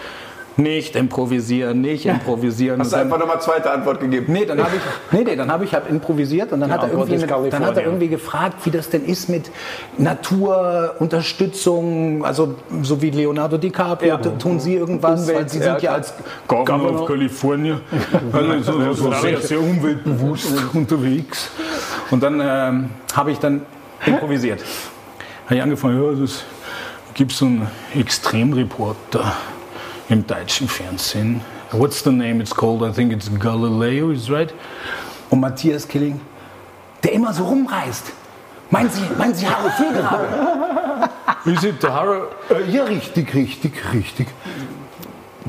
nicht 0.61 0.94
improvisieren, 0.96 1.80
nicht 1.80 2.04
improvisieren. 2.06 2.80
Hast 2.80 2.92
du 2.92 2.96
einfach 2.96 3.18
nochmal 3.18 3.40
zweite 3.40 3.70
Antwort 3.70 4.00
gegeben? 4.00 4.32
Nee, 4.32 4.44
dann 4.44 4.58
habe 4.62 4.76
ich, 4.76 4.82
nee, 5.12 5.24
nee, 5.24 5.36
dann 5.36 5.50
habe 5.50 5.64
ich 5.64 5.74
hab 5.74 5.88
improvisiert 5.90 6.52
und 6.52 6.61
dann, 6.61 6.70
hat 6.70 6.80
er 6.80 6.84
Antwort 6.84 7.08
irgendwie 7.11 7.42
mit, 7.42 7.52
dann 7.52 7.64
hat 7.66 7.76
er 7.76 7.84
irgendwie 7.84 8.08
gefragt, 8.08 8.64
wie 8.64 8.70
das 8.70 8.90
denn 8.90 9.04
ist 9.04 9.28
mit 9.28 9.50
Naturunterstützung, 9.98 12.24
also 12.24 12.54
so 12.82 13.00
wie 13.02 13.11
Leonardo 13.11 13.58
DiCaprio, 13.58 14.16
t- 14.18 14.30
tun 14.38 14.61
Sie 14.61 14.74
irgendwas, 14.76 15.26
weil 15.32 15.48
Sie 15.48 15.58
sind 15.58 15.82
ja 15.82 15.92
als 15.92 16.12
Governor 16.46 17.00
of 17.02 17.06
California. 17.06 17.80
Also 18.32 18.62
so, 18.62 18.92
so 18.92 19.12
sehr, 19.12 19.40
sehr 19.40 19.61
umweltbewusst 19.61 20.52
unterwegs. 20.74 21.50
und 22.11 22.22
dann 22.22 22.40
ähm, 22.42 22.90
habe 23.14 23.32
ich 23.32 23.38
dann 23.38 23.62
improvisiert. 24.06 24.61
Habe 25.46 25.54
ich 25.56 25.62
angefangen, 25.62 26.02
ja, 26.02 26.12
das 26.20 26.44
gibt 27.14 27.32
so 27.32 27.46
einen 27.46 27.66
Extremreporter 27.94 29.32
im 30.11 30.26
deutschen 30.26 30.68
Fernsehen. 30.68 31.40
What's 31.72 32.02
the 32.02 32.11
name 32.11 32.40
it's 32.40 32.54
called? 32.54 32.82
I 32.82 32.92
think 32.92 33.12
it's 33.12 33.30
Galileo, 33.38 34.11
is 34.11 34.28
right? 34.28 34.52
Und 35.30 35.40
Matthias 35.40 35.86
Killing, 35.86 36.20
der 37.04 37.12
immer 37.12 37.32
so 37.32 37.44
rumreist. 37.44 38.12
Meinen 38.70 38.90
Sie, 38.90 39.02
meinen 39.16 39.34
Sie 39.34 39.46
Harry 39.46 39.70
Fehlgrabe? 39.70 40.26
Is 41.44 41.64
it 41.64 41.80
the 41.80 41.88
Harrow? 41.88 42.28
Äh, 42.50 42.70
ja, 42.70 42.84
richtig, 42.84 43.34
richtig, 43.34 43.72
richtig. 43.92 44.28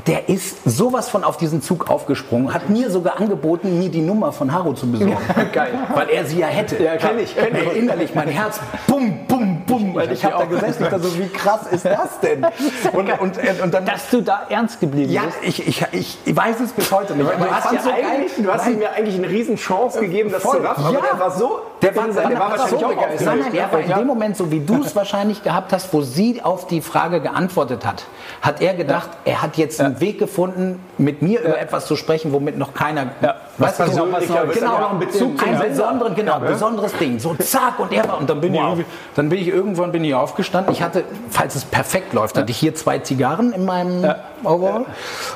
Der 0.06 0.28
ist 0.28 0.64
sowas 0.64 1.08
von 1.08 1.22
auf 1.22 1.36
diesen 1.36 1.62
Zug 1.62 1.88
aufgesprungen, 1.88 2.52
hat 2.52 2.68
mir 2.68 2.90
sogar 2.90 3.20
angeboten, 3.20 3.78
mir 3.78 3.88
die 3.88 4.00
Nummer 4.00 4.32
von 4.32 4.52
Haro 4.52 4.72
zu 4.72 4.90
besorgen. 4.90 5.18
Geil. 5.52 5.74
Weil 5.94 6.08
er 6.08 6.24
sie 6.24 6.38
ja 6.38 6.48
hätte. 6.48 6.82
Ja, 6.82 6.96
kenn 6.96 7.18
ich, 7.20 7.36
kenn 7.36 7.54
ich. 7.54 7.66
Ey, 7.68 7.78
innerlich 7.78 8.12
mein 8.14 8.28
Herz, 8.28 8.58
bum, 8.88 9.26
bum, 9.28 9.61
bum. 9.66 9.94
Und 9.94 10.10
ich 10.10 10.24
habe 10.24 10.34
da 10.38 10.44
gesessen, 10.44 10.82
ich 10.84 10.88
dachte 10.90 11.02
so, 11.04 11.18
wie 11.18 11.28
krass 11.28 11.60
ist 11.70 11.84
das 11.84 12.20
denn? 12.20 12.44
Und, 12.92 13.08
und, 13.20 13.38
und 13.62 13.74
dann, 13.74 13.84
Dass 13.86 14.10
du 14.10 14.20
da 14.20 14.42
ernst 14.48 14.80
geblieben 14.80 15.10
ja, 15.10 15.22
bist. 15.22 15.38
ich, 15.42 15.68
ich, 15.68 15.86
ich, 15.92 16.18
ich 16.24 16.36
weiß 16.36 16.60
es 16.60 16.72
bis 16.72 16.90
heute 16.92 17.14
nicht. 17.14 17.26
aber 17.30 17.44
Du 17.46 17.50
hast, 17.50 17.72
ja 17.72 17.80
eigentlich, 17.94 18.32
du 18.36 18.52
hast 18.52 18.66
ihm 18.68 18.80
ja 18.82 18.90
eigentlich 18.90 19.16
eine 19.16 19.28
riesen 19.28 19.56
Chance 19.56 20.00
gegeben, 20.00 20.30
das 20.30 20.42
Voll. 20.42 20.58
zu 20.58 20.62
raffen. 20.64 20.84
Aber 20.84 20.94
Ja. 20.94 21.00
der 21.12 21.20
war 21.20 21.30
so, 21.30 21.60
Der 21.80 21.96
war, 21.96 22.06
der 22.08 22.38
war 22.38 22.50
wahrscheinlich 22.50 22.80
so 22.80 22.86
auch. 22.86 22.96
Nein, 23.24 23.38
nein, 23.40 23.54
er 23.54 23.72
war 23.72 23.80
in 23.80 23.92
dem 23.92 24.06
Moment, 24.06 24.36
so 24.36 24.50
wie 24.50 24.60
du 24.60 24.82
es 24.82 24.94
wahrscheinlich 24.94 25.42
gehabt 25.42 25.72
hast, 25.72 25.92
wo 25.92 26.02
sie 26.02 26.42
auf 26.42 26.66
die 26.66 26.80
Frage 26.80 27.20
geantwortet 27.20 27.86
hat, 27.86 28.04
hat 28.40 28.60
er 28.60 28.74
gedacht, 28.74 29.10
er 29.24 29.42
hat 29.42 29.56
jetzt 29.56 29.80
einen 29.80 30.00
Weg 30.00 30.18
gefunden, 30.18 30.80
mit 30.98 31.22
mir 31.22 31.40
über 31.40 31.58
etwas 31.58 31.86
zu 31.86 31.96
sprechen, 31.96 32.32
womit 32.32 32.58
noch 32.58 32.74
keiner. 32.74 33.06
Ja. 33.20 33.36
Weißt 33.58 33.78
du, 33.80 33.82
Was 33.84 33.90
genau, 33.90 34.04
genau, 34.06 34.36
aber 34.40 34.52
genau, 34.52 34.72
auch 34.74 34.90
einen 34.90 34.98
Bezug 35.00 35.32
ein 35.42 35.56
Sender. 35.58 35.64
besonderen, 35.68 36.14
genau, 36.14 36.38
besonderes 36.40 36.92
Ding. 36.98 37.18
So 37.18 37.34
zack 37.34 37.78
und 37.78 37.92
er 37.92 38.06
war 38.08 38.18
und 38.18 38.28
dann 38.28 38.40
bin 38.40 38.54
ich 38.54 38.60
irgendwie, 38.60 38.84
dann 39.14 39.28
bin 39.28 39.38
ich 39.40 39.48
irgendwann 39.52 39.92
bin 39.92 40.04
ich 40.04 40.14
aufgestanden. 40.14 40.72
Ich 40.72 40.82
hatte, 40.82 41.04
falls 41.30 41.54
es 41.54 41.64
perfekt 41.64 42.12
läuft, 42.12 42.36
hatte 42.36 42.50
ich 42.50 42.58
hier 42.58 42.74
zwei 42.74 42.98
Zigarren 42.98 43.52
in 43.52 43.64
meinem 43.64 44.04
Overall 44.42 44.86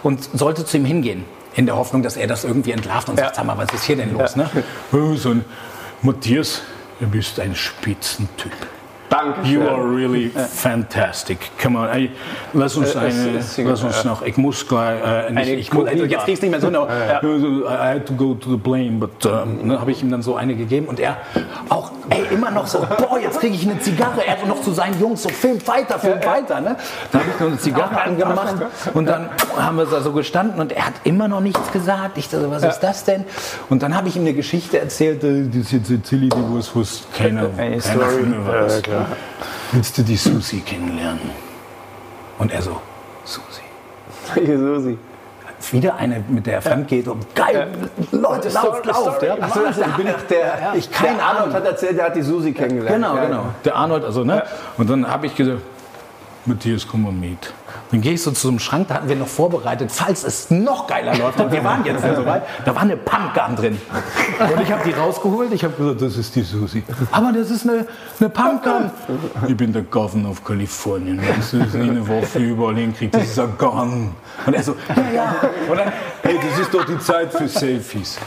und 0.03 0.29
sollte 0.37 0.65
zu 0.65 0.77
ihm 0.79 0.85
hingehen. 0.85 1.25
In 1.55 1.67
der 1.67 1.77
Hoffnung, 1.77 2.03
dass 2.03 2.17
er 2.17 2.27
das 2.27 2.45
irgendwie 2.45 2.73
entlarvt 2.73 3.09
und 3.09 3.19
sagt, 3.19 3.37
sag 3.37 3.47
mal, 3.47 3.57
was 3.57 3.73
ist 3.73 3.85
hier 3.85 3.97
denn 3.97 4.13
los? 4.13 4.37
Ne? 4.37 4.51
Oh, 4.93 5.15
so 5.17 5.31
ein 5.31 5.45
Matthias, 6.03 6.61
du 7.01 7.07
bist 7.07 7.41
ein 7.41 7.55
Spitzentyp. 7.55 8.53
Danke. 9.09 9.49
You 9.49 9.63
are 9.63 9.83
really 9.83 10.31
fantastic. 10.31 11.39
Come 11.63 11.79
on, 11.79 11.89
ey, 11.89 12.11
lass 12.53 12.77
uns, 12.77 12.95
Äh, 12.95 12.99
eine, 12.99 13.41
lass 13.69 13.83
uns 13.83 14.05
noch. 14.05 14.23
Ich 14.23 14.37
muss 14.37 14.67
gleich. 14.67 15.01
Äh, 15.29 15.33
nicht, 15.33 15.49
ich 15.49 15.73
muss, 15.73 15.89
Jetzt 15.93 16.25
kriegst 16.25 16.43
du 16.43 16.47
nicht 16.49 16.51
mehr 16.51 16.61
so 16.61 16.67
eine. 16.69 16.79
I 17.67 17.95
had 17.95 18.07
to 18.07 18.15
go 18.15 18.35
to 18.35 18.51
the 18.51 18.57
plane, 18.57 18.99
but 18.99 19.25
um, 19.27 19.67
Ne, 19.67 19.81
habe 19.81 19.91
ich 19.91 20.03
ihm 20.03 20.11
dann 20.11 20.23
so 20.23 20.37
eine 20.37 20.55
gegeben 20.55 20.87
und 20.87 21.01
er 21.01 21.17
auch 21.69 21.91
ey, 22.11 22.25
immer 22.31 22.51
noch 22.51 22.67
so, 22.67 22.79
boah, 22.81 23.19
jetzt 23.21 23.41
kriege 23.41 23.55
ich 23.55 23.69
eine 23.69 23.79
Zigarre. 23.81 24.25
Er 24.27 24.39
so 24.39 24.47
noch 24.47 24.61
zu 24.63 24.73
seinen 24.73 24.99
Jungs 25.01 25.23
so, 25.23 25.29
film 25.29 25.59
weiter, 25.67 25.99
film 25.99 26.19
weiter. 26.25 26.61
Ne? 26.61 26.77
Da 27.13 27.19
habe 27.19 27.29
ich 27.33 27.41
nur 27.41 27.49
eine 27.51 27.59
Zigarre 27.59 28.01
angemacht 28.01 28.57
und 28.95 29.07
dann 29.07 29.29
haben 29.59 29.77
wir 29.79 29.87
da 29.87 30.01
so 30.01 30.13
gestanden 30.13 30.61
und 30.61 30.73
er 30.73 30.87
hat 30.87 30.95
immer 31.05 31.29
noch 31.29 31.41
nichts 31.41 31.73
gesagt. 31.73 32.19
Ich 32.19 32.29
dachte, 32.29 32.51
was 32.51 32.63
ist 32.63 32.81
das 32.81 33.05
denn? 33.05 33.25
Und 33.71 33.83
dann 33.83 33.95
habe 33.97 34.09
ich 34.09 34.17
ihm 34.17 34.23
eine 34.23 34.35
Geschichte 34.35 34.79
erzählt. 34.79 35.23
äh, 35.25 35.45
das 35.49 35.73
ist 35.73 35.91
jetzt 35.91 36.07
Silly, 36.07 36.29
die 36.29 36.37
was, 36.51 37.03
keiner, 37.17 37.43
Eine 37.57 37.79
keiner 37.79 37.81
Story. 37.81 38.23
mir 38.23 38.47
weiß. 38.47 38.83
Ja. 38.97 39.07
Willst 39.73 39.99
du 39.99 40.03
die 40.03 40.17
Susi 40.17 40.61
kennenlernen? 40.61 41.31
Und 42.39 42.53
er 42.53 42.63
so, 42.63 42.81
Susi. 43.25 43.63
Susi. 44.57 44.99
Wieder 45.73 45.97
eine, 45.97 46.23
mit 46.29 46.47
der 46.47 46.55
er 46.57 46.63
fremd 46.63 46.87
geht 46.87 47.09
und 47.09 47.35
geil, 47.35 47.69
Leute, 48.13 48.51
lauft, 48.51 48.85
lauft. 48.85 49.23
Ja. 49.23 49.35
Achso, 49.41 49.61
bin 49.97 50.07
ich 50.07 50.15
der, 50.29 50.75
Ich 50.75 50.91
keine 50.91 51.17
der 51.17 51.27
Arnold 51.27 51.55
hat 51.55 51.65
erzählt, 51.65 51.97
der 51.97 52.05
hat 52.07 52.17
die 52.17 52.23
Susi 52.23 52.53
kennengelernt. 52.53 52.95
Genau, 52.95 53.17
Ja. 53.17 53.25
genau. 53.25 53.45
Der 53.65 53.75
Arnold, 53.75 54.05
also, 54.05 54.23
ne? 54.23 54.43
Und 54.77 54.91
dann 54.91 55.09
habe 55.11 55.27
ich 55.27 55.35
gesagt, 55.35 55.63
Matthias, 56.45 56.87
komm 56.87 57.03
mal 57.03 57.13
mit. 57.13 57.53
Dann 57.91 58.01
gehe 58.01 58.13
ich 58.13 58.23
so 58.23 58.31
zu 58.31 58.49
einem 58.49 58.59
Schrank, 58.59 58.89
da 58.89 58.95
hatten 58.95 59.09
wir 59.09 59.17
noch 59.17 59.29
vorbereitet, 59.29 59.91
falls 59.93 60.25
es 60.25 60.51
noch 60.51 60.87
geiler 60.87 61.17
läuft. 61.17 61.41
Und 61.41 61.53
wir 61.53 61.63
waren 61.65 61.85
jetzt 61.85 62.05
ja 62.05 62.15
soweit. 62.15 62.43
Da 62.65 62.75
war 62.75 62.83
eine 62.83 62.97
Pumpgun 62.97 63.57
drin. 63.57 63.81
Und 64.39 64.61
ich 64.61 64.73
habe 64.73 64.83
die 64.85 64.93
rausgeholt. 64.93 65.53
Ich 65.53 65.65
habe 65.65 65.75
gesagt, 65.75 66.03
das 66.03 66.17
ist 66.17 66.35
die 66.35 66.43
Susi. 66.43 66.83
Aber 67.13 67.33
das 67.33 67.51
ist 67.51 67.69
eine, 67.69 67.87
eine 68.21 68.29
Pumpgun. 68.29 68.91
Ich 69.49 69.57
bin 69.57 69.73
der 69.73 69.83
Governor 69.83 70.33
of 70.33 70.45
Kalifornien. 70.45 71.21
Das 71.37 71.53
nie 71.53 71.91
eine 71.91 72.09
Waffe 72.09 72.39
überall 72.39 72.77
hinkriegst, 72.77 73.15
das 73.15 73.25
ist 73.25 73.39
ein 73.39 73.57
Gun. 73.59 74.15
Und 74.47 74.55
er 74.55 74.63
so, 74.63 74.77
ja, 74.95 75.11
ja. 75.15 75.37
Und 75.69 75.79
dann, 75.79 75.93
Hey, 76.27 76.41
das 76.43 76.59
ist 76.59 76.75
doch 76.75 76.85
die 76.85 76.99
Zeit 76.99 77.33
für 77.33 77.47
Selfies. 77.47 78.19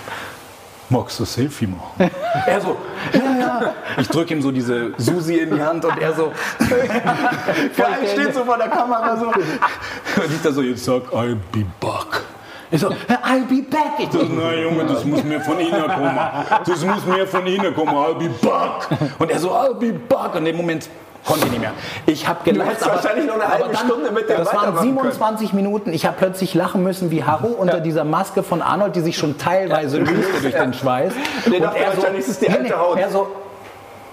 Magst 0.90 1.20
du 1.20 1.24
ein 1.24 1.28
Selfie 1.28 1.68
machen? 1.68 1.92
er 2.48 2.62
so, 2.62 2.76
ja, 3.14 3.40
ja. 3.40 3.74
Ich 4.00 4.08
drücke 4.08 4.34
ihm 4.34 4.42
so 4.42 4.52
diese 4.52 4.92
Susi 4.98 5.38
in 5.38 5.54
die 5.56 5.62
Hand 5.62 5.86
und 5.86 5.98
er 6.00 6.14
so, 6.14 6.32
Geil, 6.60 8.08
steht 8.12 8.34
so 8.34 8.44
vor 8.44 8.58
der 8.58 8.70
Kamera 8.70 9.16
so. 9.18 9.28
und 9.28 10.34
ich 10.36 10.42
da 10.42 10.52
so, 10.52 10.62
Jetzt 10.62 10.84
sag, 10.84 11.04
I'll 11.14 11.38
be 11.52 11.66
back. 11.80 12.24
ich 12.72 12.82
so, 12.82 12.88
I'll 12.90 13.46
be 13.48 13.62
back. 13.70 14.00
Ich 14.00 14.12
so, 14.12 14.24
Nein, 14.24 14.64
Junge, 14.64 14.86
das 14.86 15.06
muss 15.06 15.24
mir 15.24 15.40
von 15.42 15.60
Ihnen 15.60 15.82
kommen. 15.88 16.20
Das 16.66 16.84
muss 16.84 17.06
mir 17.06 17.28
von 17.28 17.46
Ihnen 17.46 17.74
kommen. 17.76 17.94
I'll 17.94 18.16
be 18.16 18.30
back. 18.42 18.88
Und 19.20 19.30
er 19.30 19.40
so, 19.40 19.52
I'll 19.52 19.76
be 19.76 19.92
back. 19.94 20.32
Und 20.34 20.40
in 20.40 20.46
dem 20.46 20.58
Moment 20.58 20.90
konnte 21.26 21.46
ich 21.46 21.52
nicht 21.52 21.62
mehr. 21.62 21.74
Ich 22.06 22.28
habe 22.28 22.44
gelacht. 22.44 22.70
hättest 22.70 22.88
wahrscheinlich 22.88 23.26
noch 23.28 23.36
eine 23.36 23.48
halbe 23.48 23.76
Stunde 23.76 24.12
mit 24.12 24.30
dem 24.30 24.38
Das 24.38 24.48
waren 24.48 24.56
weitermachen 24.56 24.84
27 24.84 25.54
Minuten. 25.54 25.94
Ich 25.94 26.06
habe 26.06 26.16
plötzlich 26.18 26.54
lachen 26.54 26.84
müssen 26.84 27.12
wie 27.12 27.24
Harro 27.24 27.48
unter 27.48 27.80
dieser 27.80 28.04
Maske 28.04 28.44
von 28.44 28.62
Arnold, 28.62 28.96
die 28.96 29.02
sich 29.02 29.18
schon 29.18 29.38
teilweise 29.38 30.00
löste 30.00 30.42
durch 30.42 30.56
den 30.56 30.74
Schweiß. 30.74 31.14
Der 31.52 31.60
dachte 31.60 31.80
wahrscheinlich, 31.96 32.22
es 32.22 32.30
ist 32.30 32.42
die 32.42 32.50
alte 32.50 32.80
Haut. 32.80 32.98
Er 32.98 33.10
so, 33.10 33.28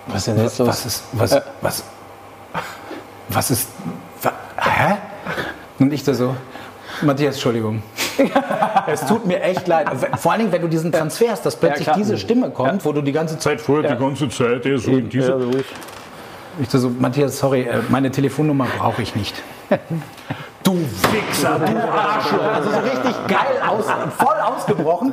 Was 0.07 0.17
ist 0.17 0.27
denn 0.29 0.43
jetzt 0.43 0.59
los? 0.59 0.69
was 0.69 0.87
ist, 0.87 1.05
was, 1.13 1.41
was, 1.61 1.85
was 3.29 3.51
ist, 3.51 3.69
wa, 4.23 4.33
hä? 4.57 4.97
Und 5.79 5.93
ich 5.93 6.05
da 6.05 6.15
so, 6.15 6.35
Matthias, 7.03 7.35
Entschuldigung. 7.35 7.83
es 8.87 9.05
tut 9.05 9.27
mir 9.27 9.43
echt 9.43 9.67
leid. 9.67 9.89
Vor 10.19 10.33
allen 10.33 10.41
Dingen, 10.41 10.53
wenn 10.53 10.63
du 10.63 10.69
diesen 10.69 10.93
Transfer 10.93 11.31
hast, 11.31 11.45
dass 11.45 11.57
plötzlich 11.57 11.85
klar. 11.85 11.97
diese 11.97 12.17
Stimme 12.17 12.51
kommt, 12.51 12.85
wo 12.85 12.93
du 12.93 13.03
die 13.03 13.13
ganze 13.13 13.39
Zeit 13.39 13.61
vorher, 13.61 13.95
die 13.95 14.01
ganze 14.01 14.29
Zeit, 14.29 14.65
eher 14.65 14.79
so 14.79 14.93
in 14.93 15.09
dieser. 15.09 15.39
Ich 16.59 16.71
so, 16.71 16.89
Matthias, 16.89 17.39
sorry, 17.39 17.63
äh, 17.63 17.83
meine 17.91 18.11
Telefonnummer 18.11 18.67
brauche 18.79 19.03
ich 19.03 19.15
nicht. 19.15 19.43
Du 20.67 20.73
Wichser, 21.13 21.61
du 21.61 21.93
Arschloch. 21.93 22.43
Also 22.43 22.71
so 22.71 22.79
richtig 22.79 23.15
geil, 23.29 23.63
aus, 23.69 23.85
voll 24.19 24.35
ausgebrochen. 24.43 25.13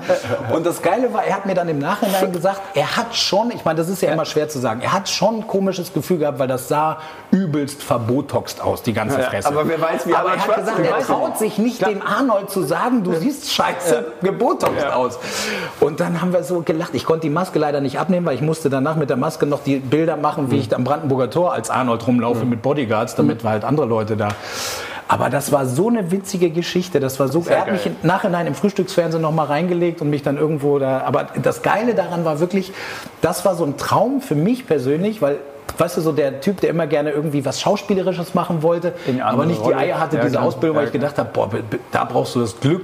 Und 0.52 0.66
das 0.66 0.82
Geile 0.82 1.14
war, 1.14 1.24
er 1.24 1.36
hat 1.36 1.46
mir 1.46 1.54
dann 1.54 1.70
im 1.70 1.78
Nachhinein 1.78 2.32
gesagt, 2.32 2.60
er 2.74 2.98
hat 2.98 3.16
schon, 3.16 3.52
ich 3.52 3.64
meine, 3.64 3.78
das 3.78 3.88
ist 3.88 4.02
ja 4.02 4.12
immer 4.12 4.26
schwer 4.26 4.50
zu 4.50 4.58
sagen, 4.58 4.82
er 4.82 4.92
hat 4.94 5.08
schon 5.10 5.42
ein 5.42 5.48
komisches 5.48 5.94
Gefühl 5.94 6.18
gehabt, 6.18 6.40
weil 6.40 6.48
das 6.48 6.70
sah 6.70 6.98
übelst 7.30 7.84
verbotoxt 7.84 8.62
aus, 8.62 8.82
die 8.82 8.94
ganze 8.94 9.20
Fresse. 9.20 9.48
aber 9.48 9.68
wer 9.68 9.80
weiß, 9.80 10.08
wie 10.08 10.16
Aber 10.16 10.30
er 10.30 10.38
hat 10.38 10.56
gesagt, 10.56 10.66
Schwarzenegger 10.66 10.98
er 10.98 11.06
traut 11.06 11.38
sich 11.38 11.60
nicht, 11.60 11.86
dem 11.86 12.02
Arnold 12.02 12.50
zu 12.50 12.64
sagen, 12.64 13.04
du 13.04 13.14
siehst 13.14 13.54
scheiße 13.54 14.06
gebotoxt 14.24 14.88
aus. 14.88 15.20
Und 15.80 16.00
dann 16.00 16.20
haben 16.20 16.34
wir 16.34 16.44
so 16.44 16.62
gelacht. 16.62 16.96
Ich 16.96 17.06
konnte 17.06 17.28
die 17.28 17.30
Maske 17.30 17.60
leider 17.60 17.80
nicht 17.80 18.00
abnehmen, 18.00 18.26
weil 18.26 18.34
ich 18.34 18.42
musste 18.42 18.72
danach 18.72 18.96
mit 18.96 19.12
der 19.12 19.18
Maske 19.18 19.46
noch 19.46 19.62
die 19.64 19.78
Bilder 19.78 20.18
machen, 20.18 20.50
wie 20.50 20.58
ich 20.58 20.76
am 20.76 20.84
Brandenburger 20.84 21.30
Tor 21.30 21.54
als 21.54 21.70
Arnold 21.70 22.08
rumlaufe 22.08 22.44
mit 22.44 22.64
Bodyguards, 22.64 23.14
damit 23.14 23.44
wir 23.44 23.52
halt 23.52 23.64
andere 23.64 23.86
Leute 23.86 24.18
da. 24.18 24.30
Aber 25.08 25.30
das 25.30 25.52
war 25.52 25.66
so 25.66 25.90
eine 25.90 26.12
witzige 26.12 26.50
Geschichte. 26.50 27.00
Das 27.00 27.20
war 27.20 27.28
so. 27.28 27.44
er 27.48 27.62
hat 27.62 27.72
mich 27.72 27.86
im 27.86 27.96
Nachhinein 28.04 28.48
im 28.48 28.56
Frühstücksfernsehen 28.56 29.22
noch 29.22 29.32
mal 29.32 29.46
reingelegt 29.46 30.02
und 30.02 30.10
mich 30.10 30.24
dann 30.24 30.38
irgendwo 30.38 30.80
da. 30.80 31.02
Aber 31.02 31.28
das 31.42 31.62
Geile 31.62 31.94
daran 31.94 32.26
war 32.26 32.40
wirklich, 32.40 32.72
das 33.22 33.46
war 33.46 33.56
so 33.56 33.66
ein 33.66 33.78
Traum 33.78 34.22
für 34.22 34.36
mich 34.36 34.66
persönlich, 34.68 35.22
weil. 35.22 35.38
Weißt 35.76 35.98
du, 35.98 36.02
so 36.02 36.12
der 36.12 36.40
Typ, 36.40 36.62
der 36.62 36.70
immer 36.70 36.86
gerne 36.86 37.10
irgendwie 37.10 37.46
was 37.46 37.60
Schauspielerisches 37.60 38.36
machen 38.36 38.62
wollte, 38.62 38.94
aber 39.24 39.48
nicht 39.48 39.66
die. 39.66 39.74
Eier 39.74 40.00
hatte, 40.00 40.18
Ja, 40.18 40.22
diese 40.22 40.36
klar. 40.36 40.46
Ausbildung, 40.46 40.76
weil 40.78 40.84
Ja, 40.84 40.88
ich 40.90 40.94
gedacht 40.94 41.18
habe, 41.18 41.30
boah, 41.34 41.50
da 41.92 42.04
brauchst 42.04 42.36
du 42.36 42.42
das 42.42 42.60
Glück. 42.60 42.84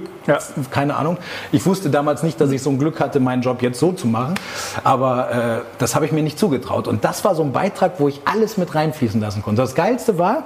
Keine 0.72 0.96
Ahnung. 0.96 1.16
Ich 1.52 1.64
wusste 1.66 1.88
damals 1.88 2.24
nicht, 2.24 2.40
dass 2.40 2.50
ich 2.50 2.60
so 2.60 2.70
ein 2.70 2.80
Glück 2.80 2.98
hatte, 2.98 3.20
meinen 3.20 3.42
Job 3.42 3.62
jetzt 3.62 3.78
so 3.78 3.92
zu 3.92 4.08
machen. 4.08 4.34
Aber 4.82 5.30
äh, 5.30 5.60
das 5.78 5.94
habe 5.94 6.04
ich 6.06 6.10
mir 6.10 6.24
nicht 6.24 6.36
zugetraut. 6.36 6.88
Und 6.88 7.04
das 7.04 7.24
war 7.24 7.36
so 7.36 7.44
ein 7.44 7.52
Beitrag, 7.52 7.92
wo 7.98 8.08
ich 8.08 8.22
alles 8.24 8.56
mit 8.56 8.74
reinfließen 8.74 9.20
lassen 9.20 9.42
konnte. 9.44 9.62
Das 9.62 9.76
Geilste 9.76 10.18
war, 10.18 10.44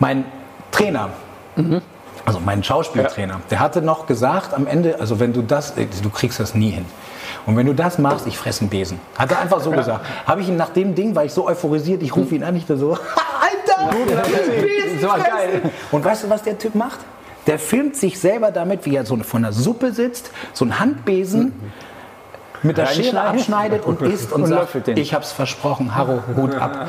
mein 0.00 0.26
Trainer, 0.70 1.10
also 2.24 2.40
mein 2.40 2.62
Schauspieltrainer, 2.62 3.40
der 3.50 3.60
hatte 3.60 3.82
noch 3.82 4.06
gesagt 4.06 4.54
am 4.54 4.66
Ende, 4.66 5.00
also 5.00 5.18
wenn 5.18 5.32
du 5.32 5.42
das, 5.42 5.74
du 5.74 6.10
kriegst 6.10 6.38
das 6.40 6.54
nie 6.54 6.70
hin. 6.70 6.84
Und 7.46 7.56
wenn 7.56 7.66
du 7.66 7.74
das 7.74 7.98
machst, 7.98 8.26
ich 8.26 8.36
fresse 8.36 8.62
einen 8.62 8.70
Besen. 8.70 9.00
Hat 9.16 9.30
er 9.30 9.40
einfach 9.40 9.60
so 9.60 9.70
gesagt. 9.70 10.04
Habe 10.26 10.42
ich 10.42 10.48
ihm 10.48 10.56
nach 10.56 10.68
dem 10.70 10.94
Ding, 10.94 11.14
war 11.14 11.24
ich 11.24 11.32
so 11.32 11.46
euphorisiert, 11.48 12.02
ich 12.02 12.14
rufe 12.14 12.34
ihn 12.34 12.44
an, 12.44 12.54
ich 12.56 12.66
da 12.66 12.76
so, 12.76 12.92
Alter, 13.40 13.96
Besen 13.96 15.00
Das 15.00 15.08
war 15.08 15.18
fressen. 15.18 15.36
geil. 15.36 15.62
Und 15.90 16.04
weißt 16.04 16.24
du, 16.24 16.30
was 16.30 16.42
der 16.42 16.58
Typ 16.58 16.74
macht? 16.74 16.98
Der 17.46 17.58
filmt 17.58 17.96
sich 17.96 18.20
selber 18.20 18.50
damit, 18.50 18.84
wie 18.84 18.94
er 18.94 19.06
so 19.06 19.16
von 19.16 19.42
der 19.42 19.52
Suppe 19.52 19.92
sitzt, 19.92 20.30
so 20.52 20.66
einen 20.66 20.78
Handbesen 20.78 21.52
mit 22.62 22.76
der 22.78 22.86
Schere 22.86 23.20
abschneidet 23.20 23.84
und 23.84 24.02
isst 24.02 24.32
und, 24.32 24.42
Und 24.42 24.48
sagt, 24.48 24.88
ich 24.88 25.14
hab's 25.14 25.32
versprochen, 25.32 25.94
Harro, 25.94 26.22
Hut 26.36 26.54
ab. 26.56 26.86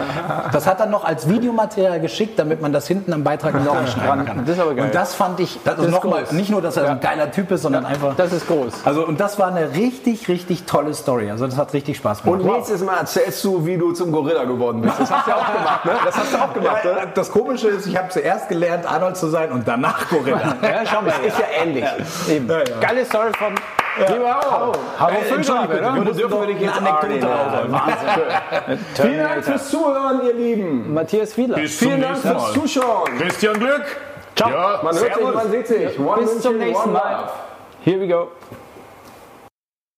Das 0.51 0.67
hat 0.67 0.80
er 0.80 0.86
noch 0.88 1.03
als 1.03 1.30
Videomaterial 1.30 1.99
geschickt, 1.99 2.38
damit 2.39 2.61
man 2.61 2.74
das 2.74 2.88
hinten 2.88 3.13
am 3.13 3.24
Beitrag 3.24 3.53
noch 3.63 3.88
schneiden 3.88 4.26
kann. 4.26 4.45
Das 4.45 4.55
ist 4.55 4.61
aber 4.61 4.74
geil. 4.76 4.86
Und 4.86 4.95
das 4.95 5.13
fand 5.15 5.39
ich, 5.39 5.59
das, 5.63 5.76
Das 5.78 5.86
ist 5.86 5.91
noch 5.91 6.03
mal, 6.03 6.24
groß. 6.24 6.32
nicht 6.34 6.49
nur, 6.49 6.61
dass 6.61 6.78
er 6.78 6.86
so 6.86 6.91
ein 6.91 6.99
geiler 6.99 7.32
Typ 7.32 7.51
ist, 7.51 7.61
sondern 7.61 7.86
einfach... 7.86 8.15
Das 8.15 8.34
ist 8.34 8.47
groß. 8.47 8.74
also, 8.86 9.05
und 9.05 9.20
das 9.20 9.38
war 9.39 9.47
eine 9.47 9.74
richtig, 9.74 10.28
richtig 10.28 10.63
tolle 10.63 10.93
Story. 10.93 11.30
Also, 11.32 11.45
das 11.45 11.57
hat 11.57 11.74
richtig 11.74 11.97
Spaß 11.97 12.24
gemacht. 12.24 12.41
Und 12.41 12.45
nächstes 12.51 12.82
Mal 12.84 12.97
erzählst 12.97 13.43
du, 13.43 13.65
wie 13.65 13.78
du 13.78 13.91
zum 13.91 14.11
Gorilla 14.11 14.43
geworden 14.43 14.82
bist. 14.82 14.99
Das 14.99 15.11
hast 15.11 15.28
du 15.28 15.32
auch 15.36 15.53
gemacht, 15.53 15.86
ne? 15.86 15.91
Das 16.05 16.17
hast 16.17 16.34
du 16.34 16.38
auch 16.38 16.53
gemacht, 16.53 16.78
Ja, 16.86 16.91
oder? 16.91 17.05
das 17.13 17.32
Komische 17.32 17.67
ist, 17.67 17.86
ich 17.88 17.97
habe 17.97 18.09
zuerst 18.09 18.49
gelernt, 18.49 18.86
Arnold 18.91 19.17
zu 19.17 19.28
sein 19.28 19.51
und 19.51 19.67
danach 19.67 20.09
Gorilla. 20.09 20.55
Ja, 20.61 20.82
schau 20.86 21.01
mal. 21.01 21.09
Ist 21.26 21.38
ja 21.39 21.45
ähnlich. 21.63 21.86
Eben. 22.30 22.47
Geile 22.82 23.05
Story 23.05 23.32
von 23.38 23.53
Lieber 23.98 24.30
Harro. 24.34 24.72
Harro 24.98 25.12
Äh, 25.12 25.16
entschuldige 25.36 25.68
bitte, 25.68 25.74
Füllgrabe, 25.84 26.06
wir 26.06 26.14
dürfen 26.14 26.40
wir 26.42 26.48
dich 26.48 26.60
jetzt 26.62 26.78
eine 26.78 26.98
Anekdote. 26.98 27.72
Wahnsinn. 27.72 28.80
Vielen 28.96 29.24
Dank 29.24 29.44
fürs 29.46 29.70
Zuhören, 29.70 30.22
ihr 30.26 30.34
Lieben. 30.34 30.94
Matthias 30.94 31.34
zum 31.34 31.88
Vielen 31.90 32.02
Dank 32.02 32.18
fürs. 32.18 32.54
Zuschauen. 32.54 33.18
Christian 33.20 33.60
Glück. 33.60 33.84
Ciao. 34.36 34.50
Ja, 34.50 34.80
Man 34.84 34.96
hört 34.96 35.16
sich, 35.16 35.34
man 35.34 35.52
sieht 35.52 35.68
sich. 35.68 36.00
One 36.00 36.22
Bis 36.22 36.40
zum 36.42 36.58
nächsten 36.58 36.90
one 36.90 36.94
Mal. 36.94 37.30
Here 37.84 38.00
we 38.00 38.08
go. 38.08 38.30